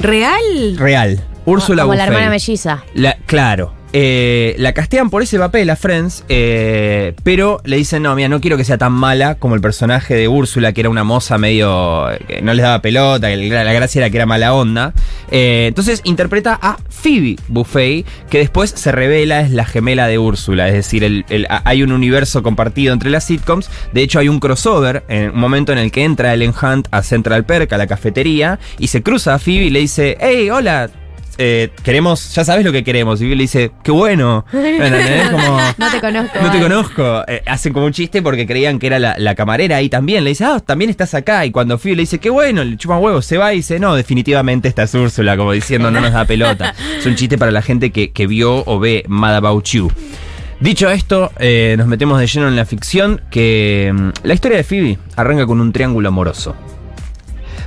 ¿Real? 0.00 0.76
Real. 0.76 1.24
Úrsula 1.44 1.82
Como 1.82 1.94
la 1.94 2.04
hermana 2.04 2.30
melliza. 2.30 2.84
La- 2.94 3.16
claro. 3.26 3.74
Eh, 3.92 4.54
la 4.58 4.72
castean 4.72 5.10
por 5.10 5.20
ese 5.20 5.36
papel 5.36 5.68
a 5.68 5.74
Friends, 5.74 6.24
eh, 6.28 7.12
pero 7.24 7.60
le 7.64 7.76
dicen, 7.76 8.04
no, 8.04 8.14
mira, 8.14 8.28
no 8.28 8.40
quiero 8.40 8.56
que 8.56 8.62
sea 8.62 8.78
tan 8.78 8.92
mala 8.92 9.34
como 9.34 9.56
el 9.56 9.60
personaje 9.60 10.14
de 10.14 10.28
Úrsula, 10.28 10.72
que 10.72 10.82
era 10.82 10.90
una 10.90 11.02
moza 11.02 11.38
medio... 11.38 12.06
que 12.28 12.40
no 12.40 12.54
les 12.54 12.62
daba 12.62 12.80
pelota, 12.82 13.26
que 13.28 13.36
la 13.36 13.64
la 13.64 13.72
gracia 13.72 13.98
era 13.98 14.08
que 14.10 14.16
era 14.18 14.26
mala 14.26 14.54
onda. 14.54 14.92
Eh, 15.32 15.64
entonces 15.66 16.02
interpreta 16.04 16.56
a 16.62 16.76
Phoebe 16.88 17.34
Buffet, 17.48 18.04
que 18.30 18.38
después 18.38 18.70
se 18.70 18.92
revela 18.92 19.40
es 19.40 19.50
la 19.50 19.64
gemela 19.64 20.06
de 20.06 20.18
Úrsula, 20.20 20.68
es 20.68 20.74
decir, 20.74 21.02
el- 21.02 21.24
el- 21.28 21.46
a- 21.50 21.62
hay 21.64 21.82
un 21.82 21.90
universo 21.90 22.44
compartido 22.44 22.92
entre 22.92 23.10
las 23.10 23.24
sitcoms. 23.24 23.68
De 23.92 24.02
hecho, 24.02 24.20
hay 24.20 24.28
un 24.28 24.38
crossover, 24.38 25.02
en 25.08 25.30
un 25.30 25.40
momento 25.40 25.72
en 25.72 25.78
el 25.78 25.90
que 25.90 26.04
entra 26.04 26.32
Ellen 26.32 26.54
Hunt 26.62 26.86
a 26.92 27.02
Central 27.02 27.44
Perk, 27.44 27.72
a 27.72 27.78
la 27.78 27.88
cafetería, 27.88 28.60
y 28.78 28.86
se 28.86 29.02
cruza 29.02 29.34
a 29.34 29.40
Phoebe 29.40 29.64
y 29.64 29.70
le 29.70 29.80
dice, 29.80 30.16
hey, 30.20 30.48
hola, 30.48 30.88
eh, 31.42 31.70
queremos, 31.82 32.34
ya 32.34 32.44
sabes 32.44 32.66
lo 32.66 32.70
que 32.70 32.84
queremos. 32.84 33.18
Y 33.20 33.24
Phoebe 33.24 33.36
le 33.36 33.42
dice, 33.44 33.72
qué 33.82 33.90
bueno. 33.90 34.44
¿Entendés? 34.52 35.30
Como, 35.30 35.58
No 35.78 35.90
te 35.90 36.00
conozco. 36.00 36.38
no 36.42 36.50
te 36.52 36.60
conozco. 36.60 37.24
Eh, 37.26 37.42
hacen 37.46 37.72
como 37.72 37.86
un 37.86 37.92
chiste 37.92 38.20
porque 38.20 38.46
creían 38.46 38.78
que 38.78 38.88
era 38.88 38.98
la, 38.98 39.16
la 39.18 39.34
camarera 39.34 39.76
ahí 39.76 39.88
también. 39.88 40.22
Le 40.22 40.30
dice, 40.30 40.44
ah, 40.44 40.60
también 40.60 40.90
estás 40.90 41.14
acá. 41.14 41.46
Y 41.46 41.50
cuando 41.50 41.78
Phoebe 41.78 41.96
le 41.96 42.02
dice, 42.02 42.18
qué 42.18 42.28
bueno, 42.28 42.62
le 42.62 42.76
chupa 42.76 42.98
huevo, 42.98 43.22
se 43.22 43.38
va 43.38 43.54
y 43.54 43.56
dice, 43.56 43.80
no, 43.80 43.94
definitivamente 43.94 44.68
esta 44.68 44.82
es 44.82 44.94
Úrsula, 44.94 45.36
como 45.38 45.52
diciendo, 45.52 45.90
no 45.90 46.00
nos 46.00 46.12
da 46.12 46.26
pelota. 46.26 46.74
es 46.98 47.06
un 47.06 47.14
chiste 47.14 47.38
para 47.38 47.50
la 47.50 47.62
gente 47.62 47.90
que, 47.90 48.10
que 48.12 48.26
vio 48.26 48.62
o 48.66 48.78
ve 48.78 49.04
Mad 49.08 49.36
About 49.36 49.64
You. 49.64 49.90
Dicho 50.60 50.90
esto, 50.90 51.32
eh, 51.38 51.74
nos 51.78 51.86
metemos 51.86 52.20
de 52.20 52.26
lleno 52.26 52.46
en 52.46 52.54
la 52.54 52.66
ficción, 52.66 53.22
que 53.30 53.90
mm, 53.94 54.08
la 54.24 54.34
historia 54.34 54.58
de 54.58 54.64
Phoebe 54.64 54.98
arranca 55.16 55.46
con 55.46 55.58
un 55.58 55.72
triángulo 55.72 56.08
amoroso. 56.08 56.54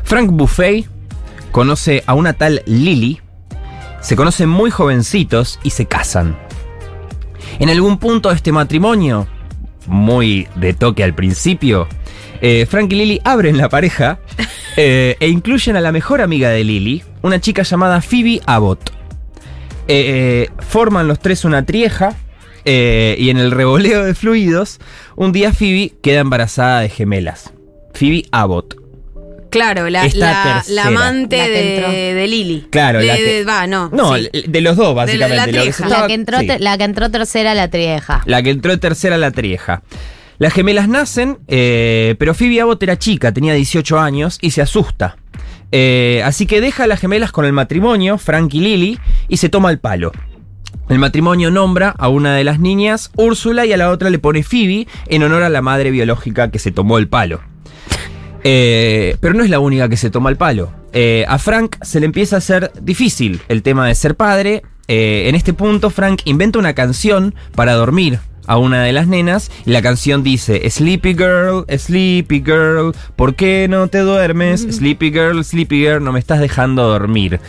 Frank 0.03 0.29
Buffet 0.29 0.85
conoce 1.51 2.03
a 2.05 2.13
una 2.13 2.33
tal 2.33 2.61
Lily, 2.67 3.22
se 4.03 4.15
conocen 4.17 4.49
muy 4.49 4.69
jovencitos 4.69 5.59
y 5.63 5.71
se 5.71 5.85
casan. 5.85 6.37
En 7.59 7.69
algún 7.69 7.97
punto 7.97 8.29
de 8.29 8.35
este 8.35 8.51
matrimonio, 8.51 9.27
muy 9.87 10.47
de 10.55 10.73
toque 10.73 11.03
al 11.03 11.15
principio, 11.15 11.87
eh, 12.41 12.67
Frank 12.69 12.91
y 12.91 12.95
Lily 12.95 13.21
abren 13.23 13.57
la 13.57 13.69
pareja 13.69 14.19
eh, 14.77 15.15
e 15.19 15.29
incluyen 15.29 15.77
a 15.77 15.81
la 15.81 15.93
mejor 15.93 16.21
amiga 16.21 16.49
de 16.49 16.63
Lily, 16.63 17.01
una 17.21 17.39
chica 17.39 17.63
llamada 17.63 18.01
Phoebe 18.01 18.41
Abbott. 18.45 18.91
Eh, 19.87 20.49
forman 20.59 21.07
los 21.07 21.19
tres 21.19 21.45
una 21.45 21.65
trieja 21.65 22.15
y 22.65 23.29
en 23.29 23.37
el 23.37 23.51
revoleo 23.51 24.05
de 24.05 24.15
fluidos, 24.15 24.79
un 25.17 25.33
día 25.33 25.51
Phoebe 25.51 25.93
queda 26.01 26.21
embarazada 26.21 26.79
de 26.79 26.89
gemelas. 26.89 27.53
Phoebe 27.93 28.23
Abbott. 28.31 28.82
Claro, 29.53 29.89
la, 29.89 30.07
la- 30.67 30.83
amante 30.85 31.35
de, 31.37 32.13
de 32.13 32.27
Lily. 32.27 32.67
Claro, 32.69 32.99
De- 32.99 33.05
la 33.05 33.15
que- 33.15 33.23
de- 33.23 33.43
va, 33.45 33.67
no. 33.67 33.89
No, 33.93 34.15
sí. 34.17 34.29
de 34.47 34.61
los 34.61 34.75
dos, 34.75 34.93
básicamente. 34.95 35.35
la 35.35 35.45
Lo 35.47 35.51
que. 35.51 35.73
La 35.87 36.07
que, 36.07 36.13
entró 36.13 36.39
sí. 36.39 36.47
la 36.59 36.77
que 36.77 36.83
entró 36.83 37.09
tercera, 37.11 37.53
la 37.53 37.69
trieja. 37.69 38.21
La 38.25 38.41
que 38.43 38.49
entró 38.49 38.77
tercera 38.79 39.17
la 39.17 39.31
trieja. 39.31 39.83
Las 40.39 40.51
gemelas 40.53 40.89
nacen, 40.89 41.37
eh, 41.47 42.15
pero 42.19 42.33
Phoebe 42.33 42.59
Abbott 42.59 42.81
era 42.83 42.97
chica, 42.97 43.31
tenía 43.31 43.53
18 43.53 43.99
años 43.99 44.39
y 44.41 44.51
se 44.51 44.61
asusta. 44.61 45.15
Eh, 45.71 46.21
así 46.25 46.45
que 46.45 46.59
deja 46.59 46.83
a 46.83 46.87
las 46.87 46.99
gemelas 46.99 47.31
con 47.31 47.45
el 47.45 47.53
matrimonio, 47.53 48.17
Frank 48.17 48.53
y 48.53 48.59
Lily, 48.59 48.99
y 49.27 49.37
se 49.37 49.49
toma 49.49 49.69
el 49.71 49.79
palo. 49.79 50.11
El 50.89 50.99
matrimonio 50.99 51.49
nombra 51.49 51.89
a 51.97 52.09
una 52.09 52.35
de 52.35 52.43
las 52.43 52.59
niñas 52.59 53.11
Úrsula 53.15 53.65
y 53.65 53.71
a 53.73 53.77
la 53.77 53.89
otra 53.89 54.09
le 54.09 54.19
pone 54.19 54.43
Phoebe 54.43 54.85
en 55.07 55.23
honor 55.23 55.43
a 55.43 55.49
la 55.49 55.61
madre 55.61 55.91
biológica 55.91 56.51
que 56.51 56.59
se 56.59 56.71
tomó 56.71 56.97
el 56.97 57.07
palo. 57.07 57.41
Eh, 58.43 59.17
pero 59.19 59.33
no 59.33 59.43
es 59.43 59.49
la 59.49 59.59
única 59.59 59.89
que 59.89 59.97
se 59.97 60.09
toma 60.09 60.29
el 60.29 60.37
palo. 60.37 60.71
Eh, 60.91 61.25
a 61.27 61.39
Frank 61.39 61.77
se 61.81 61.99
le 61.99 62.05
empieza 62.05 62.35
a 62.35 62.39
hacer 62.39 62.71
difícil 62.81 63.41
el 63.47 63.63
tema 63.63 63.87
de 63.87 63.95
ser 63.95 64.15
padre. 64.15 64.63
Eh, 64.87 65.25
en 65.27 65.35
este 65.35 65.53
punto, 65.53 65.89
Frank 65.89 66.21
inventa 66.25 66.59
una 66.59 66.73
canción 66.73 67.33
para 67.55 67.73
dormir 67.73 68.19
a 68.45 68.57
una 68.57 68.83
de 68.83 68.91
las 68.91 69.07
nenas 69.07 69.49
y 69.65 69.71
la 69.71 69.81
canción 69.81 70.21
dice 70.21 70.69
Sleepy 70.69 71.13
Girl, 71.13 71.65
Sleepy 71.69 72.43
Girl, 72.43 72.93
¿por 73.15 73.35
qué 73.35 73.67
no 73.69 73.87
te 73.87 73.99
duermes? 73.99 74.67
Sleepy 74.69 75.11
Girl, 75.11 75.43
Sleepy 75.43 75.77
Girl, 75.77 76.03
no 76.03 76.11
me 76.11 76.19
estás 76.19 76.41
dejando 76.41 76.83
dormir. 76.83 77.39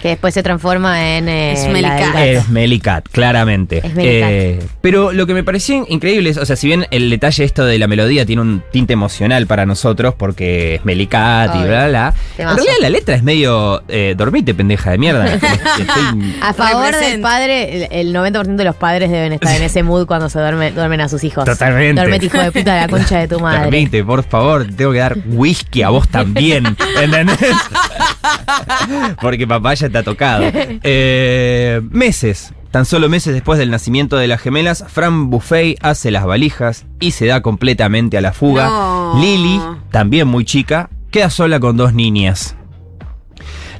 Que 0.00 0.08
después 0.08 0.32
se 0.32 0.42
transforma 0.42 1.16
en. 1.16 1.28
eh, 1.28 1.54
Smelly 1.56 1.82
la 1.82 1.94
del 1.94 2.04
cat. 2.04 2.14
gato. 2.14 2.24
Es 2.24 2.48
Melly 2.48 2.80
Cat, 2.80 3.08
claramente. 3.12 3.78
Es 3.86 3.94
Melly 3.94 4.08
Eh, 4.10 4.58
pero 4.80 5.12
lo 5.12 5.26
que 5.26 5.34
me 5.34 5.44
pareció 5.44 5.84
increíble 5.88 6.30
es, 6.30 6.36
o 6.38 6.46
sea, 6.46 6.56
si 6.56 6.66
bien 6.68 6.86
el 6.90 7.10
detalle 7.10 7.44
esto 7.44 7.64
de 7.66 7.78
la 7.78 7.86
melodía 7.86 8.24
tiene 8.24 8.40
un 8.42 8.62
tinte 8.72 8.94
emocional 8.94 9.46
para 9.46 9.66
nosotros 9.66 10.14
porque 10.16 10.76
es 10.76 10.84
Melly 10.84 11.06
Cat 11.06 11.54
y 11.54 11.58
Obvio. 11.58 11.68
bla, 11.68 11.88
bla, 11.88 11.88
bla, 11.88 12.14
en 12.38 12.46
realidad 12.56 12.74
la 12.80 12.88
letra 12.90 13.14
es 13.14 13.22
medio 13.22 13.82
eh, 13.88 14.14
dormite, 14.16 14.54
pendeja 14.54 14.90
de 14.90 14.98
mierda. 14.98 15.34
Estoy- 15.34 16.34
A 16.40 16.54
favor 16.54 16.96
del 16.96 17.20
padre, 17.20 17.86
el, 18.00 18.08
el 18.08 18.14
90% 18.14 18.56
de 18.56 18.64
los 18.64 18.76
padres 18.76 19.10
deben 19.10 19.34
estar 19.34 19.54
en 19.54 19.62
ese 19.62 19.82
mood 19.82 20.06
cuando 20.06 20.28
se 20.30 20.38
duerme, 20.38 20.70
duermen 20.72 21.02
a 21.02 21.08
sus 21.10 21.22
hijos. 21.24 21.44
Totalmente. 21.44 22.00
Dormete, 22.00 22.26
hijo 22.26 22.38
de 22.38 22.52
puta, 22.52 22.76
la 22.80 22.88
concha 22.88 23.18
de 23.18 23.28
tu 23.28 23.38
madre. 23.38 23.64
Dormite, 23.64 24.02
por 24.04 24.22
favor, 24.24 24.66
tengo 24.74 24.92
que 24.92 24.98
dar 24.98 25.16
whisky 25.26 25.82
a 25.82 25.90
vos 25.90 26.08
también. 26.08 26.74
¿Entendés? 27.02 27.36
Porque 29.20 29.46
papá 29.46 29.74
ya 29.74 29.89
te 29.90 29.98
ha 29.98 30.02
tocado. 30.02 30.44
Eh, 30.82 31.80
meses. 31.90 32.54
Tan 32.70 32.84
solo 32.86 33.08
meses 33.08 33.34
después 33.34 33.58
del 33.58 33.70
nacimiento 33.70 34.16
de 34.16 34.28
las 34.28 34.40
gemelas, 34.40 34.84
Fran 34.88 35.28
Buffet 35.28 35.76
hace 35.82 36.10
las 36.10 36.24
valijas 36.24 36.86
y 37.00 37.10
se 37.10 37.26
da 37.26 37.42
completamente 37.42 38.16
a 38.16 38.20
la 38.20 38.32
fuga. 38.32 38.68
No. 38.68 39.20
Lily, 39.20 39.60
también 39.90 40.28
muy 40.28 40.44
chica, 40.44 40.88
queda 41.10 41.30
sola 41.30 41.58
con 41.58 41.76
dos 41.76 41.92
niñas. 41.94 42.56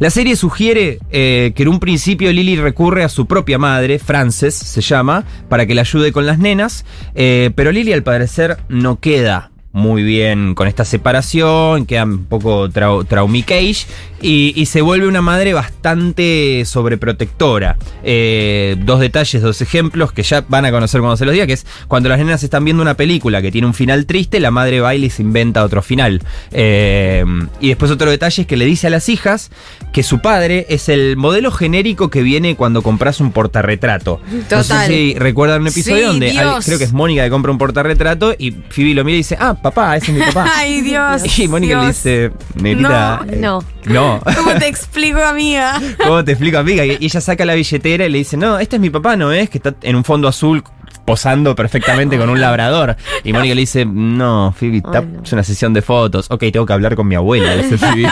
La 0.00 0.08
serie 0.08 0.34
sugiere 0.34 0.98
eh, 1.10 1.52
que 1.54 1.62
en 1.62 1.68
un 1.68 1.78
principio 1.78 2.32
Lily 2.32 2.56
recurre 2.56 3.04
a 3.04 3.10
su 3.10 3.26
propia 3.26 3.58
madre, 3.58 3.98
Frances 3.98 4.54
se 4.54 4.80
llama, 4.80 5.24
para 5.50 5.66
que 5.66 5.74
la 5.74 5.82
ayude 5.82 6.10
con 6.10 6.24
las 6.24 6.38
nenas, 6.38 6.86
eh, 7.14 7.50
pero 7.54 7.70
Lily 7.70 7.92
al 7.92 8.02
parecer 8.02 8.56
no 8.68 8.98
queda 8.98 9.49
muy 9.72 10.02
bien 10.02 10.54
con 10.54 10.66
esta 10.66 10.84
separación, 10.84 11.86
queda 11.86 12.04
un 12.04 12.24
poco 12.24 12.68
trau 12.70 13.04
traumiqueish 13.04 13.86
y, 14.20 14.52
y 14.56 14.66
se 14.66 14.80
vuelve 14.80 15.06
una 15.06 15.22
madre 15.22 15.52
bastante 15.52 16.64
sobreprotectora. 16.66 17.76
Eh, 18.02 18.76
dos 18.80 19.00
detalles, 19.00 19.42
dos 19.42 19.62
ejemplos 19.62 20.12
que 20.12 20.22
ya 20.22 20.44
van 20.48 20.64
a 20.64 20.72
conocer 20.72 21.00
cuando 21.00 21.16
se 21.16 21.24
los 21.24 21.32
diga, 21.32 21.46
que 21.46 21.52
es 21.52 21.66
cuando 21.88 22.08
las 22.08 22.18
nenas 22.18 22.42
están 22.42 22.64
viendo 22.64 22.82
una 22.82 22.94
película 22.94 23.40
que 23.42 23.52
tiene 23.52 23.66
un 23.66 23.74
final 23.74 24.06
triste, 24.06 24.40
la 24.40 24.50
madre 24.50 24.80
va 24.80 24.94
y 24.94 24.98
les 24.98 25.20
inventa 25.20 25.62
otro 25.62 25.82
final. 25.82 26.20
Eh, 26.50 27.24
y 27.60 27.68
después 27.68 27.90
otro 27.90 28.10
detalle 28.10 28.42
es 28.42 28.48
que 28.48 28.56
le 28.56 28.64
dice 28.64 28.88
a 28.88 28.90
las 28.90 29.08
hijas 29.08 29.50
que 29.92 30.02
su 30.02 30.20
padre 30.20 30.66
es 30.68 30.88
el 30.88 31.16
modelo 31.16 31.50
genérico 31.52 32.10
que 32.10 32.22
viene 32.22 32.56
cuando 32.56 32.82
compras 32.82 33.20
un 33.20 33.32
portarretrato. 33.32 34.20
No 34.50 34.64
sé 34.64 34.86
si 34.86 35.14
recuerdan 35.14 35.62
un 35.62 35.68
episodio 35.68 35.90
Sí, 35.90 36.02
donde 36.04 36.32
creo 36.64 36.78
que 36.78 36.84
es 36.84 36.92
Mónica 36.92 37.24
que 37.24 37.30
compra 37.30 37.52
un 37.52 37.58
portarretrato 37.58 38.34
y 38.38 38.52
Phoebe 38.52 38.94
lo 38.94 39.04
mira 39.04 39.14
y 39.14 39.18
dice, 39.18 39.36
ah, 39.40 39.59
papá, 39.60 39.96
ese 39.96 40.12
es 40.12 40.18
mi 40.18 40.24
papá. 40.24 40.50
Ay, 40.56 40.80
Dios. 40.80 41.38
y 41.38 41.48
Mónica 41.48 41.80
le 41.80 41.86
dice, 41.88 42.32
Nerita, 42.60 43.20
No, 43.26 43.32
eh, 43.32 43.36
no. 43.36 43.64
no. 43.86 44.20
¿Cómo 44.36 44.54
te 44.58 44.66
explico, 44.68 45.20
amiga? 45.22 45.80
¿Cómo 46.04 46.24
te 46.24 46.32
explico, 46.32 46.58
amiga? 46.58 46.84
Y 46.84 46.96
y 47.00 47.06
ella 47.06 47.20
saca 47.20 47.44
la 47.44 47.54
billetera 47.54 48.04
y 48.06 48.10
le 48.10 48.18
dice, 48.18 48.36
no, 48.36 48.58
este 48.58 48.76
es 48.76 48.82
mi 48.82 48.90
papá, 48.90 49.16
¿no 49.16 49.32
es? 49.32 49.48
Que 49.50 49.58
está 49.58 49.74
en 49.82 49.96
un 49.96 50.04
fondo 50.04 50.28
azul 50.28 50.62
posando 51.10 51.56
perfectamente 51.56 52.16
con 52.18 52.30
un 52.30 52.40
labrador. 52.40 52.96
Y 53.24 53.32
Mónica 53.32 53.52
le 53.54 53.62
dice, 53.62 53.84
no, 53.84 54.54
Phoebe, 54.56 54.76
está- 54.76 55.00
no. 55.00 55.22
es 55.24 55.32
una 55.32 55.42
sesión 55.42 55.74
de 55.74 55.82
fotos. 55.82 56.26
Ok, 56.30 56.44
tengo 56.52 56.64
que 56.66 56.72
hablar 56.72 56.94
con 56.94 57.08
mi 57.08 57.16
abuela, 57.16 57.56
le 57.56 57.64
dice 57.64 57.78
Phoebe. 57.78 58.08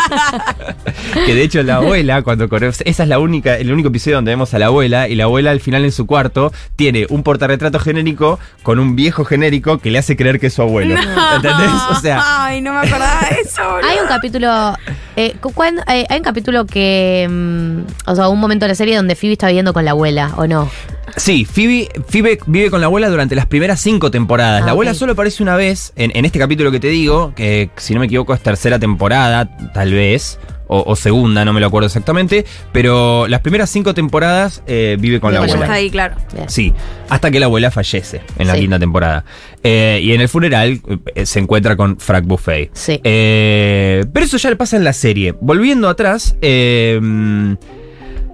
que 1.27 1.35
de 1.35 1.43
hecho 1.43 1.63
la 1.63 1.77
abuela, 1.77 2.23
cuando 2.23 2.49
conoce, 2.49 2.83
esa 2.87 3.05
es 3.05 3.09
la 3.09 3.21
única, 3.21 3.57
el 3.57 3.73
único 3.73 3.89
episodio 3.89 4.17
donde 4.17 4.33
vemos 4.33 4.53
a 4.53 4.59
la 4.59 4.67
abuela, 4.67 5.07
y 5.09 5.15
la 5.15 5.25
abuela 5.25 5.53
al 5.53 5.61
final 5.61 5.85
en 5.85 5.93
su 5.93 6.07
cuarto 6.07 6.53
tiene 6.75 7.07
un 7.09 7.23
portarretrato 7.23 7.79
genérico 7.79 8.41
con 8.65 8.81
un 8.81 8.97
viejo 8.97 9.25
genérico 9.25 9.79
que 9.79 9.93
le 9.93 9.99
hace 9.99 10.17
creer 10.17 10.41
que 10.41 10.49
es 10.49 10.55
su 10.55 10.63
abuelo. 10.63 10.97
¿Entendés? 11.37 11.71
O 11.91 11.95
sea, 12.01 12.21
Ay, 12.47 12.61
no 12.61 12.73
me 12.73 12.81
acordaba 12.81 13.21
de 13.31 13.37
eso. 13.43 13.63
boludo. 13.63 13.89
Hay 13.89 13.99
un 14.01 14.09
capítulo. 14.09 14.75
Eh, 15.19 15.37
eh, 15.37 16.07
hay 16.09 16.17
un 16.17 16.23
capítulo 16.23 16.65
que. 16.65 17.27
mm, 17.29 18.11
o 18.11 18.15
sea, 18.15 18.29
un 18.29 18.39
momento 18.39 18.67
de 18.67 18.69
la 18.69 18.75
serie 18.77 18.95
donde 18.95 19.17
Phoebe 19.17 19.33
está 19.33 19.49
viviendo 19.49 19.73
con 19.73 19.85
la 19.85 19.91
abuela, 19.91 20.33
¿o 20.37 20.47
no? 20.47 20.71
Sí, 21.17 21.45
Phoebe, 21.45 21.89
Phoebe 22.09 22.39
vive 22.47 22.71
con 22.71 22.81
la 22.81 22.87
abuela 22.87 23.09
durante 23.09 23.35
las 23.35 23.47
primeras 23.47 23.81
cinco 23.81 24.13
temporadas. 24.13 24.63
Ah, 24.63 24.67
la 24.67 24.73
abuela 24.73 24.93
ok. 24.93 24.97
solo 24.97 25.13
aparece 25.15 25.43
una 25.43 25.57
vez 25.57 25.93
en, 25.97 26.17
en 26.17 26.25
este 26.25 26.39
capítulo 26.39 26.71
que 26.71 26.79
te 26.79 26.89
digo, 26.89 27.35
que 27.35 27.71
si 27.77 27.95
no 27.95 28.01
me 28.01 28.07
equivoco 28.07 28.33
es 28.33 28.41
tercera 28.41 28.79
temporada, 28.79 29.57
tal 29.73 29.93
vez. 29.93 30.39
O, 30.69 30.85
o 30.87 30.97
segunda, 30.97 31.45
no 31.45 31.53
me 31.53 31.61
lo 31.61 31.67
acuerdo 31.67 31.87
exactamente. 31.87 32.45
Pero 32.73 33.27
las 33.27 33.41
primeras 33.41 33.71
cinco 33.71 33.95
temporadas 33.95 34.63
eh, 34.67 34.97
vive 35.01 35.19
con 35.21 35.33
la 35.33 35.41
abuela. 35.41 35.63
está 35.63 35.73
ahí, 35.73 35.91
claro. 35.91 36.17
Sí, 36.47 36.73
hasta 37.09 37.31
que 37.31 37.41
la 37.41 37.47
abuela 37.47 37.71
fallece 37.71 38.21
en 38.39 38.47
la 38.47 38.55
Sí. 38.55 38.61
quinta 38.61 38.79
temporada. 38.79 39.25
Eh, 39.65 40.01
y 40.03 40.13
en 40.13 40.21
el 40.21 40.29
funeral 40.29 40.81
eh, 41.15 41.27
se 41.27 41.39
encuentra 41.41 41.77
con 41.77 41.99
Frank 41.99 42.25
Buffet. 42.27 42.71
Sí. 42.75 43.01
Pero 43.03 44.25
eso 44.25 44.37
ya 44.37 44.51
le 44.51 44.57
pasa 44.57 44.77
en 44.77 44.85
la 44.85 44.93
serie. 44.93 45.35
Volviendo 45.41 45.89
atrás, 45.89 46.37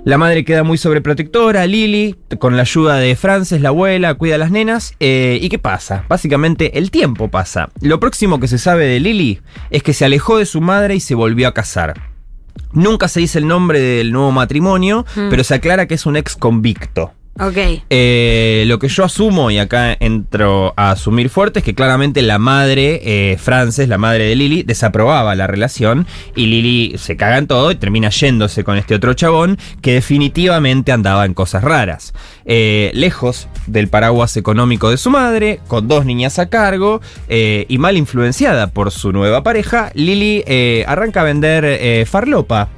la 0.06 0.18
madre 0.18 0.44
queda 0.44 0.62
muy 0.64 0.76
sobreprotectora, 0.76 1.66
Lily, 1.66 2.14
con 2.38 2.56
la 2.56 2.62
ayuda 2.62 2.96
de 2.96 3.16
Frances, 3.16 3.62
la 3.62 3.70
abuela, 3.70 4.12
cuida 4.14 4.34
a 4.34 4.38
las 4.38 4.50
nenas. 4.50 4.94
eh, 5.00 5.38
¿Y 5.40 5.48
qué 5.48 5.58
pasa? 5.58 6.04
Básicamente 6.08 6.78
el 6.78 6.90
tiempo 6.90 7.28
pasa. 7.28 7.70
Lo 7.80 8.00
próximo 8.00 8.38
que 8.38 8.48
se 8.48 8.58
sabe 8.58 8.84
de 8.86 9.00
Lily 9.00 9.40
es 9.70 9.82
que 9.82 9.94
se 9.94 10.04
alejó 10.04 10.36
de 10.38 10.44
su 10.46 10.60
madre 10.60 10.94
y 10.94 11.00
se 11.00 11.14
volvió 11.14 11.48
a 11.48 11.54
casar. 11.54 12.13
Nunca 12.74 13.08
se 13.08 13.20
dice 13.20 13.38
el 13.38 13.46
nombre 13.48 13.80
del 13.80 14.12
nuevo 14.12 14.30
matrimonio, 14.32 15.06
Mm. 15.16 15.30
pero 15.30 15.44
se 15.44 15.54
aclara 15.54 15.86
que 15.86 15.94
es 15.94 16.06
un 16.06 16.16
ex 16.16 16.36
convicto. 16.36 17.12
Ok. 17.40 17.56
Eh, 17.90 18.62
lo 18.68 18.78
que 18.78 18.86
yo 18.86 19.04
asumo, 19.04 19.50
y 19.50 19.58
acá 19.58 19.96
entro 19.98 20.72
a 20.76 20.92
asumir 20.92 21.30
fuerte, 21.30 21.58
es 21.58 21.64
que 21.64 21.74
claramente 21.74 22.22
la 22.22 22.38
madre, 22.38 23.00
eh, 23.02 23.36
Frances, 23.38 23.88
la 23.88 23.98
madre 23.98 24.26
de 24.26 24.36
Lily, 24.36 24.62
desaprobaba 24.62 25.34
la 25.34 25.48
relación 25.48 26.06
y 26.36 26.46
Lily 26.46 26.96
se 26.96 27.16
caga 27.16 27.38
en 27.38 27.48
todo 27.48 27.72
y 27.72 27.74
termina 27.74 28.10
yéndose 28.10 28.62
con 28.62 28.78
este 28.78 28.94
otro 28.94 29.14
chabón 29.14 29.58
que 29.82 29.94
definitivamente 29.94 30.92
andaba 30.92 31.24
en 31.24 31.34
cosas 31.34 31.64
raras. 31.64 32.14
Eh, 32.44 32.92
lejos 32.94 33.48
del 33.66 33.88
paraguas 33.88 34.36
económico 34.36 34.90
de 34.90 34.96
su 34.96 35.10
madre, 35.10 35.58
con 35.66 35.88
dos 35.88 36.06
niñas 36.06 36.38
a 36.38 36.48
cargo 36.48 37.00
y 37.28 37.78
mal 37.78 37.96
influenciada 37.96 38.68
por 38.68 38.92
su 38.92 39.12
nueva 39.12 39.42
pareja, 39.42 39.90
Lily 39.94 40.44
arranca 40.86 41.22
a 41.22 41.24
vender 41.24 42.06
farlopa. 42.06 42.68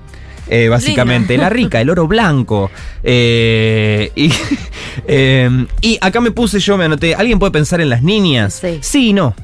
Eh, 0.48 0.68
básicamente, 0.68 1.36
la 1.36 1.48
rica, 1.48 1.80
el 1.80 1.90
oro 1.90 2.06
blanco. 2.06 2.70
Eh, 3.02 4.10
y, 4.14 4.30
eh, 5.08 5.66
y 5.80 5.98
acá 6.00 6.20
me 6.20 6.30
puse 6.30 6.58
yo, 6.60 6.76
me 6.76 6.84
anoté, 6.84 7.14
¿alguien 7.14 7.38
puede 7.38 7.52
pensar 7.52 7.80
en 7.80 7.88
las 7.90 8.02
niñas? 8.02 8.62
Sí. 8.80 9.08
y 9.08 9.12
no. 9.12 9.34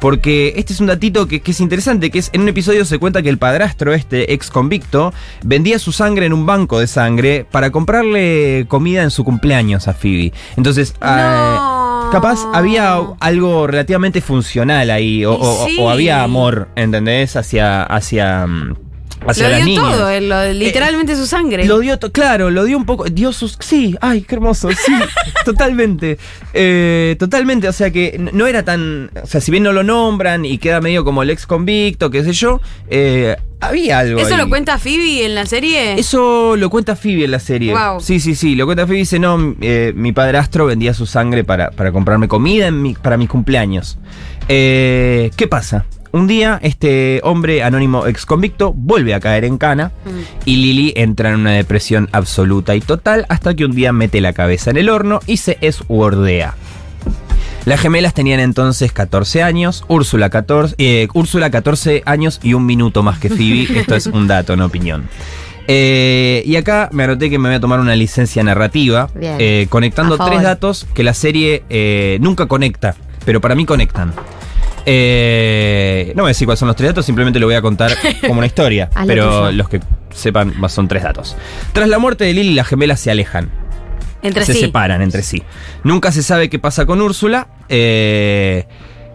Porque 0.00 0.54
este 0.56 0.72
es 0.72 0.80
un 0.80 0.86
datito 0.86 1.28
que, 1.28 1.40
que 1.40 1.50
es 1.50 1.60
interesante, 1.60 2.10
que 2.10 2.18
es 2.20 2.30
en 2.32 2.40
un 2.40 2.48
episodio 2.48 2.86
se 2.86 2.98
cuenta 2.98 3.20
que 3.20 3.28
el 3.28 3.36
padrastro, 3.36 3.92
este 3.92 4.32
ex 4.32 4.48
convicto, 4.50 5.12
vendía 5.44 5.78
su 5.78 5.92
sangre 5.92 6.24
en 6.24 6.32
un 6.32 6.46
banco 6.46 6.80
de 6.80 6.86
sangre 6.86 7.44
para 7.50 7.70
comprarle 7.70 8.64
comida 8.66 9.02
en 9.02 9.10
su 9.10 9.24
cumpleaños 9.24 9.88
a 9.88 9.92
Phoebe. 9.92 10.32
Entonces, 10.56 10.94
No. 11.02 11.06
eh, 11.06 12.08
capaz 12.12 12.38
había 12.54 12.98
algo 13.20 13.66
relativamente 13.66 14.22
funcional 14.22 14.88
ahí, 14.90 15.22
o, 15.26 15.34
Y 15.34 15.38
o- 15.38 15.66
sí. 15.66 15.76
o 15.78 15.90
había 15.90 16.22
amor, 16.22 16.68
¿entendés? 16.76 17.36
Hacia, 17.36 17.82
hacia, 17.82 18.46
mm, 18.46 18.74
hacia 19.26 19.48
lo 19.48 19.56
dio 19.56 19.64
niñas. 19.64 19.84
todo, 19.84 20.08
él, 20.08 20.28
lo- 20.28 20.52
literalmente 20.52 21.16
su 21.16 21.26
sangre. 21.26 21.64
Lo 21.66 21.78
dio, 21.78 21.98
to- 21.98 22.12
claro, 22.12 22.50
lo 22.50 22.64
dio 22.64 22.76
un 22.76 22.84
poco. 22.86 23.04
Dio 23.04 23.32
sus. 23.32 23.56
Sí, 23.60 23.96
ay, 24.00 24.22
qué 24.22 24.34
hermoso. 24.36 24.70
Sí, 24.70 24.92
totalmente. 25.44 26.18
Eh, 26.54 27.16
totalmente. 27.18 27.68
O 27.68 27.72
sea 27.72 27.90
que 27.90 28.18
no 28.32 28.46
era 28.46 28.64
tan. 28.64 29.10
O 29.22 29.26
sea, 29.26 29.40
si 29.40 29.50
bien 29.50 29.62
no 29.62 29.72
lo 29.72 29.82
nombran 29.82 30.44
y 30.44 30.58
queda 30.58 30.80
medio 30.80 31.04
como 31.04 31.22
el 31.22 31.30
ex 31.30 31.46
convicto, 31.46 32.10
qué 32.10 32.24
sé 32.24 32.32
yo, 32.32 32.60
eh, 32.88 33.36
había 33.60 33.98
algo. 33.98 34.20
¿Eso 34.20 34.34
ahí. 34.34 34.40
lo 34.40 34.48
cuenta 34.48 34.78
Phoebe 34.78 35.24
en 35.26 35.34
la 35.34 35.44
serie? 35.46 35.98
Eso 36.00 36.56
lo 36.56 36.70
cuenta 36.70 36.96
Phoebe 36.96 37.24
en 37.24 37.30
la 37.32 37.40
serie. 37.40 37.72
Wow. 37.74 38.00
Sí, 38.00 38.20
sí, 38.20 38.34
sí. 38.34 38.54
Lo 38.54 38.64
cuenta 38.66 38.86
Phoebe. 38.86 38.98
Dice: 39.00 39.18
No, 39.18 39.54
eh, 39.60 39.92
mi 39.94 40.12
padrastro 40.12 40.66
vendía 40.66 40.94
su 40.94 41.06
sangre 41.06 41.44
para, 41.44 41.70
para 41.70 41.92
comprarme 41.92 42.26
comida 42.28 42.68
en 42.68 42.80
mi- 42.82 42.94
para 42.94 43.16
mis 43.16 43.28
cumpleaños. 43.28 43.98
Eh, 44.48 45.30
¿Qué 45.36 45.46
pasa? 45.46 45.84
Un 46.12 46.26
día, 46.26 46.58
este 46.62 47.20
hombre 47.22 47.62
anónimo 47.62 48.06
ex 48.06 48.26
convicto 48.26 48.72
vuelve 48.74 49.14
a 49.14 49.20
caer 49.20 49.44
en 49.44 49.58
cana 49.58 49.92
y 50.44 50.56
Lily 50.56 50.92
entra 50.96 51.30
en 51.30 51.36
una 51.36 51.52
depresión 51.52 52.08
absoluta 52.10 52.74
y 52.74 52.80
total 52.80 53.26
hasta 53.28 53.54
que 53.54 53.64
un 53.64 53.72
día 53.72 53.92
mete 53.92 54.20
la 54.20 54.32
cabeza 54.32 54.70
en 54.70 54.76
el 54.76 54.88
horno 54.88 55.20
y 55.26 55.36
se 55.36 55.58
eswordea. 55.60 56.56
Las 57.64 57.80
gemelas 57.80 58.14
tenían 58.14 58.40
entonces 58.40 58.90
14 58.90 59.42
años, 59.42 59.84
Úrsula 59.86 60.30
14, 60.30 60.74
eh, 60.78 61.08
Úrsula 61.12 61.50
14 61.50 62.02
años 62.06 62.40
y 62.42 62.54
un 62.54 62.66
minuto 62.66 63.04
más 63.04 63.20
que 63.20 63.28
Phoebe. 63.28 63.68
Esto 63.80 63.94
es 63.94 64.06
un 64.06 64.26
dato, 64.26 64.56
no 64.56 64.66
opinión. 64.66 65.08
Eh, 65.68 66.42
y 66.44 66.56
acá 66.56 66.88
me 66.90 67.04
anoté 67.04 67.30
que 67.30 67.38
me 67.38 67.50
voy 67.50 67.56
a 67.56 67.60
tomar 67.60 67.78
una 67.78 67.94
licencia 67.94 68.42
narrativa, 68.42 69.08
eh, 69.20 69.68
conectando 69.70 70.18
tres 70.18 70.42
datos 70.42 70.88
que 70.94 71.04
la 71.04 71.14
serie 71.14 72.18
nunca 72.20 72.46
conecta, 72.46 72.96
pero 73.24 73.40
para 73.40 73.54
mí 73.54 73.64
conectan. 73.64 74.12
Eh, 74.86 76.12
no 76.16 76.22
voy 76.22 76.28
a 76.28 76.32
decir 76.32 76.46
cuáles 76.46 76.58
son 76.60 76.68
los 76.68 76.76
tres 76.76 76.90
datos, 76.90 77.04
simplemente 77.06 77.38
lo 77.38 77.46
voy 77.46 77.54
a 77.54 77.62
contar 77.62 77.92
como 78.26 78.38
una 78.38 78.46
historia, 78.46 78.90
Haz 78.94 79.02
lo 79.02 79.06
pero 79.06 79.24
tuyo. 79.46 79.52
los 79.52 79.68
que 79.68 79.80
sepan 80.14 80.54
más 80.58 80.72
son 80.72 80.88
tres 80.88 81.02
datos. 81.02 81.36
Tras 81.72 81.88
la 81.88 81.98
muerte 81.98 82.24
de 82.24 82.34
Lily, 82.34 82.54
las 82.54 82.66
gemelas 82.66 83.00
se 83.00 83.10
alejan 83.10 83.50
Entre 84.22 84.44
se 84.44 84.54
sí. 84.54 84.60
separan 84.60 85.02
entre 85.02 85.22
sí. 85.22 85.42
Nunca 85.84 86.12
se 86.12 86.22
sabe 86.22 86.48
qué 86.50 86.58
pasa 86.58 86.86
con 86.86 87.00
Úrsula. 87.00 87.48
eh, 87.68 88.66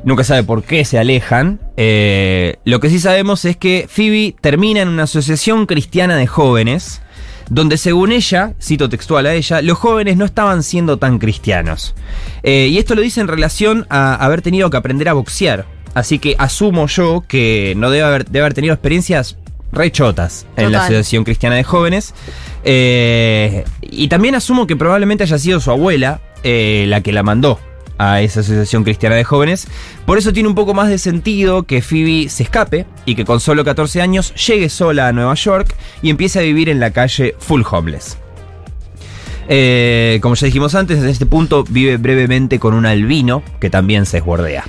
nunca 0.03 0.23
sabe 0.23 0.43
por 0.43 0.63
qué 0.63 0.85
se 0.85 0.97
alejan. 0.99 1.59
eh, 1.77 2.57
lo 2.63 2.79
que 2.79 2.89
sí 2.89 2.99
sabemos 2.99 3.43
es 3.45 3.57
que 3.57 3.87
Phoebe 3.89 4.35
termina 4.39 4.81
en 4.81 4.87
una 4.89 5.03
asociación 5.03 5.65
cristiana 5.65 6.15
de 6.15 6.27
jóvenes. 6.27 7.01
Donde 7.49 7.77
según 7.77 8.11
ella, 8.11 8.53
cito 8.61 8.89
textual 8.89 9.25
a 9.25 9.33
ella, 9.33 9.61
los 9.61 9.77
jóvenes 9.77 10.17
no 10.17 10.25
estaban 10.25 10.63
siendo 10.63 10.97
tan 10.97 11.19
cristianos. 11.19 11.95
Eh, 12.43 12.69
y 12.71 12.77
esto 12.77 12.95
lo 12.95 13.01
dice 13.01 13.21
en 13.21 13.27
relación 13.27 13.85
a 13.89 14.15
haber 14.15 14.41
tenido 14.41 14.69
que 14.69 14.77
aprender 14.77 15.09
a 15.09 15.13
boxear. 15.13 15.65
Así 15.93 16.19
que 16.19 16.35
asumo 16.37 16.87
yo 16.87 17.23
que 17.27 17.73
no 17.77 17.89
debe 17.89 18.03
haber, 18.03 18.25
debe 18.25 18.41
haber 18.41 18.53
tenido 18.53 18.73
experiencias 18.73 19.37
rechotas 19.71 20.45
en 20.57 20.71
la. 20.71 20.83
Asociación 20.83 21.23
Cristiana 21.23 21.55
de 21.55 21.63
Jóvenes. 21.63 22.13
Eh, 22.63 23.63
y 23.81 24.07
también 24.07 24.35
asumo 24.35 24.67
que 24.67 24.75
probablemente 24.75 25.23
haya 25.23 25.37
sido 25.37 25.59
su 25.59 25.71
abuela 25.71 26.21
eh, 26.43 26.85
la 26.87 27.01
que 27.01 27.11
la 27.11 27.23
mandó 27.23 27.59
a 27.97 28.21
esa 28.21 28.41
Asociación 28.41 28.83
Cristiana 28.83 29.15
de 29.15 29.23
Jóvenes. 29.23 29.67
Por 30.05 30.17
eso 30.17 30.33
tiene 30.33 30.49
un 30.49 30.55
poco 30.55 30.73
más 30.73 30.89
de 30.89 30.97
sentido 30.97 31.63
que 31.63 31.81
Phoebe 31.81 32.29
se 32.29 32.43
escape 32.43 32.85
y 33.05 33.15
que 33.15 33.25
con 33.25 33.39
solo 33.39 33.63
14 33.63 34.01
años 34.01 34.33
llegue 34.47 34.69
sola 34.69 35.07
a 35.07 35.13
Nueva 35.13 35.33
York 35.35 35.75
y 36.01 36.09
empiece 36.09 36.39
a 36.39 36.43
vivir 36.43 36.69
en 36.69 36.79
la 36.79 36.91
calle 36.91 37.35
full 37.39 37.63
homeless. 37.69 38.17
Eh, 39.47 40.19
como 40.21 40.35
ya 40.35 40.45
dijimos 40.45 40.73
antes, 40.75 40.97
desde 40.97 41.11
este 41.11 41.25
punto 41.25 41.63
vive 41.69 41.97
brevemente 41.97 42.59
con 42.59 42.73
un 42.73 42.85
albino 42.85 43.43
que 43.59 43.69
también 43.69 44.05
se 44.05 44.17
esguardea. 44.17 44.65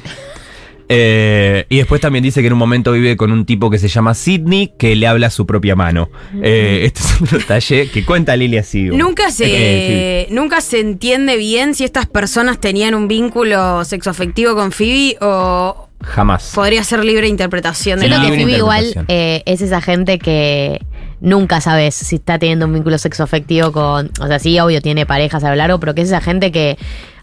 Eh, 0.89 1.67
y 1.69 1.79
después 1.79 2.01
también 2.01 2.23
dice 2.23 2.41
que 2.41 2.47
en 2.47 2.53
un 2.53 2.59
momento 2.59 2.93
vive 2.93 3.17
con 3.17 3.33
un 3.33 3.45
tipo 3.45 3.71
que 3.71 3.79
se 3.79 3.89
llama 3.89 4.15
Sidney 4.15 4.73
que 4.79 4.95
le 4.95 5.07
habla 5.07 5.27
a 5.29 5.31
su 5.31 5.45
propia 5.47 5.75
mano. 5.75 6.11
Eh, 6.43 6.83
este 6.85 7.01
es 7.01 7.21
un 7.21 7.39
detalle 7.39 7.91
que 7.91 8.05
cuenta 8.05 8.37
Lily 8.37 8.59
así. 8.59 8.85
Nunca 8.85 9.31
se, 9.31 9.47
Eh, 9.49 10.27
nunca 10.31 10.61
se 10.61 10.81
entiende 10.81 11.37
bien 11.37 11.75
si 11.75 11.85
estas 11.85 12.07
personas 12.07 12.61
tenían 12.61 12.95
un 12.95 13.09
vínculo 13.09 13.85
sexoafectivo 13.85 14.55
con 14.55 14.73
Phoebe 14.73 15.17
o. 15.21 15.83
Jamás. 16.03 16.53
podría 16.55 16.85
ser 16.85 17.05
libre 17.05 17.27
interpretación 17.27 17.99
de 17.99 18.07
Siento 18.07 18.19
la 18.19 18.25
que 18.25 18.31
libre 18.37 18.45
Phoebe 18.45 18.59
igual 18.59 18.85
interpretación. 18.87 19.17
eh, 19.19 19.43
es 19.47 19.61
esa 19.63 19.81
gente 19.81 20.19
que 20.21 20.81
nunca 21.21 21.61
sabes 21.63 21.95
si 21.97 22.17
está 22.17 22.39
teniendo 22.39 22.67
un 22.67 22.75
vínculo 22.75 22.97
sexoafectivo 22.99 23.73
con. 23.73 24.11
O 24.21 24.27
sea, 24.29 24.39
sí, 24.39 24.61
obvio, 24.61 24.81
tiene 24.83 25.05
parejas 25.07 25.43
a 25.43 25.49
lo 25.49 25.57
largo, 25.57 25.81
pero 25.81 25.95
que 25.95 26.03
es 26.03 26.09
esa 26.09 26.21
gente 26.21 26.53
que 26.53 26.77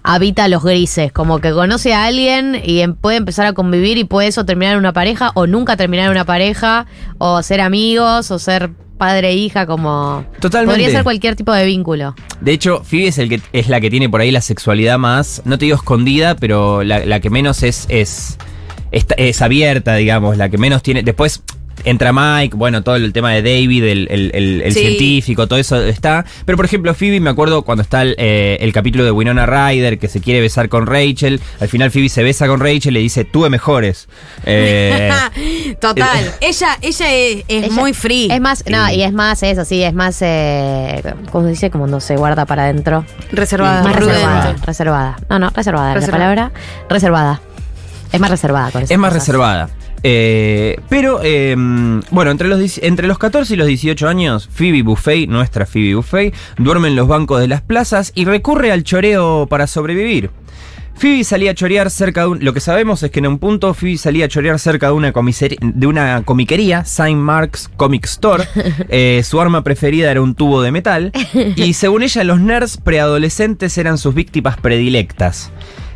habita 0.03 0.47
los 0.47 0.63
grises, 0.63 1.11
como 1.11 1.39
que 1.39 1.51
conoce 1.51 1.93
a 1.93 2.05
alguien 2.05 2.61
y 2.63 2.81
em- 2.81 2.93
puede 2.93 3.17
empezar 3.17 3.45
a 3.45 3.53
convivir 3.53 3.97
y 3.97 4.03
puede 4.03 4.27
eso 4.27 4.45
terminar 4.45 4.73
en 4.73 4.79
una 4.79 4.93
pareja 4.93 5.31
o 5.33 5.47
nunca 5.47 5.77
terminar 5.77 6.05
en 6.05 6.11
una 6.11 6.25
pareja 6.25 6.85
o 7.17 7.41
ser 7.41 7.61
amigos 7.61 8.29
o 8.29 8.37
ser 8.39 8.71
padre 8.97 9.29
e 9.29 9.35
hija, 9.35 9.65
como. 9.65 10.25
Totalmente. 10.39 10.73
Podría 10.75 10.89
ser 10.95 11.03
cualquier 11.03 11.35
tipo 11.35 11.51
de 11.51 11.65
vínculo. 11.65 12.15
De 12.41 12.51
hecho, 12.51 12.83
Phoebe 12.83 13.07
es, 13.07 13.17
el 13.17 13.29
que, 13.29 13.41
es 13.51 13.67
la 13.67 13.81
que 13.81 13.89
tiene 13.89 14.09
por 14.09 14.21
ahí 14.21 14.31
la 14.31 14.41
sexualidad 14.41 14.97
más, 14.97 15.41
no 15.45 15.57
te 15.57 15.65
digo 15.65 15.77
escondida, 15.77 16.35
pero 16.35 16.83
la, 16.83 17.05
la 17.05 17.19
que 17.19 17.29
menos 17.29 17.63
es, 17.63 17.85
es, 17.89 18.37
es, 18.91 19.05
es 19.17 19.41
abierta, 19.41 19.95
digamos, 19.95 20.37
la 20.37 20.49
que 20.49 20.57
menos 20.57 20.83
tiene... 20.83 21.03
Después 21.03 21.43
entra 21.85 22.13
Mike, 22.13 22.55
bueno, 22.55 22.83
todo 22.83 22.95
el 22.95 23.11
tema 23.13 23.31
de 23.31 23.41
David, 23.41 23.83
el, 23.83 24.07
el- 24.09 24.31
el- 24.33 24.61
el 24.61 24.73
Sí. 24.73 24.79
científico, 24.81 25.47
todo 25.47 25.59
eso 25.59 25.81
está. 25.83 26.23
Pero 26.45 26.55
por 26.55 26.65
ejemplo, 26.65 26.93
Phoebe, 26.93 27.19
me 27.19 27.29
acuerdo 27.29 27.63
cuando 27.63 27.81
está 27.81 28.01
el, 28.03 28.15
eh, 28.17 28.57
el 28.61 28.71
capítulo 28.73 29.03
de 29.03 29.11
Winona 29.11 29.45
Ryder, 29.45 29.99
que 29.99 30.07
se 30.07 30.21
quiere 30.21 30.39
besar 30.41 30.69
con 30.69 30.87
Rachel, 30.87 31.41
al 31.59 31.67
final 31.67 31.91
Phoebe 31.91 32.09
se 32.09 32.23
besa 32.23 32.47
con 32.47 32.59
Rachel 32.59 32.91
y 32.91 32.91
le 32.91 32.99
dice, 32.99 33.25
tuve 33.25 33.49
mejores. 33.49 34.07
Eh, 34.45 35.11
Total. 35.79 36.31
ella 36.41 36.77
ella 36.81 37.13
es, 37.13 37.43
es 37.47 37.65
Ella- 37.65 37.71
muy 37.71 37.93
free. 37.93 38.27
Es 38.31 38.39
más, 38.41 38.63
no, 38.69 38.91
y 38.91 39.01
es 39.03 39.11
más 39.13 39.41
eso, 39.43 39.65
sí, 39.65 39.83
es 39.83 39.93
más. 39.93 40.17
Eh, 40.21 41.01
¿Cómo 41.31 41.45
se 41.45 41.49
dice? 41.51 41.69
Como 41.71 41.87
no 41.87 41.99
se 41.99 42.15
guarda 42.17 42.45
para 42.45 42.63
adentro. 42.63 43.05
reservada. 43.31 43.83
Más 43.83 43.95
reservada. 43.95 44.55
Reservada. 44.65 45.17
No, 45.29 45.39
no, 45.39 45.49
reservada 45.49 45.89
es 45.89 45.95
la 45.95 45.99
Reservada. 45.99 46.11
palabra. 46.35 46.51
Reservada. 46.89 47.41
Es 48.11 48.19
más 48.19 48.29
reservada 48.29 48.71
con 48.71 48.81
esas 48.83 48.91
Es 48.91 48.97
más 48.97 49.09
cosas. 49.13 49.27
reservada. 49.27 49.69
Eh, 50.03 50.79
pero, 50.89 51.21
eh, 51.23 51.55
bueno, 52.11 52.31
entre 52.31 52.47
los, 52.47 52.77
entre 52.79 53.07
los 53.07 53.17
14 53.17 53.53
y 53.53 53.57
los 53.57 53.67
18 53.67 54.07
años, 54.07 54.49
Phoebe 54.51 54.83
Buffet, 54.83 55.27
nuestra 55.27 55.65
Phoebe 55.65 55.95
Buffet, 55.95 56.33
duerme 56.57 56.89
en 56.89 56.95
los 56.95 57.07
bancos 57.07 57.39
de 57.39 57.47
las 57.47 57.61
plazas 57.61 58.11
y 58.13 58.25
recurre 58.25 58.71
al 58.71 58.83
choreo 58.83 59.47
para 59.49 59.65
sobrevivir. 59.67 60.29
Phoebe 60.95 61.23
salía 61.23 61.51
a 61.51 61.55
chorear 61.55 61.89
cerca 61.89 62.21
de 62.21 62.27
un... 62.27 62.43
Lo 62.43 62.53
que 62.53 62.59
sabemos 62.59 63.01
es 63.03 63.11
que 63.11 63.19
en 63.19 63.27
un 63.27 63.39
punto 63.39 63.73
Phoebe 63.73 63.97
salía 63.97 64.25
a 64.25 64.27
chorear 64.27 64.59
cerca 64.59 64.87
de 64.87 64.93
una, 64.93 65.11
de 65.11 65.87
una 65.87 66.21
comiquería, 66.23 66.85
Saint 66.85 67.19
Mark's 67.19 67.69
Comic 67.77 68.05
Store. 68.05 68.43
Eh, 68.89 69.21
su 69.23 69.39
arma 69.41 69.63
preferida 69.63 70.11
era 70.11 70.21
un 70.21 70.35
tubo 70.35 70.61
de 70.61 70.71
metal. 70.71 71.11
Y 71.55 71.73
según 71.73 72.03
ella, 72.03 72.23
los 72.23 72.39
nerds 72.39 72.77
preadolescentes 72.77 73.77
eran 73.77 73.97
sus 73.97 74.13
víctimas 74.13 74.57
predilectas. 74.57 75.51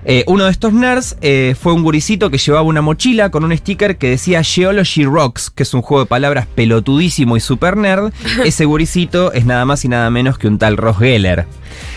Eh, 0.09 0.23
uno 0.27 0.45
de 0.45 0.51
estos 0.51 0.71
nerds 0.71 1.17
eh, 1.19 1.53
fue 1.59 1.73
un 1.73 1.83
guricito 1.83 2.29
que 2.31 2.37
llevaba 2.37 2.61
una 2.63 2.81
mochila 2.81 3.29
con 3.29 3.43
un 3.43 3.55
sticker 3.57 3.97
que 3.97 4.09
decía 4.09 4.41
Geology 4.41 5.03
Rocks, 5.03 5.49
que 5.49 5.63
es 5.63 5.73
un 5.73 5.81
juego 5.81 6.05
de 6.05 6.07
palabras 6.07 6.47
pelotudísimo 6.55 7.35
y 7.35 7.41
super 7.41 7.75
nerd. 7.75 8.13
Ese 8.45 8.63
guricito 8.63 9.33
es 9.33 9.45
nada 9.45 9.65
más 9.65 9.83
y 9.83 9.89
nada 9.89 10.09
menos 10.09 10.37
que 10.37 10.47
un 10.47 10.57
tal 10.59 10.77
Ross 10.77 10.97
Geller. 10.99 11.45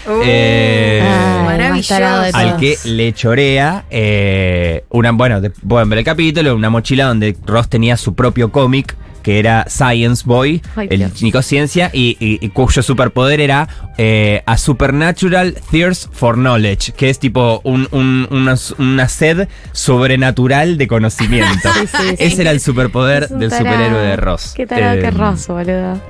Uh, 0.09 0.23
Eh, 0.25 1.03
maravilloso. 1.45 1.95
al 2.35 2.57
que 2.57 2.77
le 2.85 3.13
chorea 3.13 3.85
eh, 3.91 4.85
una, 4.91 5.13
bueno, 5.13 5.41
de- 5.41 5.51
pueden 5.51 5.89
ver 5.89 6.01
el 6.01 6.05
capítulo, 6.05 6.57
una 6.57 6.69
mochila 6.69 7.07
donde 7.07 7.37
Ross 7.47 7.69
tenía 7.69 7.97
su 7.97 8.15
propio 8.15 8.51
cómic 8.51 8.97
que 9.23 9.39
era 9.39 9.67
Science 9.69 10.23
Boy, 10.27 10.63
Ay, 10.77 10.89
el 10.91 11.13
chico 11.13 11.43
ciencia, 11.43 11.91
y, 11.93 12.17
y- 12.21 12.39
y 12.45 12.49
cuyo 12.51 12.83
superpoder 12.83 13.41
era 13.41 13.69
eh, 13.99 14.43
a 14.47 14.57
supernatural 14.57 15.55
thirst 15.71 16.13
for 16.13 16.37
knowledge, 16.37 16.93
que 16.93 17.11
es 17.11 17.19
tipo 17.19 17.61
un- 17.65 17.89
un- 17.91 18.27
una, 18.31 18.55
una 18.79 19.09
sed 19.09 19.49
sobrenatural 19.73 20.79
de 20.79 20.89
conocimiento. 20.89 21.69
Sí, 21.81 21.87
sí, 21.87 22.09
sí. 22.11 22.15
Ese 22.19 22.43
era 22.43 22.51
el 22.51 22.61
superpoder 22.61 23.29
del 23.29 23.51
tarado. 23.51 23.71
superhéroe 23.71 24.03
de 24.07 24.17
Ross. 24.17 24.53
Qué 24.57 24.67
tarado 24.67 24.95
que 25.01 25.07
Eh, 25.07 25.09
es 25.09 25.15
Ross, 25.15 25.47
boludo. 25.49 26.01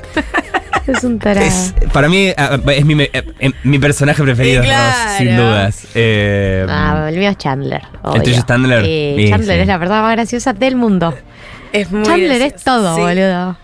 es 0.86 1.04
un 1.04 1.18
tarado. 1.18 1.46
es- 1.46 1.74
para 1.92 2.08
mí 2.08 2.28
es 2.36 2.84
mi, 2.84 3.02
eh, 3.02 3.10
eh, 3.40 3.50
mi 3.64 3.78
personaje 3.78 4.22
preferido, 4.22 4.62
es 4.62 4.68
Ross, 4.68 5.16
sin 5.18 5.26
claro. 5.28 5.42
dudas. 5.44 5.86
Eh, 5.94 6.66
Ah, 6.68 7.06
el 7.08 7.18
mío 7.18 7.30
es 7.30 7.36
Chandler. 7.38 7.82
¿El 7.82 8.00
tuyo 8.00 8.10
obvio. 8.22 8.32
es 8.38 8.46
Chandler? 8.46 9.30
Chandler 9.30 9.60
es 9.60 9.66
la 9.66 9.78
verdad 9.78 10.02
más 10.02 10.12
graciosa 10.12 10.52
del 10.52 10.76
mundo. 10.76 11.14
Es 11.72 11.90
muy 11.90 12.02
Chandler 12.04 12.28
gracioso. 12.38 12.56
es 12.56 12.64
todo, 12.64 12.94
Sí. 12.96 13.00
boludo. 13.00 13.56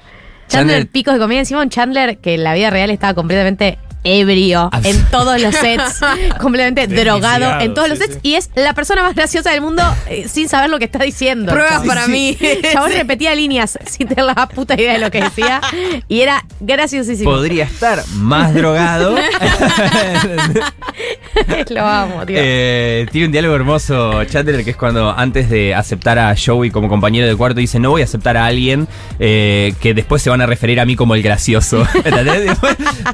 Chandler, 0.48 0.78
Chandler- 0.78 0.86
picos 0.90 1.14
de 1.14 1.20
comida. 1.20 1.38
Encima 1.40 1.62
un 1.62 1.70
Chandler 1.70 2.18
que 2.18 2.34
en 2.34 2.44
la 2.44 2.54
vida 2.54 2.70
real 2.70 2.90
estaba 2.90 3.14
completamente 3.14 3.78
ebrio 4.06 4.70
Abs- 4.72 4.86
en 4.86 5.04
todos 5.10 5.40
los 5.40 5.54
sets, 5.54 6.00
completamente 6.40 6.86
drogado 6.86 7.60
en 7.60 7.74
todos 7.74 7.88
los 7.88 7.98
sets 7.98 8.14
sí. 8.14 8.20
y 8.22 8.34
es 8.36 8.50
la 8.54 8.72
persona 8.74 9.02
más 9.02 9.14
graciosa 9.14 9.50
del 9.50 9.60
mundo 9.60 9.82
eh, 10.08 10.26
sin 10.28 10.48
saber 10.48 10.70
lo 10.70 10.78
que 10.78 10.84
está 10.86 11.00
diciendo. 11.00 11.52
Pruebas 11.52 11.84
para 11.86 12.06
mí. 12.06 12.36
Chabón 12.72 12.92
repetía 12.92 13.34
líneas 13.34 13.78
sin 13.86 14.08
tener 14.08 14.24
la 14.24 14.46
puta 14.48 14.74
idea 14.74 14.92
de 14.94 14.98
lo 15.00 15.10
que 15.10 15.22
decía 15.22 15.60
y 16.08 16.20
era 16.20 16.44
graciosísimo. 16.60 17.30
podría 17.30 17.64
estar 17.64 18.02
más 18.14 18.54
drogado. 18.54 19.16
Lo 21.70 21.84
amo, 21.84 22.24
tío. 22.26 22.36
Eh, 22.38 23.06
tiene 23.10 23.26
un 23.26 23.32
diálogo 23.32 23.54
hermoso, 23.54 24.24
Chandler, 24.24 24.64
que 24.64 24.70
es 24.70 24.76
cuando 24.76 25.10
antes 25.10 25.50
de 25.50 25.74
aceptar 25.74 26.18
a 26.18 26.34
Joey 26.36 26.70
como 26.70 26.88
compañero 26.88 27.26
de 27.26 27.36
cuarto, 27.36 27.60
dice, 27.60 27.78
no 27.78 27.90
voy 27.90 28.02
a 28.02 28.04
aceptar 28.04 28.36
a 28.36 28.46
alguien 28.46 28.88
eh, 29.18 29.74
que 29.80 29.94
después 29.94 30.22
se 30.22 30.30
van 30.30 30.40
a 30.40 30.46
referir 30.46 30.80
a 30.80 30.84
mí 30.84 30.96
como 30.96 31.14
el 31.14 31.22
gracioso. 31.22 31.86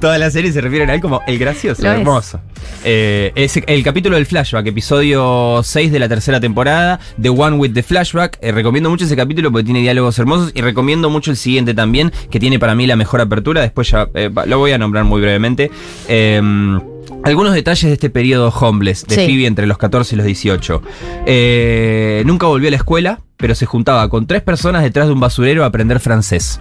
Toda 0.01 0.19
la 0.19 0.31
serie 0.31 0.53
se 0.53 0.61
refieren 0.83 0.91
a 0.91 0.95
él 0.95 1.01
como 1.01 1.21
el 1.27 1.39
gracioso, 1.39 1.83
Lo 1.83 1.93
es. 1.93 1.99
hermoso. 1.99 2.41
Eh, 2.85 3.33
es 3.35 3.59
el 3.67 3.83
capítulo 3.83 4.17
del 4.17 4.27
flashback, 4.27 4.67
episodio 4.67 5.61
6 5.63 5.93
de 5.93 5.99
la 5.99 6.09
tercera 6.09 6.41
temporada, 6.41 7.01
The 7.21 7.29
One 7.31 7.57
with 7.57 7.73
the 7.73 7.83
Flashback. 7.83 8.39
Eh, 8.41 8.53
recomiendo 8.53 8.91
mucho 8.91 9.05
ese 9.05 9.17
capítulo 9.17 9.51
porque 9.51 9.65
tiene 9.65 9.81
diálogos 9.81 10.19
hermosos 10.19 10.53
y 10.55 10.61
recomiendo 10.61 11.11
mucho 11.11 11.31
el 11.31 11.37
siguiente 11.37 11.75
también, 11.75 12.13
que 12.31 12.39
tiene 12.41 12.59
para 12.59 12.75
mí 12.75 12.87
la 12.87 12.97
mejor 12.97 13.21
apertura. 13.21 13.61
Después 13.63 13.91
ya 13.91 14.09
eh, 14.15 14.31
lo 14.47 14.59
voy 14.59 14.73
a 14.73 14.79
nombrar 14.79 15.05
muy 15.05 15.21
brevemente. 15.21 15.71
Eh, 16.09 16.41
algunos 17.25 17.55
detalles 17.55 17.85
de 17.85 17.93
este 17.93 18.11
periodo 18.11 18.49
homeless 18.49 19.05
de 19.07 19.15
Sí. 19.15 19.27
Phoebe 19.27 19.47
entre 19.47 19.67
los 19.67 19.79
14 19.79 20.15
y 20.15 20.19
los 20.19 20.27
18. 20.27 20.83
Eh, 21.27 22.23
nunca 22.27 22.47
volvió 22.47 22.69
a 22.69 22.71
la 22.73 22.77
escuela, 22.77 23.21
pero 23.37 23.55
se 23.55 23.67
juntaba 23.67 24.09
con 24.09 24.27
tres 24.27 24.43
personas 24.43 24.83
detrás 24.83 25.07
de 25.07 25.13
un 25.13 25.21
basurero 25.21 25.63
a 25.63 25.67
aprender 25.67 26.01
francés. 26.01 26.61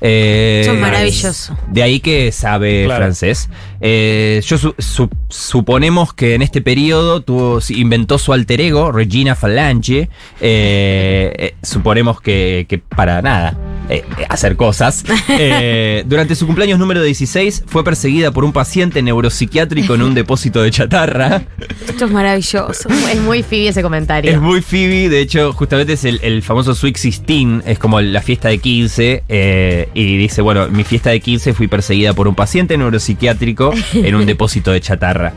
Eh, 0.00 0.60
Eso 0.62 0.72
es 0.74 0.80
maravilloso. 0.80 1.56
De 1.68 1.82
ahí 1.82 2.00
que 2.00 2.30
sabe 2.32 2.84
Claro. 2.84 3.02
francés. 3.04 3.48
Eh, 3.80 4.42
yo 4.46 4.58
su- 4.58 4.74
su- 4.78 5.08
suponemos 5.28 6.12
que 6.12 6.34
en 6.34 6.42
este 6.42 6.60
periodo 6.60 7.22
tuvo, 7.22 7.60
inventó 7.70 8.18
su 8.18 8.32
alter 8.32 8.60
ego, 8.60 8.92
Regina 8.92 9.34
Falange. 9.34 10.08
Eh, 10.40 11.32
eh, 11.38 11.54
suponemos 11.62 12.20
que, 12.20 12.66
que 12.68 12.78
para 12.78 13.22
nada. 13.22 13.56
Eh, 13.88 14.04
eh, 14.18 14.26
hacer 14.28 14.56
cosas. 14.56 15.04
Eh, 15.36 16.04
durante 16.06 16.34
su 16.36 16.46
cumpleaños 16.46 16.78
número 16.78 17.02
16 17.02 17.64
fue 17.66 17.82
perseguida 17.82 18.30
por 18.30 18.44
un 18.44 18.52
paciente 18.52 19.02
neuropsiquiátrico 19.02 19.94
en 19.94 20.02
un 20.02 20.14
depósito 20.14 20.62
de 20.62 20.70
chatarra. 20.70 21.42
Esto 21.88 22.04
es 22.04 22.10
maravilloso. 22.10 22.88
Es 23.10 23.20
muy 23.20 23.42
Phoebe 23.42 23.68
ese 23.68 23.82
comentario. 23.82 24.30
Es 24.30 24.40
muy 24.40 24.60
Phoebe, 24.60 25.08
de 25.08 25.20
hecho, 25.20 25.52
justamente 25.52 25.94
es 25.94 26.04
el, 26.04 26.20
el 26.22 26.42
famoso 26.42 26.74
Sweet 26.74 26.94
16, 26.94 27.62
es 27.66 27.78
como 27.78 28.00
la 28.00 28.22
fiesta 28.22 28.48
de 28.48 28.58
15, 28.58 29.24
eh, 29.28 29.88
y 29.94 30.16
dice, 30.16 30.42
bueno, 30.42 30.68
mi 30.68 30.84
fiesta 30.84 31.10
de 31.10 31.20
15 31.20 31.54
fui 31.54 31.68
perseguida 31.68 32.12
por 32.12 32.28
un 32.28 32.34
paciente 32.34 32.76
neuropsiquiátrico 32.76 33.72
en 33.94 34.14
un 34.14 34.26
depósito 34.26 34.70
de 34.70 34.80
chatarra. 34.80 35.34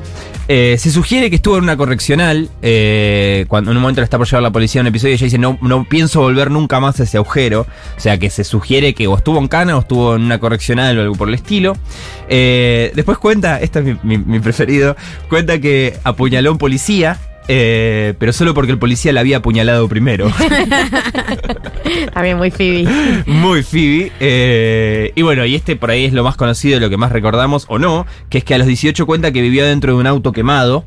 Eh, 0.49 0.77
se 0.79 0.91
sugiere 0.91 1.29
que 1.29 1.35
estuvo 1.35 1.57
en 1.57 1.63
una 1.63 1.75
correccional, 1.75 2.49
eh, 2.61 3.45
cuando 3.49 3.71
en 3.71 3.77
un 3.77 3.81
momento 3.81 3.99
le 3.99 4.05
está 4.05 4.17
por 4.17 4.27
llevar 4.27 4.43
la 4.43 4.51
policía 4.51 4.79
a 4.79 4.83
un 4.83 4.87
episodio 4.87 5.11
y 5.11 5.15
ella 5.15 5.25
dice, 5.25 5.37
no, 5.37 5.57
no 5.61 5.83
pienso 5.83 6.21
volver 6.21 6.51
nunca 6.51 6.79
más 6.79 6.99
a 6.99 7.03
ese 7.03 7.17
agujero, 7.17 7.67
o 7.97 7.99
sea 7.99 8.17
que 8.17 8.29
se 8.29 8.45
sugiere 8.45 8.93
que 8.93 9.07
o 9.07 9.17
estuvo 9.17 9.39
en 9.39 9.49
cana 9.49 9.75
o 9.75 9.81
estuvo 9.81 10.15
en 10.15 10.21
una 10.21 10.39
correccional 10.39 10.97
o 10.97 11.01
algo 11.01 11.15
por 11.15 11.27
el 11.27 11.33
estilo. 11.33 11.75
Eh, 12.29 12.91
después 12.95 13.17
cuenta, 13.17 13.59
este 13.59 13.79
es 13.79 13.85
mi, 13.85 13.97
mi- 14.03 14.23
mi 14.23 14.39
preferido, 14.39 14.95
cuenta 15.27 15.59
que 15.59 15.95
apuñaló 16.05 16.49
a 16.49 16.53
un 16.53 16.57
policía, 16.59 17.17
eh, 17.47 18.13
pero 18.19 18.33
solo 18.33 18.53
porque 18.53 18.71
el 18.71 18.77
policía 18.79 19.13
la 19.13 19.21
había 19.21 19.37
apuñalado 19.37 19.87
primero. 19.87 20.31
También 22.13 22.37
muy 22.37 22.51
Phoebe. 22.51 22.87
Muy 23.25 23.63
Phoebe. 23.63 24.11
eh, 24.19 25.11
y 25.15 25.21
bueno, 25.21 25.45
y 25.45 25.55
este 25.55 25.75
por 25.75 25.91
ahí 25.91 26.05
es 26.05 26.13
lo 26.13 26.23
más 26.23 26.35
conocido, 26.35 26.79
lo 26.79 26.89
que 26.89 26.97
más 26.97 27.11
recordamos 27.11 27.65
o 27.69 27.79
no, 27.79 28.05
que 28.29 28.39
es 28.39 28.43
que 28.43 28.53
a 28.55 28.57
los 28.57 28.67
18 28.67 29.05
cuenta 29.05 29.31
que 29.31 29.41
vivió 29.41 29.65
dentro 29.65 29.93
de 29.93 29.99
un 29.99 30.07
auto 30.07 30.31
quemado, 30.31 30.85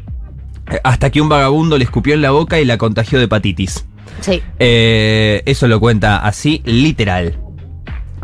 eh, 0.71 0.79
hasta 0.85 1.11
que 1.11 1.21
un 1.21 1.29
vagabundo 1.29 1.79
le 1.79 1.85
escupió 1.85 2.15
en 2.15 2.23
la 2.23 2.31
boca 2.31 2.61
y 2.61 2.65
la 2.65 2.79
contagió 2.79 3.19
de 3.19 3.25
hepatitis. 3.25 3.87
Sí. 4.21 4.43
Eh, 4.59 5.43
eso 5.47 5.67
lo 5.69 5.81
cuenta 5.81 6.19
así, 6.19 6.63
literal. 6.65 7.39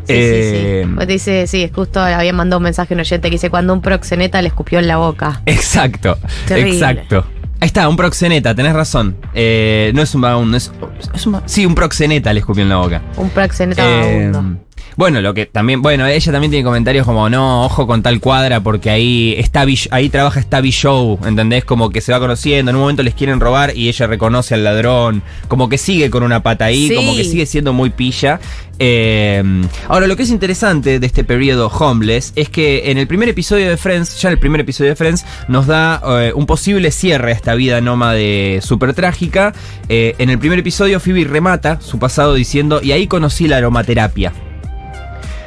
Sí, 0.05 0.13
Eh, 0.15 0.83
sí, 0.85 0.89
sí. 0.89 0.95
Pues 0.95 1.09
dice, 1.09 1.47
sí, 1.49 1.63
es 1.65 1.73
justo 1.73 2.01
había 2.01 2.33
mandado 2.33 2.59
un 2.59 2.65
mensaje 2.65 2.95
a 2.95 2.97
un 2.97 3.01
oyente 3.01 3.29
que 3.29 3.35
dice 3.35 3.51
cuando 3.51 3.73
un 3.73 3.83
proxeneta 3.83 4.41
le 4.41 4.49
escupió 4.49 4.79
en 4.79 4.87
la 4.87 4.99
boca. 4.99 5.43
Exacto, 5.47 6.17
Terrible. 6.47 6.75
exacto. 6.75 7.27
Ahí 7.61 7.67
está, 7.69 7.89
un 7.89 7.97
proxeneta, 7.97 8.55
tenés 8.55 8.75
razón. 8.75 9.17
Eh, 9.35 9.91
no 9.95 10.03
es 10.03 10.15
un 10.15 10.21
vagabundo, 10.21 10.57
es, 10.57 10.71
es 11.15 11.27
un 11.27 11.41
sí, 11.47 11.65
un 11.65 11.75
proxeneta 11.75 12.33
le 12.33 12.41
escupió 12.41 12.63
en 12.63 12.69
la 12.69 12.77
boca. 12.77 13.03
Un 13.17 13.31
proxeneta 13.31 13.83
Eh, 13.83 14.29
vagabundo. 14.31 14.66
Bueno, 14.97 15.21
lo 15.21 15.35
que 15.35 15.45
también, 15.45 15.83
bueno, 15.83 16.07
ella 16.07 16.33
también 16.33 16.51
tiene 16.51 16.65
comentarios 16.65 17.05
como, 17.05 17.29
no, 17.29 17.67
ojo 17.67 17.87
con 17.87 18.03
tal 18.03 18.19
cuadra, 18.19 18.61
porque 18.61 18.89
ahí 18.89 19.35
está 19.37 19.67
ahí 19.91 20.09
trabaja 20.09 20.41
Stabby 20.41 20.71
Show, 20.71 21.19
¿entendés? 21.27 21.67
Como 21.67 21.91
que 21.91 22.01
se 22.01 22.13
va 22.13 22.19
conociendo, 22.19 22.71
en 22.71 22.77
un 22.77 22.83
momento 22.83 23.03
les 23.03 23.15
quieren 23.15 23.39
robar 23.39 23.77
y 23.77 23.89
ella 23.91 24.07
reconoce 24.07 24.55
al 24.55 24.65
ladrón, 24.65 25.23
como 25.49 25.69
que 25.69 25.77
sigue 25.77 26.09
con 26.09 26.23
una 26.23 26.43
pata 26.43 26.65
ahí, 26.67 26.89
Sí. 26.89 26.95
como 26.95 27.15
que 27.15 27.25
sigue 27.25 27.45
siendo 27.45 27.75
muy 27.75 27.91
pilla. 27.91 28.41
Eh, 28.79 29.43
ahora, 29.89 30.07
lo 30.07 30.17
que 30.17 30.23
es 30.23 30.31
interesante 30.31 30.99
de 30.99 31.07
este 31.07 31.25
periodo 31.25 31.69
homeless 31.69 32.33
es 32.37 32.49
que 32.49 32.91
en 32.91 32.99
el 32.99 33.07
primer 33.07 33.29
episodio 33.29 33.69
de 33.69 33.77
Friends, 33.77 34.21
ya 34.21 34.29
en 34.29 34.35
el 34.35 34.39
primer 34.39 34.61
episodio 34.61 34.91
de 34.91 34.97
Friends, 34.97 35.25
nos 35.49 35.67
da 35.67 36.01
eh, 36.21 36.33
un 36.35 36.47
posible 36.47 36.91
cierre 36.91 37.33
a 37.33 37.35
esta 37.35 37.55
vida 37.55 37.81
nómade 37.81 38.61
súper 38.63 38.95
trágica. 38.95 39.53
Eh, 39.89 40.15
en 40.19 40.31
el 40.31 40.39
primer 40.39 40.59
episodio, 40.59 41.01
Phoebe 41.01 41.25
remata 41.25 41.81
su 41.81 41.99
pasado 41.99 42.35
diciendo, 42.35 42.81
y 42.83 42.93
ahí 42.93 43.07
conocí 43.07 43.47
la 43.49 43.59
aromaterapia. 43.59 44.33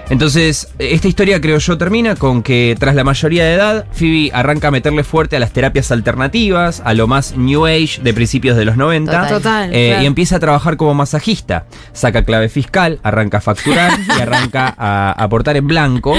Entonces, 0.10 0.70
esta 0.80 1.08
historia 1.08 1.40
creo 1.40 1.60
yo 1.60 1.78
termina 1.78 2.16
con 2.16 2.42
que 2.42 2.76
tras 2.80 2.96
la 2.96 3.04
mayoría 3.04 3.46
de 3.46 3.54
edad, 3.54 3.86
Phoebe 3.92 4.32
arranca 4.34 4.70
a 4.70 4.72
meterle 4.72 5.04
fuerte 5.04 5.36
a 5.36 5.40
las 5.40 5.54
terapias 5.54 5.92
alternativas, 5.92 6.82
a 6.84 6.96
lo 6.96 7.08
más 7.08 7.38
New 7.38 7.68
Age 7.68 8.02
de 8.02 8.14
principios 8.14 8.58
de 8.58 8.66
los 8.66 8.76
90. 8.76 9.12
Total. 9.12 9.30
Total. 9.30 9.70
Eh, 9.74 9.90
claro. 9.90 10.04
Y 10.04 10.06
empieza 10.08 10.38
a 10.38 10.40
trabajar 10.40 10.78
como 10.78 10.96
masajista. 10.96 11.68
Saca 11.94 12.24
clave 12.24 12.50
fiscal, 12.50 13.00
arranca 13.04 13.38
a 13.38 13.42
facturar 13.42 14.00
y 14.00 14.22
arranca 14.22 14.74
a 14.78 15.12
aportar 15.12 15.58
en 15.58 15.68
blanco. 15.68 16.16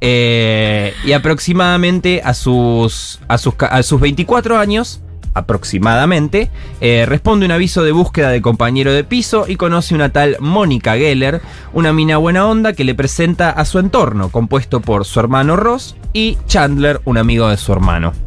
Eh, 0.00 0.92
y 1.04 1.12
aproximadamente 1.12 2.20
a 2.22 2.34
sus, 2.34 3.20
a 3.28 3.38
sus, 3.38 3.54
a 3.58 3.82
sus 3.82 4.00
24 4.00 4.58
años, 4.58 5.00
aproximadamente, 5.36 6.50
eh, 6.80 7.04
responde 7.06 7.46
un 7.46 7.52
aviso 7.52 7.84
de 7.84 7.92
búsqueda 7.92 8.30
de 8.30 8.42
compañero 8.42 8.92
de 8.92 9.04
piso 9.04 9.44
y 9.46 9.56
conoce 9.56 9.94
una 9.94 10.10
tal 10.10 10.36
Mónica 10.40 10.96
Geller, 10.96 11.42
una 11.72 11.92
mina 11.92 12.16
buena 12.16 12.46
onda 12.46 12.72
que 12.72 12.84
le 12.84 12.94
presenta 12.94 13.50
a 13.50 13.64
su 13.64 13.78
entorno, 13.78 14.30
compuesto 14.30 14.80
por 14.80 15.04
su 15.04 15.20
hermano 15.20 15.56
Ross 15.56 15.96
y 16.12 16.38
Chandler, 16.46 17.00
un 17.04 17.18
amigo 17.18 17.48
de 17.48 17.56
su 17.56 17.72
hermano. 17.72 18.25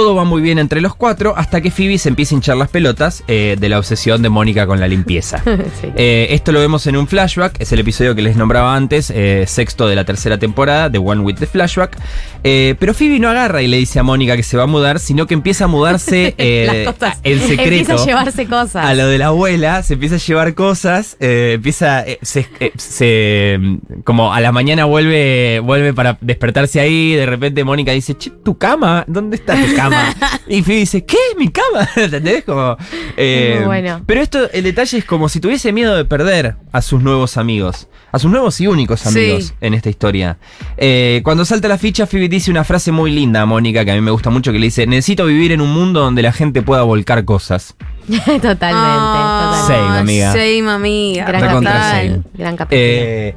Todo 0.00 0.14
va 0.14 0.24
muy 0.24 0.40
bien 0.40 0.58
entre 0.58 0.80
los 0.80 0.94
cuatro 0.94 1.34
hasta 1.36 1.60
que 1.60 1.70
Phoebe 1.70 1.98
se 1.98 2.08
empieza 2.08 2.34
a 2.34 2.36
hinchar 2.36 2.56
las 2.56 2.70
pelotas 2.70 3.22
eh, 3.28 3.58
de 3.60 3.68
la 3.68 3.78
obsesión 3.78 4.22
de 4.22 4.30
Mónica 4.30 4.66
con 4.66 4.80
la 4.80 4.88
limpieza. 4.88 5.42
Sí. 5.80 5.88
Eh, 5.94 6.28
esto 6.30 6.52
lo 6.52 6.60
vemos 6.60 6.86
en 6.86 6.96
un 6.96 7.06
flashback, 7.06 7.60
es 7.60 7.72
el 7.72 7.80
episodio 7.80 8.14
que 8.14 8.22
les 8.22 8.34
nombraba 8.36 8.74
antes, 8.74 9.10
eh, 9.10 9.44
sexto 9.46 9.86
de 9.86 9.94
la 9.94 10.04
tercera 10.04 10.38
temporada, 10.38 10.90
The 10.90 10.98
One 10.98 11.22
with 11.22 11.36
the 11.36 11.46
Flashback. 11.46 11.96
Pero 12.42 12.94
Phoebe 12.94 13.18
no 13.18 13.28
agarra 13.28 13.62
y 13.62 13.68
le 13.68 13.76
dice 13.76 13.98
a 13.98 14.02
Mónica 14.02 14.36
que 14.36 14.42
se 14.42 14.56
va 14.56 14.64
a 14.64 14.66
mudar, 14.66 14.98
sino 14.98 15.26
que 15.26 15.34
empieza 15.34 15.64
a 15.64 15.68
mudarse 15.68 16.34
en 16.38 17.40
secreto. 17.40 17.62
Empieza 17.62 17.94
a 17.94 18.06
llevarse 18.06 18.46
cosas. 18.46 18.84
A 18.84 18.94
lo 18.94 19.06
de 19.06 19.18
la 19.18 19.26
abuela, 19.26 19.82
se 19.82 19.94
empieza 19.94 20.16
a 20.16 20.18
llevar 20.18 20.54
cosas, 20.54 21.16
empieza, 21.20 22.04
se, 22.22 22.48
se, 22.76 23.58
mm, 23.60 24.02
como 24.04 24.32
a 24.32 24.40
la 24.40 24.50
mañana 24.50 24.86
vuelve, 24.86 25.60
vuelve 25.60 25.94
para 25.94 26.18
despertarse 26.20 26.80
ahí, 26.80 27.14
de 27.14 27.26
repente 27.26 27.64
Mónica 27.64 27.92
dice, 27.92 28.16
che, 28.16 28.30
tu 28.30 28.58
cama, 28.58 29.04
¿dónde 29.06 29.36
está 29.36 29.54
tu 29.54 29.74
cama? 29.76 29.89
Y 30.48 30.62
Phoebe 30.62 30.80
dice, 30.80 31.04
¿qué? 31.04 31.16
¿Mi 31.38 31.48
cama? 31.48 31.88
¿Entendés? 31.96 32.44
Como, 32.44 32.76
eh, 33.16 33.54
Muy 33.58 33.66
bueno. 33.66 34.02
Pero 34.06 34.20
esto, 34.20 34.50
el 34.52 34.64
detalle 34.64 34.98
es 34.98 35.04
como 35.04 35.28
si 35.28 35.38
tuviese 35.40 35.72
miedo 35.72 35.94
de 35.96 36.04
perder 36.04 36.56
a 36.72 36.82
sus 36.82 37.00
nuevos 37.02 37.36
amigos, 37.36 37.88
a 38.10 38.18
sus 38.18 38.30
nuevos 38.30 38.60
y 38.60 38.66
únicos 38.66 39.06
amigos 39.06 39.44
Sí. 39.46 39.52
en 39.60 39.74
esta 39.74 39.88
historia. 39.90 40.38
Eh, 40.76 41.20
cuando 41.24 41.44
salta 41.44 41.68
la 41.68 41.78
ficha, 41.78 42.06
Phoebe 42.06 42.28
dice 42.28 42.50
una 42.50 42.64
frase 42.64 42.90
muy 42.90 43.12
linda 43.12 43.42
a 43.42 43.46
Mónica, 43.46 43.84
que 43.84 43.92
a 43.92 43.94
mí 43.94 44.00
me 44.00 44.10
gusta 44.10 44.30
mucho, 44.30 44.50
que 44.52 44.58
le 44.58 44.66
dice, 44.66 44.86
necesito 44.86 45.26
vivir 45.26 45.52
en 45.52 45.60
un 45.60 45.72
mundo 45.72 46.00
donde 46.00 46.22
la 46.22 46.32
gente 46.32 46.62
pueda 46.62 46.82
volcar 46.82 47.24
cosas. 47.24 47.76
totalmente, 48.08 48.66
Ah, 48.72 49.62
totalmente. 49.68 49.84
Same, 49.86 49.98
amiga. 49.98 50.32
Same, 50.32 50.70
amiga. 50.70 51.24
Gran 51.26 51.62
same. 51.62 52.22
Gran 52.34 52.56
capítulo. 52.56 52.80
Eh, 52.82 53.34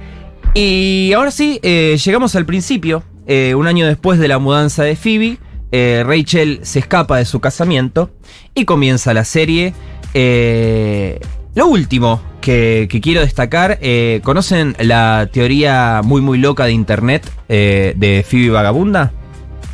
y 0.55 1.13
ahora 1.13 1.31
sí, 1.31 1.59
eh, 1.63 1.97
llegamos 2.03 2.35
al 2.35 2.45
principio. 2.45 3.03
Eh, 3.25 3.55
un 3.55 3.67
año 3.67 3.87
después 3.87 4.19
de 4.19 4.27
la 4.27 4.37
mudanza 4.39 4.83
de 4.83 4.95
Phoebe, 4.95 5.37
eh, 5.73 6.03
Rachel 6.05 6.59
se 6.61 6.77
escapa 6.77 7.17
de 7.17 7.25
su 7.25 7.39
casamiento 7.39 8.11
y 8.53 8.65
comienza 8.65 9.11
la 9.13 9.25
serie. 9.25 9.73
Eh, 10.13 11.19
lo 11.55 11.65
último 11.65 12.21
que, 12.41 12.87
que 12.89 13.01
quiero 13.01 13.21
destacar, 13.21 13.79
eh, 13.81 14.21
¿conocen 14.23 14.75
la 14.77 15.27
teoría 15.31 16.01
muy 16.03 16.21
muy 16.21 16.37
loca 16.37 16.65
de 16.65 16.73
internet 16.73 17.27
eh, 17.49 17.93
de 17.95 18.23
Phoebe 18.27 18.51
Vagabunda? 18.51 19.11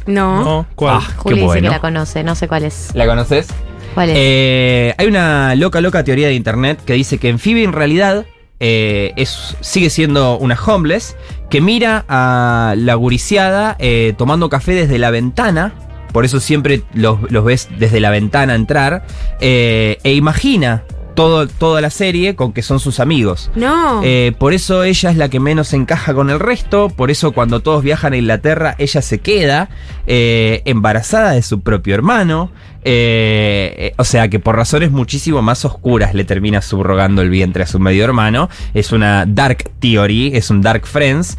No. 0.05 0.43
No, 0.43 0.65
¿cuál? 0.75 0.99
Ah, 1.01 1.13
Juli 1.17 1.35
qué 1.35 1.41
dice 1.41 1.45
bueno. 1.47 1.69
que 1.69 1.75
la 1.75 1.81
conoce, 1.81 2.23
no 2.23 2.35
sé 2.35 2.47
cuál 2.47 2.63
es. 2.63 2.91
¿La 2.93 3.05
conoces? 3.05 3.47
¿Cuál 3.93 4.11
es? 4.11 4.15
Eh, 4.17 4.93
hay 4.97 5.07
una 5.07 5.53
loca, 5.55 5.81
loca 5.81 6.05
teoría 6.05 6.27
de 6.27 6.33
internet 6.33 6.79
que 6.85 6.93
dice 6.93 7.17
que 7.17 7.27
en 7.27 7.39
Phoebe 7.39 7.63
en 7.63 7.73
realidad 7.73 8.25
eh, 8.61 9.13
es, 9.15 9.57
sigue 9.61 9.89
siendo 9.89 10.37
una 10.37 10.57
homeless 10.61 11.15
que 11.49 11.61
mira 11.61 12.05
a 12.07 12.73
la 12.77 12.95
guriciada 12.95 13.75
eh, 13.79 14.13
tomando 14.17 14.49
café 14.49 14.73
desde 14.73 14.97
la 14.97 15.11
ventana. 15.11 15.73
Por 16.11 16.25
eso 16.25 16.39
siempre 16.39 16.83
los, 16.93 17.19
los 17.31 17.43
ves 17.43 17.69
desde 17.77 17.99
la 17.99 18.09
ventana 18.09 18.55
entrar. 18.55 19.03
eh, 19.39 19.97
e 20.03 20.13
imagina 20.13 20.83
todo, 21.15 21.47
toda 21.47 21.81
la 21.81 21.89
serie 21.89 22.35
con 22.35 22.53
que 22.53 22.61
son 22.61 22.79
sus 22.79 23.01
amigos. 23.01 23.51
No. 23.55 23.99
Eh, 24.05 24.31
por 24.39 24.53
eso 24.53 24.83
ella 24.83 25.11
es 25.11 25.17
la 25.17 25.27
que 25.27 25.41
menos 25.41 25.73
encaja 25.73 26.13
con 26.13 26.29
el 26.29 26.39
resto, 26.39 26.87
por 26.89 27.11
eso 27.11 27.33
cuando 27.33 27.59
todos 27.59 27.83
viajan 27.83 28.13
a 28.13 28.17
Inglaterra, 28.17 28.75
ella 28.77 29.01
se 29.01 29.19
queda 29.19 29.69
eh, 30.07 30.61
embarazada 30.63 31.31
de 31.31 31.41
su 31.41 31.59
propio 31.59 31.93
hermano. 31.93 32.51
eh, 32.85 33.91
o 33.97 34.05
sea 34.05 34.29
que 34.29 34.39
por 34.39 34.55
razones 34.55 34.91
muchísimo 34.91 35.41
más 35.41 35.65
oscuras 35.65 36.13
le 36.13 36.23
termina 36.23 36.61
subrogando 36.61 37.21
el 37.21 37.29
vientre 37.29 37.63
a 37.63 37.67
su 37.67 37.79
medio 37.79 38.05
hermano. 38.05 38.49
Es 38.73 38.93
una 38.93 39.25
dark 39.25 39.69
theory, 39.81 40.31
es 40.33 40.49
un 40.49 40.61
dark 40.61 40.85
friends. 40.87 41.37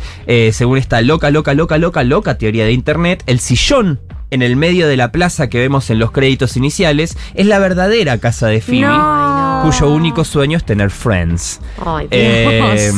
Según 0.53 0.77
esta 0.77 1.01
loca, 1.01 1.31
loca, 1.31 1.55
loca, 1.55 1.79
loca, 1.79 2.05
loca 2.05 2.37
teoría 2.37 2.67
de 2.67 2.73
internet, 2.73 3.23
el 3.27 3.41
sillón 3.41 3.99
en 4.31 4.43
el 4.43 4.57
medio 4.57 4.87
de 4.89 4.97
la 4.97 5.13
plaza 5.13 5.49
que 5.49 5.59
vemos 5.59 5.91
en 5.91 5.99
los 5.99 6.11
créditos 6.13 6.57
iniciales 6.57 7.17
es 7.35 7.47
la 7.47 7.59
verdadera 7.59 8.19
casa 8.19 8.47
de 8.49 8.61
Phoebe, 8.61 8.87
No. 8.87 9.61
cuyo 9.65 9.91
único 9.91 10.25
sueño 10.25 10.57
es 10.57 10.65
tener 10.65 10.91
friends. 10.91 11.61
Ay, 11.85 12.07
Dios. 12.09 12.11
Eh, 12.13 12.93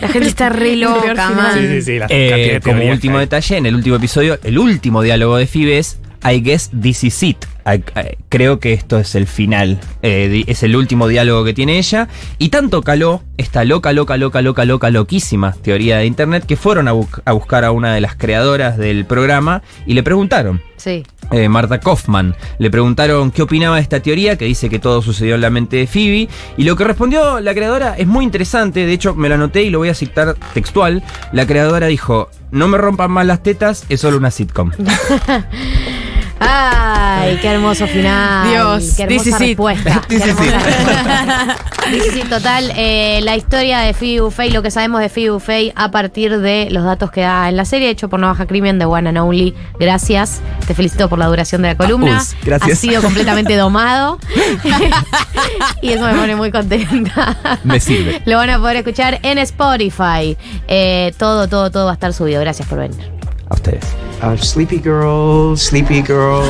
La 0.00 0.08
gente 0.08 0.28
está 0.28 0.48
re 0.48 0.76
loca, 0.76 1.30
man. 1.30 1.54
Sí, 1.58 1.66
sí, 1.68 1.82
sí. 1.82 1.98
La 1.98 2.06
eh, 2.08 2.60
como 2.62 2.84
último 2.88 3.18
detalle, 3.18 3.56
en 3.56 3.66
el 3.66 3.74
último 3.74 3.96
episodio, 3.96 4.38
el 4.42 4.58
último 4.58 5.02
diálogo 5.02 5.36
de 5.36 5.46
Phoebe 5.46 5.78
es 5.78 5.98
I 6.24 6.40
guess 6.40 6.70
this 6.80 7.02
is 7.04 7.22
it. 7.22 7.44
I- 7.64 7.82
I- 7.98 8.16
creo 8.28 8.58
que 8.58 8.72
esto 8.72 8.98
es 8.98 9.14
el 9.14 9.26
final. 9.26 9.78
Eh, 10.02 10.44
es 10.46 10.62
el 10.62 10.74
último 10.76 11.06
diálogo 11.08 11.44
que 11.44 11.52
tiene 11.54 11.78
ella. 11.78 12.08
Y 12.38 12.48
tanto 12.48 12.82
caló 12.82 13.22
esta 13.36 13.64
loca, 13.64 13.92
loca, 13.92 14.16
loca, 14.16 14.40
loca, 14.42 14.64
loca, 14.64 14.90
loquísima 14.90 15.52
teoría 15.62 15.98
de 15.98 16.06
internet 16.06 16.44
que 16.46 16.56
fueron 16.56 16.86
a, 16.88 16.92
bu- 16.94 17.22
a 17.24 17.32
buscar 17.32 17.64
a 17.64 17.70
una 17.72 17.94
de 17.94 18.00
las 18.00 18.14
creadoras 18.16 18.78
del 18.78 19.04
programa 19.04 19.62
y 19.86 19.94
le 19.94 20.02
preguntaron. 20.02 20.60
Sí. 20.76 21.04
eh, 21.30 21.48
Marta 21.48 21.78
Kaufman. 21.78 22.34
Le 22.58 22.68
preguntaron 22.70 23.30
qué 23.30 23.42
opinaba 23.42 23.76
de 23.76 23.82
esta 23.82 24.00
teoría, 24.00 24.36
que 24.36 24.44
dice 24.44 24.68
que 24.68 24.80
todo 24.80 25.00
sucedió 25.02 25.36
en 25.36 25.40
la 25.40 25.50
mente 25.50 25.76
de 25.76 25.86
Phoebe. 25.86 26.28
Y 26.56 26.64
lo 26.64 26.74
que 26.76 26.82
respondió 26.84 27.38
la 27.40 27.54
creadora 27.54 27.94
es 27.96 28.06
muy 28.08 28.24
interesante. 28.24 28.84
De 28.86 28.92
hecho, 28.92 29.14
me 29.14 29.28
lo 29.28 29.36
anoté 29.36 29.62
y 29.62 29.70
lo 29.70 29.78
voy 29.78 29.88
a 29.88 29.94
citar 29.94 30.34
textual. 30.54 31.02
La 31.32 31.46
creadora 31.46 31.86
dijo: 31.86 32.28
No 32.50 32.66
me 32.66 32.76
rompan 32.78 33.12
más 33.12 33.24
las 33.26 33.42
tetas, 33.44 33.84
es 33.88 34.00
solo 34.00 34.16
una 34.16 34.32
sitcom. 34.32 34.72
Ay, 36.44 37.38
qué 37.40 37.48
hermoso 37.48 37.86
final. 37.86 38.48
Dios, 38.50 38.94
qué 38.96 39.06
this 39.06 39.26
hermosa 39.26 39.38
respuesta. 39.44 40.02
This 40.08 40.22
Qué 40.22 40.30
is 40.30 40.36
hermosa 40.38 40.58
respuesta. 40.58 41.56
This 41.90 42.06
is 42.06 42.16
it, 42.16 42.28
total. 42.28 42.72
eh, 42.76 43.20
la 43.22 43.36
historia 43.36 43.80
de 43.80 43.92
Phoebe 43.92 44.20
Buffay, 44.22 44.50
lo 44.50 44.62
que 44.62 44.70
sabemos 44.70 45.00
de 45.00 45.08
Phoebe 45.08 45.30
Buffay 45.30 45.72
a 45.76 45.90
partir 45.90 46.38
de 46.38 46.68
los 46.70 46.84
datos 46.84 47.10
que 47.10 47.20
da 47.22 47.48
en 47.48 47.56
la 47.56 47.64
serie, 47.64 47.90
hecho 47.90 48.08
por 48.08 48.18
No 48.20 48.28
Baja 48.28 48.46
Crimen 48.46 48.78
de 48.78 48.84
One 48.86 49.08
and 49.08 49.18
Only. 49.18 49.54
Gracias. 49.78 50.40
Te 50.66 50.74
felicito 50.74 51.08
por 51.08 51.18
la 51.18 51.26
duración 51.26 51.62
de 51.62 51.68
la 51.68 51.76
columna. 51.76 52.18
Us, 52.18 52.34
gracias. 52.44 52.72
Has 52.72 52.78
sido 52.78 53.02
completamente 53.02 53.56
domado. 53.56 54.18
y 55.82 55.90
eso 55.90 56.06
me 56.06 56.14
pone 56.14 56.36
muy 56.36 56.50
contenta. 56.50 57.36
Me 57.64 57.78
sirve. 57.80 58.22
Lo 58.24 58.36
van 58.36 58.50
a 58.50 58.58
poder 58.58 58.76
escuchar 58.76 59.18
en 59.22 59.38
Spotify. 59.38 60.36
Eh, 60.68 61.12
todo, 61.18 61.48
todo, 61.48 61.70
todo 61.70 61.84
va 61.86 61.90
a 61.92 61.94
estar 61.94 62.12
subido. 62.12 62.40
Gracias 62.40 62.66
por 62.68 62.78
venir. 62.78 63.10
A 63.50 63.54
ustedes. 63.54 63.84
Sleepy 64.22 64.78
girl, 64.78 65.56
sleepy 65.56 66.00
girl. 66.00 66.44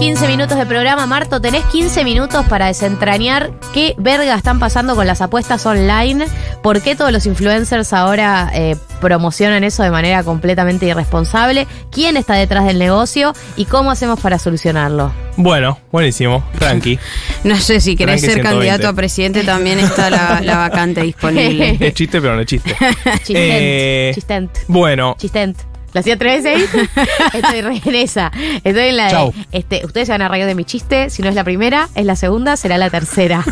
15 0.00 0.28
minutos 0.28 0.56
de 0.56 0.64
programa. 0.64 1.04
Marto, 1.04 1.42
tenés 1.42 1.62
15 1.66 2.04
minutos 2.04 2.46
para 2.46 2.68
desentrañar 2.68 3.50
qué 3.74 3.94
verga 3.98 4.34
están 4.34 4.58
pasando 4.58 4.96
con 4.96 5.06
las 5.06 5.20
apuestas 5.20 5.66
online. 5.66 6.24
¿Por 6.62 6.80
qué 6.80 6.96
todos 6.96 7.12
los 7.12 7.26
influencers 7.26 7.92
ahora 7.92 8.50
eh, 8.54 8.76
promocionan 9.02 9.62
eso 9.62 9.82
de 9.82 9.90
manera 9.90 10.24
completamente 10.24 10.86
irresponsable? 10.86 11.66
¿Quién 11.90 12.16
está 12.16 12.32
detrás 12.32 12.64
del 12.64 12.78
negocio? 12.78 13.34
¿Y 13.58 13.66
cómo 13.66 13.90
hacemos 13.90 14.18
para 14.20 14.38
solucionarlo? 14.38 15.12
Bueno, 15.36 15.78
buenísimo. 15.92 16.42
Tranqui. 16.58 16.98
No 17.44 17.56
sé, 17.56 17.80
si 17.80 17.94
querés 17.94 18.22
Tranqui 18.22 18.34
ser 18.34 18.42
120. 18.42 18.48
candidato 18.50 18.88
a 18.88 18.92
presidente 18.94 19.44
también 19.44 19.80
está 19.80 20.08
la, 20.08 20.40
la 20.42 20.56
vacante 20.56 21.02
disponible. 21.02 21.76
es 21.80 21.94
chiste, 21.94 22.20
pero 22.22 22.34
no 22.36 22.40
es 22.40 22.46
chiste. 22.46 22.74
Chistent. 23.18 23.28
Eh, 23.36 24.12
Chistent. 24.14 24.50
Bueno, 24.66 25.14
Chistent. 25.18 25.69
¿La 25.92 26.00
hacía 26.00 26.16
tres 26.16 26.44
veces 26.44 26.68
ahí? 26.74 27.06
Estoy 27.34 27.60
re 27.62 27.82
en 27.84 27.94
esa. 27.96 28.30
Estoy 28.62 28.88
en 28.88 28.96
la 28.96 29.04
de, 29.06 29.10
Chau. 29.10 29.34
este, 29.52 29.84
ustedes 29.84 30.06
se 30.06 30.12
van 30.12 30.22
a 30.22 30.28
reír 30.28 30.46
de 30.46 30.54
mi 30.54 30.64
chiste. 30.64 31.10
Si 31.10 31.22
no 31.22 31.28
es 31.28 31.34
la 31.34 31.44
primera, 31.44 31.88
es 31.94 32.04
la 32.06 32.16
segunda, 32.16 32.56
será 32.56 32.78
la 32.78 32.90
tercera. 32.90 33.44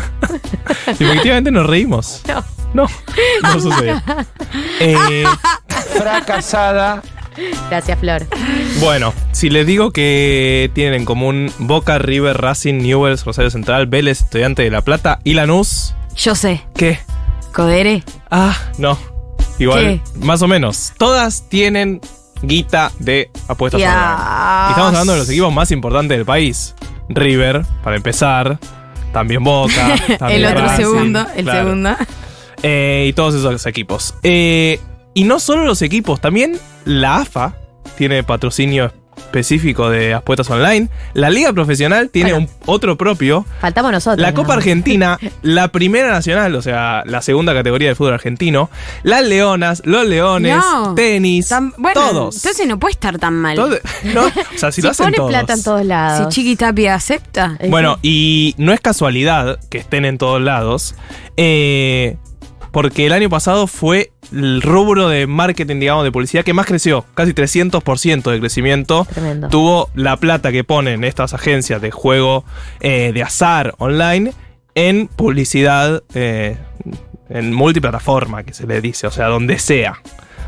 efectivamente 0.87 1.51
nos 1.51 1.65
reímos. 1.67 2.21
No. 2.31 2.43
No, 2.71 2.87
no 3.41 3.59
sucedió. 3.59 3.99
Eh, 4.79 5.23
Fracasada. 5.97 7.01
Gracias, 7.69 7.97
Flor. 7.99 8.27
bueno, 8.79 9.11
si 9.31 9.49
les 9.49 9.65
digo 9.65 9.91
que 9.91 10.69
tienen 10.75 10.93
en 10.93 11.05
común 11.05 11.51
Boca, 11.57 11.97
River, 11.97 12.37
Racing, 12.39 12.75
Newells, 12.83 13.25
Rosario 13.25 13.49
Central, 13.49 13.87
Vélez, 13.87 14.21
Estudiante 14.21 14.61
de 14.61 14.69
La 14.69 14.81
Plata 14.81 15.19
y 15.23 15.33
Lanús, 15.33 15.95
Yo 16.15 16.35
sé, 16.35 16.61
¿qué? 16.75 16.99
Codere. 17.53 18.03
Ah, 18.29 18.55
no. 18.77 18.99
Igual, 19.57 20.01
¿Qué? 20.13 20.19
más 20.25 20.41
o 20.43 20.47
menos. 20.47 20.93
Todas 20.97 21.49
tienen 21.49 22.01
guita 22.41 22.91
de 22.99 23.29
apuestas 23.47 23.79
Ya. 23.81 23.89
online. 23.91 24.67
Y 24.67 24.69
estamos 24.71 24.87
hablando 24.89 25.13
de 25.13 25.19
los 25.19 25.29
equipos 25.29 25.53
más 25.53 25.71
importantes 25.71 26.17
del 26.17 26.25
país. 26.25 26.75
River, 27.09 27.65
para 27.83 27.95
empezar. 27.95 28.59
También 29.13 29.43
Boca. 29.43 29.95
también 30.19 30.45
El 30.45 30.45
otro 30.45 30.69
segundo, 30.75 31.25
el 31.35 31.43
claro. 31.43 31.59
segundo. 31.59 31.95
Eh, 32.61 33.07
y 33.09 33.13
todos 33.13 33.35
esos 33.35 33.65
equipos. 33.65 34.13
Eh, 34.23 34.79
y 35.13 35.23
no 35.23 35.39
solo 35.39 35.63
los 35.63 35.81
equipos, 35.81 36.21
también 36.21 36.59
la 36.85 37.17
AFA 37.17 37.55
tiene 37.97 38.23
patrocinio 38.23 38.93
específico 39.19 39.89
de 39.89 40.13
apuestas 40.13 40.49
online. 40.49 40.89
La 41.13 41.29
Liga 41.29 41.53
Profesional 41.53 42.09
tiene 42.09 42.31
Bueno. 42.33 42.47
un, 42.65 42.73
otro 42.73 42.97
propio. 42.97 43.45
Faltamos 43.61 43.91
nosotros. 43.91 44.19
La 44.19 44.31
¿no? 44.31 44.35
Copa 44.35 44.53
Argentina, 44.53 45.17
la 45.41 45.67
primera 45.69 46.09
nacional, 46.11 46.55
o 46.55 46.61
sea, 46.61 47.03
la 47.05 47.21
segunda 47.21 47.53
categoría 47.53 47.87
del 47.89 47.95
fútbol 47.95 48.13
argentino, 48.13 48.69
las 49.03 49.23
Leonas, 49.23 49.81
los 49.85 50.05
Leones, 50.07 50.57
No. 50.57 50.95
tenis, 50.95 51.47
Tan- 51.47 51.73
bueno, 51.77 51.99
todos. 52.01 52.35
Entonces 52.37 52.67
no 52.67 52.79
puede 52.79 52.93
estar 52.93 53.17
tan 53.19 53.35
mal. 53.35 53.55
Todo- 53.55 53.77
no, 54.13 54.25
o 54.25 54.31
sea, 54.57 54.71
si, 54.71 54.81
Si 54.81 54.81
lo 54.81 54.91
hacen 54.91 55.05
pone 55.07 55.17
todos. 55.17 55.29
plata 55.29 55.53
en 55.53 55.63
todos 55.63 55.81
Si 55.81 55.87
lados. 55.87 56.33
Chiqui 56.33 56.55
Tapia 56.55 56.95
acepta. 56.95 57.57
Bueno, 57.69 57.97
y 58.01 58.55
no 58.57 58.73
es 58.73 58.79
casualidad 58.81 59.59
que 59.69 59.77
estén 59.77 60.05
en 60.05 60.17
todos 60.17 60.41
lados, 60.41 60.95
eh, 61.37 62.17
porque 62.71 63.05
el 63.05 63.13
año 63.13 63.29
pasado 63.29 63.67
fue 63.67 64.11
el 64.31 64.61
rubro 64.61 65.09
de 65.09 65.27
marketing, 65.27 65.79
digamos, 65.79 66.03
de 66.03 66.11
publicidad 66.11 66.43
que 66.43 66.53
más 66.53 66.65
creció, 66.65 67.05
casi 67.13 67.33
300% 67.33 68.31
de 68.31 68.39
crecimiento. 68.39 69.05
Tremendo. 69.05 69.49
Tuvo 69.49 69.89
la 69.95 70.17
plata 70.17 70.51
que 70.51 70.63
ponen 70.63 71.03
estas 71.03 71.33
agencias 71.33 71.81
de 71.81 71.91
juego 71.91 72.45
eh, 72.79 73.11
de 73.13 73.23
azar 73.23 73.75
online 73.77 74.33
en 74.75 75.07
publicidad 75.07 76.03
eh, 76.13 76.57
en 77.29 77.53
multiplataforma, 77.53 78.43
que 78.43 78.53
se 78.53 78.65
le 78.65 78.81
dice, 78.81 79.07
o 79.07 79.11
sea, 79.11 79.27
donde 79.27 79.59
sea. 79.59 80.01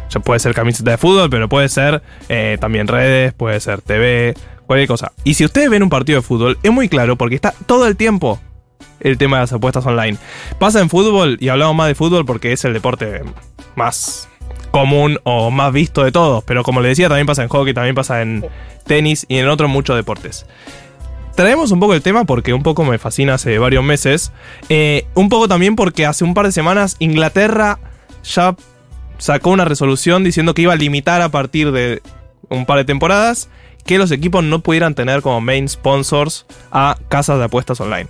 O 0.08 0.12
sea, 0.12 0.22
puede 0.22 0.40
ser 0.40 0.54
camiseta 0.54 0.92
de 0.92 0.98
fútbol, 0.98 1.30
pero 1.30 1.48
puede 1.48 1.70
ser 1.70 2.02
eh, 2.28 2.58
también 2.60 2.88
redes, 2.88 3.34
puede 3.34 3.60
ser 3.60 3.82
TV, 3.82 4.34
cualquier 4.66 4.88
cosa. 4.88 5.12
Y 5.24 5.36
si 5.36 5.46
ustedes 5.46 5.70
ven 5.70 5.84
un 5.84 5.90
partido 5.90 6.20
de 6.20 6.24
fútbol, 6.24 6.58
es 6.64 6.72
muy 6.72 6.90
claro 6.90 7.16
porque 7.16 7.36
está 7.36 7.54
todo 7.66 7.88
el 7.88 7.96
tiempo 7.96 8.40
el 9.02 9.18
tema 9.18 9.38
de 9.38 9.44
las 9.44 9.54
apuestas 9.54 9.86
online. 9.86 10.18
Pasa 10.60 10.80
en 10.80 10.90
fútbol, 10.90 11.38
y 11.40 11.50
hablamos 11.50 11.76
más 11.76 11.88
de 11.88 11.96
fútbol 11.96 12.26
porque 12.26 12.52
es 12.52 12.64
el 12.66 12.74
deporte 12.74 13.22
más 13.76 14.30
común 14.72 15.20
o 15.24 15.52
más 15.52 15.74
visto 15.74 16.04
de 16.04 16.12
todos, 16.12 16.44
pero 16.44 16.64
como 16.64 16.82
les 16.82 16.92
decía, 16.92 17.10
también 17.10 17.28
pasa 17.28 17.44
en 17.44 17.50
hockey, 17.50 17.74
también 17.74 17.96
pasa 17.96 18.22
en 18.22 18.46
tenis 18.86 19.26
y 19.28 19.38
en 19.38 19.48
otros 19.48 19.70
muchos 19.70 19.96
deportes. 19.96 20.46
Traemos 21.36 21.72
un 21.72 21.80
poco 21.80 21.94
el 21.94 22.02
tema 22.02 22.26
porque 22.26 22.54
un 22.54 22.64
poco 22.64 22.84
me 22.84 22.98
fascina 22.98 23.36
hace 23.36 23.58
varios 23.58 23.84
meses. 23.84 24.32
Eh, 24.70 25.06
un 25.14 25.30
poco 25.30 25.48
también 25.48 25.76
porque 25.76 26.06
hace 26.06 26.24
un 26.24 26.34
par 26.34 26.46
de 26.46 26.52
semanas 26.52 26.98
Inglaterra 27.00 27.80
ya 28.24 28.56
sacó 29.18 29.52
una 29.52 29.66
resolución 29.66 30.24
diciendo 30.24 30.54
que 30.54 30.64
iba 30.64 30.74
a 30.74 30.78
limitar 30.78 31.22
a 31.22 31.30
partir 31.30 31.72
de 31.72 32.02
un 32.50 32.66
par 32.66 32.78
de 32.78 32.86
temporadas 32.86 33.50
que 33.86 33.98
los 33.98 34.12
equipos 34.12 34.44
no 34.44 34.60
pudieran 34.60 34.94
tener 34.94 35.22
como 35.22 35.42
main 35.42 35.68
sponsors 35.68 36.46
a 36.72 36.98
casas 37.08 37.40
de 37.40 37.46
apuestas 37.46 37.80
online. 37.80 38.10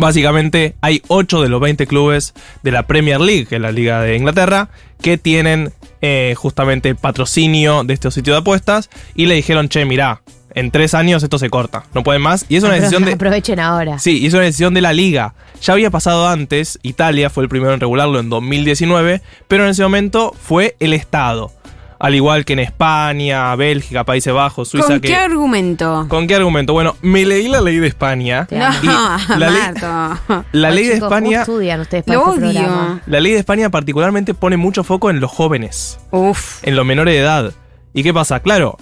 Básicamente 0.00 0.74
hay 0.80 1.02
8 1.08 1.42
de 1.42 1.48
los 1.48 1.60
20 1.60 1.86
clubes 1.86 2.34
de 2.62 2.70
la 2.72 2.86
Premier 2.86 3.20
League, 3.20 3.46
que 3.46 3.56
es 3.56 3.60
la 3.60 3.72
liga 3.72 4.00
de 4.00 4.16
Inglaterra, 4.16 4.68
que 5.02 5.18
tienen 5.18 5.72
eh, 6.02 6.34
justamente 6.36 6.94
patrocinio 6.94 7.84
de 7.84 7.94
estos 7.94 8.14
sitios 8.14 8.34
de 8.34 8.40
apuestas 8.40 8.90
y 9.14 9.26
le 9.26 9.34
dijeron, 9.34 9.68
che, 9.68 9.84
mirá, 9.84 10.22
en 10.54 10.70
tres 10.72 10.94
años 10.94 11.22
esto 11.22 11.38
se 11.38 11.48
corta, 11.50 11.84
no 11.94 12.02
pueden 12.02 12.22
más. 12.22 12.44
Y 12.48 12.56
es 12.56 12.64
una 12.64 12.72
Apro- 12.74 12.80
decisión 12.80 13.04
de... 13.04 13.12
Aprovechen 13.12 13.60
ahora. 13.60 13.98
Sí, 13.98 14.18
y 14.18 14.26
es 14.26 14.34
una 14.34 14.42
decisión 14.42 14.74
de 14.74 14.80
la 14.80 14.92
liga. 14.92 15.34
Ya 15.62 15.74
había 15.74 15.90
pasado 15.90 16.26
antes, 16.28 16.78
Italia 16.82 17.30
fue 17.30 17.44
el 17.44 17.48
primero 17.48 17.72
en 17.74 17.80
regularlo 17.80 18.18
en 18.18 18.30
2019, 18.30 19.20
pero 19.46 19.64
en 19.64 19.70
ese 19.70 19.82
momento 19.82 20.34
fue 20.42 20.74
el 20.80 20.92
Estado. 20.92 21.52
Al 22.02 22.14
igual 22.14 22.46
que 22.46 22.54
en 22.54 22.60
España, 22.60 23.54
Bélgica, 23.56 24.04
Países 24.04 24.32
Bajos, 24.32 24.68
Suiza. 24.70 24.86
¿Con 24.86 25.00
que- 25.00 25.08
qué 25.08 25.14
argumento? 25.16 26.06
¿Con 26.08 26.26
qué 26.26 26.34
argumento? 26.34 26.72
Bueno, 26.72 26.96
me 27.02 27.26
leí 27.26 27.46
la 27.46 27.60
ley 27.60 27.76
de 27.76 27.86
España. 27.88 28.48
No. 28.50 28.56
Y 28.82 28.86
la 29.38 29.50
ley- 29.50 29.60
Marto. 29.60 30.44
La 30.52 30.70
ley 30.70 30.86
de 30.86 30.94
chicos, 30.94 31.08
¿cómo 31.10 31.16
España... 31.20 31.40
estudian 31.42 31.80
ustedes 31.80 32.04
para 32.04 32.18
Lo 32.18 32.32
este 32.34 32.40
odio. 32.46 32.52
programa? 32.52 33.02
La 33.06 33.20
ley 33.20 33.32
de 33.32 33.38
España 33.38 33.68
particularmente 33.70 34.32
pone 34.32 34.56
mucho 34.56 34.82
foco 34.82 35.10
en 35.10 35.20
los 35.20 35.30
jóvenes, 35.30 35.98
Uf. 36.10 36.64
en 36.64 36.74
los 36.74 36.86
menores 36.86 37.12
de 37.14 37.20
edad. 37.20 37.52
¿Y 37.92 38.02
qué 38.02 38.14
pasa? 38.14 38.40
Claro, 38.40 38.78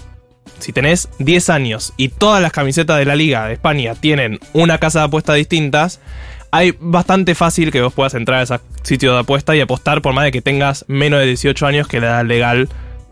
si 0.61 0.73
tenés 0.73 1.09
10 1.19 1.51
años 1.51 1.95
y 1.97 2.11
todas 2.11 2.41
las 2.41 2.53
camisetas 2.53 2.99
de 2.99 3.05
la 3.05 3.17
Liga 3.17 3.47
de 3.47 3.55
España 3.55 3.97
tienen 3.97 4.39
una 4.53 4.79
casa 4.79 5.01
de 5.01 5.05
apuestas 5.07 5.35
distintas, 5.35 6.01
hay 6.53 6.77
bastante 6.79 7.35
fácil 7.35 7.73
que 7.73 7.83
vos 7.83 7.93
puedas 7.93 8.15
entrar 8.15 8.39
a 8.39 8.43
ese 8.45 8.61
sitio 8.83 9.13
de 9.15 9.21
apuesta 9.21 9.57
y 9.57 9.61
apostar 9.61 10.03
por 10.03 10.15
más 10.15 10.25
de 10.25 10.31
que 10.31 10.41
tengas 10.41 10.85
menos 10.87 11.19
de 11.19 11.27
18 11.27 11.67
años 11.67 11.89
que 11.89 12.01
la 12.01 12.07
edad 12.07 12.25
legal, 12.25 12.69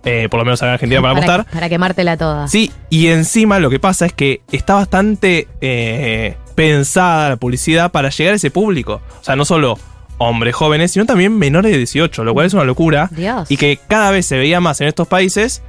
eh, 0.07 0.29
por 0.31 0.39
lo 0.39 0.45
menos 0.45 0.63
acá 0.63 0.69
en 0.69 0.75
Argentina, 0.75 1.03
para 1.03 1.13
apostar. 1.13 1.47
Para 1.47 1.69
quemártela 1.69 2.17
toda. 2.17 2.47
Sí, 2.47 2.73
y 2.91 3.09
encima 3.09 3.59
lo 3.59 3.71
que 3.71 3.81
pasa 3.81 4.07
es 4.07 4.13
que 4.13 4.41
está 4.53 4.75
bastante 4.75 5.49
eh, 5.61 6.37
pensada 6.55 7.31
la 7.31 7.37
publicidad 7.37 7.91
para 7.91 8.11
llegar 8.11 8.33
a 8.33 8.37
ese 8.37 8.53
público. 8.53 9.03
O 9.21 9.25
sea, 9.25 9.35
no 9.35 9.45
solo 9.45 9.77
hombres 10.19 10.55
jóvenes, 10.55 10.93
sino 10.93 11.07
también 11.07 11.37
menores 11.37 11.73
de 11.73 11.79
18, 11.79 12.23
lo 12.23 12.35
cual 12.35 12.47
es 12.47 12.55
una 12.55 12.63
locura. 12.63 13.09
Dios. 13.11 13.51
Y 13.51 13.57
que 13.57 13.81
cada 13.89 14.13
vez 14.13 14.27
se 14.27 14.39
veía 14.39 14.61
más 14.61 14.81
en 14.81 14.87
estos 14.87 15.09
países 15.09 15.63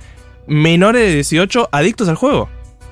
menores 0.45 1.01
de 1.01 1.15
18 1.15 1.69
adictos 1.71 2.07
al 2.07 2.15
juego. 2.15 2.47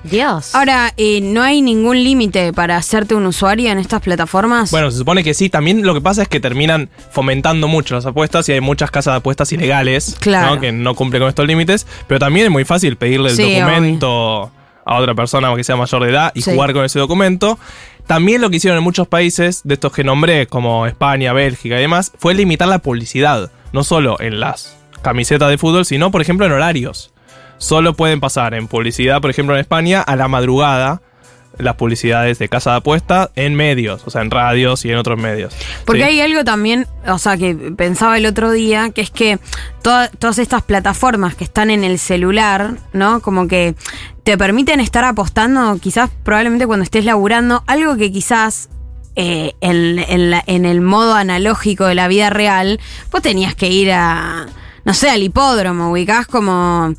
Dios. 0.06 0.54
Ahora, 0.54 0.92
eh, 0.96 1.20
¿no 1.20 1.42
hay 1.42 1.60
ningún 1.62 2.02
límite 2.02 2.52
para 2.52 2.76
hacerte 2.76 3.14
un 3.14 3.26
usuario 3.26 3.70
en 3.70 3.78
estas 3.78 4.00
plataformas? 4.00 4.70
Bueno, 4.70 4.90
se 4.90 4.98
supone 4.98 5.22
que 5.24 5.34
sí. 5.34 5.48
También 5.50 5.82
lo 5.82 5.94
que 5.94 6.00
pasa 6.00 6.22
es 6.22 6.28
que 6.28 6.40
terminan 6.40 6.88
fomentando 7.10 7.68
mucho 7.68 7.94
las 7.94 8.06
apuestas 8.06 8.48
y 8.48 8.52
hay 8.52 8.60
muchas 8.60 8.90
casas 8.90 9.14
de 9.14 9.18
apuestas 9.18 9.52
ilegales 9.52 10.16
Claro. 10.20 10.54
¿no? 10.56 10.60
que 10.60 10.72
no 10.72 10.94
cumplen 10.94 11.22
con 11.22 11.28
estos 11.28 11.46
límites. 11.46 11.86
Pero 12.06 12.18
también 12.18 12.46
es 12.46 12.52
muy 12.52 12.64
fácil 12.64 12.96
pedirle 12.96 13.30
el 13.30 13.36
Sí, 13.36 13.58
documento 13.58 14.50
a 14.84 14.96
otra 14.98 15.14
persona 15.14 15.54
que 15.56 15.64
sea 15.64 15.76
mayor 15.76 16.04
de 16.04 16.10
edad 16.10 16.32
y 16.34 16.42
Sí. 16.42 16.52
jugar 16.52 16.72
con 16.72 16.84
ese 16.84 16.98
documento. 16.98 17.58
También 18.06 18.40
lo 18.40 18.50
que 18.50 18.56
hicieron 18.58 18.78
en 18.78 18.84
muchos 18.84 19.08
países, 19.08 19.62
de 19.64 19.74
estos 19.74 19.92
que 19.92 20.04
nombré, 20.04 20.46
como 20.46 20.86
España, 20.86 21.32
Bélgica 21.32 21.76
y 21.76 21.80
demás, 21.80 22.12
fue 22.18 22.34
limitar 22.34 22.68
la 22.68 22.78
publicidad. 22.78 23.50
No 23.72 23.82
solo 23.82 24.16
en 24.20 24.38
las 24.38 24.76
camisetas 25.02 25.50
de 25.50 25.58
fútbol, 25.58 25.84
sino, 25.84 26.12
por 26.12 26.20
ejemplo, 26.22 26.46
en 26.46 26.52
horarios. 26.52 27.12
Solo 27.58 27.94
pueden 27.94 28.20
pasar 28.20 28.54
en 28.54 28.68
publicidad, 28.68 29.20
por 29.20 29.30
ejemplo, 29.30 29.54
en 29.54 29.60
España, 29.60 30.00
a 30.02 30.14
la 30.16 30.28
madrugada, 30.28 31.00
las 31.58 31.76
publicidades 31.76 32.38
de 32.38 32.50
casa 32.50 32.72
de 32.72 32.76
apuesta 32.76 33.30
en 33.34 33.54
medios, 33.54 34.02
o 34.04 34.10
sea, 34.10 34.20
en 34.20 34.30
radios 34.30 34.84
y 34.84 34.90
en 34.90 34.98
otros 34.98 35.18
medios. 35.18 35.54
Porque 35.86 36.02
Sí. 36.02 36.08
hay 36.08 36.20
algo 36.20 36.44
también, 36.44 36.86
o 37.08 37.18
sea, 37.18 37.38
que 37.38 37.54
pensaba 37.54 38.18
el 38.18 38.26
otro 38.26 38.50
día, 38.50 38.90
que 38.90 39.00
es 39.00 39.10
que 39.10 39.38
toda- 39.80 40.08
todas 40.10 40.38
estas 40.38 40.60
plataformas 40.62 41.34
que 41.34 41.44
están 41.44 41.70
en 41.70 41.82
el 41.82 41.98
celular, 41.98 42.72
¿no? 42.92 43.20
Como 43.20 43.48
que 43.48 43.74
te 44.22 44.36
permiten 44.36 44.80
estar 44.80 45.04
apostando, 45.04 45.78
quizás 45.80 46.10
probablemente 46.24 46.66
cuando 46.66 46.82
estés 46.84 47.06
laburando, 47.06 47.62
algo 47.66 47.96
que 47.96 48.12
quizás 48.12 48.68
eh, 49.18 49.54
en, 49.62 49.98
en 49.98 50.30
la- 50.30 50.44
en 50.46 50.66
el 50.66 50.82
modo 50.82 51.14
analógico 51.14 51.86
de 51.86 51.94
la 51.94 52.06
vida 52.06 52.28
real, 52.28 52.78
vos 53.10 53.22
tenías 53.22 53.54
que 53.54 53.68
ir 53.70 53.90
a, 53.90 54.44
no 54.84 54.92
sé, 54.92 55.08
al 55.08 55.22
hipódromo, 55.22 55.90
ubicás 55.90 56.26
como... 56.26 56.92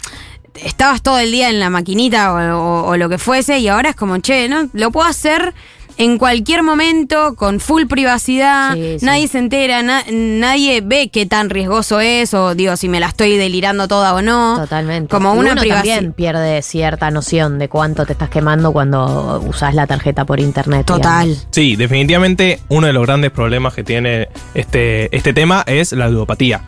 Estabas 0.64 1.02
todo 1.02 1.20
el 1.20 1.32
día 1.32 1.50
en 1.50 1.60
la 1.60 1.70
maquinita 1.70 2.34
o, 2.34 2.58
o- 2.58 2.88
o 2.90 2.98
lo 2.98 3.10
que 3.10 3.18
fuese 3.18 3.60
y 3.60 3.68
ahora 3.68 3.90
es 3.92 3.96
como, 3.96 4.18
che, 4.20 4.48
¿no? 4.50 4.70
Lo 4.74 4.92
puedo 4.92 5.08
hacer 5.08 5.54
en 6.00 6.20
cualquier 6.20 6.62
momento, 6.62 7.34
con 7.36 7.60
full 7.60 7.86
privacidad, 7.88 8.76
Sí, 8.76 8.98
sí. 9.00 9.06
nadie 9.08 9.28
se 9.28 9.40
entera, 9.40 9.82
na- 9.82 10.04
nadie 10.12 10.82
ve 10.82 11.10
qué 11.10 11.26
tan 11.26 11.50
riesgoso 11.50 12.00
es, 12.00 12.36
o 12.36 12.54
digo, 12.54 12.78
si 12.78 12.88
me 12.88 13.00
la 13.00 13.08
estoy 13.08 13.36
delirando 13.36 13.88
toda 13.88 14.14
o 14.14 14.22
no. 14.22 14.58
Totalmente. 14.60 15.10
Como 15.10 15.34
Y 15.34 15.40
una 15.40 15.54
uno 15.54 15.62
privacidad. 15.62 15.96
también 15.96 16.14
pierde 16.14 16.62
cierta 16.62 17.10
noción 17.10 17.58
de 17.58 17.68
cuánto 17.68 18.06
te 18.06 18.14
estás 18.14 18.30
quemando 18.30 18.72
cuando 18.74 19.42
usás 19.48 19.74
la 19.74 19.88
tarjeta 19.88 20.24
por 20.24 20.40
internet. 20.40 20.86
Total. 20.86 21.26
digamos. 21.30 21.48
Sí, 21.50 21.76
definitivamente 21.76 22.60
uno 22.70 22.86
de 22.86 22.94
los 22.94 23.04
grandes 23.04 23.32
problemas 23.32 23.74
que 23.74 23.84
tiene 23.84 24.28
este, 24.54 25.16
este 25.16 25.34
tema 25.34 25.64
es 25.66 25.94
la 25.94 26.10
ludopatía. 26.10 26.62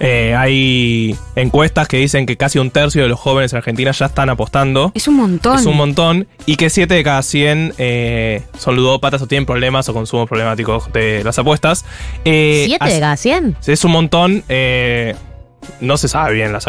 Eh, 0.00 0.34
hay 0.36 1.16
encuestas 1.34 1.88
que 1.88 1.96
dicen 1.96 2.24
que 2.26 2.36
casi 2.36 2.58
un 2.58 2.70
tercio 2.70 3.02
de 3.02 3.08
los 3.08 3.18
jóvenes 3.18 3.52
en 3.52 3.58
Argentina 3.58 3.90
ya 3.90 4.06
están 4.06 4.30
apostando. 4.30 4.92
Es 4.94 5.08
un 5.08 5.16
montón. 5.16 5.58
Es 5.58 5.66
un 5.66 5.76
montón. 5.76 6.28
Y 6.46 6.56
que 6.56 6.70
7 6.70 6.94
de 6.94 7.02
cada 7.02 7.22
100 7.22 7.74
eh, 7.78 8.42
son 8.58 8.76
ludópatas 8.76 9.20
o 9.22 9.26
tienen 9.26 9.46
problemas 9.46 9.88
o 9.88 9.94
consumos 9.94 10.28
problemáticos 10.28 10.92
de 10.92 11.22
las 11.24 11.38
apuestas. 11.38 11.84
Eh, 12.24 12.64
¿Siete 12.66 12.84
así- 12.84 12.94
de 12.94 13.00
cada 13.00 13.16
100? 13.16 13.56
Es 13.66 13.84
un 13.84 13.90
montón. 13.92 14.44
eh, 14.48 15.14
no 15.80 15.96
se 15.96 16.08
sabe 16.08 16.34
bien 16.34 16.52
las, 16.52 16.66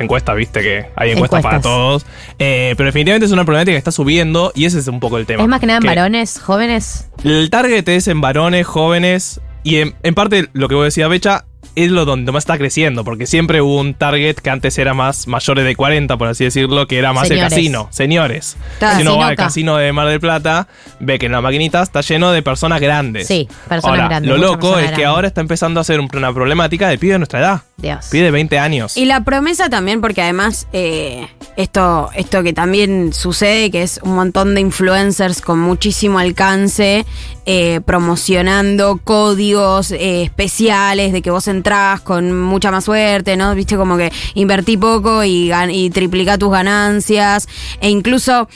encuestas, 0.00 0.34
viste 0.34 0.62
que 0.62 0.86
hay 0.96 1.10
encuestas, 1.12 1.42
para 1.42 1.60
todos. 1.60 2.04
Eh, 2.38 2.74
pero 2.76 2.86
definitivamente 2.86 3.26
es 3.26 3.32
una 3.32 3.44
problemática 3.44 3.72
que 3.74 3.78
está 3.78 3.92
subiendo 3.92 4.50
y 4.54 4.64
ese 4.64 4.78
es 4.78 4.88
un 4.88 4.98
poco 4.98 5.18
el 5.18 5.26
tema. 5.26 5.42
Es 5.42 5.48
más 5.48 5.60
que 5.60 5.66
nada 5.66 5.76
en 5.76 5.82
Que- 5.82 5.88
varones 5.88 6.40
jóvenes. 6.40 7.10
el 7.22 7.50
target 7.50 7.86
es 7.88 8.08
en 8.08 8.20
varones, 8.22 8.66
jóvenes, 8.66 9.40
y 9.62 9.76
en, 9.76 9.94
en 10.02 10.14
parte 10.14 10.48
lo 10.54 10.68
que 10.68 10.74
vos 10.74 10.84
decías, 10.84 11.08
Becha, 11.10 11.44
es 11.76 11.90
lo 11.90 12.04
donde 12.04 12.32
más 12.32 12.42
está 12.42 12.58
creciendo, 12.58 13.04
porque 13.04 13.26
siempre 13.26 13.60
hubo 13.62 13.78
un 13.78 13.94
target 13.94 14.34
que 14.36 14.50
antes 14.50 14.76
era 14.78 14.92
más 14.92 15.26
mayores 15.28 15.64
de 15.64 15.76
40, 15.76 16.16
por 16.16 16.26
así 16.28 16.44
decirlo, 16.44 16.86
que 16.88 16.98
era 16.98 17.12
más 17.12 17.28
Señores. 17.28 17.44
el 17.52 17.56
casino, 17.56 17.88
señores. 17.90 18.56
Claro, 18.78 18.96
si 18.96 19.02
uno 19.02 19.18
va 19.18 19.28
al 19.28 19.36
casino 19.36 19.76
de 19.76 19.92
Mar 19.92 20.08
del 20.08 20.18
Plata, 20.20 20.66
ve 20.98 21.18
que 21.18 21.26
en 21.26 21.32
la 21.32 21.40
maquinita 21.40 21.82
está 21.82 22.00
lleno 22.00 22.32
de 22.32 22.42
personas 22.42 22.80
grandes. 22.80 23.26
Sí, 23.28 23.48
personas 23.68 23.84
Ahora, 23.98 24.08
grandes, 24.08 24.30
Lo 24.30 24.36
loco 24.38 24.78
es 24.78 24.90
que 24.92 25.04
ahora 25.04 25.28
está 25.28 25.40
empezando 25.40 25.78
a 25.80 25.84
ser 25.84 26.00
un- 26.00 26.08
una 26.14 26.32
problemática 26.34 26.88
de 26.88 26.98
pibe 26.98 27.12
de 27.12 27.18
nuestra 27.20 27.38
edad. 27.40 27.62
Dios. 27.76 28.08
Pibe 28.10 28.24
de 28.24 28.30
20 28.30 28.58
años. 28.58 28.96
Y 28.96 29.06
la 29.06 29.22
promesa 29.24 29.70
también, 29.70 30.00
porque 30.02 30.20
además 30.22 30.66
eh, 30.72 31.26
esto, 31.56 32.10
esto 32.14 32.42
que 32.42 32.52
también 32.52 33.12
sucede, 33.14 33.70
que 33.70 33.82
es 33.82 34.00
un 34.02 34.14
montón 34.16 34.54
de 34.54 34.60
influencers 34.60 35.40
con 35.40 35.58
muchísimo 35.60 36.18
alcance, 36.18 37.06
eh, 37.46 37.80
promocionando 37.86 39.00
códigos 39.02 39.92
eh, 39.92 40.22
especiales 40.24 41.12
de 41.12 41.22
que 41.22 41.30
vos 41.30 41.48
entrás 41.50 42.00
con 42.00 42.40
mucha 42.40 42.70
más 42.70 42.84
suerte, 42.84 43.36
¿no? 43.36 43.54
Viste 43.54 43.76
como 43.76 43.96
que 43.96 44.12
invertí 44.34 44.76
poco 44.76 45.24
y, 45.24 45.52
y 45.70 45.90
triplica 45.90 46.38
tus 46.38 46.50
ganancias. 46.50 47.48
E 47.80 47.90
incluso 47.90 48.48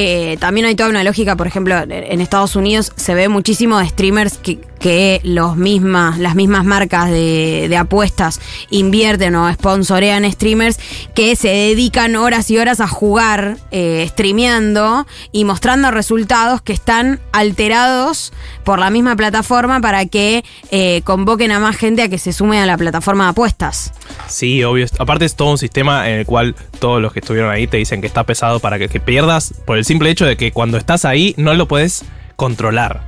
eh, 0.00 0.36
también 0.36 0.64
hay 0.64 0.76
toda 0.76 0.90
una 0.90 1.02
lógica, 1.02 1.34
por 1.34 1.48
ejemplo, 1.48 1.74
en 1.76 2.20
Estados 2.20 2.54
Unidos 2.54 2.92
se 2.94 3.14
ve 3.14 3.28
muchísimo 3.28 3.80
de 3.80 3.88
streamers 3.88 4.38
que, 4.38 5.20
los 5.24 5.56
mismas, 5.56 6.20
las 6.20 6.36
mismas 6.36 6.64
marcas 6.64 7.10
de, 7.10 7.66
de 7.68 7.76
apuestas 7.76 8.40
invierten 8.70 9.34
o 9.34 9.52
sponsorean 9.52 10.30
streamers 10.30 10.78
que 11.16 11.34
se 11.34 11.48
dedican 11.48 12.14
horas 12.14 12.48
y 12.48 12.58
horas 12.58 12.78
a 12.80 12.86
jugar 12.86 13.56
eh, 13.72 14.06
streameando 14.08 15.04
y 15.32 15.44
mostrando 15.44 15.90
resultados 15.90 16.62
que 16.62 16.72
están 16.72 17.18
alterados 17.32 18.32
por 18.62 18.78
la 18.78 18.90
misma 18.90 19.16
plataforma 19.16 19.80
para 19.80 20.06
que 20.06 20.44
eh, 20.70 21.02
convoquen 21.02 21.50
a 21.50 21.58
más 21.58 21.76
gente 21.76 22.02
a 22.02 22.08
que 22.08 22.18
se 22.18 22.32
sume 22.32 22.60
a 22.60 22.66
la 22.66 22.76
plataforma 22.76 23.24
de 23.24 23.30
apuestas. 23.30 23.92
Sí, 24.28 24.62
obvio. 24.62 24.86
Aparte 25.00 25.24
es 25.24 25.34
todo 25.34 25.50
un 25.50 25.58
sistema 25.58 26.08
en 26.08 26.20
el 26.20 26.26
cual 26.26 26.54
todos 26.78 27.02
los 27.02 27.12
que 27.12 27.18
estuvieron 27.18 27.50
ahí 27.50 27.66
te 27.66 27.78
dicen 27.78 28.00
que 28.00 28.06
está 28.06 28.22
pesado 28.24 28.60
para 28.60 28.78
que, 28.78 28.88
que 28.88 29.00
pierdas 29.00 29.54
por 29.64 29.76
el 29.76 29.84
simple 29.88 30.10
hecho 30.10 30.24
de 30.26 30.36
que 30.36 30.52
cuando 30.52 30.76
estás 30.78 31.04
ahí 31.04 31.34
no 31.36 31.54
lo 31.54 31.66
puedes 31.66 32.04
controlar. 32.36 33.02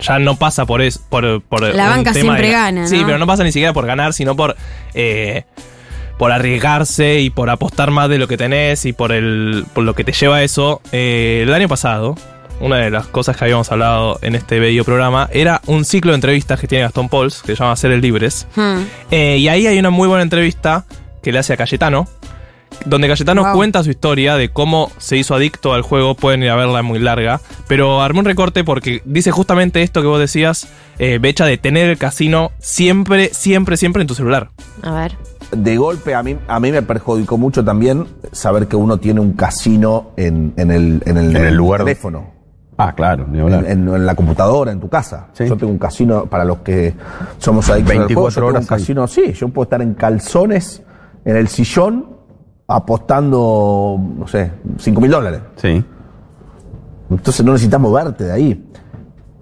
Ya 0.00 0.18
no 0.18 0.36
pasa 0.36 0.64
por 0.66 0.80
eso. 0.82 1.00
Por, 1.08 1.42
por 1.42 1.62
La 1.74 1.88
banca 1.88 2.12
siempre 2.14 2.46
de- 2.46 2.52
gana, 2.52 2.86
Sí, 2.86 3.02
pero 3.04 3.18
no 3.18 3.26
pasa 3.26 3.42
ni 3.42 3.50
siquiera 3.52 3.72
por 3.72 3.86
ganar, 3.86 4.12
sino 4.12 4.36
por... 4.36 4.56
eh, 4.94 5.42
por 6.18 6.32
arriesgarse 6.32 7.20
y 7.20 7.28
por 7.28 7.50
apostar 7.50 7.90
más 7.90 8.08
de 8.08 8.16
lo 8.18 8.26
que 8.26 8.38
tenés 8.38 8.86
y 8.86 8.94
por 8.94 9.12
el 9.12 9.66
por 9.74 9.84
lo 9.84 9.94
que 9.94 10.02
te 10.02 10.12
lleva 10.12 10.36
a 10.36 10.42
eso. 10.42 10.80
Eh, 10.90 11.42
el 11.46 11.52
año 11.52 11.68
pasado, 11.68 12.14
una 12.58 12.78
de 12.78 12.88
las 12.90 13.06
cosas 13.06 13.36
que 13.36 13.44
habíamos 13.44 13.70
hablado 13.70 14.18
en 14.22 14.34
este 14.34 14.58
video 14.58 14.82
programa 14.82 15.28
era 15.30 15.60
un 15.66 15.84
ciclo 15.84 16.12
de 16.12 16.14
entrevistas 16.14 16.58
que 16.58 16.66
tiene 16.68 16.84
Gastón 16.84 17.10
Pauls, 17.10 17.42
que 17.42 17.54
se 17.54 17.62
llama 17.62 17.76
Ser 17.76 17.92
el 17.92 18.00
Libres. 18.00 18.46
Hmm. 18.56 18.78
Eh, 19.10 19.36
y 19.38 19.48
ahí 19.48 19.66
hay 19.66 19.78
una 19.78 19.90
muy 19.90 20.08
buena 20.08 20.22
entrevista 20.22 20.86
que 21.22 21.32
le 21.32 21.38
hace 21.38 21.52
a 21.52 21.58
Cayetano, 21.58 22.08
donde 22.84 23.08
Cayetano 23.08 23.42
Wow. 23.42 23.54
cuenta 23.54 23.82
su 23.82 23.90
historia 23.90 24.36
de 24.36 24.50
cómo 24.50 24.90
se 24.98 25.16
hizo 25.16 25.34
adicto 25.34 25.72
al 25.74 25.82
juego. 25.82 26.14
Pueden 26.14 26.42
ir 26.42 26.50
a 26.50 26.56
verla, 26.56 26.80
es 26.80 26.84
muy 26.84 26.98
larga. 26.98 27.40
Pero 27.68 28.02
armó 28.02 28.20
un 28.20 28.26
recorte 28.26 28.64
porque 28.64 29.02
dice 29.04 29.30
justamente 29.30 29.82
esto 29.82 30.00
que 30.02 30.06
vos 30.08 30.20
decías, 30.20 30.68
eh, 30.98 31.18
Becha, 31.20 31.44
de 31.46 31.58
tener 31.58 31.88
el 31.88 31.98
casino 31.98 32.52
siempre, 32.58 33.30
siempre, 33.32 33.76
siempre 33.76 34.02
en 34.02 34.08
tu 34.08 34.14
celular. 34.14 34.50
A 34.82 34.92
ver. 34.92 35.12
De 35.52 35.76
golpe 35.76 36.14
a 36.14 36.22
mí, 36.22 36.36
a 36.48 36.58
mí 36.60 36.72
me 36.72 36.82
perjudicó 36.82 37.38
mucho 37.38 37.64
también 37.64 38.06
saber 38.32 38.66
que 38.66 38.76
uno 38.76 38.98
tiene 38.98 39.20
un 39.20 39.32
casino 39.34 40.10
en, 40.16 40.52
en 40.56 40.70
el, 40.72 41.02
en 41.06 41.16
el, 41.18 41.36
En 41.36 41.44
el 41.44 41.54
lugar- 41.54 41.80
teléfono. 41.84 42.34
Ah, 42.78 42.94
claro, 42.94 43.26
ni 43.30 43.38
En, 43.38 43.44
hablar. 43.44 43.64
en- 43.70 43.88
en 43.88 44.04
la 44.06 44.14
computadora, 44.14 44.70
en 44.70 44.80
tu 44.80 44.88
casa. 44.90 45.28
Sí. 45.32 45.46
Yo 45.48 45.56
tengo 45.56 45.72
un 45.72 45.78
casino 45.78 46.26
para 46.26 46.44
los 46.44 46.58
que 46.58 46.94
somos 47.38 47.70
adictos 47.70 47.92
al 47.92 47.98
24 48.00 48.14
juego, 48.14 48.28
yo 48.28 48.34
tengo 48.34 48.46
horas 48.48 48.62
un 48.62 48.66
casino, 48.68 49.06
sí, 49.06 49.32
yo 49.32 49.48
puedo 49.48 49.62
estar 49.64 49.80
en 49.80 49.94
calzones 49.94 50.82
en 51.24 51.36
el 51.36 51.48
sillón 51.48 52.15
apostando, 52.68 53.98
no 54.18 54.26
sé, 54.26 54.50
5 54.78 55.00
mil 55.00 55.10
dólares. 55.10 55.40
Sí. 55.56 55.84
Entonces 57.10 57.44
no 57.44 57.52
necesitas 57.52 57.80
moverte 57.80 58.24
de 58.24 58.32
ahí. 58.32 58.70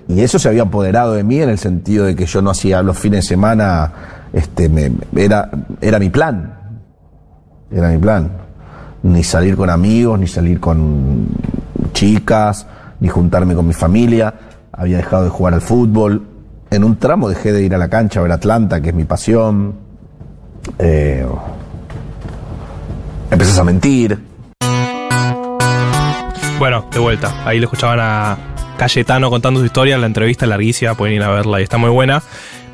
Y 0.08 0.20
eso 0.20 0.38
se 0.38 0.48
había 0.48 0.62
apoderado 0.62 1.14
de 1.14 1.24
mí 1.24 1.40
en 1.40 1.48
el 1.48 1.58
sentido 1.58 2.04
de 2.04 2.14
que 2.14 2.26
yo 2.26 2.42
no 2.42 2.50
hacía 2.50 2.82
los 2.82 2.98
fines 2.98 3.24
de 3.24 3.28
semana, 3.28 3.92
este, 4.32 4.68
me- 4.68 4.92
era, 5.16 5.50
era 5.80 5.98
mi 5.98 6.10
plan. 6.10 6.58
Era 7.70 7.88
mi 7.88 7.98
plan. 7.98 8.30
Ni 9.02 9.22
salir 9.24 9.56
con 9.56 9.70
amigos, 9.70 10.18
ni 10.18 10.26
salir 10.26 10.60
con 10.60 11.26
chicas, 11.92 12.66
ni 13.00 13.08
juntarme 13.08 13.54
con 13.54 13.66
mi 13.66 13.72
familia. 13.72 14.34
Había 14.72 14.98
dejado 14.98 15.24
de 15.24 15.30
jugar 15.30 15.54
al 15.54 15.60
fútbol. 15.62 16.26
En 16.70 16.84
un 16.84 16.96
tramo 16.96 17.28
dejé 17.28 17.52
de 17.52 17.62
ir 17.62 17.74
a 17.74 17.78
la 17.78 17.88
cancha 17.88 18.20
a 18.20 18.22
ver 18.24 18.32
Atlanta, 18.32 18.80
que 18.82 18.90
es 18.90 18.94
mi 18.94 19.04
pasión. 19.04 19.74
Eh, 20.78 21.26
empezás 23.30 23.58
a 23.58 23.64
mentir. 23.64 24.18
Bueno, 26.58 26.86
de 26.92 26.98
vuelta, 26.98 27.34
ahí 27.44 27.58
le 27.58 27.64
escuchaban 27.64 27.98
a 28.00 28.36
Cayetano 28.78 29.30
contando 29.30 29.60
su 29.60 29.66
historia 29.66 29.94
en 29.94 30.00
la 30.00 30.06
entrevista 30.06 30.46
larguísima, 30.46 30.94
pueden 30.94 31.16
ir 31.16 31.22
a 31.22 31.30
verla 31.30 31.60
y 31.60 31.64
está 31.64 31.78
muy 31.78 31.90
buena. 31.90 32.22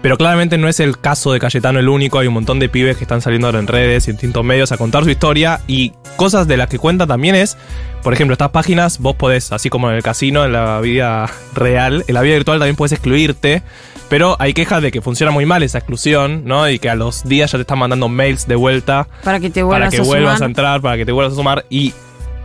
Pero 0.03 0.17
claramente 0.17 0.57
no 0.57 0.69
es 0.69 0.81
el 0.81 0.99
caso 0.99 1.33
de 1.33 1.41
Cayetano 1.41 1.79
el 1.79 1.89
único, 1.89 2.19
hay 2.19 2.27
un 2.27 2.35
montón 2.35 2.59
de 2.59 2.71
pibes 2.71 2.97
que 2.97 3.05
están 3.05 3.21
saliendo 3.21 3.49
ahora 3.49 3.59
en 3.59 3.67
redes 3.67 4.07
y 4.07 4.11
en 4.11 4.17
distintos 4.17 4.43
medios 4.45 4.73
a 4.73 4.79
contar 4.79 5.05
su 5.05 5.11
historia 5.11 5.61
y 5.67 5.93
cosas 6.17 6.49
de 6.49 6.57
las 6.57 6.69
que 6.69 6.79
cuenta 6.79 7.07
también 7.07 7.35
es, 7.35 7.59
por 8.03 8.15
ejemplo, 8.15 8.33
estas 8.33 8.49
páginas 8.49 8.99
vos 8.99 9.15
podés, 9.15 9.53
así 9.53 9.69
como 9.69 9.91
en 9.91 9.97
el 9.97 10.03
casino, 10.03 10.45
en 10.45 10.53
la 10.53 10.81
vida 10.81 11.31
real, 11.55 12.05
en 12.09 12.15
la 12.15 12.23
vida 12.23 12.35
virtual 12.35 12.59
también 12.59 12.77
puedes 12.77 12.93
excluirte, 12.93 13.63
pero 14.09 14.37
hay 14.39 14.55
quejas 14.55 14.83
de 14.83 14.91
que 14.91 15.03
funciona 15.03 15.33
muy 15.33 15.45
mal 15.45 15.63
esa 15.63 15.79
exclusión, 15.79 16.45
¿no? 16.47 16.69
Y 16.69 16.79
que 16.79 16.89
a 16.89 16.95
los 16.95 17.25
días 17.25 17.53
ya 17.53 17.59
te 17.59 17.63
están 17.63 17.79
mandando 17.79 18.09
mails 18.09 18.49
de 18.49 18.57
vuelta 18.57 19.07
Para 19.23 19.39
que 19.39 19.51
te 19.51 19.63
vuelvas 19.63 19.91
para 19.91 19.91
que 19.91 19.99
a 19.99 20.03
vuelvas 20.03 20.35
sumar. 20.39 20.43
a 20.43 20.47
entrar, 20.47 20.81
para 20.81 20.97
que 20.97 21.05
te 21.05 21.13
vuelvas 21.13 21.35
a 21.35 21.37
sumar. 21.37 21.67
Y 21.69 21.93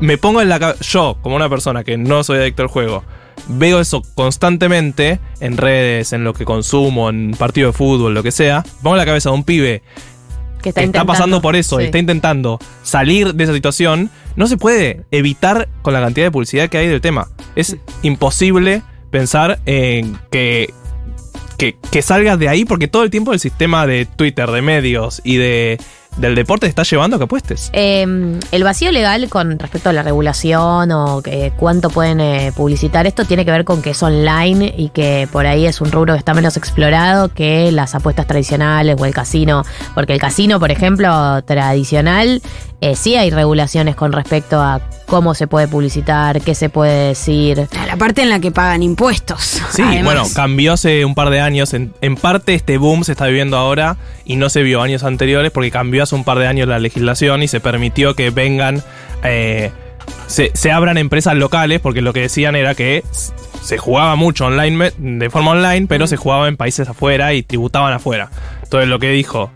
me 0.02 0.18
pongo 0.18 0.42
en 0.42 0.50
la 0.50 0.60
cabeza, 0.60 0.84
yo, 0.84 1.18
como 1.22 1.38
una 1.38 1.50
persona 1.50 1.86
que 1.86 1.98
no 1.98 2.24
soy 2.24 2.40
adicto 2.40 2.64
al 2.64 2.68
juego, 2.68 3.04
veo 3.48 3.80
eso 3.80 4.02
constantemente 4.16 5.20
en 5.40 5.58
redes, 5.58 6.14
en 6.14 6.24
lo 6.24 6.34
que 6.34 6.46
consumo, 6.46 7.10
en 7.10 7.32
partido 7.32 7.68
de 7.68 7.74
fútbol, 7.74 8.14
lo 8.14 8.24
que 8.24 8.32
sea. 8.32 8.64
Pongo 8.82 8.96
la 8.96 9.06
cabeza 9.06 9.30
de 9.30 9.36
un 9.36 9.44
pibe 9.44 9.82
Que 9.82 9.90
está, 9.90 10.62
que 10.62 10.70
está 10.70 10.82
intentando. 10.84 11.14
pasando 11.14 11.42
por 11.42 11.56
eso, 11.56 11.80
y 11.82 11.86
está 11.86 11.98
intentando 11.98 12.60
salir 12.84 13.34
de 13.34 13.44
esa 13.44 13.54
situación, 13.54 14.10
no 14.36 14.48
se 14.48 14.58
puede 14.58 15.06
evitar 15.12 15.70
con 15.82 15.94
la 15.94 16.02
cantidad 16.02 16.26
de 16.26 16.32
publicidad 16.32 16.70
que 16.70 16.78
hay 16.78 16.88
del 16.88 17.02
tema. 17.02 17.28
Es 17.56 17.78
imposible 18.02 18.82
pensar 19.12 19.60
en 19.66 20.18
que, 20.32 20.74
que, 21.58 21.78
que 21.92 22.02
salgas 22.02 22.38
de 22.38 22.50
ahí 22.50 22.66
porque 22.66 22.88
todo 22.88 23.04
el 23.04 23.10
tiempo 23.10 23.32
el 23.32 23.40
sistema 23.40 23.88
de 23.88 24.06
Twitter, 24.06 24.50
de 24.52 24.62
medios 24.62 25.22
y 25.24 25.38
de, 25.38 25.80
del 26.18 26.36
deporte 26.36 26.66
te 26.66 26.70
está 26.70 26.84
llevando 26.84 27.16
a 27.16 27.20
que 27.20 27.26
apuestes. 27.26 27.70
Eh, 27.74 28.40
el 28.52 28.64
vacío 28.64 28.92
legal 28.92 29.28
con 29.30 29.60
respecto 29.60 29.90
a 29.90 29.94
la 29.94 30.04
regulación 30.04 30.92
o 30.92 31.22
que 31.22 31.52
cuánto 31.58 31.90
pueden 31.90 32.20
eh, 32.20 32.52
publicitar 32.56 33.06
esto 33.08 33.26
tiene 33.26 33.46
que 33.46 33.52
ver 33.52 33.66
con 33.66 33.82
que 33.82 33.92
es 33.92 34.04
online 34.04 34.74
y 34.78 34.90
que 34.90 35.28
por 35.32 35.46
ahí 35.46 35.66
es 35.66 35.82
un 35.82 35.92
rubro 35.92 36.14
que 36.14 36.20
está 36.20 36.34
menos 36.34 36.58
explorado 36.58 37.30
que 37.30 37.72
las 37.72 37.96
apuestas 37.96 38.28
tradicionales 38.28 38.96
o 39.00 39.06
el 39.06 39.14
casino. 39.14 39.64
Porque 39.94 40.14
el 40.14 40.20
casino, 40.20 40.60
por 40.60 40.72
ejemplo, 40.72 41.42
tradicional, 41.44 42.42
eh, 42.82 42.96
sí 42.96 43.16
hay 43.16 43.30
regulaciones 43.30 43.96
con 43.96 44.12
respecto 44.12 44.62
a 44.62 44.82
cómo 45.06 45.34
se 45.34 45.48
puede 45.48 45.68
publicitar, 45.68 46.42
qué 46.42 46.56
se 46.56 46.70
puede 46.70 47.10
decir. 47.10 47.68
La 47.88 47.96
parte 47.96 48.22
en 48.22 48.30
la 48.30 48.40
que 48.40 48.52
pagan 48.52 48.84
impuestos. 48.84 49.62
Sí, 49.72 49.82
además. 49.82 50.04
bueno, 50.04 50.24
cambió 50.34 50.74
hace 50.74 51.06
un 51.06 51.16
par 51.16 51.30
de 51.30 51.40
años. 51.40 51.74
En, 51.74 51.94
en 52.02 52.16
parte 52.16 52.54
este 52.54 52.78
boom 52.78 53.04
se 53.04 53.14
está 53.14 53.28
viviendo 53.28 53.58
ahora 53.58 53.98
y 54.26 54.36
no 54.36 54.50
se 54.50 54.64
vio 54.64 54.82
años 54.82 55.04
anteriores 55.04 55.52
porque 55.52 55.72
cambió 55.72 56.04
hace 56.04 56.16
un 56.16 56.24
par 56.24 56.40
de 56.40 56.48
años 56.48 56.68
la 56.68 56.80
legislación 56.80 57.44
y 57.44 57.48
se 57.48 57.60
permitió 57.60 58.16
que 58.16 58.30
vengan, 58.30 58.84
eh, 59.24 59.72
se, 60.28 60.52
se 60.54 60.72
abran 60.72 60.98
empresas 60.98 61.36
locales 61.36 61.80
porque 61.80 62.02
lo 62.02 62.14
que 62.14 62.22
decían 62.22 62.56
era 62.56 62.76
que 62.76 63.04
se 63.62 63.78
jugaba 63.78 64.16
mucho 64.16 64.46
online 64.46 64.92
de 64.98 65.30
forma 65.30 65.52
online, 65.52 65.88
pero 65.88 66.06
se 66.08 66.18
jugaba 66.18 66.48
en 66.48 66.56
países 66.58 66.88
afuera 66.88 67.34
y 67.34 67.44
tributaban 67.44 67.94
afuera. 67.94 68.30
Entonces 68.64 68.90
lo 68.90 68.98
que 69.00 69.10
dijo, 69.12 69.52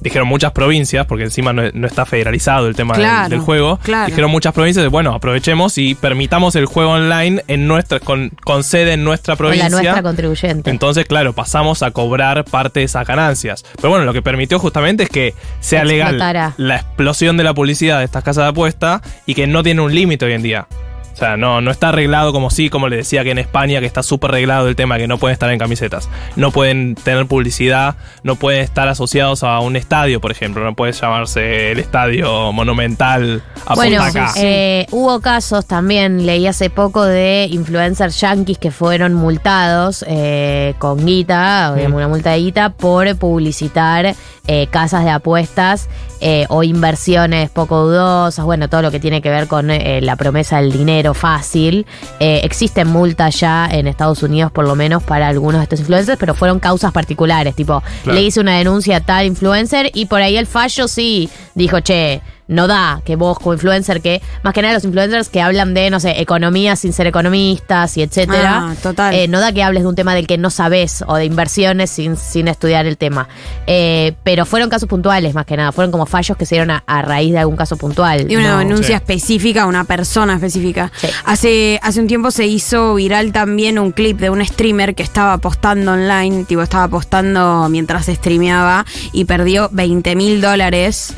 dijeron 0.00 0.28
muchas 0.28 0.52
provincias, 0.52 1.04
porque 1.06 1.24
encima 1.24 1.52
no, 1.52 1.62
no 1.74 1.86
está 1.86 2.06
federalizado 2.06 2.68
el 2.68 2.76
tema 2.76 2.94
del- 2.94 3.02
Claro, 3.02 3.28
del, 3.28 3.40
juego, 3.40 3.78
claro. 3.82 4.06
dijeron 4.06 4.30
muchas 4.30 4.54
provincias, 4.54 4.88
bueno, 4.88 5.12
aprovechemos 5.14 5.78
y 5.78 5.94
permitamos 5.96 6.54
el 6.54 6.66
juego 6.66 6.92
online 6.92 7.42
en 7.48 7.66
nuestra, 7.66 7.98
con, 7.98 8.30
con 8.44 8.62
sede 8.62 8.92
en 8.92 9.02
nuestra 9.04 9.34
Con 9.36 9.46
la 9.46 9.50
provincia. 9.50 9.70
nuestra 9.70 10.02
contribuyente. 10.02 10.70
Entonces, 10.70 11.06
claro, 11.06 11.32
pasamos 11.32 11.82
a 11.82 11.90
cobrar 11.90 12.44
parte 12.44 12.80
de 12.80 12.86
esas 12.86 13.04
ganancias. 13.06 13.64
Pero 13.76 13.90
bueno, 13.90 14.04
lo 14.04 14.12
que 14.12 14.22
permitió 14.22 14.58
justamente 14.60 15.02
es 15.04 15.08
que 15.08 15.34
sea 15.60 15.84
legal 15.84 16.18
la 16.56 16.76
explosión 16.76 17.36
de 17.36 17.42
la 17.44 17.52
publicidad 17.52 17.98
de 17.98 18.04
estas 18.04 18.22
casas 18.22 18.44
de 18.44 18.50
apuesta 18.50 19.02
y 19.26 19.34
que 19.34 19.48
no 19.48 19.62
tiene 19.64 19.80
un 19.82 19.92
límite 19.94 20.11
hoy 20.20 20.32
en 20.32 20.42
día. 20.42 20.66
O 21.12 21.16
sea, 21.16 21.36
no, 21.36 21.60
no 21.60 21.70
está 21.70 21.90
arreglado 21.90 22.32
como 22.32 22.48
sí, 22.48 22.70
como 22.70 22.88
le 22.88 22.96
decía 22.96 23.22
que 23.22 23.30
en 23.30 23.38
España, 23.38 23.80
que 23.80 23.86
está 23.86 24.02
súper 24.02 24.30
arreglado 24.30 24.66
el 24.66 24.76
tema, 24.76 24.96
que 24.96 25.06
no 25.06 25.18
pueden 25.18 25.34
estar 25.34 25.50
en 25.52 25.58
camisetas. 25.58 26.08
No 26.36 26.52
pueden 26.52 26.94
tener 26.94 27.26
publicidad, 27.26 27.96
no 28.22 28.36
pueden 28.36 28.62
estar 28.62 28.88
asociados 28.88 29.42
a 29.42 29.60
un 29.60 29.76
estadio, 29.76 30.22
por 30.22 30.30
ejemplo. 30.30 30.64
No 30.64 30.74
puede 30.74 30.92
llamarse 30.92 31.70
el 31.72 31.80
estadio 31.80 32.50
monumental 32.52 33.42
a 33.66 33.74
Bueno, 33.74 34.02
eh, 34.36 34.86
hubo 34.90 35.20
casos 35.20 35.66
también, 35.66 36.24
leí 36.24 36.46
hace 36.46 36.70
poco 36.70 37.04
de 37.04 37.46
influencers 37.50 38.18
yankees 38.18 38.56
que 38.56 38.70
fueron 38.70 39.12
multados 39.12 40.04
eh, 40.08 40.74
con 40.78 41.04
guita, 41.04 41.74
Mm. 41.76 41.92
una 41.94 42.08
multa 42.08 42.30
de 42.30 42.38
guita, 42.38 42.70
por 42.70 43.14
publicitar 43.16 44.14
eh, 44.46 44.66
casas 44.70 45.04
de 45.04 45.10
apuestas 45.10 45.88
eh, 46.22 46.46
o 46.48 46.62
inversiones 46.62 47.50
poco 47.50 47.84
dudosas, 47.84 48.44
bueno, 48.44 48.68
todo 48.68 48.80
lo 48.80 48.90
que 48.90 49.00
tiene 49.00 49.20
que 49.20 49.28
ver 49.28 49.48
con 49.48 49.70
eh, 49.70 50.00
la 50.00 50.16
promesa 50.16 50.60
del 50.60 50.70
dinero 50.72 51.14
fácil. 51.14 51.84
Eh, 52.20 52.40
existen 52.44 52.86
multas 52.88 53.38
ya 53.40 53.68
en 53.70 53.86
Estados 53.88 54.22
Unidos, 54.22 54.52
por 54.52 54.64
lo 54.66 54.76
menos, 54.76 55.02
para 55.02 55.26
algunos 55.28 55.58
de 55.58 55.64
estos 55.64 55.80
influencers, 55.80 56.18
pero 56.18 56.34
fueron 56.34 56.60
causas 56.60 56.92
particulares, 56.92 57.54
tipo, 57.56 57.82
Claro. 58.04 58.18
le 58.18 58.24
hice 58.24 58.40
una 58.40 58.56
denuncia 58.56 58.98
a 58.98 59.00
tal 59.00 59.26
influencer 59.26 59.90
y 59.94 60.06
por 60.06 60.22
ahí 60.22 60.36
el 60.36 60.46
fallo 60.46 60.86
sí 60.88 61.28
dijo, 61.54 61.80
che, 61.80 62.22
no 62.52 62.66
da 62.66 63.00
que 63.04 63.16
vos 63.16 63.38
como 63.38 63.54
influencer, 63.54 64.00
que 64.00 64.20
más 64.42 64.52
que 64.54 64.62
nada 64.62 64.74
los 64.74 64.84
influencers 64.84 65.28
que 65.28 65.40
hablan 65.40 65.74
de, 65.74 65.90
no 65.90 66.00
sé, 66.00 66.20
economía 66.20 66.76
sin 66.76 66.92
ser 66.92 67.06
economistas 67.06 67.96
y 67.96 68.02
etcétera. 68.02 68.68
Ah, 68.70 68.74
total. 68.82 69.14
eh, 69.14 69.28
no 69.28 69.40
da 69.40 69.52
que 69.52 69.62
hables 69.62 69.82
de 69.82 69.88
un 69.88 69.94
tema 69.94 70.14
del 70.14 70.26
que 70.26 70.38
no 70.38 70.50
sabes 70.50 71.04
o 71.06 71.16
de 71.16 71.24
inversiones 71.24 71.90
sin, 71.90 72.16
sin 72.16 72.48
estudiar 72.48 72.86
el 72.86 72.96
tema. 72.98 73.28
Eh, 73.66 74.14
pero 74.22 74.44
fueron 74.46 74.68
casos 74.70 74.88
puntuales 74.88 75.34
más 75.34 75.46
que 75.46 75.56
nada, 75.56 75.72
fueron 75.72 75.90
como 75.92 76.06
fallos 76.06 76.36
que 76.36 76.46
se 76.46 76.54
dieron 76.56 76.70
a, 76.70 76.82
a 76.86 77.02
raíz 77.02 77.32
de 77.32 77.38
algún 77.38 77.56
caso 77.56 77.76
puntual. 77.76 78.30
Y 78.30 78.36
una 78.36 78.52
No. 78.52 78.58
denuncia 78.58 78.82
Sí. 78.88 78.92
específica 78.92 79.62
a 79.62 79.66
una 79.66 79.84
persona 79.84 80.34
específica. 80.34 80.90
Sí. 80.96 81.06
Hace, 81.24 81.80
hace 81.82 82.00
un 82.00 82.06
tiempo 82.06 82.30
se 82.30 82.46
hizo 82.46 82.94
viral 82.94 83.32
también 83.32 83.78
un 83.78 83.92
clip 83.92 84.18
de 84.18 84.30
un 84.30 84.44
streamer 84.44 84.94
que 84.94 85.02
estaba 85.02 85.32
apostando 85.34 85.92
online, 85.92 86.44
tipo 86.44 86.62
estaba 86.62 86.84
apostando 86.84 87.68
mientras 87.70 88.06
streameaba 88.06 88.84
y 89.12 89.24
perdió 89.24 89.68
20 89.72 90.14
mil 90.16 90.40
dólares 90.40 91.14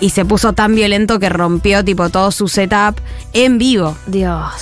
y 0.00 0.10
se 0.10 0.24
puso 0.24 0.52
tan 0.52 0.73
violento 0.74 1.18
que 1.18 1.28
rompió 1.28 1.84
tipo 1.84 2.08
todo 2.10 2.30
su 2.30 2.48
setup 2.48 2.96
en 3.32 3.58
vivo. 3.58 3.96
Dios. 4.06 4.52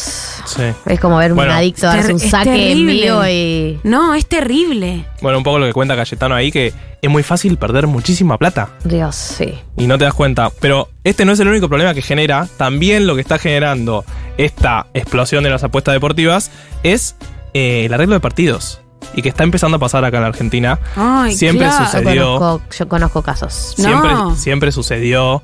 Sí. 0.47 0.63
Es 0.87 0.99
como 1.01 1.17
ver 1.19 1.35
Bueno. 1.35 1.53
un 1.53 1.57
adicto 1.59 1.87
darse 1.87 2.13
un 2.13 2.19
saque 2.19 2.73
en 2.73 2.87
vivo 2.87 3.27
y. 3.27 3.81
No, 3.85 4.15
es 4.15 4.27
terrible. 4.27 5.05
Bueno, 5.21 5.39
un 5.39 5.45
poco 5.45 5.59
lo 5.59 5.67
que 5.67 5.73
cuenta 5.73 5.95
Cayetano 5.97 6.35
ahí, 6.35 6.51
que 6.51 6.73
es 7.01 7.11
muy 7.11 7.23
fácil 7.23 7.57
perder 7.57 7.87
muchísima 7.87 8.39
plata. 8.39 8.71
Dios, 8.85 9.15
sí. 9.17 9.55
y 9.77 9.87
no 9.87 9.99
te 9.99 10.05
das 10.05 10.15
cuenta. 10.15 10.51
Pero 10.61 10.89
este 11.05 11.25
no 11.25 11.33
es 11.33 11.41
el 11.41 11.49
único 11.49 11.69
problema 11.69 11.95
que 11.95 12.03
genera. 12.03 12.49
También 12.57 13.07
lo 13.07 13.15
que 13.15 13.21
está 13.21 13.39
generando 13.39 14.05
esta 14.37 14.87
explosión 14.95 15.45
de 15.45 15.51
las 15.51 15.63
apuestas 15.65 15.95
deportivas 15.95 16.51
es 16.83 17.15
eh, 17.55 17.85
el 17.87 17.95
arreglo 17.95 18.15
de 18.15 18.21
partidos. 18.21 18.81
Y 19.15 19.23
que 19.23 19.29
está 19.29 19.43
empezando 19.45 19.77
a 19.77 19.81
pasar 19.81 20.05
acá 20.05 20.17
en 20.19 20.23
la 20.23 20.29
Argentina. 20.29 20.79
Ay, 20.97 21.35
Siempre 21.37 21.67
claro. 21.67 21.85
Yo 21.85 21.91
sucedió. 21.91 22.39
conozco, 22.39 22.63
yo 22.79 22.89
conozco 22.89 23.23
casos. 23.23 23.75
No. 23.79 23.85
Siempre, 23.85 24.11
siempre 24.37 24.73
sucedió. 24.73 25.43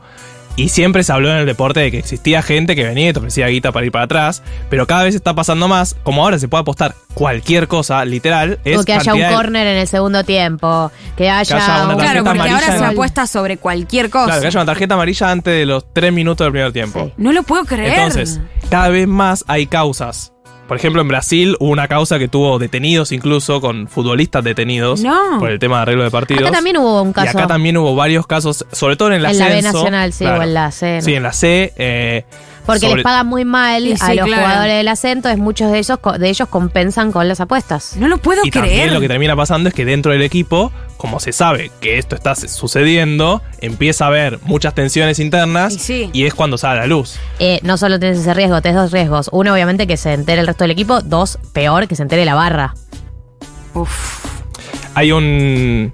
Y 0.58 0.70
siempre 0.70 1.04
se 1.04 1.12
habló 1.12 1.30
en 1.30 1.36
el 1.36 1.46
deporte 1.46 1.78
de 1.78 1.92
que 1.92 1.98
existía 1.98 2.42
gente 2.42 2.74
que 2.74 2.82
venía 2.82 3.10
y 3.10 3.12
te 3.12 3.20
ofrecía 3.20 3.46
guita 3.46 3.70
para 3.70 3.86
ir 3.86 3.92
para 3.92 4.06
atrás. 4.06 4.42
Pero 4.68 4.88
cada 4.88 5.04
vez 5.04 5.14
está 5.14 5.32
pasando 5.32 5.68
más. 5.68 5.94
Como 6.02 6.24
ahora 6.24 6.36
se 6.40 6.48
puede 6.48 6.62
apostar 6.62 6.96
cualquier 7.14 7.68
cosa, 7.68 8.04
literal. 8.04 8.58
Es 8.64 8.78
o 8.78 8.84
que 8.84 8.92
haya 8.92 9.14
un 9.14 9.20
de- 9.20 9.28
córner 9.28 9.68
en 9.68 9.76
el 9.76 9.86
segundo 9.86 10.24
tiempo. 10.24 10.90
Que 11.16 11.30
haya, 11.30 11.56
haya 11.56 11.84
una 11.84 11.94
un- 11.94 12.00
Claro, 12.00 12.24
porque 12.24 12.40
amarilla 12.40 12.56
ahora 12.56 12.76
se 12.78 12.84
apuesta 12.84 13.28
sobre 13.28 13.56
cualquier 13.58 14.10
cosa. 14.10 14.24
Claro, 14.26 14.40
que 14.40 14.46
haya 14.48 14.58
una 14.58 14.66
tarjeta 14.66 14.94
amarilla 14.94 15.30
antes 15.30 15.54
de 15.54 15.64
los 15.64 15.84
tres 15.94 16.12
minutos 16.12 16.44
del 16.44 16.50
primer 16.50 16.72
tiempo. 16.72 17.04
Sí. 17.06 17.12
No 17.18 17.30
lo 17.32 17.44
puedo 17.44 17.64
creer. 17.64 17.92
Entonces, 17.94 18.40
cada 18.68 18.88
vez 18.88 19.06
más 19.06 19.44
hay 19.46 19.68
causas. 19.68 20.32
Por 20.68 20.76
ejemplo, 20.76 21.00
en 21.02 21.08
Brasil 21.08 21.56
hubo 21.58 21.70
una 21.70 21.88
causa 21.88 22.18
que 22.18 22.28
tuvo 22.28 22.58
detenidos 22.58 23.10
incluso, 23.10 23.60
con 23.60 23.88
futbolistas 23.88 24.44
detenidos 24.44 25.00
No. 25.00 25.38
por 25.40 25.50
el 25.50 25.58
tema 25.58 25.76
de 25.76 25.82
arreglo 25.82 26.04
de 26.04 26.10
partidos. 26.10 26.42
Acá 26.42 26.52
también 26.52 26.76
hubo 26.76 27.02
un 27.02 27.10
Y 27.10 27.12
caso. 27.14 27.38
acá 27.38 27.46
también 27.48 27.76
hubo 27.78 27.94
varios 27.96 28.26
casos, 28.26 28.66
sobre 28.70 28.96
todo 28.96 29.08
en 29.08 29.14
el 29.14 29.24
En 29.24 29.38
la 29.38 29.48
B. 29.48 29.62
Nacional, 29.62 30.12
sí, 30.12 30.26
o 30.26 30.42
en 30.42 30.54
la 30.54 30.70
C, 30.70 30.96
¿no? 30.96 31.02
Sí, 31.02 31.14
en 31.14 31.22
la 31.22 31.32
C. 31.32 31.72
eh, 31.76 32.24
Porque 32.68 32.80
sobre- 32.86 32.94
les 32.96 33.02
pagan 33.04 33.26
muy 33.26 33.44
mal 33.44 33.82
Sí, 33.82 33.92
a 33.92 33.96
sí, 34.06 34.14
los 34.14 34.26
claro. 34.26 34.42
jugadores 34.42 34.76
del 34.76 34.88
acento, 34.88 35.28
es 35.28 35.38
muchos 35.38 35.72
de 35.72 35.78
ellos, 35.78 35.98
de 36.18 36.28
ellos 36.28 36.48
compensan 36.48 37.10
con 37.12 37.26
las 37.26 37.40
apuestas. 37.40 37.96
No 37.96 38.06
lo 38.08 38.18
puedo 38.18 38.42
Y 38.44 38.50
creer. 38.50 38.66
también 38.68 38.94
lo 38.94 39.00
que 39.00 39.08
termina 39.08 39.34
pasando 39.34 39.68
es 39.68 39.74
que 39.74 39.84
dentro 39.84 40.12
del 40.12 40.22
equipo, 40.22 40.70
como 40.96 41.18
se 41.18 41.32
sabe 41.32 41.70
que 41.80 41.98
esto 41.98 42.14
está 42.14 42.34
sucediendo, 42.34 43.42
empieza 43.60 44.04
a 44.04 44.08
haber 44.08 44.38
muchas 44.42 44.74
tensiones 44.74 45.18
internas 45.18 45.74
Y 45.74 45.78
sí. 45.78 46.10
y 46.12 46.24
es 46.26 46.34
cuando 46.34 46.58
sale 46.58 46.78
a 46.78 46.82
la 46.82 46.86
luz. 46.88 47.18
Eh, 47.38 47.58
no 47.62 47.76
solo 47.76 47.98
tenés 47.98 48.18
ese 48.18 48.34
riesgo, 48.34 48.60
tenés 48.62 48.76
dos 48.78 48.92
riesgos. 48.92 49.28
Uno, 49.32 49.52
obviamente, 49.52 49.86
que 49.86 49.96
se 49.96 50.12
entere 50.12 50.40
el 50.42 50.46
resto 50.46 50.64
del 50.64 50.70
equipo. 50.72 51.00
Dos, 51.00 51.38
peor, 51.52 51.88
que 51.88 51.96
se 51.96 52.02
entere 52.02 52.24
la 52.24 52.34
barra. 52.34 52.74
Uf. 53.74 54.24
Hay 54.94 55.12
un, 55.12 55.92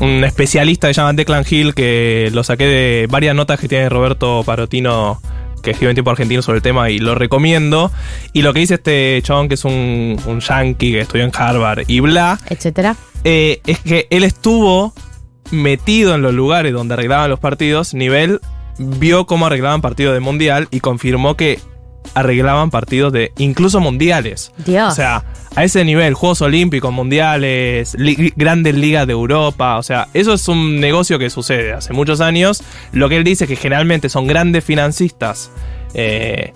un 0.00 0.24
especialista 0.24 0.88
que 0.88 0.94
se 0.94 1.00
llama 1.00 1.12
Declan 1.12 1.44
Hill 1.48 1.74
que 1.74 2.30
lo 2.32 2.42
saqué 2.44 2.66
de 2.66 3.06
varias 3.10 3.34
notas 3.34 3.60
que 3.60 3.68
tiene 3.68 3.88
Roberto 3.88 4.42
Parotino 4.44 5.20
que 5.66 5.72
escribe 5.72 5.90
en 5.90 5.96
tiempo 5.96 6.10
argentino 6.10 6.40
sobre 6.42 6.58
el 6.58 6.62
tema 6.62 6.88
y 6.90 6.98
lo 6.98 7.14
recomiendo. 7.14 7.90
Y 8.32 8.42
lo 8.42 8.54
que 8.54 8.60
dice 8.60 8.74
este 8.74 9.20
chabón 9.22 9.48
que 9.48 9.54
es 9.54 9.64
un, 9.64 10.18
un 10.24 10.40
yankee 10.40 10.92
que 10.92 11.00
estudió 11.00 11.24
en 11.24 11.32
Harvard 11.34 11.84
y 11.88 12.00
bla, 12.00 12.38
etcétera. 12.48 12.96
eh, 13.24 13.60
es 13.66 13.80
que 13.80 14.06
él 14.10 14.24
estuvo 14.24 14.94
metido 15.50 16.14
en 16.14 16.22
los 16.22 16.32
lugares 16.32 16.72
donde 16.72 16.94
arreglaban 16.94 17.28
los 17.28 17.40
partidos, 17.40 17.94
nivel 17.94 18.40
vio 18.78 19.26
cómo 19.26 19.46
arreglaban 19.46 19.80
partidos 19.80 20.14
de 20.14 20.20
mundial 20.20 20.68
y 20.70 20.80
confirmó 20.80 21.36
que 21.36 21.58
arreglaban 22.14 22.70
partidos 22.70 23.12
de 23.12 23.32
incluso 23.38 23.80
mundiales. 23.80 24.52
Dios. 24.64 24.92
O 24.92 24.96
sea, 24.96 25.24
a 25.54 25.64
ese 25.64 25.84
nivel, 25.84 26.14
Juegos 26.14 26.42
Olímpicos, 26.42 26.92
Mundiales, 26.92 27.94
li- 27.98 28.32
grandes 28.36 28.74
ligas 28.74 29.06
de 29.06 29.12
Europa, 29.14 29.76
o 29.78 29.82
sea, 29.82 30.08
eso 30.12 30.34
es 30.34 30.48
un 30.48 30.80
negocio 30.80 31.18
que 31.18 31.30
sucede 31.30 31.72
hace 31.72 31.92
muchos 31.92 32.20
años. 32.20 32.62
Lo 32.92 33.08
que 33.08 33.16
él 33.16 33.24
dice 33.24 33.44
es 33.44 33.50
que 33.50 33.56
generalmente 33.56 34.08
son 34.08 34.26
grandes 34.26 34.64
financistas, 34.64 35.50
eh, 35.94 36.52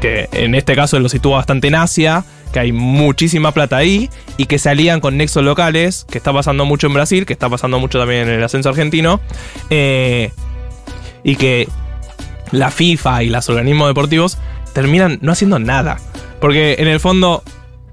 que 0.00 0.28
en 0.32 0.54
este 0.54 0.74
caso 0.74 0.96
él 0.96 1.02
lo 1.04 1.08
sitúa 1.08 1.36
bastante 1.36 1.68
en 1.68 1.76
Asia, 1.76 2.24
que 2.52 2.58
hay 2.58 2.72
muchísima 2.72 3.52
plata 3.52 3.76
ahí 3.76 4.10
y 4.36 4.46
que 4.46 4.58
se 4.58 4.68
alían 4.68 4.98
con 5.00 5.16
nexos 5.16 5.44
locales, 5.44 6.04
que 6.10 6.18
está 6.18 6.32
pasando 6.32 6.64
mucho 6.64 6.88
en 6.88 6.94
Brasil, 6.94 7.26
que 7.26 7.32
está 7.32 7.48
pasando 7.48 7.78
mucho 7.78 8.00
también 8.00 8.22
en 8.22 8.34
el 8.34 8.42
ascenso 8.42 8.70
argentino, 8.70 9.20
eh, 9.68 10.32
y 11.22 11.36
que 11.36 11.68
la 12.50 12.72
FIFA 12.72 13.22
y 13.22 13.28
los 13.28 13.48
organismos 13.48 13.86
deportivos 13.86 14.38
terminan 14.72 15.18
no 15.22 15.32
haciendo 15.32 15.58
nada. 15.58 15.98
Porque 16.40 16.76
en 16.78 16.88
el 16.88 17.00
fondo 17.00 17.42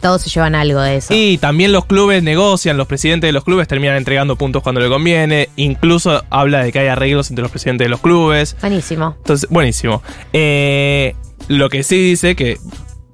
Todos 0.02 0.22
se 0.22 0.30
llevan 0.30 0.56
algo 0.56 0.80
de 0.82 0.98
eso. 0.98 1.14
y 1.14 1.38
también 1.38 1.72
los 1.72 1.86
clubes 1.86 2.24
negocian, 2.24 2.78
los 2.78 2.88
presidentes 2.88 3.28
de 3.28 3.32
los 3.34 3.44
clubes 3.44 3.68
terminan 3.68 3.98
entregando 3.98 4.36
puntos 4.38 4.64
cuando 4.64 4.80
le 4.82 4.88
conviene. 4.90 5.50
Incluso 5.56 6.24
habla 6.30 6.64
de 6.64 6.72
que 6.72 6.80
hay 6.80 6.88
arreglos 6.88 7.30
entre 7.30 7.42
los 7.44 7.52
presidentes 7.52 7.86
de 7.86 7.90
los 7.90 8.00
clubes. 8.02 8.56
Buenísimo. 8.62 9.16
Entonces, 9.18 9.50
buenísimo. 9.50 10.02
Eh, 10.34 11.16
lo 11.48 11.70
que 11.70 11.84
sí 11.84 11.98
dice 12.02 12.36
que 12.36 12.58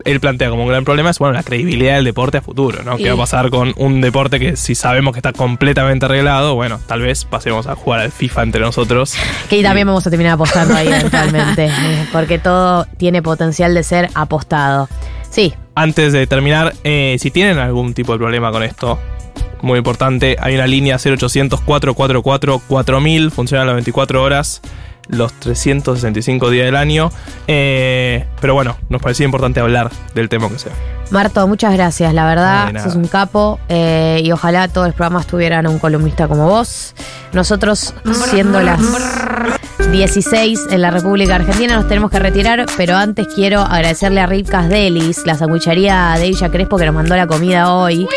él 0.06 0.20
plantea 0.20 0.50
como 0.50 0.64
un 0.64 0.70
gran 0.70 0.84
problema 0.86 1.10
es, 1.10 1.20
bueno, 1.20 1.34
la 1.34 1.44
credibilidad 1.44 1.96
del 1.96 2.06
deporte 2.06 2.38
a 2.38 2.42
futuro, 2.42 2.84
¿no? 2.84 2.98
Y- 3.00 3.04
¿Qué 3.04 3.10
va 3.10 3.16
a 3.16 3.18
pasar 3.18 3.50
con 3.50 3.74
un 3.78 4.02
deporte 4.02 4.40
que 4.40 4.56
si 4.56 4.76
sabemos 4.76 5.14
que 5.14 5.20
está 5.20 5.34
completamente 5.34 6.06
arreglado, 6.06 6.56
bueno, 6.56 6.80
tal 6.88 7.02
vez 7.02 7.26
pasemos 7.26 7.68
a 7.68 7.76
jugar 7.76 8.00
al 8.02 8.12
FIFA 8.12 8.44
entre 8.44 8.62
nosotros. 8.62 9.16
Que 9.50 9.62
también 9.64 9.88
vamos 9.88 10.06
a 10.08 10.10
terminar 10.10 10.34
apostando 10.34 10.76
ahí 10.76 10.88
eventualmente. 10.94 11.70
porque 12.12 12.40
todo 12.40 12.86
tiene 12.98 13.22
potencial 13.22 13.74
de 13.74 13.84
ser 13.84 14.10
apostado. 14.16 14.90
Sí, 15.30 15.54
Antes 15.76 16.14
de 16.14 16.28
terminar, 16.28 16.74
eh, 16.84 17.18
si 17.20 17.32
tienen 17.32 17.58
algún 17.58 17.94
tipo 17.96 18.12
de 18.14 18.20
problema 18.20 18.52
con 18.52 18.62
esto, 18.64 19.00
muy 19.64 19.78
importante, 19.80 20.36
hay 20.40 20.54
una 20.56 20.68
línea 20.68 20.98
0800 20.98 21.62
444 21.62 22.60
4000, 22.68 23.32
funciona 23.32 23.66
las 23.66 23.74
24 23.76 24.22
horas, 24.22 24.62
los 25.10 25.34
365 25.34 26.50
días 26.50 26.66
del 26.66 26.76
año. 26.76 27.12
Eh, 27.48 28.26
pero 28.42 28.54
bueno, 28.54 28.78
nos 28.90 29.02
parecía 29.02 29.26
importante 29.26 29.60
hablar 29.60 29.92
del 30.16 30.30
tema 30.30 30.50
que 30.50 30.60
sea. 30.60 30.72
Marto, 31.12 31.48
muchas 31.48 31.74
gracias. 31.74 32.14
La 32.14 32.24
No, 32.24 32.28
verdad, 32.30 32.72
nada. 32.74 32.86
sos 32.86 32.96
un 32.96 33.08
capo 33.08 33.60
eh, 33.70 34.22
y 34.24 34.32
ojalá 34.32 34.68
todos 34.68 34.88
los 34.88 34.96
programas 34.96 35.28
tuvieran 35.28 35.68
un 35.68 35.78
columnista 35.78 36.28
como 36.28 36.48
vos. 36.48 36.96
Nosotros, 37.34 37.94
siendo 38.32 38.62
las 38.62 38.80
16 39.92 40.68
en 40.72 40.82
la 40.82 40.90
República 40.92 41.36
Argentina, 41.36 41.76
nos 41.76 41.88
tenemos 41.88 42.10
que 42.10 42.20
retirar, 42.20 42.66
pero 42.78 42.96
antes 42.96 43.28
quiero 43.36 43.60
agradecerle 43.62 44.22
a 44.22 44.26
Ripcas 44.26 44.70
Delis, 44.70 45.26
la 45.26 45.36
sandwichería 45.36 46.16
de 46.18 46.30
Villa 46.30 46.50
Crespo 46.50 46.78
que 46.78 46.86
nos 46.86 46.96
mandó 46.96 47.16
la 47.16 47.28
comida 47.28 47.74
hoy. 47.74 48.08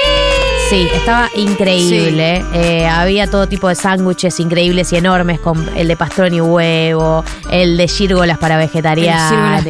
Sí, 0.68 0.88
estaba 0.92 1.30
increíble. 1.36 2.44
Eh, 2.52 2.86
había 2.86 3.30
todo 3.30 3.46
tipo 3.46 3.68
de 3.68 3.76
sándwiches 3.76 4.40
increíbles 4.40 4.92
y 4.92 4.96
enormes, 4.96 5.38
con 5.38 5.64
el 5.76 5.86
de 5.86 5.96
pastrón 5.96 6.34
y 6.34 6.40
huevo, 6.40 7.24
el 7.52 7.76
de 7.76 7.86
gírgolas 7.86 8.38
para 8.38 8.56
vegetarianos, 8.56 9.64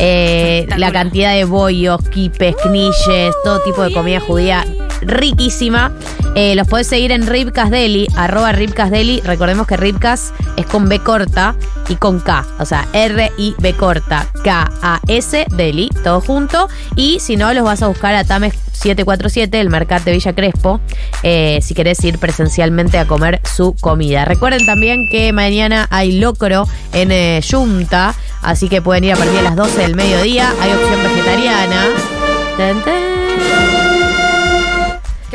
eh, 0.00 0.66
la 0.76 0.90
cantidad 0.90 1.32
de 1.32 1.44
bollos, 1.44 2.00
quipes, 2.08 2.56
knilles, 2.64 3.34
todo 3.44 3.60
tipo 3.60 3.82
de 3.82 3.92
comida 3.92 4.18
judía 4.18 4.64
riquísima. 5.02 5.92
Eh, 6.34 6.54
los 6.54 6.66
podés 6.66 6.86
seguir 6.86 7.12
en 7.12 7.26
Ribcas 7.26 7.70
Deli, 7.70 8.06
arroba 8.16 8.52
Deli. 8.52 9.20
Recordemos 9.24 9.66
que 9.66 9.76
Ribcas 9.76 10.32
es 10.56 10.66
con 10.66 10.88
B 10.88 11.00
corta 11.00 11.54
y 11.88 11.96
con 11.96 12.20
K. 12.20 12.46
O 12.58 12.64
sea, 12.64 12.86
R-I-B 12.92 13.74
corta, 13.74 14.26
K-A-S 14.44 15.46
Deli, 15.56 15.90
todo 16.04 16.20
junto. 16.20 16.68
Y 16.96 17.20
si 17.20 17.36
no, 17.36 17.52
los 17.54 17.64
vas 17.64 17.82
a 17.82 17.88
buscar 17.88 18.14
a 18.14 18.24
Tames 18.24 18.54
747, 18.78 19.60
el 19.60 19.70
Mercat 19.70 20.04
de 20.04 20.12
Villa 20.12 20.32
Crespo, 20.32 20.80
eh, 21.22 21.58
si 21.62 21.74
querés 21.74 22.02
ir 22.04 22.18
presencialmente 22.18 22.98
a 22.98 23.06
comer 23.06 23.40
su 23.44 23.74
comida. 23.74 24.24
Recuerden 24.24 24.64
también 24.66 25.08
que 25.10 25.32
mañana 25.32 25.88
hay 25.90 26.20
locro 26.20 26.64
en 26.92 27.10
eh, 27.10 27.40
Junta, 27.48 28.14
así 28.42 28.68
que 28.68 28.80
pueden 28.80 29.04
ir 29.04 29.14
a 29.14 29.16
partir 29.16 29.34
de 29.34 29.42
las 29.42 29.56
12 29.56 29.82
del 29.82 29.96
mediodía. 29.96 30.52
Hay 30.60 30.72
opción 30.72 31.02
vegetariana. 31.02 31.86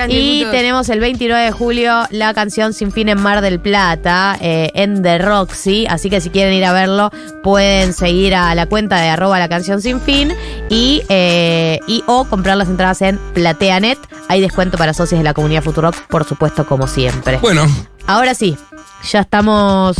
Y 0.08 0.46
tenemos 0.46 0.90
el 0.90 1.00
29 1.00 1.46
de 1.46 1.52
julio 1.52 2.04
la 2.10 2.34
canción 2.34 2.74
Sin 2.74 2.92
Fin 2.92 3.10
en 3.10 3.22
Mar 3.22 3.42
del 3.42 3.60
Plata 3.60 4.38
eh, 4.42 4.72
en 4.74 5.02
The 5.04 5.20
Roxy. 5.20 5.86
Así 5.88 6.10
que 6.10 6.22
si 6.22 6.30
quieren 6.30 6.54
ir 6.54 6.66
a 6.66 6.74
verlo, 6.74 7.12
pueden 7.44 7.94
seguir 7.94 8.36
a 8.36 8.54
la 8.56 8.66
cuenta 8.66 9.00
de 9.00 9.10
arroba 9.10 9.40
la 9.40 9.50
canción 9.50 9.82
Sin 9.82 10.02
Fin 10.02 10.34
y, 10.70 11.04
eh, 11.10 11.80
y 11.88 12.04
o 12.08 12.26
comprar 12.26 12.58
las 12.58 12.70
entradas 12.70 13.02
en 13.02 13.20
PlateaNet. 13.34 14.00
Hay 14.30 14.42
descuento 14.42 14.78
para 14.78 14.94
socios 14.94 15.20
de 15.20 15.24
la 15.24 15.34
comunidad 15.34 15.64
Futurock, 15.64 15.96
por 16.08 16.24
supuesto, 16.24 16.66
como 16.66 16.88
siempre. 16.88 17.38
Bueno, 17.38 17.68
Ahora 18.06 18.34
sí, 18.34 18.58
ya 19.10 19.22
estamos 19.22 19.96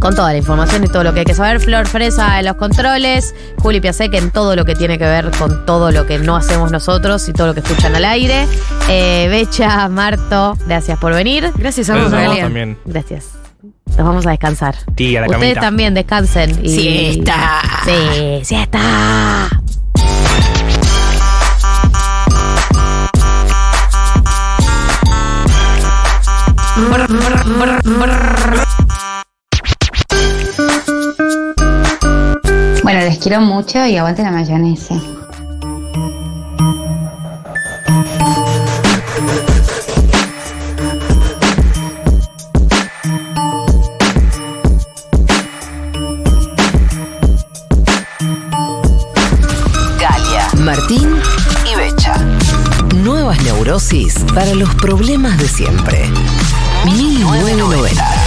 con 0.00 0.14
toda 0.14 0.32
la 0.32 0.38
información 0.38 0.82
y 0.82 0.88
todo 0.88 1.04
lo 1.04 1.12
que 1.12 1.20
hay 1.20 1.24
que 1.26 1.34
saber. 1.34 1.60
Flor 1.60 1.86
Fresa 1.86 2.38
en 2.40 2.46
los 2.46 2.56
controles, 2.56 3.34
Juli 3.58 3.80
Piasek 3.80 4.12
en 4.14 4.30
todo 4.30 4.56
lo 4.56 4.64
que 4.64 4.74
tiene 4.74 4.98
que 4.98 5.04
ver 5.04 5.30
con 5.38 5.64
todo 5.66 5.90
lo 5.92 6.06
que 6.06 6.18
no 6.18 6.36
hacemos 6.36 6.72
nosotros 6.72 7.28
y 7.28 7.32
todo 7.32 7.48
lo 7.48 7.54
que 7.54 7.60
escuchan 7.60 7.94
al 7.94 8.04
aire. 8.04 8.46
Eh, 8.88 9.28
Becha, 9.30 9.88
Marto, 9.88 10.56
gracias 10.66 10.98
por 10.98 11.14
venir. 11.14 11.52
Gracias 11.56 11.90
a 11.90 11.94
Gracias 11.94 12.12
vos, 12.12 12.20
a 12.20 12.28
vos 12.28 12.38
también. 12.38 12.78
Gracias. 12.84 13.26
Nos 13.86 14.06
vamos 14.06 14.26
a 14.26 14.30
descansar. 14.30 14.76
Sí, 14.96 15.16
a 15.16 15.20
la 15.22 15.26
Ustedes 15.26 15.42
camita. 15.54 15.60
también 15.60 15.94
descansen. 15.94 16.58
Y... 16.64 16.68
Siesta. 17.12 17.60
Sí, 17.84 18.40
siesta. 18.44 19.48
Bueno, 32.82 33.00
les 33.00 33.18
quiero 33.18 33.40
mucho 33.42 33.84
y 33.86 33.96
aguante 33.96 34.22
la 34.22 34.30
mayonesa. 34.30 34.94
Galia, 49.98 50.48
Martín 50.58 51.16
y 51.70 51.76
Becha. 51.76 52.16
Nuevas 52.96 53.42
neurosis 53.42 54.14
para 54.34 54.54
los 54.54 54.74
problemas 54.76 55.36
de 55.36 55.48
siempre. 55.48 56.08
1990. 56.86 58.19